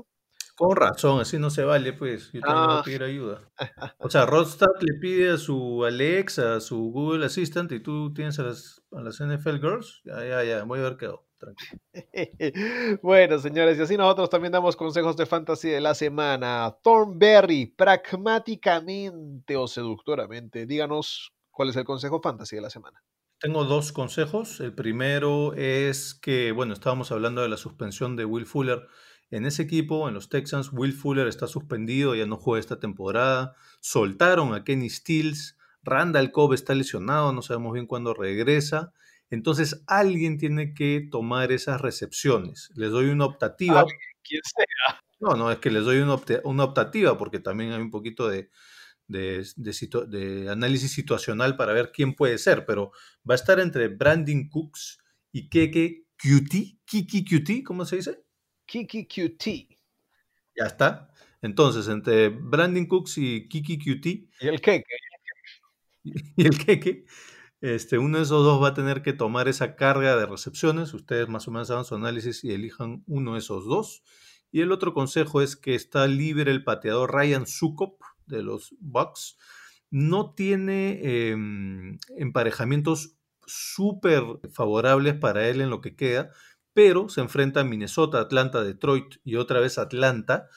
Con 0.58 0.74
razón, 0.76 1.20
así 1.20 1.38
no 1.38 1.50
se 1.50 1.62
vale, 1.62 1.92
pues. 1.92 2.32
Yo 2.32 2.40
también 2.40 2.66
voy 2.66 2.76
Ah. 2.76 2.80
a 2.80 2.82
pedir 2.82 3.02
ayuda. 3.04 3.48
O 4.00 4.10
sea, 4.10 4.26
Rodstad 4.26 4.66
le 4.80 4.98
pide 5.00 5.30
a 5.30 5.36
su 5.38 5.84
Alexa, 5.84 6.56
a 6.56 6.60
su 6.60 6.90
Google 6.90 7.24
Assistant, 7.26 7.70
y 7.72 7.80
tú 7.80 8.12
tienes 8.12 8.38
a 8.40 8.42
las, 8.42 8.82
a 8.90 9.00
las 9.00 9.20
NFL 9.20 9.60
Girls. 9.60 10.00
Ya, 10.04 10.24
ya, 10.24 10.42
ya, 10.42 10.64
voy 10.64 10.80
a 10.80 10.82
ver 10.82 10.96
qué 10.96 11.06
hago. 11.06 11.24
Tranquilo. 11.38 11.80
bueno, 13.02 13.38
señores, 13.38 13.78
y 13.78 13.82
así 13.82 13.96
nosotros 13.96 14.28
también 14.30 14.50
damos 14.52 14.74
consejos 14.74 15.16
de 15.16 15.26
fantasy 15.26 15.68
de 15.68 15.80
la 15.80 15.94
semana. 15.94 16.74
Thornberry, 16.82 17.66
pragmáticamente 17.66 19.56
o 19.56 19.68
seductoramente, 19.68 20.66
díganos 20.66 21.32
cuál 21.50 21.68
es 21.70 21.76
el 21.76 21.84
consejo 21.84 22.20
fantasy 22.20 22.56
de 22.56 22.62
la 22.62 22.70
semana. 22.70 23.02
Tengo 23.40 23.64
dos 23.64 23.92
consejos. 23.92 24.58
El 24.58 24.74
primero 24.74 25.54
es 25.54 26.14
que, 26.14 26.50
bueno, 26.50 26.72
estábamos 26.72 27.12
hablando 27.12 27.42
de 27.42 27.48
la 27.48 27.56
suspensión 27.56 28.16
de 28.16 28.24
Will 28.24 28.46
Fuller. 28.46 28.88
En 29.30 29.44
ese 29.44 29.62
equipo, 29.62 30.08
en 30.08 30.14
los 30.14 30.28
Texans, 30.28 30.70
Will 30.72 30.92
Fuller 30.94 31.26
está 31.28 31.46
suspendido, 31.46 32.14
ya 32.14 32.26
no 32.26 32.36
juega 32.38 32.60
esta 32.60 32.80
temporada. 32.80 33.54
Soltaron 33.80 34.54
a 34.54 34.64
Kenny 34.64 34.88
Stills. 34.90 35.56
Randall 35.82 36.32
Cobb 36.32 36.54
está 36.54 36.74
lesionado, 36.74 37.32
no 37.32 37.42
sabemos 37.42 37.72
bien 37.74 37.86
cuándo 37.86 38.14
regresa. 38.14 38.92
Entonces, 39.30 39.84
alguien 39.86 40.38
tiene 40.38 40.72
que 40.74 41.06
tomar 41.10 41.52
esas 41.52 41.80
recepciones. 41.80 42.70
Les 42.74 42.90
doy 42.90 43.06
una 43.10 43.26
optativa. 43.26 43.84
Quien 44.22 44.40
sea. 44.44 45.00
No, 45.20 45.36
no, 45.36 45.50
es 45.50 45.58
que 45.58 45.70
les 45.70 45.84
doy 45.84 45.98
una, 45.98 46.14
opta- 46.14 46.40
una 46.44 46.64
optativa 46.64 47.18
porque 47.18 47.38
también 47.40 47.72
hay 47.72 47.80
un 47.80 47.90
poquito 47.90 48.28
de, 48.28 48.50
de, 49.06 49.46
de 49.56 49.72
situ- 49.72 50.06
de 50.06 50.48
análisis 50.50 50.92
situacional 50.92 51.56
para 51.56 51.72
ver 51.72 51.90
quién 51.92 52.14
puede 52.14 52.38
ser, 52.38 52.64
pero 52.64 52.92
va 53.28 53.34
a 53.34 53.36
estar 53.36 53.58
entre 53.60 53.88
Brandon 53.88 54.48
Cooks 54.48 54.98
y 55.32 55.48
Keke 55.48 56.06
Cutie, 56.22 56.78
Kiki 56.84 57.24
Cutie, 57.24 57.62
¿cómo 57.64 57.84
se 57.84 57.96
dice? 57.96 58.22
Kiki 58.68 59.06
QT. 59.06 59.66
Ya 60.56 60.66
está. 60.66 61.10
Entonces, 61.40 61.88
entre 61.88 62.28
Brandon 62.28 62.86
Cooks 62.86 63.16
y 63.16 63.48
Kiki 63.48 63.78
Cutie 63.78 64.28
Y 64.40 64.48
el 64.48 64.60
queque. 64.60 64.84
y 66.04 66.46
el 66.46 66.58
Keke, 66.58 67.04
Este, 67.60 67.98
uno 67.98 68.18
de 68.18 68.24
esos 68.24 68.44
dos 68.44 68.62
va 68.62 68.68
a 68.68 68.74
tener 68.74 69.02
que 69.02 69.12
tomar 69.12 69.48
esa 69.48 69.74
carga 69.74 70.16
de 70.16 70.26
recepciones. 70.26 70.92
Ustedes 70.94 71.28
más 71.28 71.48
o 71.48 71.50
menos 71.50 71.70
hagan 71.70 71.84
su 71.84 71.94
análisis 71.94 72.44
y 72.44 72.52
elijan 72.52 73.02
uno 73.06 73.32
de 73.32 73.38
esos 73.38 73.64
dos. 73.64 74.02
Y 74.52 74.60
el 74.60 74.70
otro 74.70 74.92
consejo 74.92 75.40
es 75.40 75.56
que 75.56 75.74
está 75.74 76.06
libre 76.06 76.50
el 76.50 76.62
pateador 76.62 77.14
Ryan 77.14 77.46
Sukop 77.46 78.02
de 78.26 78.42
los 78.42 78.74
Bucks. 78.80 79.38
No 79.90 80.34
tiene 80.34 81.30
em, 81.30 81.98
emparejamientos 82.16 83.16
súper 83.46 84.22
favorables 84.52 85.14
para 85.14 85.48
él 85.48 85.60
en 85.62 85.70
lo 85.70 85.80
que 85.80 85.96
queda, 85.96 86.30
pero 86.78 87.08
se 87.08 87.20
enfrenta 87.20 87.58
a 87.58 87.64
Minnesota, 87.64 88.20
Atlanta, 88.20 88.62
Detroit 88.62 89.16
y 89.24 89.34
otra 89.34 89.58
vez 89.58 89.78
Atlanta. 89.78 90.48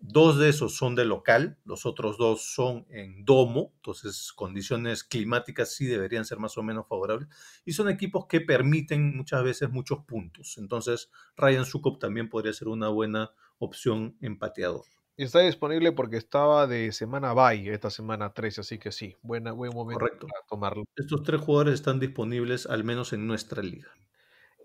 Dos 0.00 0.36
de 0.36 0.48
esos 0.48 0.74
son 0.74 0.96
de 0.96 1.04
local, 1.04 1.60
los 1.64 1.86
otros 1.86 2.18
dos 2.18 2.52
son 2.52 2.84
en 2.90 3.24
domo, 3.24 3.74
entonces 3.76 4.32
condiciones 4.32 5.04
climáticas 5.04 5.72
sí 5.72 5.86
deberían 5.86 6.24
ser 6.24 6.40
más 6.40 6.58
o 6.58 6.64
menos 6.64 6.88
favorables. 6.88 7.28
Y 7.64 7.74
son 7.74 7.88
equipos 7.88 8.26
que 8.26 8.40
permiten 8.40 9.16
muchas 9.16 9.44
veces 9.44 9.70
muchos 9.70 10.00
puntos. 10.00 10.58
Entonces 10.58 11.12
Ryan 11.36 11.64
Sukop 11.64 12.00
también 12.00 12.28
podría 12.28 12.52
ser 12.52 12.66
una 12.66 12.88
buena 12.88 13.30
opción 13.60 14.16
en 14.20 14.36
pateador. 14.36 14.84
Y 15.16 15.22
está 15.22 15.38
disponible 15.42 15.92
porque 15.92 16.16
estaba 16.16 16.66
de 16.66 16.90
semana 16.90 17.34
bye 17.34 17.72
esta 17.72 17.90
semana 17.90 18.34
13, 18.34 18.62
así 18.62 18.78
que 18.80 18.90
sí, 18.90 19.14
buena, 19.22 19.52
buen 19.52 19.72
momento 19.72 20.00
Correcto. 20.00 20.26
para 20.26 20.44
tomarlo. 20.48 20.84
Estos 20.96 21.22
tres 21.22 21.40
jugadores 21.40 21.74
están 21.74 22.00
disponibles 22.00 22.66
al 22.66 22.82
menos 22.82 23.12
en 23.12 23.28
nuestra 23.28 23.62
liga. 23.62 23.92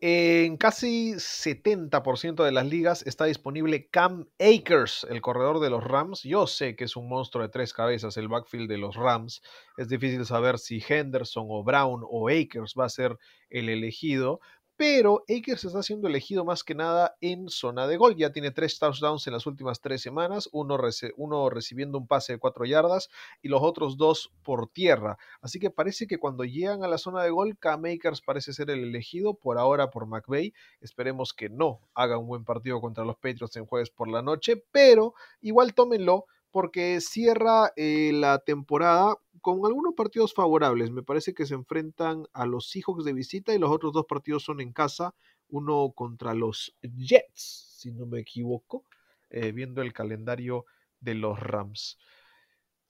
En 0.05 0.57
casi 0.57 1.13
70% 1.13 2.43
de 2.43 2.51
las 2.51 2.65
ligas 2.65 3.07
está 3.07 3.23
disponible 3.23 3.87
Cam 3.87 4.27
Akers, 4.37 5.07
el 5.09 5.21
corredor 5.21 5.61
de 5.61 5.69
los 5.69 5.81
Rams. 5.81 6.23
Yo 6.23 6.45
sé 6.45 6.75
que 6.75 6.83
es 6.83 6.97
un 6.97 7.07
monstruo 7.07 7.41
de 7.41 7.47
tres 7.47 7.71
cabezas 7.71 8.17
el 8.17 8.27
backfield 8.27 8.69
de 8.69 8.79
los 8.79 8.97
Rams. 8.97 9.41
Es 9.77 9.87
difícil 9.87 10.25
saber 10.25 10.59
si 10.59 10.83
Henderson 10.85 11.45
o 11.47 11.63
Brown 11.63 12.01
o 12.03 12.27
Akers 12.27 12.73
va 12.77 12.83
a 12.83 12.89
ser 12.89 13.17
el 13.49 13.69
elegido, 13.69 14.41
pero 14.75 15.23
Akers 15.29 15.65
está 15.65 15.83
siendo 15.83 16.07
elegido 16.07 16.45
más 16.45 16.63
que 16.63 16.75
nada 16.75 17.15
en 17.21 17.49
zona 17.49 17.87
de 17.87 17.97
gol. 17.97 18.15
Ya 18.15 18.31
tiene 18.31 18.51
tres 18.51 18.79
touchdowns 18.79 19.27
en 19.27 19.33
las 19.33 19.45
últimas 19.45 19.81
tres 19.81 20.01
semanas, 20.01 20.49
uno, 20.51 20.77
recibiendo 20.77 21.97
un 21.97 22.07
pase 22.07 22.33
de 22.33 22.39
cuatro 22.39 22.65
yardas 22.65 23.09
y 23.41 23.49
los 23.49 23.61
otros 23.61 23.97
dos 23.97 24.31
por 24.43 24.67
tierra. 24.67 25.17
Así 25.41 25.59
que 25.59 25.69
parece 25.69 26.07
que 26.07 26.17
cuando 26.17 26.43
llegan 26.43 26.83
a 26.83 26.87
la 26.87 26.97
zona 26.97 27.23
de 27.23 27.29
gol, 27.29 27.57
Cam 27.57 27.85
Akers 27.85 28.21
parece 28.21 28.53
ser 28.53 28.69
el 28.69 28.83
elegido 28.83 29.35
por 29.35 29.57
ahora 29.57 29.89
por 29.89 30.07
McVay. 30.07 30.53
Esperemos 30.81 31.33
que 31.33 31.49
no 31.49 31.79
haga 31.93 32.17
un 32.17 32.27
buen 32.27 32.43
partido 32.43 32.81
contra 32.81 33.05
los 33.05 33.15
Patriots 33.15 33.55
en 33.57 33.65
jueves 33.65 33.89
por 33.89 34.07
la 34.07 34.21
noche, 34.21 34.63
pero 34.71 35.13
igual 35.41 35.73
tómenlo 35.73 36.25
porque 36.53 37.01
cierra 37.01 37.73
eh, 37.75 38.11
la 38.13 38.37
temporada 38.37 39.17
con 39.41 39.65
algunos 39.65 39.95
partidos 39.95 40.35
favorables. 40.35 40.91
Me 40.91 41.01
parece 41.01 41.33
que 41.33 41.47
se 41.47 41.55
enfrentan 41.55 42.27
a 42.31 42.45
los 42.45 42.69
Seahawks 42.69 43.05
de 43.05 43.13
visita 43.13 43.55
y 43.55 43.57
los 43.57 43.71
otros 43.71 43.91
dos 43.91 44.05
partidos 44.05 44.43
son 44.43 44.61
en 44.61 44.71
casa. 44.71 45.15
Uno 45.49 45.91
contra 45.95 46.35
los 46.35 46.75
Jets, 46.83 47.79
si 47.79 47.91
no 47.91 48.05
me 48.05 48.19
equivoco, 48.19 48.85
eh, 49.31 49.51
viendo 49.51 49.81
el 49.81 49.93
calendario 49.93 50.65
de 50.99 51.15
los 51.15 51.39
Rams. 51.39 51.97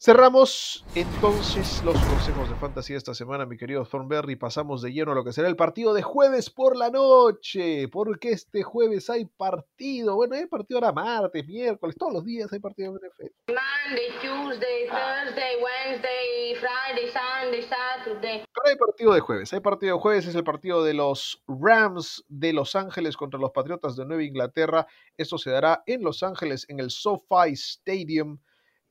Cerramos 0.05 0.83
entonces 0.95 1.81
los 1.85 1.95
consejos 1.95 2.49
de 2.49 2.57
fantasía 2.57 2.97
esta 2.97 3.13
semana, 3.13 3.45
mi 3.45 3.55
querido 3.55 3.85
Thornberry. 3.85 4.35
Pasamos 4.35 4.81
de 4.81 4.91
lleno 4.91 5.13
a 5.13 5.15
lo 5.15 5.23
que 5.23 5.31
será 5.31 5.47
el 5.47 5.55
partido 5.55 5.93
de 5.93 6.01
jueves 6.01 6.49
por 6.49 6.75
la 6.75 6.89
noche. 6.89 7.87
Porque 7.87 8.31
este 8.31 8.63
jueves 8.63 9.09
hay 9.09 9.23
partido. 9.23 10.15
Bueno, 10.15 10.35
hay 10.35 10.45
partido 10.47 10.79
ahora 10.79 10.91
martes, 10.91 11.47
miércoles, 11.47 11.95
todos 11.97 12.11
los 12.11 12.25
días 12.25 12.51
hay 12.51 12.59
partido 12.59 12.91
en 12.91 12.95
NFL. 12.97 13.31
Monday, 13.47 14.09
Tuesday, 14.21 14.87
Thursday, 14.89 15.55
Wednesday, 15.63 16.55
Friday, 16.59 17.07
Sunday, 17.07 17.61
Saturday. 17.61 18.45
Pero 18.53 18.67
hay 18.67 18.75
partido 18.75 19.13
de 19.13 19.19
jueves. 19.21 19.53
Hay 19.53 19.61
partido 19.61 19.95
de 19.95 20.01
jueves, 20.01 20.27
es 20.27 20.35
el 20.35 20.43
partido 20.43 20.83
de 20.83 20.95
los 20.95 21.41
Rams 21.47 22.25
de 22.27 22.51
Los 22.51 22.75
Ángeles 22.75 23.15
contra 23.15 23.39
los 23.39 23.51
Patriotas 23.51 23.95
de 23.95 24.03
Nueva 24.05 24.23
Inglaterra. 24.23 24.85
Esto 25.15 25.37
se 25.37 25.51
dará 25.51 25.81
en 25.85 26.03
Los 26.03 26.23
Ángeles, 26.23 26.65
en 26.67 26.81
el 26.81 26.91
SoFi 26.91 27.53
Stadium. 27.53 28.39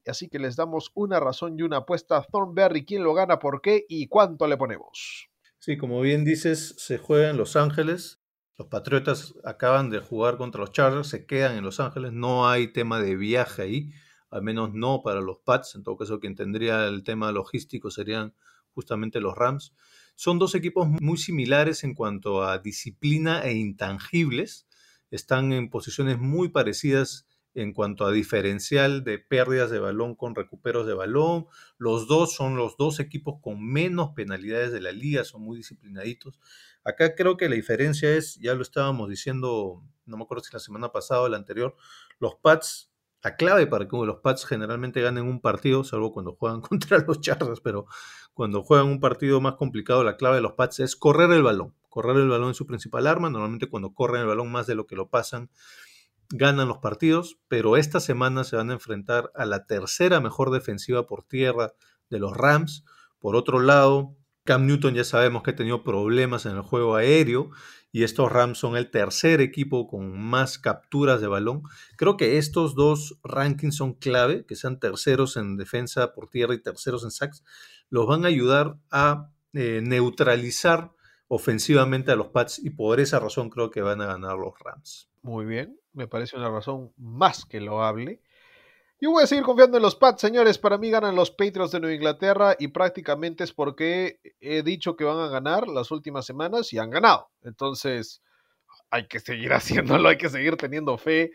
Así 0.07 0.29
que 0.29 0.39
les 0.39 0.57
damos 0.57 0.91
una 0.95 1.21
razón 1.21 1.59
y 1.59 1.63
una 1.63 1.79
apuesta 1.79 2.23
Thornberry. 2.31 2.85
¿Quién 2.85 3.05
lo 3.05 3.15
gana? 3.15 3.39
¿Por 3.39 3.61
qué? 3.61 3.85
¿Y 3.89 4.09
cuánto 4.09 4.47
le 4.47 4.57
ponemos? 4.57 5.29
Sí, 5.59 5.77
como 5.77 6.01
bien 6.01 6.25
dices, 6.25 6.75
se 6.79 6.99
juega 6.99 7.31
en 7.31 7.37
Los 7.37 7.55
Ángeles. 7.55 8.21
Los 8.59 8.69
Patriotas 8.69 9.35
acaban 9.45 9.91
de 9.91 10.01
jugar 10.01 10.37
contra 10.37 10.61
los 10.61 10.73
Chargers, 10.73 11.09
se 11.09 11.25
quedan 11.25 11.57
en 11.57 11.65
Los 11.65 11.81
Ángeles. 11.81 12.13
No 12.13 12.49
hay 12.49 12.73
tema 12.73 13.01
de 13.01 13.17
viaje 13.17 13.63
ahí, 13.63 13.93
al 14.31 14.43
menos 14.43 14.75
no 14.75 15.03
para 15.03 15.21
los 15.21 15.39
Pats. 15.39 15.75
En 15.77 15.85
todo 15.85 15.97
caso, 15.97 16.21
quien 16.21 16.35
tendría 16.35 16.87
el 16.87 17.05
tema 17.05 17.31
logístico 17.33 17.91
serían 17.91 18.35
justamente 18.75 19.21
los 19.21 19.37
Rams. 19.37 19.75
Son 20.15 20.39
dos 20.39 20.55
equipos 20.55 20.89
muy 20.89 21.17
similares 21.17 21.85
en 21.85 21.95
cuanto 21.95 22.43
a 22.43 22.59
disciplina 22.59 23.43
e 23.43 23.55
intangibles. 23.55 24.67
Están 25.11 25.53
en 25.53 25.71
posiciones 25.71 26.19
muy 26.19 26.49
parecidas 26.49 27.27
en 27.55 27.73
cuanto 27.73 28.07
a 28.07 28.13
diferencial 28.13 29.05
de 29.05 29.19
pérdidas 29.19 29.71
de 29.71 29.79
balón 29.79 30.15
con 30.15 30.35
recuperos 30.35 30.87
de 30.87 30.95
balón. 30.95 31.47
Los 31.79 32.09
dos 32.09 32.35
son 32.35 32.57
los 32.57 32.77
dos 32.77 33.01
equipos 33.01 33.37
con 33.43 33.65
menos 33.65 34.11
penalidades 34.15 34.73
de 34.73 34.81
la 34.81 34.93
liga, 34.93 35.25
son 35.25 35.43
muy 35.43 35.59
disciplinaditos. 35.59 36.39
Acá 36.85 37.15
creo 37.15 37.37
que 37.37 37.49
la 37.49 37.55
diferencia 37.55 38.15
es, 38.15 38.37
ya 38.37 38.55
lo 38.55 38.63
estábamos 38.63 39.09
diciendo, 39.09 39.83
no 40.07 40.17
me 40.17 40.25
acuerdo 40.25 40.45
si 40.45 40.53
la 40.53 40.59
semana 40.59 40.91
pasada 40.91 41.23
o 41.23 41.29
la 41.29 41.37
anterior, 41.37 41.77
los 42.19 42.35
Pats, 42.37 42.91
la 43.23 43.37
clave 43.37 43.69
para 43.69 43.87
que 43.87 43.97
los 43.97 44.19
Pats 44.21 44.45
generalmente 44.45 45.01
ganen 45.01 45.27
un 45.27 45.41
partido, 45.41 45.85
salvo 45.85 46.13
cuando 46.13 46.35
juegan 46.35 46.61
contra 46.63 46.99
los 46.99 47.21
Chargers, 47.21 47.61
pero 47.61 47.87
cuando 48.35 48.63
juegan 48.63 48.87
un 48.87 49.01
partido 49.01 49.41
más 49.41 49.55
complicado, 49.55 50.03
la 50.03 50.17
clave 50.17 50.37
de 50.37 50.43
los 50.43 50.53
Pats 50.53 50.81
es 50.81 50.97
correr 50.97 51.31
el 51.31 51.43
balón. 51.43 51.75
Correr 51.89 52.17
el 52.17 52.29
balón 52.29 52.51
es 52.53 52.57
su 52.57 52.67
principal 52.67 53.07
arma, 53.07 53.29
normalmente 53.29 53.69
cuando 53.69 53.93
corren 53.93 54.23
el 54.23 54.27
balón 54.27 54.51
más 54.51 54.67
de 54.67 54.75
lo 54.75 54.87
que 54.87 54.97
lo 54.97 55.11
pasan, 55.11 55.51
ganan 56.33 56.69
los 56.69 56.79
partidos, 56.79 57.39
pero 57.49 57.77
esta 57.77 58.01
semana 58.01 58.45
se 58.45 58.57
van 58.57 58.71
a 58.71 58.75
enfrentar 58.75 59.31
a 59.35 59.45
la 59.45 59.67
tercera 59.67 60.21
mejor 60.21 60.51
defensiva 60.51 61.07
por 61.07 61.23
tierra 61.23 61.75
de 62.11 62.19
los 62.19 62.37
Rams. 62.37 62.85
Por 63.19 63.37
otro 63.37 63.61
lado, 63.61 64.17
Cam 64.45 64.67
Newton 64.67 64.95
ya 64.95 65.05
sabemos 65.05 65.43
que 65.43 65.53
ha 65.53 65.57
tenido 65.57 65.85
problemas 65.85 66.47
en 66.47 66.57
el 66.57 66.63
juego 66.63 66.97
aéreo 66.97 67.51
y 67.93 68.05
estos 68.05 68.33
Rams 68.33 68.59
son 68.59 68.77
el 68.77 68.91
tercer 68.91 69.41
equipo 69.41 69.87
con 69.87 70.19
más 70.19 70.59
capturas 70.59 71.21
de 71.21 71.29
balón. 71.29 71.63
Creo 71.97 72.17
que 72.17 72.39
estos 72.39 72.75
dos 72.75 73.19
rankings 73.23 73.77
son 73.77 73.95
clave, 73.95 74.47
que 74.47 74.57
sean 74.57 74.81
terceros 74.81 75.37
en 75.37 75.57
defensa 75.57 76.15
por 76.15 76.29
tierra 76.29 76.55
y 76.55 76.63
terceros 76.63 77.05
en 77.05 77.11
sacks, 77.11 77.45
los 77.91 78.07
van 78.07 78.25
a 78.25 78.29
ayudar 78.29 78.79
a 78.91 79.31
eh, 79.53 79.81
neutralizar 79.85 80.93
ofensivamente 81.29 82.11
a 82.11 82.17
los 82.17 82.29
Pats 82.29 82.59
y 82.59 82.71
por 82.71 83.01
esa 83.01 83.19
razón 83.19 83.51
creo 83.51 83.71
que 83.71 83.83
van 83.83 84.01
a 84.01 84.07
ganar 84.07 84.37
los 84.37 84.59
Rams. 84.59 85.11
Muy 85.23 85.45
bien, 85.45 85.79
me 85.93 86.07
parece 86.07 86.37
una 86.37 86.51
razón 86.51 86.93
más 86.97 87.45
que 87.45 87.61
loable. 87.61 88.21
Yo 89.01 89.11
voy 89.11 89.25
a 89.25 89.27
seguir 89.27 89.45
confiando 89.45 89.79
en 89.79 89.83
los 89.83 89.97
Pats, 89.97 90.21
señores. 90.21 90.59
Para 90.59 90.79
mí 90.79 90.89
ganan 90.89 91.17
los 91.17 91.33
Patriots 91.33 91.73
de 91.73 91.81
Nueva 91.81 91.97
Inglaterra 91.97 92.55
y 92.59 92.69
prácticamente 92.69 93.43
es 93.43 93.53
porque 93.53 94.21
he 94.41 94.63
dicho 94.63 94.95
que 94.95 95.03
van 95.05 95.19
a 95.19 95.29
ganar 95.29 95.67
las 95.67 95.91
últimas 95.91 96.25
semanas 96.25 96.73
y 96.73 96.79
han 96.79 96.91
ganado. 96.91 97.29
Entonces, 97.43 98.23
hay 98.91 99.09
que 99.09 99.19
seguir 99.19 99.53
haciéndolo, 99.53 100.09
hay 100.09 100.19
que 100.19 100.29
seguir 100.29 100.57
teniendo 100.57 100.97
fe. 100.99 101.33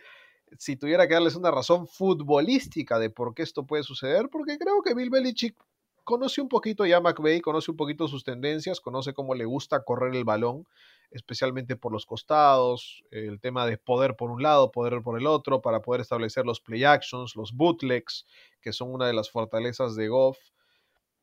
Si 0.58 0.78
tuviera 0.78 1.08
que 1.10 1.16
darles 1.16 1.36
una 1.36 1.52
razón 1.52 1.88
futbolística 1.88 3.00
de 3.00 3.10
por 3.10 3.34
qué 3.34 3.44
esto 3.44 3.66
puede 3.66 3.84
suceder, 3.84 4.30
porque 4.32 4.58
creo 4.58 4.82
que 4.82 4.94
Bill 4.94 5.10
Belichick 5.10 5.58
conoce 6.06 6.40
un 6.40 6.48
poquito 6.48 6.86
ya 6.86 6.98
a 6.98 7.02
McVay, 7.02 7.42
conoce 7.42 7.70
un 7.70 7.76
poquito 7.76 8.08
sus 8.08 8.24
tendencias, 8.24 8.80
conoce 8.80 9.14
cómo 9.14 9.36
le 9.36 9.44
gusta 9.44 9.84
correr 9.84 10.16
el 10.16 10.24
balón 10.24 10.66
especialmente 11.12 11.76
por 11.76 11.92
los 11.92 12.06
costados, 12.06 13.04
el 13.12 13.40
tema 13.40 13.66
de 13.66 13.78
poder 13.78 14.16
por 14.16 14.32
un 14.32 14.44
lado, 14.44 14.72
poder 14.72 15.02
por 15.02 15.20
el 15.20 15.28
otro, 15.28 15.62
para 15.62 15.82
poder 15.82 16.02
establecer 16.02 16.46
los 16.46 16.60
play 16.60 16.84
actions, 16.84 17.36
los 17.36 17.54
bootlegs, 17.54 18.26
que 18.62 18.74
son 18.74 18.94
una 18.94 19.08
de 19.08 19.14
las 19.14 19.30
fortalezas 19.30 19.96
de 19.96 20.08
Goff. 20.10 20.38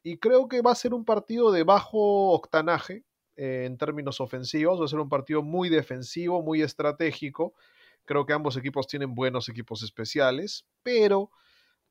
Y 0.03 0.19
creo 0.19 0.49
que 0.49 0.63
va 0.63 0.73
a 0.73 0.77
ser 0.77 0.95
un 0.95 1.05
partido 1.05 1.51
de 1.51 1.65
bajo 1.65 2.33
octanaje 2.33 3.05
eh, 3.37 3.65
en 3.67 3.77
términos 3.79 4.21
ofensivos, 4.21 4.81
va 4.81 4.85
a 4.85 4.89
ser 4.89 5.01
un 5.01 5.09
partido 5.09 5.43
muy 5.43 5.69
defensivo, 5.69 6.43
muy 6.43 6.63
estratégico. 6.63 7.55
Creo 8.05 8.27
que 8.27 8.33
ambos 8.33 8.57
equipos 8.57 8.87
tienen 8.87 9.15
buenos 9.15 9.49
equipos 9.49 9.83
especiales, 9.83 10.67
pero 10.83 11.31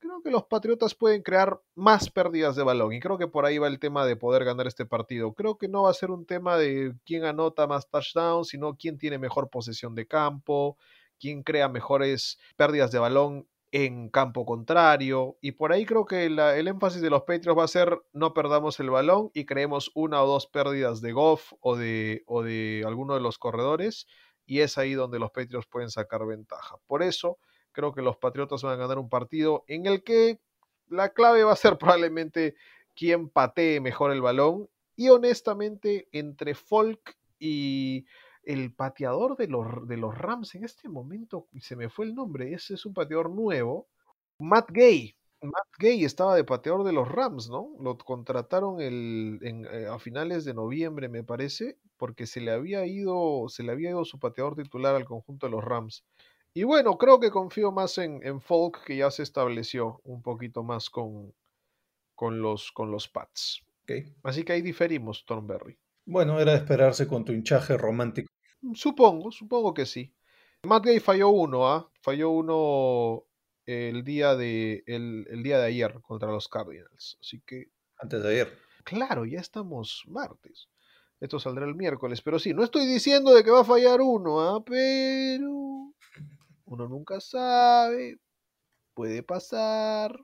creo 0.04 0.22
que 0.22 0.32
los 0.32 0.44
Patriotas 0.44 0.96
pueden 0.96 1.24
crear 1.24 1.62
más 1.76 2.10
pérdidas 2.10 2.58
de 2.58 2.64
balón 2.64 2.92
y 2.92 3.00
creo 3.00 3.18
que 3.18 3.28
por 3.28 3.46
ahí 3.46 3.58
va 3.58 3.68
el 3.70 3.80
tema 3.80 4.06
de 4.06 4.18
poder 4.18 4.44
ganar 4.44 4.68
este 4.68 4.86
partido. 4.86 5.34
Creo 5.34 5.58
que 5.58 5.70
no 5.70 5.84
va 5.84 5.92
a 5.92 5.94
ser 5.94 6.12
un 6.12 6.26
tema 6.26 6.58
de 6.58 6.94
quién 7.06 7.24
anota 7.24 7.68
más 7.68 7.90
touchdowns, 7.90 8.50
sino 8.50 8.76
quién 8.76 8.98
tiene 8.98 9.18
mejor 9.18 9.50
posesión 9.50 9.96
de 9.96 10.06
campo, 10.06 10.78
quién 11.22 11.42
crea 11.42 11.70
mejores 11.70 12.38
pérdidas 12.58 12.92
de 12.92 13.00
balón 13.00 13.48
en 13.72 14.10
campo 14.10 14.46
contrario. 14.46 15.38
Y 15.40 15.54
por 15.54 15.72
ahí 15.72 15.86
creo 15.86 16.06
que 16.06 16.26
el 16.26 16.68
énfasis 16.68 17.02
de 17.02 17.10
los 17.10 17.22
Patriots 17.22 17.58
va 17.58 17.64
a 17.64 17.68
ser 17.70 17.98
no 18.12 18.34
perdamos 18.34 18.82
el 18.82 18.90
balón 18.90 19.32
y 19.34 19.46
creemos 19.46 19.90
una 19.96 20.22
o 20.22 20.28
dos 20.28 20.48
pérdidas 20.48 21.00
de 21.00 21.14
Goff 21.14 21.54
o 21.62 21.78
de, 21.78 22.24
o 22.28 22.44
de 22.44 22.84
alguno 22.86 23.14
de 23.14 23.22
los 23.22 23.38
corredores. 23.38 24.06
Y 24.46 24.60
es 24.60 24.78
ahí 24.78 24.96
donde 24.96 25.20
los 25.20 25.32
Patriots 25.32 25.68
pueden 25.68 25.90
sacar 25.90 26.26
ventaja. 26.26 26.76
Por 26.88 27.04
eso 27.04 27.38
Creo 27.74 27.94
que 27.94 28.02
los 28.02 28.18
Patriotas 28.18 28.64
van 28.64 28.74
a 28.74 28.78
ganar 28.78 29.00
un 29.00 29.10
partido 29.10 29.66
en 29.68 29.86
el 29.88 30.04
que 30.04 30.40
la 30.88 31.10
clave 31.10 31.44
va 31.44 31.54
a 31.54 31.58
ser 31.58 31.78
probablemente 31.80 32.56
quién 32.96 33.30
patee 33.30 33.82
mejor 33.82 34.12
el 34.12 34.22
balón 34.22 34.70
Y 34.96 35.10
honestamente, 35.10 36.08
entre 36.12 36.56
Folk 36.56 37.18
y 37.40 38.06
el 38.44 38.74
pateador 38.74 39.38
de 39.38 39.48
los, 39.48 39.88
de 39.88 39.98
los 39.98 40.18
Rams 40.18 40.56
en 40.56 40.64
este 40.66 40.90
momento, 40.90 41.48
se 41.60 41.76
me 41.76 41.90
fue 41.90 42.06
el 42.06 42.16
nombre, 42.16 42.54
ese 42.54 42.76
es 42.76 42.86
un 42.86 42.94
pateador 42.94 43.30
nuevo, 43.30 43.88
Matt 44.40 44.70
Gay. 44.72 45.16
Matt 45.42 45.68
Gay 45.78 46.06
estaba 46.06 46.36
de 46.36 46.44
pateador 46.46 46.84
de 46.86 46.94
los 46.94 47.10
Rams, 47.10 47.50
¿no? 47.50 47.72
Lo 47.82 47.98
contrataron 47.98 48.80
el, 48.82 49.40
eh, 49.42 49.88
a 49.88 50.00
finales 50.00 50.46
de 50.46 50.54
noviembre, 50.54 51.10
me 51.10 51.24
parece, 51.24 51.78
porque 51.98 52.28
se 52.28 52.40
le 52.42 52.52
había 52.52 52.86
ido, 52.86 53.46
se 53.50 53.64
le 53.64 53.72
había 53.74 53.90
ido 53.92 54.06
su 54.06 54.20
pateador 54.20 54.56
titular 54.56 54.96
al 54.96 55.06
conjunto 55.06 55.48
de 55.48 55.52
los 55.52 55.64
Rams. 55.64 56.06
Y 56.54 56.64
bueno, 56.64 56.98
creo 56.98 57.20
que 57.20 57.32
confío 57.32 57.72
más 57.72 57.98
en, 57.98 58.20
en 58.24 58.40
Folk, 58.42 58.84
que 58.86 58.98
ya 58.98 59.10
se 59.10 59.24
estableció 59.24 60.02
un 60.04 60.22
poquito 60.22 60.64
más 60.64 60.90
con, 60.90 61.34
con, 62.16 62.42
los, 62.42 62.72
con 62.72 62.92
los 62.92 63.08
Pats. 63.10 63.62
Ok. 63.84 63.92
Así 64.24 64.44
que 64.44 64.54
ahí 64.54 64.62
diferimos, 64.62 65.26
Thornberry. 65.26 65.78
Bueno, 66.06 66.40
era 66.40 66.52
de 66.52 66.58
esperarse 66.60 67.08
con 67.08 67.26
tu 67.26 67.32
hinchaje 67.32 67.76
romántico. 67.78 68.30
Supongo, 68.74 69.32
supongo 69.32 69.74
que 69.74 69.86
sí. 69.86 70.14
Matt 70.64 70.86
Gay 70.86 71.00
falló 71.00 71.30
uno, 71.30 71.68
¿ah? 71.68 71.92
Falló 72.02 72.30
uno 72.30 73.26
el 73.66 74.04
día 74.04 74.36
de 74.36 74.84
el, 74.86 75.26
el 75.30 75.44
día 75.44 75.58
de 75.60 75.66
ayer 75.68 76.00
contra 76.02 76.32
los 76.32 76.48
Cardinals. 76.48 77.18
Así 77.20 77.42
que, 77.46 77.72
Antes 77.98 78.22
de 78.24 78.30
ayer. 78.30 78.58
claro, 78.84 79.26
ya 79.26 79.40
estamos 79.40 80.04
martes. 80.08 80.70
Esto 81.20 81.40
saldrá 81.40 81.66
el 81.66 81.76
miércoles, 81.76 82.22
pero 82.22 82.38
sí, 82.40 82.54
no 82.54 82.64
estoy 82.64 82.86
diciendo 82.86 83.34
de 83.34 83.44
que 83.44 83.52
va 83.52 83.62
a 83.62 83.66
fallar 83.66 84.02
uno, 84.02 84.42
¿ah? 84.42 84.64
Pero 84.66 85.94
uno 86.66 86.88
nunca 86.88 87.20
sabe. 87.20 88.20
Puede 88.94 89.24
pasar. 89.24 90.18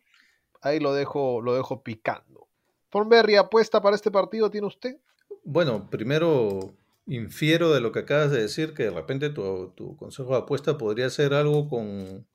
Ahí 0.62 0.80
lo 0.80 0.94
dejo, 0.94 1.42
lo 1.42 1.56
dejo 1.56 1.84
picando. 1.84 2.48
Thornberry, 2.90 3.36
apuesta 3.36 3.82
para 3.82 3.96
este 3.96 4.12
partido, 4.12 4.50
¿tiene 4.50 4.68
usted? 4.68 4.98
Bueno, 5.44 5.90
primero 5.90 6.76
infiero 7.06 7.74
de 7.74 7.82
lo 7.82 7.92
que 7.92 8.00
acabas 8.00 8.32
de 8.32 8.42
decir 8.42 8.74
que 8.74 8.84
de 8.84 8.92
repente 8.92 9.30
tu, 9.30 9.74
tu 9.76 9.96
consejo 9.98 10.32
de 10.32 10.40
apuesta 10.40 10.78
podría 10.78 11.10
ser 11.10 11.34
algo 11.34 11.68
con, 11.68 12.28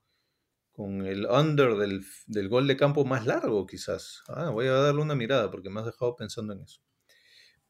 con 0.73 1.07
el 1.07 1.27
under 1.27 1.77
del, 1.77 2.05
del 2.27 2.49
gol 2.49 2.67
de 2.67 2.77
campo 2.77 3.05
más 3.05 3.27
largo, 3.27 3.67
quizás. 3.67 4.23
Ah, 4.29 4.51
voy 4.51 4.67
a 4.67 4.73
darle 4.73 5.03
una 5.03 5.15
mirada 5.15 5.51
porque 5.51 5.71
me 5.71 5.81
has 5.81 5.87
dejado 5.87 6.17
pensando 6.17 6.53
en 6.53 6.63
eso. 6.63 6.81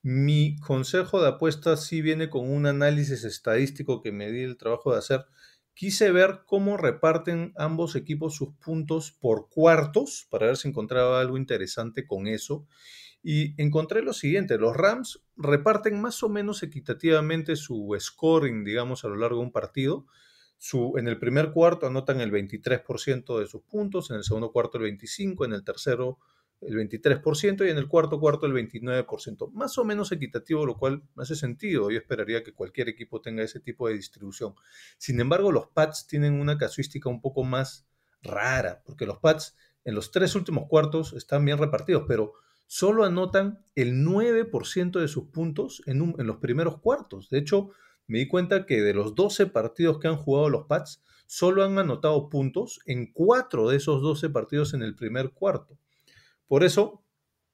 Mi 0.03 0.59
consejo 0.59 1.23
de 1.23 1.29
apuesta 1.29 1.77
sí 1.77 2.03
viene 2.03 2.29
con 2.29 2.51
un 2.51 2.67
análisis 2.67 3.25
estadístico 3.25 4.03
que 4.03 4.13
me 4.13 4.31
di 4.31 4.43
el 4.43 4.57
trabajo 4.57 4.93
de 4.93 4.99
hacer. 4.99 5.25
Quise 5.75 6.13
ver 6.13 6.43
cómo 6.47 6.77
reparten 6.77 7.53
ambos 7.57 7.97
equipos 7.97 8.37
sus 8.37 8.55
puntos 8.55 9.11
por 9.11 9.49
cuartos 9.49 10.27
para 10.31 10.47
ver 10.47 10.57
si 10.57 10.69
encontraba 10.69 11.21
algo 11.21 11.37
interesante 11.37 12.07
con 12.07 12.29
eso. 12.29 12.67
Y 13.23 13.61
encontré 13.61 14.03
lo 14.03 14.13
siguiente, 14.13 14.59
los 14.59 14.77
Rams 14.77 15.25
reparten 15.37 16.01
más 16.01 16.23
o 16.23 16.29
menos 16.29 16.63
equitativamente 16.63 17.57
su 17.57 17.97
scoring, 17.99 18.65
digamos, 18.65 19.05
a 19.05 19.09
lo 19.09 19.17
largo 19.17 19.39
de 19.39 19.47
un 19.47 19.53
partido. 19.53 20.07
Su, 20.59 20.95
en 20.97 21.09
el 21.09 21.19
primer 21.19 21.51
cuarto 21.51 21.87
anotan 21.87 22.21
el 22.21 22.31
23% 22.31 23.39
de 23.41 23.47
sus 23.47 23.63
puntos, 23.63 24.11
en 24.11 24.17
el 24.17 24.25
segundo 24.25 24.53
cuarto 24.53 24.79
el 24.79 24.85
25%, 24.85 25.47
en 25.47 25.53
el 25.55 25.65
tercero 25.65 26.19
el 26.67 26.77
23% 26.77 27.65
y 27.67 27.71
en 27.71 27.79
el 27.79 27.89
cuarto 27.89 28.19
cuarto 28.21 28.47
el 28.47 28.53
29%. 28.53 29.51
Más 29.53 29.77
o 29.79 29.85
menos 29.85 30.13
equitativo, 30.13 30.67
lo 30.67 30.77
cual 30.77 31.03
hace 31.17 31.37
sentido. 31.37 31.91
Yo 31.91 31.99
esperaría 31.99 32.43
que 32.43 32.53
cualquier 32.55 32.89
equipo 32.89 33.21
tenga 33.21 33.43
ese 33.43 33.61
tipo 33.61 33.89
de 33.89 33.95
distribución. 33.95 34.55
Sin 34.99 35.21
embargo, 35.21 35.53
los 35.53 35.69
Pats 35.69 36.07
tienen 36.07 36.35
una 36.41 36.59
casuística 36.59 37.09
un 37.09 37.21
poco 37.21 37.45
más 37.45 37.87
rara, 38.23 38.83
porque 38.85 39.07
los 39.07 39.19
Pats 39.19 39.57
en 39.85 39.95
los 39.95 40.11
tres 40.11 40.35
últimos 40.35 40.67
cuartos 40.69 41.13
están 41.13 41.45
bien 41.45 41.59
repartidos, 41.59 42.05
pero 42.09 42.33
solo 42.67 43.05
anotan 43.05 43.63
el 43.75 44.03
9% 44.03 44.99
de 45.01 45.09
sus 45.09 45.25
puntos 45.29 45.83
en, 45.87 46.01
un- 46.03 46.15
en 46.19 46.27
los 46.27 46.39
primeros 46.39 46.79
cuartos. 46.81 47.29
De 47.31 47.39
hecho, 47.39 47.71
me 48.07 48.19
di 48.19 48.29
cuenta 48.29 48.67
que 48.67 48.81
de 48.83 48.95
los 48.95 49.15
12 49.15 49.47
partidos 49.47 49.99
que 49.99 50.09
han 50.09 50.17
jugado 50.17 50.49
los 50.51 50.65
Pats, 50.67 51.03
solo 51.27 51.65
han 51.65 51.79
anotado 51.79 52.29
puntos 52.29 52.81
en 52.87 53.13
4 53.13 53.69
de 53.69 53.77
esos 53.77 54.03
12 54.03 54.31
partidos 54.31 54.75
en 54.75 54.83
el 54.83 54.95
primer 54.95 55.33
cuarto. 55.33 55.79
Por 56.47 56.65
eso 56.65 57.05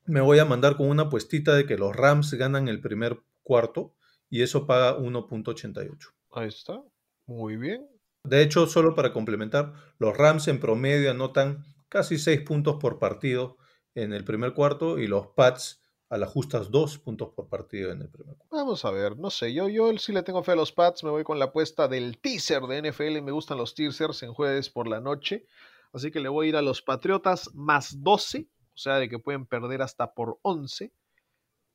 me 0.05 0.21
voy 0.21 0.39
a 0.39 0.45
mandar 0.45 0.77
con 0.77 0.89
una 0.89 1.09
puestita 1.09 1.55
de 1.55 1.67
que 1.67 1.77
los 1.77 1.95
Rams 1.95 2.33
ganan 2.35 2.69
el 2.69 2.81
primer 2.81 3.21
cuarto 3.43 3.95
y 4.29 4.43
eso 4.43 4.67
paga 4.67 4.99
1.88. 4.99 6.13
Ahí 6.33 6.49
está. 6.49 6.83
Muy 7.27 7.57
bien. 7.57 7.89
De 8.25 8.43
hecho, 8.43 8.67
solo 8.67 8.95
para 8.95 9.13
complementar, 9.13 9.73
los 9.99 10.17
Rams 10.17 10.49
en 10.49 10.61
promedio 10.61 11.11
anotan 11.11 11.65
casi 11.89 12.19
6 12.19 12.43
puntos 12.43 12.77
por 12.77 12.99
partido 12.99 13.57
en 13.95 14.13
el 14.13 14.25
primer 14.25 14.53
cuarto 14.53 14.99
y 14.99 15.07
los 15.07 15.29
Pats 15.29 15.81
a 16.09 16.19
las 16.19 16.31
justas 16.31 16.71
2 16.71 16.99
puntos 16.99 17.31
por 17.31 17.49
partido 17.49 17.93
en 17.93 18.03
el 18.03 18.11
primer 18.11 18.37
cuarto. 18.37 18.57
Vamos 18.57 18.85
a 18.85 18.91
ver, 18.91 19.17
no 19.17 19.31
sé, 19.31 19.53
yo, 19.53 19.69
yo 19.69 19.97
sí 19.99 20.13
le 20.13 20.23
tengo 20.23 20.43
fe 20.43 20.53
a 20.53 20.57
los 20.57 20.73
Pats, 20.73 21.05
me 21.05 21.11
voy 21.11 21.25
con 21.25 21.39
la 21.39 21.47
apuesta 21.47 21.89
del 21.89 22.19
teaser 22.19 22.63
de 22.65 22.91
NFL, 22.91 23.23
me 23.23 23.33
gustan 23.33 23.59
los 23.59 23.75
teasers 23.75 24.23
en 24.23 24.35
jueves 24.35 24.71
por 24.71 24.89
la 24.89 25.01
noche, 25.01 25.47
así 25.93 26.11
que 26.11 26.21
le 26.21 26.29
voy 26.29 26.47
a 26.47 26.49
ir 26.51 26.57
a 26.57 26.63
los 26.63 26.83
Patriotas 26.83 27.51
más 27.55 28.03
12, 28.03 28.41
o 28.41 28.47
sea, 28.81 28.97
de 28.97 29.09
que 29.09 29.19
pueden 29.19 29.47
perder 29.47 29.83
hasta 29.83 30.15
por 30.15 30.39
11, 30.43 30.93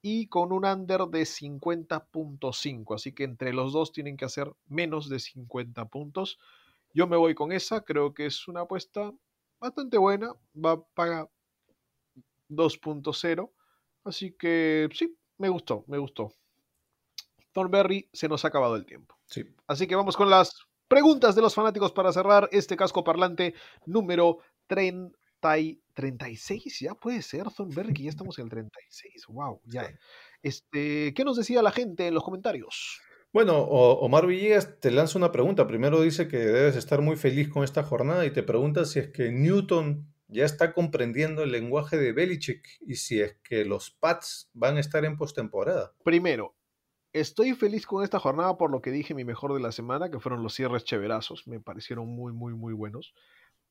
y 0.08 0.28
con 0.28 0.52
un 0.52 0.66
under 0.66 1.08
de 1.08 1.24
50.5, 1.24 2.94
así 2.94 3.12
que 3.12 3.24
entre 3.24 3.54
los 3.54 3.74
dos 3.74 3.92
tienen 3.92 4.18
que 4.18 4.26
hacer 4.26 4.54
menos 4.68 5.10
de 5.10 5.20
50 5.20 5.86
puntos. 5.86 6.38
Yo 6.94 7.08
me 7.08 7.18
voy 7.18 7.34
con 7.34 7.52
esa, 7.52 7.82
creo 7.82 8.14
que 8.14 8.28
es 8.28 8.48
una 8.48 8.62
apuesta 8.62 9.12
bastante 9.60 9.98
buena, 9.98 10.32
va 10.56 10.84
paga 10.94 11.28
2.0, 12.50 13.52
así 14.04 14.34
que 14.34 14.90
sí, 14.94 15.18
me 15.40 15.50
gustó, 15.50 15.84
me 15.88 15.98
gustó. 15.98 16.32
Thornberry, 17.52 18.08
se 18.14 18.28
nos 18.28 18.46
ha 18.46 18.50
acabado 18.50 18.76
el 18.76 18.86
tiempo. 18.86 19.18
Sí. 19.26 19.44
Así 19.66 19.88
que 19.88 19.96
vamos 19.96 20.16
con 20.16 20.30
las 20.30 20.68
preguntas 20.88 21.34
de 21.36 21.42
los 21.42 21.56
fanáticos 21.56 21.92
para 21.92 22.14
cerrar 22.14 22.48
este 22.52 22.78
casco 22.78 23.04
parlante 23.04 23.56
número 23.88 24.38
30 24.68 25.18
y 25.18 25.25
36. 25.40 26.80
Ya 26.80 26.96
puede 26.96 27.22
ser, 27.22 27.46
Thornberry, 27.56 27.94
que 27.94 28.04
ya 28.04 28.10
estamos 28.16 28.38
en 28.40 28.46
el 28.46 28.50
36. 28.50 29.26
Wow, 29.28 29.62
ya. 29.66 29.88
Este, 30.42 31.14
¿Qué 31.14 31.24
nos 31.24 31.38
decía 31.38 31.62
la 31.62 31.72
gente 31.72 32.08
en 32.08 32.14
los 32.14 32.24
comentarios? 32.24 33.02
Bueno, 33.34 33.64
Omar 33.64 34.28
Villegas 34.28 34.80
te 34.80 34.92
lanza 34.92 35.18
una 35.18 35.32
pregunta. 35.32 35.68
Primero 35.68 36.02
dice 36.02 36.28
que 36.30 36.38
debes 36.38 36.78
estar 36.78 37.02
muy 37.02 37.18
feliz 37.18 37.50
con 37.50 37.66
esta 37.66 37.84
jornada 37.84 38.26
y 38.26 38.32
te 38.32 38.44
pregunta 38.44 38.86
si 38.86 39.00
es 39.00 39.10
que 39.10 39.32
Newton 39.32 40.08
ya 40.28 40.46
está 40.46 40.74
comprendiendo 40.74 41.44
el 41.44 41.52
lenguaje 41.52 41.98
de 41.98 42.14
Belichick 42.14 42.66
y 42.82 42.96
si 42.96 43.22
es 43.22 43.36
que 43.44 43.66
los 43.66 43.92
Pats 43.92 44.50
van 44.54 44.78
a 44.78 44.80
estar 44.80 45.04
en 45.04 45.18
postemporada. 45.18 45.94
Primero, 46.04 46.56
estoy 47.12 47.54
feliz 47.54 47.86
con 47.86 48.04
esta 48.04 48.20
jornada 48.20 48.58
por 48.58 48.72
lo 48.72 48.82
que 48.82 48.92
dije 48.92 49.14
mi 49.14 49.26
mejor 49.26 49.54
de 49.54 49.60
la 49.60 49.74
semana, 49.74 50.10
que 50.10 50.20
fueron 50.20 50.42
los 50.42 50.54
cierres 50.54 50.86
cheverazos. 50.86 51.46
Me 51.46 51.60
parecieron 51.60 52.08
muy, 52.08 52.32
muy, 52.32 52.54
muy 52.54 52.74
buenos. 52.74 53.14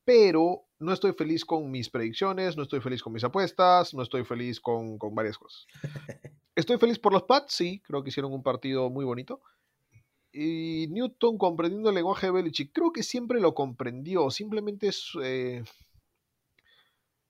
Pero 0.04 0.64
no 0.78 0.92
estoy 0.92 1.12
feliz 1.12 1.44
con 1.44 1.70
mis 1.70 1.90
predicciones, 1.90 2.56
no 2.56 2.62
estoy 2.62 2.80
feliz 2.80 3.02
con 3.02 3.12
mis 3.12 3.24
apuestas, 3.24 3.94
no 3.94 4.02
estoy 4.02 4.24
feliz 4.24 4.60
con, 4.60 4.98
con 4.98 5.14
varias 5.14 5.38
cosas. 5.38 5.66
Estoy 6.56 6.78
feliz 6.78 7.00
por 7.00 7.12
los 7.12 7.24
Pats, 7.24 7.52
sí, 7.52 7.82
creo 7.84 8.04
que 8.04 8.10
hicieron 8.10 8.32
un 8.32 8.44
partido 8.44 8.88
muy 8.88 9.04
bonito. 9.04 9.40
Y 10.32 10.86
Newton 10.90 11.36
comprendiendo 11.36 11.88
el 11.88 11.96
lenguaje 11.96 12.26
de 12.26 12.32
Belichick, 12.32 12.72
creo 12.72 12.92
que 12.92 13.02
siempre 13.02 13.40
lo 13.40 13.54
comprendió, 13.54 14.30
simplemente 14.30 14.86
es... 14.86 15.10
eh, 15.20 15.64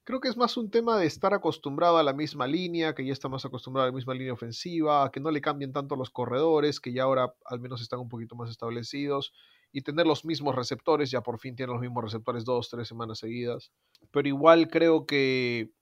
Creo 0.06 0.20
que 0.20 0.28
es 0.28 0.36
más 0.36 0.58
un 0.58 0.70
tema 0.70 0.98
de 0.98 1.06
estar 1.06 1.32
acostumbrado 1.32 1.96
a 1.96 2.02
la 2.02 2.12
misma 2.12 2.46
línea, 2.46 2.94
que 2.94 3.06
ya 3.06 3.12
está 3.14 3.30
más 3.30 3.46
acostumbrado 3.46 3.84
a 3.84 3.90
la 3.90 3.94
misma 3.94 4.12
línea 4.12 4.34
ofensiva, 4.34 5.10
que 5.10 5.18
no 5.18 5.30
le 5.30 5.40
cambien 5.40 5.72
tanto 5.72 5.96
los 5.96 6.10
corredores, 6.10 6.78
que 6.78 6.92
ya 6.92 7.04
ahora 7.04 7.34
al 7.46 7.58
menos 7.58 7.80
están 7.80 8.00
un 8.00 8.10
poquito 8.10 8.36
más 8.36 8.50
establecidos, 8.50 9.32
y 9.74 9.82
tener 9.82 10.06
los 10.06 10.24
mismos 10.24 10.56
receptores, 10.56 11.10
ya 11.12 11.22
por 11.22 11.40
fin 11.40 11.56
tienen 11.56 11.74
los 11.74 11.82
mismos 11.82 12.04
receptores 12.04 12.46
dos, 12.46 12.70
tres 12.70 12.88
semanas 12.88 13.18
seguidas. 13.20 13.72
Pero 14.12 14.28
igual 14.28 14.68
creo 14.68 15.06
que 15.06 15.72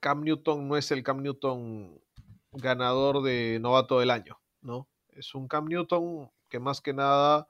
Cam 0.00 0.22
Newton 0.24 0.68
no 0.68 0.76
es 0.76 0.90
el 0.92 1.02
Cam 1.04 1.22
Newton 1.22 2.00
ganador 2.52 3.22
de 3.22 3.58
novato 3.60 4.00
del 4.00 4.10
año, 4.10 4.40
¿no? 4.62 4.88
Es 5.10 5.34
un 5.34 5.48
Cam 5.48 5.66
Newton 5.66 6.30
que 6.48 6.60
más 6.60 6.80
que 6.80 6.94
nada 6.94 7.48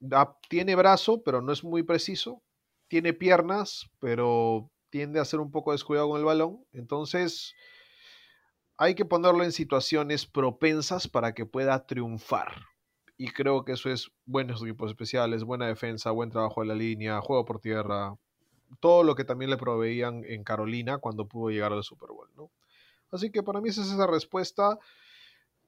da- 0.00 0.36
tiene 0.48 0.74
brazo, 0.76 1.22
pero 1.22 1.40
no 1.40 1.52
es 1.52 1.64
muy 1.64 1.82
preciso, 1.82 2.42
tiene 2.88 3.12
piernas, 3.12 3.88
pero 3.98 4.70
tiende 4.90 5.20
a 5.20 5.24
ser 5.24 5.40
un 5.40 5.50
poco 5.50 5.72
descuidado 5.72 6.08
con 6.10 6.18
el 6.18 6.24
balón. 6.24 6.64
Entonces, 6.72 7.54
hay 8.76 8.96
que 8.96 9.04
ponerlo 9.04 9.44
en 9.44 9.52
situaciones 9.52 10.26
propensas 10.26 11.06
para 11.06 11.34
que 11.34 11.46
pueda 11.46 11.86
triunfar. 11.86 12.50
Y 13.20 13.28
creo 13.32 13.66
que 13.66 13.72
eso 13.72 13.90
es 13.90 14.10
buenos 14.24 14.62
equipos 14.62 14.88
especiales, 14.88 15.44
buena 15.44 15.66
defensa, 15.66 16.10
buen 16.10 16.30
trabajo 16.30 16.62
en 16.62 16.68
la 16.68 16.74
línea, 16.74 17.20
juego 17.20 17.44
por 17.44 17.60
tierra, 17.60 18.16
todo 18.80 19.02
lo 19.02 19.14
que 19.14 19.24
también 19.24 19.50
le 19.50 19.58
proveían 19.58 20.24
en 20.24 20.42
Carolina 20.42 20.96
cuando 20.96 21.28
pudo 21.28 21.50
llegar 21.50 21.70
al 21.70 21.84
Super 21.84 22.08
Bowl, 22.08 22.30
¿no? 22.34 22.50
Así 23.10 23.30
que 23.30 23.42
para 23.42 23.60
mí 23.60 23.68
esa 23.68 23.82
es 23.82 23.92
esa 23.92 24.06
respuesta. 24.06 24.78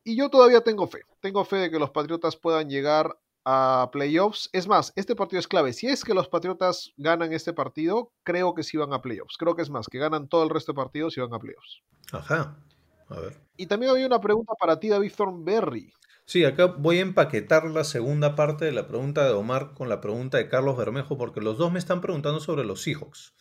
Y 0.03 0.17
yo 0.17 0.31
todavía 0.31 0.63
tengo 0.63 0.87
fe. 0.87 1.03
Tengo 1.21 1.45
fe 1.45 1.57
de 1.57 1.71
que 1.71 1.79
los 1.79 1.91
Patriotas 1.91 2.37
puedan 2.37 2.71
llegar 2.71 3.19
a 3.45 3.91
playoffs. 3.93 4.49
Es 4.55 4.67
más, 4.67 4.95
este 4.97 5.15
partido 5.15 5.39
es 5.39 5.47
clave. 5.47 5.75
Si 5.75 5.89
es 5.89 6.05
que 6.05 6.15
los 6.15 6.29
Patriotas 6.29 6.95
ganan 6.97 7.35
este 7.35 7.53
partido, 7.53 8.13
creo 8.23 8.55
que 8.55 8.63
sí 8.63 8.79
van 8.79 8.95
a 8.95 9.03
playoffs. 9.03 9.37
Creo 9.37 9.55
que 9.57 9.61
es 9.61 9.69
más, 9.69 9.89
que 9.89 9.99
ganan 9.99 10.27
todo 10.27 10.43
el 10.43 10.49
resto 10.49 10.73
de 10.73 10.77
partidos 10.77 11.19
y 11.19 11.21
van 11.21 11.35
a 11.35 11.39
playoffs. 11.39 11.83
Ajá. 12.13 12.57
A 13.11 13.21
ver. 13.21 13.39
Y 13.59 13.67
también 13.67 13.93
había 13.93 14.07
una 14.07 14.23
pregunta 14.23 14.55
para 14.59 14.81
ti, 14.81 14.89
David 14.89 15.13
Thornberry. 15.15 15.93
Sí, 16.33 16.47
acá 16.47 16.65
voy 16.65 16.97
a 16.97 17.03
empaquetar 17.03 17.67
la 17.67 17.85
segunda 17.85 18.35
parte 18.35 18.65
de 18.65 18.73
la 18.73 18.89
pregunta 18.89 19.27
de 19.27 19.33
Omar 19.33 19.75
con 19.75 19.91
la 19.91 20.01
pregunta 20.01 20.39
de 20.39 20.49
Carlos 20.49 20.79
Bermejo, 20.79 21.19
porque 21.19 21.43
los 21.43 21.59
dos 21.59 21.71
me 21.71 21.79
están 21.79 22.01
preguntando 22.01 22.41
sobre 22.41 22.65
los 22.65 22.81
Seahawks. 22.81 23.35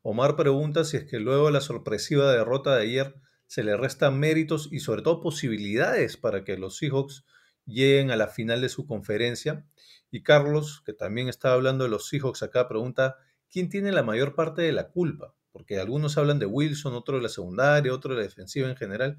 Omar 0.00 0.36
pregunta 0.36 0.84
si 0.84 0.96
es 0.96 1.06
que 1.06 1.18
luego 1.18 1.46
de 1.46 1.52
la 1.54 1.60
sorpresiva 1.60 2.30
derrota 2.30 2.76
de 2.76 2.82
ayer 2.84 3.16
se 3.48 3.64
le 3.64 3.76
restan 3.76 4.20
méritos 4.20 4.68
y 4.70 4.78
sobre 4.78 5.02
todo 5.02 5.20
posibilidades 5.20 6.16
para 6.16 6.44
que 6.44 6.56
los 6.56 6.76
Seahawks 6.76 7.24
lleguen 7.64 8.12
a 8.12 8.16
la 8.16 8.28
final 8.28 8.60
de 8.60 8.68
su 8.68 8.86
conferencia. 8.86 9.66
Y 10.12 10.22
Carlos, 10.22 10.84
que 10.86 10.92
también 10.92 11.28
estaba 11.28 11.56
hablando 11.56 11.82
de 11.82 11.90
los 11.90 12.08
Seahawks 12.08 12.44
acá, 12.44 12.68
pregunta, 12.68 13.16
¿quién 13.50 13.68
tiene 13.68 13.90
la 13.90 14.04
mayor 14.04 14.36
parte 14.36 14.62
de 14.62 14.70
la 14.70 14.86
culpa? 14.90 15.34
Porque 15.50 15.80
algunos 15.80 16.16
hablan 16.16 16.38
de 16.38 16.46
Wilson, 16.46 16.94
otro 16.94 17.16
de 17.16 17.24
la 17.24 17.28
secundaria, 17.28 17.92
otro 17.92 18.14
de 18.14 18.20
la 18.20 18.28
defensiva 18.28 18.68
en 18.68 18.76
general. 18.76 19.16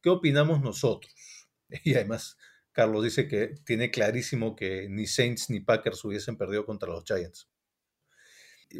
¿Qué 0.00 0.08
opinamos 0.08 0.62
nosotros? 0.62 1.14
Y 1.84 1.94
además, 1.94 2.36
Carlos 2.72 3.04
dice 3.04 3.28
que 3.28 3.54
tiene 3.64 3.90
clarísimo 3.90 4.56
que 4.56 4.88
ni 4.88 5.06
Saints 5.06 5.50
ni 5.50 5.60
Packers 5.60 6.04
hubiesen 6.04 6.36
perdido 6.36 6.64
contra 6.64 6.88
los 6.88 7.04
Giants. 7.04 7.48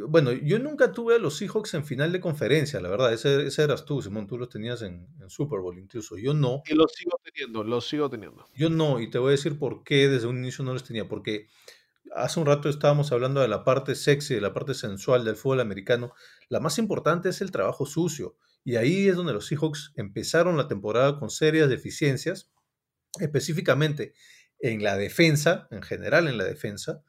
Bueno, 0.08 0.32
yo 0.32 0.58
nunca 0.58 0.92
tuve 0.92 1.16
a 1.16 1.18
los 1.18 1.36
Seahawks 1.36 1.74
en 1.74 1.84
final 1.84 2.12
de 2.12 2.20
conferencia, 2.20 2.80
la 2.80 2.88
verdad. 2.88 3.12
Ese, 3.12 3.46
ese 3.46 3.62
eras 3.62 3.84
tú, 3.84 4.00
Simón. 4.00 4.26
Tú 4.26 4.38
los 4.38 4.48
tenías 4.48 4.80
en, 4.82 5.06
en, 5.20 5.28
Super 5.28 5.60
Bowl 5.60 5.78
incluso. 5.78 6.16
Yo 6.16 6.32
no. 6.32 6.62
Y 6.66 6.74
los 6.74 6.92
sigo 6.92 7.20
teniendo, 7.22 7.62
los 7.62 7.86
sigo 7.86 8.08
teniendo. 8.08 8.48
Yo 8.54 8.70
no, 8.70 9.00
y 9.00 9.10
te 9.10 9.18
voy 9.18 9.28
a 9.28 9.30
decir 9.32 9.58
por 9.58 9.84
qué 9.84 10.08
desde 10.08 10.26
un 10.26 10.38
inicio 10.38 10.64
no 10.64 10.72
los 10.72 10.84
tenía. 10.84 11.06
Porque 11.08 11.48
hace 12.14 12.40
un 12.40 12.46
rato 12.46 12.68
estábamos 12.68 13.12
hablando 13.12 13.40
de 13.40 13.48
la 13.48 13.64
parte 13.64 13.94
sexy, 13.94 14.34
de 14.34 14.40
la 14.40 14.54
parte 14.54 14.74
sensual 14.74 15.24
del 15.24 15.36
fútbol 15.36 15.60
americano. 15.60 16.14
La 16.48 16.60
más 16.60 16.78
importante 16.78 17.28
es 17.28 17.42
el 17.42 17.50
trabajo 17.50 17.84
sucio. 17.84 18.36
Y 18.64 18.76
ahí 18.76 19.08
es 19.08 19.16
donde 19.16 19.32
los 19.32 19.46
Seahawks 19.46 19.92
empezaron 19.96 20.56
la 20.56 20.68
temporada 20.68 21.18
con 21.18 21.30
serias 21.30 21.68
deficiencias, 21.68 22.50
específicamente 23.20 24.14
en 24.58 24.82
la 24.82 24.96
defensa, 24.96 25.68
en 25.70 25.82
general 25.82 26.28
en 26.28 26.38
la 26.38 26.44
defensa 26.44 27.02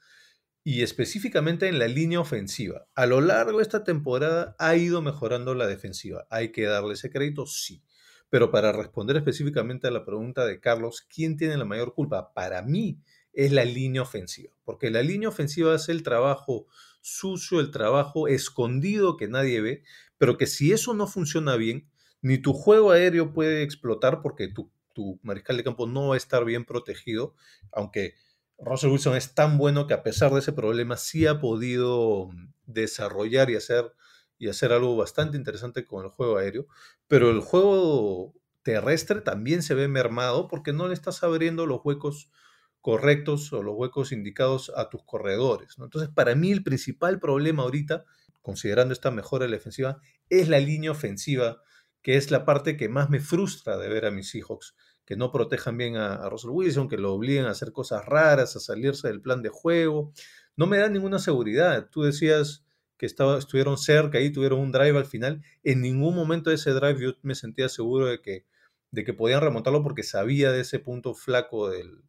y 0.64 0.82
específicamente 0.82 1.68
en 1.68 1.78
la 1.78 1.88
línea 1.88 2.20
ofensiva. 2.20 2.88
A 2.96 3.06
lo 3.06 3.22
largo 3.22 3.58
de 3.58 3.64
esta 3.64 3.84
temporada 3.84 4.56
ha 4.60 4.76
ido 4.76 5.02
mejorando 5.02 5.54
la 5.56 5.68
defensiva. 5.68 6.26
¿Hay 6.30 6.52
que 6.52 6.64
darle 6.64 6.94
ese 6.94 7.10
crédito? 7.10 7.46
Sí. 7.46 7.84
Pero 8.30 8.50
para 8.50 8.72
responder 8.72 9.18
específicamente 9.18 9.88
a 9.88 9.92
la 9.92 10.06
pregunta 10.06 10.46
de 10.46 10.60
Carlos, 10.60 11.06
¿quién 11.14 11.38
tiene 11.38 11.58
la 11.58 11.66
mayor 11.66 11.94
culpa? 11.94 12.34
Para 12.34 12.64
mí 12.64 13.00
es 13.34 13.52
la 13.52 13.66
línea 13.66 14.02
ofensiva, 14.02 14.54
porque 14.64 14.90
la 14.90 15.02
línea 15.02 15.30
ofensiva 15.30 15.76
es 15.76 15.90
el 15.90 16.04
trabajo 16.04 16.68
sucio, 17.02 17.60
el 17.60 17.72
trabajo 17.72 18.28
escondido 18.28 19.18
que 19.18 19.28
nadie 19.28 19.62
ve, 19.62 19.84
pero 20.18 20.38
que 20.38 20.48
si 20.48 20.72
eso 20.72 20.94
no 20.94 21.08
funciona 21.08 21.56
bien, 21.58 21.90
ni 22.22 22.38
tu 22.38 22.54
juego 22.54 22.92
aéreo 22.92 23.34
puede 23.34 23.64
explotar 23.64 24.22
porque 24.22 24.48
tu, 24.48 24.72
tu 24.94 25.20
mariscal 25.24 25.58
de 25.58 25.64
campo 25.64 25.88
no 25.88 26.10
va 26.10 26.14
a 26.16 26.18
estar 26.18 26.46
bien 26.46 26.66
protegido, 26.66 27.36
aunque 27.72 28.16
Russell 28.58 28.92
Wilson 28.92 29.16
es 29.16 29.34
tan 29.34 29.58
bueno 29.58 29.88
que 29.88 29.94
a 29.94 30.04
pesar 30.04 30.32
de 30.32 30.40
ese 30.40 30.54
problema 30.54 30.98
sí 30.98 31.28
ha 31.28 31.40
podido 31.40 32.30
desarrollar 32.66 33.50
y 33.50 33.56
hacer, 33.56 33.94
y 34.38 34.48
hacer 34.48 34.72
algo 34.72 34.96
bastante 34.96 35.38
interesante 35.38 35.86
con 35.86 36.06
el 36.06 36.12
juego 36.12 36.38
aéreo, 36.38 36.68
pero 37.08 37.30
el 37.30 37.42
juego 37.42 38.34
terrestre 38.62 39.22
también 39.22 39.62
se 39.62 39.74
ve 39.74 39.88
mermado 39.88 40.48
porque 40.48 40.74
no 40.74 40.88
le 40.88 40.94
estás 40.94 41.24
abriendo 41.24 41.66
los 41.66 41.82
huecos 41.84 42.32
correctos 42.80 43.52
o 43.54 43.64
los 43.64 43.76
huecos 43.76 44.12
indicados 44.12 44.72
a 44.76 44.90
tus 44.90 45.04
corredores. 45.04 45.78
¿no? 45.78 45.86
Entonces, 45.86 46.10
para 46.14 46.36
mí 46.36 46.52
el 46.52 46.64
principal 46.64 47.20
problema 47.20 47.64
ahorita, 47.64 48.06
considerando 48.42 48.94
esta 48.94 49.12
mejora 49.12 49.46
de 49.46 49.52
la 49.52 49.58
defensiva, 49.58 50.00
es 50.30 50.50
la 50.50 50.60
línea 50.60 50.92
ofensiva, 50.92 51.62
que 52.02 52.18
es 52.18 52.32
la 52.32 52.46
parte 52.46 52.76
que 52.76 52.90
más 52.90 53.10
me 53.10 53.20
frustra 53.20 53.78
de 53.78 53.88
ver 53.88 54.06
a 54.06 54.12
mis 54.12 54.30
Seahawks 54.30 54.76
que 55.06 55.16
no 55.16 55.32
protejan 55.32 55.78
bien 55.78 55.98
a, 55.98 56.30
Russell 56.30 56.52
Wilson, 56.52 56.88
que 56.88 56.98
lo 56.98 57.14
obliguen 57.14 57.46
a 57.46 57.52
hacer 57.52 57.72
cosas 57.72 58.06
raras, 58.06 58.56
a 58.56 58.60
salirse 58.60 59.08
del 59.08 59.22
plan 59.22 59.42
de 59.42 59.50
juego. 59.50 60.14
No 60.56 60.68
me 60.68 60.78
da 60.78 60.90
ninguna 60.90 61.20
seguridad. 61.20 61.90
Tú 61.92 62.04
decías 62.04 62.66
que 62.98 63.06
estaba, 63.06 63.38
estuvieron 63.38 63.78
cerca 63.78 64.22
y 64.22 64.32
tuvieron 64.32 64.60
un 64.60 64.72
drive 64.72 64.98
al 64.98 65.06
final. 65.06 65.44
En 65.64 65.82
ningún 65.82 66.16
momento 66.16 66.50
de 66.50 66.56
ese 66.56 66.72
drive 66.72 67.02
yo 67.02 67.14
me 67.22 67.36
sentía 67.36 67.70
seguro 67.70 68.06
de 68.06 68.22
que, 68.22 68.46
de 68.92 69.04
que 69.04 69.14
podían 69.14 69.42
remontarlo 69.42 69.84
porque 69.84 70.04
sabía 70.04 70.52
de 70.52 70.62
ese 70.62 70.80
punto 70.80 71.14
flaco 71.14 71.70
del, 71.70 72.04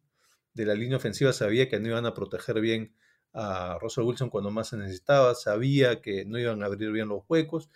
de 0.55 0.65
la 0.65 0.73
línea 0.73 0.97
ofensiva, 0.97 1.33
sabía 1.33 1.69
que 1.69 1.79
no 1.79 1.89
iban 1.89 2.05
a 2.05 2.13
proteger 2.13 2.61
bien 2.61 2.95
a 3.33 3.77
Russell 3.81 4.05
Wilson 4.05 4.29
cuando 4.29 4.49
más 4.49 4.69
se 4.69 4.77
necesitaba, 4.77 5.35
sabía 5.35 6.01
que 6.01 6.25
no 6.25 6.39
iban 6.39 6.63
a 6.63 6.67
abrir 6.67 6.91
bien 6.91 7.09
los 7.09 7.23
huecos. 7.27 7.69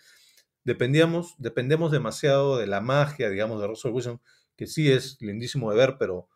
Dependíamos, 0.64 1.34
dependemos 1.38 1.92
demasiado 1.92 2.56
de 2.56 2.66
la 2.66 2.80
magia, 2.80 3.28
digamos, 3.28 3.60
de 3.60 3.66
Russell 3.66 3.92
Wilson 3.92 4.20
que 4.60 4.66
sí 4.66 4.92
es 4.92 5.16
lindísimo 5.22 5.70
de 5.70 5.78
ver, 5.78 5.96
pero 5.98 6.28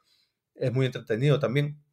es 0.54 0.72
muy 0.72 0.86
entretenido 0.86 1.38
también, 1.40 1.84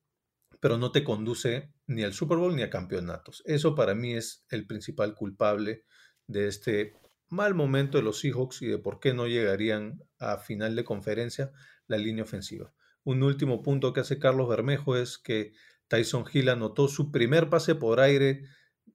pero 0.62 0.78
no 0.78 0.94
te 0.94 1.03
conduce 1.03 1.74
ni 1.88 2.03
al 2.03 2.14
Super 2.14 2.38
Bowl 2.38 2.56
ni 2.56 2.62
a 2.62 2.70
campeonatos. 2.70 3.44
Eso 3.45 3.76
para 3.76 3.95
mí 3.95 4.14
es 4.14 4.45
el 4.49 4.66
principal 4.66 5.14
culpable 5.14 5.84
de 6.28 6.48
este 6.48 6.94
mal 7.28 7.53
momento 7.53 7.98
de 7.98 8.06
los 8.06 8.22
Seahawks 8.22 8.62
y 8.62 8.68
de 8.68 8.78
por 8.78 9.02
qué 9.02 9.14
no 9.14 9.28
llegarían 9.28 10.02
a 10.20 10.38
final 10.38 10.74
de 10.78 10.86
conferencia 10.86 11.52
la 11.88 11.98
línea 11.98 12.24
ofensiva. 12.24 12.74
Un 13.03 13.24
último 13.24 13.62
punto 13.62 13.91
que 13.91 13.99
hace 13.99 14.18
Carlos 14.18 14.48
Bermejo 14.48 14.95
es 14.95 15.18
que 15.18 15.52
Tyson 15.90 16.24
Hill 16.32 16.48
anotó 16.48 16.88
su 16.88 17.12
primer 17.12 17.49
pase 17.49 17.76
por 17.76 17.99
aire 17.99 18.45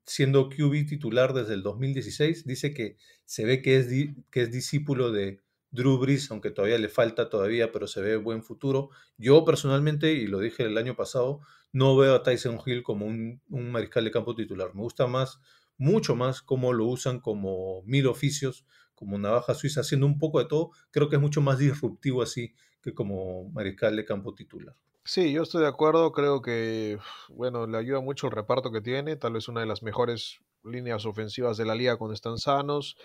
siendo 0.07 0.49
QB 0.49 0.87
titular 0.89 1.35
desde 1.35 1.53
el 1.53 1.63
2016. 1.63 2.47
Dice 2.47 2.73
que 2.73 2.97
se 3.27 3.45
ve 3.45 3.61
que 3.61 3.77
es, 3.77 3.89
que 4.31 4.41
es 4.41 4.51
discípulo 4.51 5.13
de 5.13 5.45
Drew 5.77 5.99
Brees, 5.99 6.31
aunque 6.31 6.51
todavía 6.51 6.79
le 6.79 6.89
falta 6.89 7.29
todavía, 7.29 7.71
pero 7.71 7.87
se 7.87 8.01
ve 8.01 8.17
buen 8.17 8.43
futuro. 8.43 8.91
Yo 9.17 9.45
personalmente, 9.45 10.13
y 10.13 10.27
lo 10.27 10.41
dije 10.41 10.65
el 10.65 10.77
año 10.79 10.97
pasado, 10.97 11.41
no 11.73 11.97
veo 11.97 12.15
a 12.17 12.23
Tyson 12.23 12.59
Hill 12.65 12.83
como 12.83 13.07
un, 13.07 13.41
mariscal 13.49 14.05
de 14.05 14.11
campo 14.11 14.35
titular. 14.35 14.75
Me 14.75 14.81
gusta 14.81 15.07
más, 15.07 15.41
mucho 15.77 16.17
más, 16.17 16.43
cómo 16.43 16.73
lo 16.73 16.87
usan 16.87 17.21
como 17.21 17.83
mil 17.85 18.07
oficios, 18.07 18.67
como 18.95 19.19
navaja 19.19 19.55
suiza, 19.55 19.83
haciendo 19.83 20.07
un 20.07 20.19
poco 20.19 20.39
de 20.39 20.47
todo. 20.47 20.71
Creo 20.91 21.09
que 21.09 21.17
es 21.17 21.23
mucho 21.23 21.41
más 21.41 21.59
disruptivo 21.59 22.23
así 22.23 22.55
que 22.83 22.95
como 22.95 23.51
mariscal 23.51 23.95
de 23.95 24.05
campo 24.05 24.35
titular. 24.35 24.75
Sí, 25.05 25.33
yo 25.33 25.43
estoy 25.43 25.63
de 25.63 25.69
acuerdo. 25.69 26.11
Creo 26.13 26.43
que, 26.43 26.99
bueno, 27.29 27.67
le 27.67 27.79
ayuda 27.79 28.01
mucho 28.01 28.27
el 28.27 28.33
reparto 28.33 28.73
que 28.73 28.81
tiene. 28.81 29.17
Tal 29.17 29.35
vez 29.35 29.47
una 29.47 29.61
de 29.61 29.67
las 29.67 29.83
mejores 29.83 30.41
líneas 30.65 31.07
ofensivas 31.07 31.57
de 31.57 31.65
la 31.65 31.75
liga 31.75 31.97
cuando 31.97 32.15
están 32.15 32.39
sanos 32.39 32.97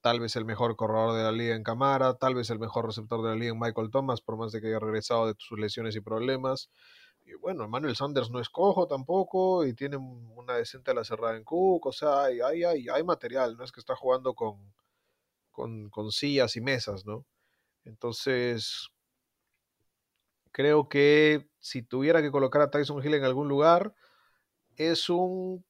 tal 0.00 0.20
vez 0.20 0.36
el 0.36 0.44
mejor 0.44 0.76
corredor 0.76 1.14
de 1.16 1.22
la 1.22 1.32
liga 1.32 1.54
en 1.54 1.62
Camara, 1.62 2.14
tal 2.14 2.34
vez 2.34 2.50
el 2.50 2.58
mejor 2.58 2.86
receptor 2.86 3.22
de 3.22 3.30
la 3.30 3.34
liga 3.36 3.52
en 3.52 3.58
Michael 3.58 3.90
Thomas, 3.90 4.20
por 4.20 4.36
más 4.36 4.52
de 4.52 4.60
que 4.60 4.68
haya 4.68 4.78
regresado 4.78 5.26
de 5.26 5.34
sus 5.38 5.58
lesiones 5.58 5.96
y 5.96 6.00
problemas. 6.00 6.70
Y 7.24 7.34
bueno, 7.34 7.64
Emmanuel 7.64 7.96
Sanders 7.96 8.30
no 8.30 8.40
es 8.40 8.48
cojo 8.48 8.86
tampoco 8.86 9.66
y 9.66 9.74
tiene 9.74 9.96
una 9.96 10.54
decente 10.54 10.90
a 10.90 10.94
la 10.94 11.04
cerrada 11.04 11.36
en 11.36 11.44
Cook, 11.44 11.86
o 11.86 11.92
sea, 11.92 12.24
hay, 12.24 12.40
hay, 12.40 12.88
hay 12.88 13.04
material, 13.04 13.56
no 13.56 13.64
es 13.64 13.72
que 13.72 13.80
está 13.80 13.94
jugando 13.94 14.34
con, 14.34 14.72
con, 15.50 15.90
con 15.90 16.10
sillas 16.12 16.56
y 16.56 16.60
mesas, 16.60 17.04
¿no? 17.04 17.26
Entonces, 17.84 18.88
creo 20.52 20.88
que 20.88 21.48
si 21.58 21.82
tuviera 21.82 22.22
que 22.22 22.30
colocar 22.30 22.62
a 22.62 22.70
Tyson 22.70 23.04
Hill 23.04 23.14
en 23.14 23.24
algún 23.24 23.48
lugar, 23.48 23.94
es 24.76 25.10
un 25.10 25.64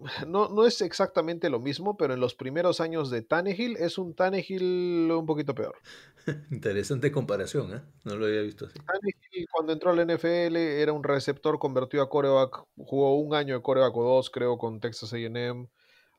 no, 0.26 0.48
no 0.48 0.66
es 0.66 0.80
exactamente 0.80 1.50
lo 1.50 1.60
mismo, 1.60 1.96
pero 1.96 2.14
en 2.14 2.20
los 2.20 2.34
primeros 2.34 2.80
años 2.80 3.10
de 3.10 3.22
Tannehill 3.22 3.76
es 3.76 3.98
un 3.98 4.14
Tannehill 4.14 5.10
un 5.10 5.26
poquito 5.26 5.54
peor. 5.54 5.76
Interesante 6.50 7.12
comparación, 7.12 7.74
¿eh? 7.74 7.82
No 8.04 8.16
lo 8.16 8.26
había 8.26 8.40
visto 8.42 8.66
así. 8.66 8.78
Tannehill 8.78 9.46
cuando 9.50 9.72
entró 9.72 9.90
al 9.90 10.06
NFL 10.06 10.56
era 10.56 10.92
un 10.92 11.04
receptor 11.04 11.58
convertido 11.58 12.02
a 12.02 12.08
coreback, 12.08 12.64
jugó 12.76 13.18
un 13.18 13.34
año 13.34 13.54
de 13.54 13.62
coreback 13.62 13.96
o 13.96 14.04
dos, 14.04 14.30
creo, 14.30 14.58
con 14.58 14.80
Texas 14.80 15.12
A&M. 15.12 15.68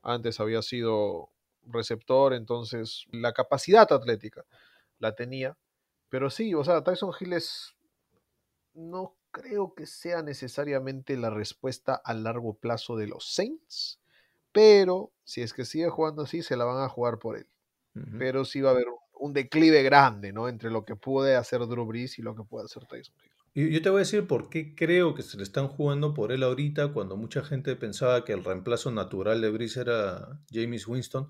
Antes 0.03 0.39
había 0.39 0.61
sido 0.61 1.29
receptor, 1.63 2.33
entonces 2.33 3.05
la 3.11 3.33
capacidad 3.33 3.91
atlética 3.91 4.45
la 4.99 5.15
tenía. 5.15 5.57
Pero 6.09 6.29
sí, 6.29 6.53
o 6.53 6.63
sea, 6.63 6.83
Tyson 6.83 7.11
Hill 7.19 7.33
es... 7.33 7.75
No 8.73 9.15
creo 9.31 9.73
que 9.73 9.85
sea 9.85 10.21
necesariamente 10.21 11.17
la 11.17 11.29
respuesta 11.29 11.95
a 11.95 12.13
largo 12.13 12.57
plazo 12.59 12.95
de 12.95 13.07
los 13.07 13.33
Saints, 13.33 13.99
pero 14.51 15.13
si 15.23 15.41
es 15.41 15.53
que 15.53 15.65
sigue 15.65 15.89
jugando 15.89 16.23
así, 16.23 16.41
se 16.43 16.57
la 16.57 16.65
van 16.65 16.83
a 16.83 16.89
jugar 16.89 17.19
por 17.19 17.37
él. 17.37 17.47
Uh 17.95 17.99
-huh. 17.99 18.17
Pero 18.19 18.45
sí 18.45 18.61
va 18.61 18.69
a 18.69 18.73
haber 18.73 18.87
un 19.13 19.33
declive 19.33 19.83
grande, 19.83 20.33
¿no? 20.33 20.49
Entre 20.49 20.71
lo 20.71 20.83
que 20.83 20.95
puede 20.95 21.35
hacer 21.35 21.61
Drew 21.67 21.85
Brees 21.85 22.17
y 22.19 22.21
lo 22.21 22.35
que 22.35 22.43
puede 22.43 22.65
hacer 22.65 22.85
Tyson 22.85 23.15
Hill. 23.23 23.31
Y 23.53 23.71
yo 23.73 23.81
te 23.81 23.89
voy 23.89 23.97
a 23.97 24.05
decir 24.05 24.27
por 24.27 24.49
qué 24.49 24.75
creo 24.75 25.13
que 25.13 25.23
se 25.23 25.37
le 25.37 25.43
están 25.43 25.67
jugando 25.67 26.13
por 26.13 26.31
él 26.31 26.41
ahorita, 26.43 26.93
cuando 26.93 27.17
mucha 27.17 27.43
gente 27.43 27.75
pensaba 27.75 28.23
que 28.23 28.33
el 28.33 28.43
reemplazo 28.43 28.91
natural 28.91 29.41
de 29.41 29.49
Brees 29.49 29.77
era 29.77 30.39
James 30.49 30.87
Winston. 30.87 31.29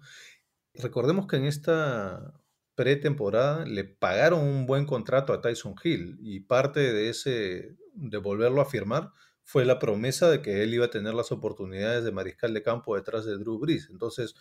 Recordemos 0.76 1.28
que 1.28 1.38
en 1.38 1.45
esta 1.45 2.41
pretemporada 2.76 3.65
le 3.65 3.84
pagaron 3.84 4.41
un 4.41 4.65
buen 4.65 4.86
contrato 4.86 5.34
a 5.34 5.41
Tyson 5.41 5.76
Hill 5.84 6.18
y 6.22 6.41
parte 6.41 6.80
de 6.80 7.10
ese 7.10 7.76
de 7.93 8.18
volverlo 8.18 8.61
a 8.61 8.65
firmar 8.65 9.11
fue 9.43 9.65
la 9.65 9.80
promesa 9.80 10.30
de 10.30 10.41
que 10.41 10.63
él 10.63 10.73
iba 10.73 10.85
a 10.85 10.89
tener 10.89 11.13
las 11.13 11.31
oportunidades 11.31 12.03
de 12.03 12.11
mariscal 12.11 12.53
de 12.53 12.63
campo 12.63 12.95
detrás 12.95 13.26
de 13.26 13.38
Drew 13.38 13.59
Brees. 13.59 13.89
Entonces, 13.89 14.35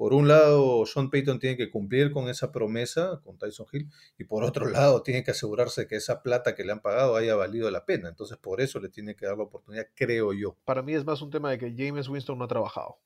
por 0.00 0.14
un 0.14 0.28
lado, 0.28 0.86
Sean 0.86 1.10
Payton 1.10 1.38
tiene 1.38 1.58
que 1.58 1.70
cumplir 1.70 2.10
con 2.10 2.30
esa 2.30 2.50
promesa 2.52 3.20
con 3.22 3.36
Tyson 3.36 3.66
Hill 3.70 3.90
y 4.16 4.24
por 4.24 4.44
otro 4.44 4.66
lado, 4.66 5.02
tiene 5.02 5.22
que 5.22 5.32
asegurarse 5.32 5.86
que 5.86 5.96
esa 5.96 6.22
plata 6.22 6.54
que 6.54 6.64
le 6.64 6.72
han 6.72 6.80
pagado 6.80 7.16
haya 7.16 7.36
valido 7.36 7.70
la 7.70 7.84
pena. 7.84 8.08
Entonces, 8.08 8.38
por 8.38 8.62
eso 8.62 8.80
le 8.80 8.88
tiene 8.88 9.14
que 9.14 9.26
dar 9.26 9.36
la 9.36 9.44
oportunidad, 9.44 9.88
creo 9.94 10.32
yo. 10.32 10.56
Para 10.64 10.82
mí 10.82 10.94
es 10.94 11.04
más 11.04 11.20
un 11.20 11.30
tema 11.30 11.50
de 11.50 11.58
que 11.58 11.74
James 11.76 12.08
Winston 12.08 12.38
no 12.38 12.44
ha 12.44 12.48
trabajado. 12.48 12.98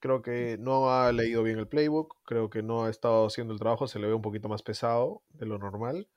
Creo 0.00 0.20
que 0.20 0.58
no 0.58 0.92
ha 0.92 1.10
leído 1.12 1.42
bien 1.44 1.58
el 1.58 1.66
playbook, 1.66 2.16
creo 2.26 2.50
que 2.50 2.62
no 2.62 2.84
ha 2.84 2.90
estado 2.90 3.24
haciendo 3.24 3.54
el 3.54 3.58
trabajo, 3.58 3.86
se 3.86 3.98
le 3.98 4.06
ve 4.06 4.12
un 4.12 4.20
poquito 4.20 4.50
más 4.50 4.62
pesado 4.62 5.22
de 5.30 5.46
lo 5.46 5.58
normal, 5.58 6.08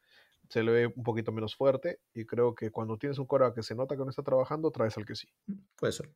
se 0.49 0.63
le 0.63 0.72
ve 0.72 0.88
un 0.88 1.03
poquito 1.03 1.31
menos 1.31 1.55
fuerte 1.55 1.99
y 2.13 2.26
creo 2.26 2.53
que 2.55 2.72
cuando 2.72 2.97
tienes 2.97 3.17
un 3.19 3.26
cora 3.26 3.53
que 3.53 3.63
se 3.63 3.76
nota 3.76 3.95
que 3.95 4.03
no 4.03 4.09
está 4.09 4.23
trabajando, 4.23 4.72
traes 4.72 4.97
al 4.97 5.05
que 5.05 5.15
sí. 5.15 5.27
Puede 5.76 5.93
ser. 5.93 6.11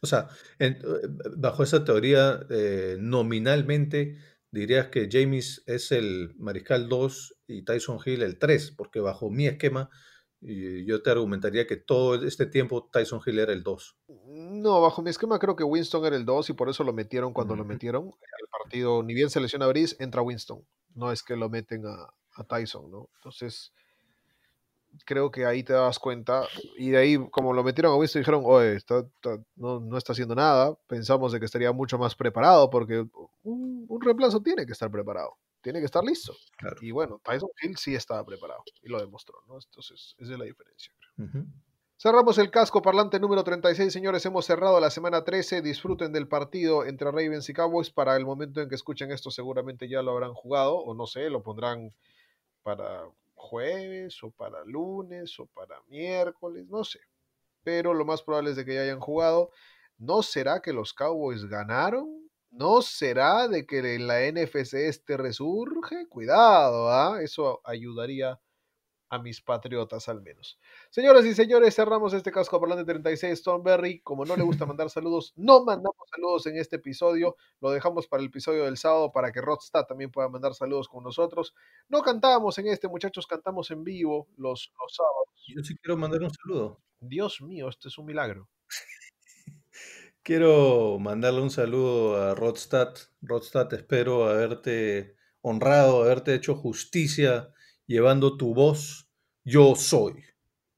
O 0.00 0.06
sea, 0.06 0.28
en- 0.58 0.74
eh, 0.74 1.08
bajo 1.36 1.62
esa 1.62 1.84
teoría, 1.84 2.46
eh, 2.50 2.96
nominalmente 2.98 4.16
dirías 4.50 4.88
que 4.88 5.08
James 5.10 5.62
es 5.66 5.92
el 5.92 6.34
mariscal 6.36 6.88
2 6.88 7.36
y 7.46 7.62
Tyson 7.64 7.98
Hill 8.04 8.22
el 8.22 8.38
3, 8.38 8.70
porque 8.72 9.00
bajo 9.00 9.30
mi 9.30 9.46
esquema 9.46 9.90
y 10.40 10.84
yo 10.86 11.02
te 11.02 11.10
argumentaría 11.10 11.66
que 11.66 11.76
todo 11.76 12.16
este 12.26 12.46
tiempo 12.46 12.88
Tyson 12.92 13.20
Hill 13.24 13.38
era 13.38 13.52
el 13.52 13.62
2. 13.62 13.96
No, 14.08 14.80
bajo 14.80 15.00
mi 15.02 15.10
esquema 15.10 15.38
creo 15.38 15.54
que 15.56 15.64
Winston 15.64 16.04
era 16.04 16.16
el 16.16 16.24
2 16.24 16.50
y 16.50 16.52
por 16.54 16.68
eso 16.68 16.84
lo 16.84 16.92
metieron 16.92 17.32
cuando 17.32 17.54
lo 17.54 17.64
metieron. 17.64 18.06
El 18.06 18.48
partido, 18.50 19.02
ni 19.02 19.14
bien 19.14 19.30
se 19.30 19.40
lesiona 19.40 19.66
Brice, 19.68 19.96
entra 20.00 20.22
Winston. 20.22 20.66
No 20.94 21.12
es 21.12 21.22
que 21.22 21.36
lo 21.36 21.48
meten 21.48 21.86
a, 21.86 22.12
a 22.34 22.44
Tyson, 22.44 22.90
¿no? 22.90 23.08
Entonces, 23.16 23.72
creo 25.04 25.30
que 25.30 25.46
ahí 25.46 25.62
te 25.62 25.72
das 25.72 25.98
cuenta. 25.98 26.46
Y 26.76 26.90
de 26.90 26.98
ahí, 26.98 27.28
como 27.30 27.52
lo 27.52 27.62
metieron 27.64 27.92
a 27.92 27.96
Winston, 27.96 28.20
dijeron, 28.20 28.42
oye, 28.44 28.76
está- 28.76 29.00
está- 29.00 29.42
no, 29.56 29.80
no 29.80 29.96
está 29.96 30.12
haciendo 30.12 30.34
nada. 30.34 30.74
Pensamos 30.86 31.32
de 31.32 31.38
que 31.40 31.46
estaría 31.46 31.72
mucho 31.72 31.98
más 31.98 32.14
preparado 32.14 32.68
porque 32.70 33.06
un, 33.42 33.86
un 33.88 34.00
reemplazo 34.00 34.40
tiene 34.42 34.66
que 34.66 34.72
estar 34.72 34.90
preparado. 34.90 35.36
Tiene 35.62 35.78
que 35.78 35.86
estar 35.86 36.02
listo. 36.04 36.34
Claro. 36.58 36.76
Y 36.80 36.90
bueno, 36.90 37.20
Tyson 37.24 37.50
Hill 37.62 37.76
sí 37.76 37.94
estaba 37.94 38.24
preparado 38.24 38.64
y 38.82 38.88
lo 38.88 38.98
demostró, 39.00 39.36
¿no? 39.46 39.54
Entonces, 39.54 40.14
esa 40.18 40.32
es 40.32 40.38
la 40.38 40.44
diferencia. 40.44 40.92
Ujú. 41.18 41.46
Cerramos 41.96 42.36
el 42.38 42.50
casco 42.50 42.82
parlante 42.82 43.20
número 43.20 43.44
36, 43.44 43.92
señores. 43.92 44.26
Hemos 44.26 44.44
cerrado 44.44 44.80
la 44.80 44.90
semana 44.90 45.22
13. 45.22 45.62
Disfruten 45.62 46.12
del 46.12 46.26
partido 46.26 46.84
entre 46.84 47.06
Ravens 47.12 47.48
y 47.48 47.52
Cowboys. 47.52 47.90
Para 47.90 48.16
el 48.16 48.26
momento 48.26 48.60
en 48.60 48.68
que 48.68 48.74
escuchen 48.74 49.12
esto, 49.12 49.30
seguramente 49.30 49.88
ya 49.88 50.02
lo 50.02 50.10
habrán 50.10 50.34
jugado, 50.34 50.74
o 50.78 50.94
no 50.94 51.06
sé, 51.06 51.30
lo 51.30 51.44
pondrán 51.44 51.92
para 52.62 53.08
jueves, 53.34 54.22
o 54.22 54.30
para 54.30 54.64
lunes, 54.64 55.38
o 55.40 55.46
para 55.46 55.80
miércoles, 55.88 56.66
no 56.68 56.84
sé. 56.84 57.00
Pero 57.62 57.94
lo 57.94 58.04
más 58.04 58.22
probable 58.22 58.50
es 58.50 58.56
de 58.56 58.64
que 58.64 58.74
ya 58.74 58.82
hayan 58.82 59.00
jugado. 59.00 59.50
¿No 59.98 60.22
será 60.22 60.60
que 60.60 60.72
los 60.72 60.92
Cowboys 60.94 61.44
ganaron? 61.46 62.30
¿No 62.50 62.82
será 62.82 63.48
de 63.48 63.66
que 63.66 63.98
la 63.98 64.20
NFC 64.30 64.74
este 64.74 65.16
resurge? 65.16 66.06
Cuidado, 66.08 66.90
¿ah? 66.90 67.22
Eso 67.22 67.60
ayudaría 67.64 68.38
a 69.12 69.18
mis 69.18 69.42
patriotas 69.42 70.08
al 70.08 70.22
menos. 70.22 70.58
Señoras 70.88 71.26
y 71.26 71.34
señores, 71.34 71.76
cerramos 71.76 72.14
este 72.14 72.32
casco 72.32 72.58
parlante 72.58 72.86
36 72.86 73.38
Stoneberry. 73.40 74.00
Como 74.00 74.24
no 74.24 74.34
le 74.34 74.42
gusta 74.42 74.64
mandar 74.64 74.88
saludos, 74.88 75.34
no 75.36 75.62
mandamos 75.64 76.08
saludos 76.10 76.46
en 76.46 76.56
este 76.56 76.76
episodio. 76.76 77.36
Lo 77.60 77.70
dejamos 77.70 78.08
para 78.08 78.22
el 78.22 78.28
episodio 78.28 78.64
del 78.64 78.78
sábado 78.78 79.12
para 79.12 79.30
que 79.30 79.42
Rodstad 79.42 79.84
también 79.84 80.10
pueda 80.10 80.30
mandar 80.30 80.54
saludos 80.54 80.88
con 80.88 81.04
nosotros. 81.04 81.54
No 81.90 82.00
cantamos 82.00 82.56
en 82.56 82.68
este, 82.68 82.88
muchachos, 82.88 83.26
cantamos 83.26 83.70
en 83.70 83.84
vivo 83.84 84.28
los, 84.38 84.72
los 84.80 84.94
sábados. 84.94 85.44
Yo 85.46 85.62
sí 85.62 85.76
quiero 85.76 85.98
mandar 85.98 86.22
un 86.22 86.30
saludo. 86.30 86.80
Dios 86.98 87.42
mío, 87.42 87.68
esto 87.68 87.88
es 87.88 87.98
un 87.98 88.06
milagro. 88.06 88.48
Quiero 90.22 90.98
mandarle 91.00 91.42
un 91.42 91.50
saludo 91.50 92.16
a 92.16 92.34
Rodstad. 92.34 92.94
Rodstad, 93.20 93.74
espero 93.74 94.26
haberte 94.28 95.16
honrado, 95.42 96.04
haberte 96.04 96.34
hecho 96.34 96.54
justicia 96.54 97.52
llevando 97.86 98.36
tu 98.36 98.54
voz. 98.54 99.08
Yo 99.44 99.74
soy 99.74 100.22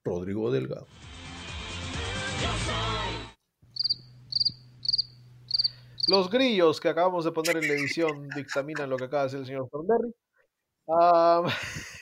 Rodrigo 0.04 0.50
Delgado. 0.50 0.86
Los 6.06 6.30
grillos 6.30 6.80
que 6.80 6.88
acabamos 6.88 7.24
de 7.24 7.32
poner 7.32 7.56
en 7.56 7.66
la 7.66 7.74
edición 7.74 8.28
dictaminan 8.28 8.90
lo 8.90 8.98
que 8.98 9.04
acaba 9.04 9.22
de 9.22 9.26
hacer 9.28 9.40
el 9.40 9.46
señor 9.46 9.68
Thornberry. 9.70 10.14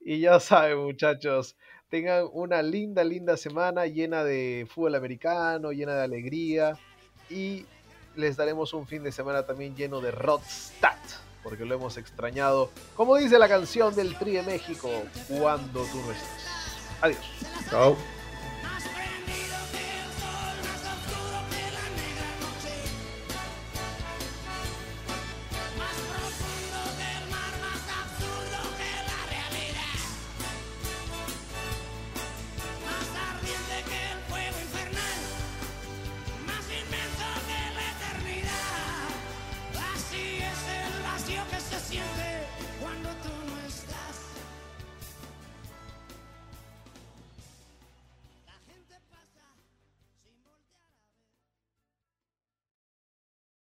Y 0.00 0.20
ya 0.20 0.40
saben, 0.40 0.78
muchachos, 0.78 1.56
tengan 1.90 2.26
una 2.32 2.62
linda, 2.62 3.04
linda 3.04 3.36
semana 3.36 3.86
llena 3.86 4.24
de 4.24 4.66
fútbol 4.70 4.94
americano, 4.94 5.72
llena 5.72 5.94
de 5.94 6.02
alegría. 6.02 6.72
Y 7.28 7.66
les 8.16 8.36
daremos 8.36 8.72
un 8.72 8.86
fin 8.86 9.02
de 9.02 9.12
semana 9.12 9.44
también 9.44 9.76
lleno 9.76 10.00
de 10.00 10.10
Rodstad, 10.10 10.96
porque 11.42 11.64
lo 11.64 11.74
hemos 11.74 11.96
extrañado. 11.96 12.70
Como 12.96 13.16
dice 13.16 13.38
la 13.38 13.48
canción 13.48 13.94
del 13.94 14.16
Tri 14.18 14.32
de 14.32 14.42
México, 14.42 14.88
cuando 15.28 15.84
tú 15.84 15.98
no 15.98 16.12
estés. 16.12 16.28
Adiós. 17.00 17.18
Chao. 17.68 17.96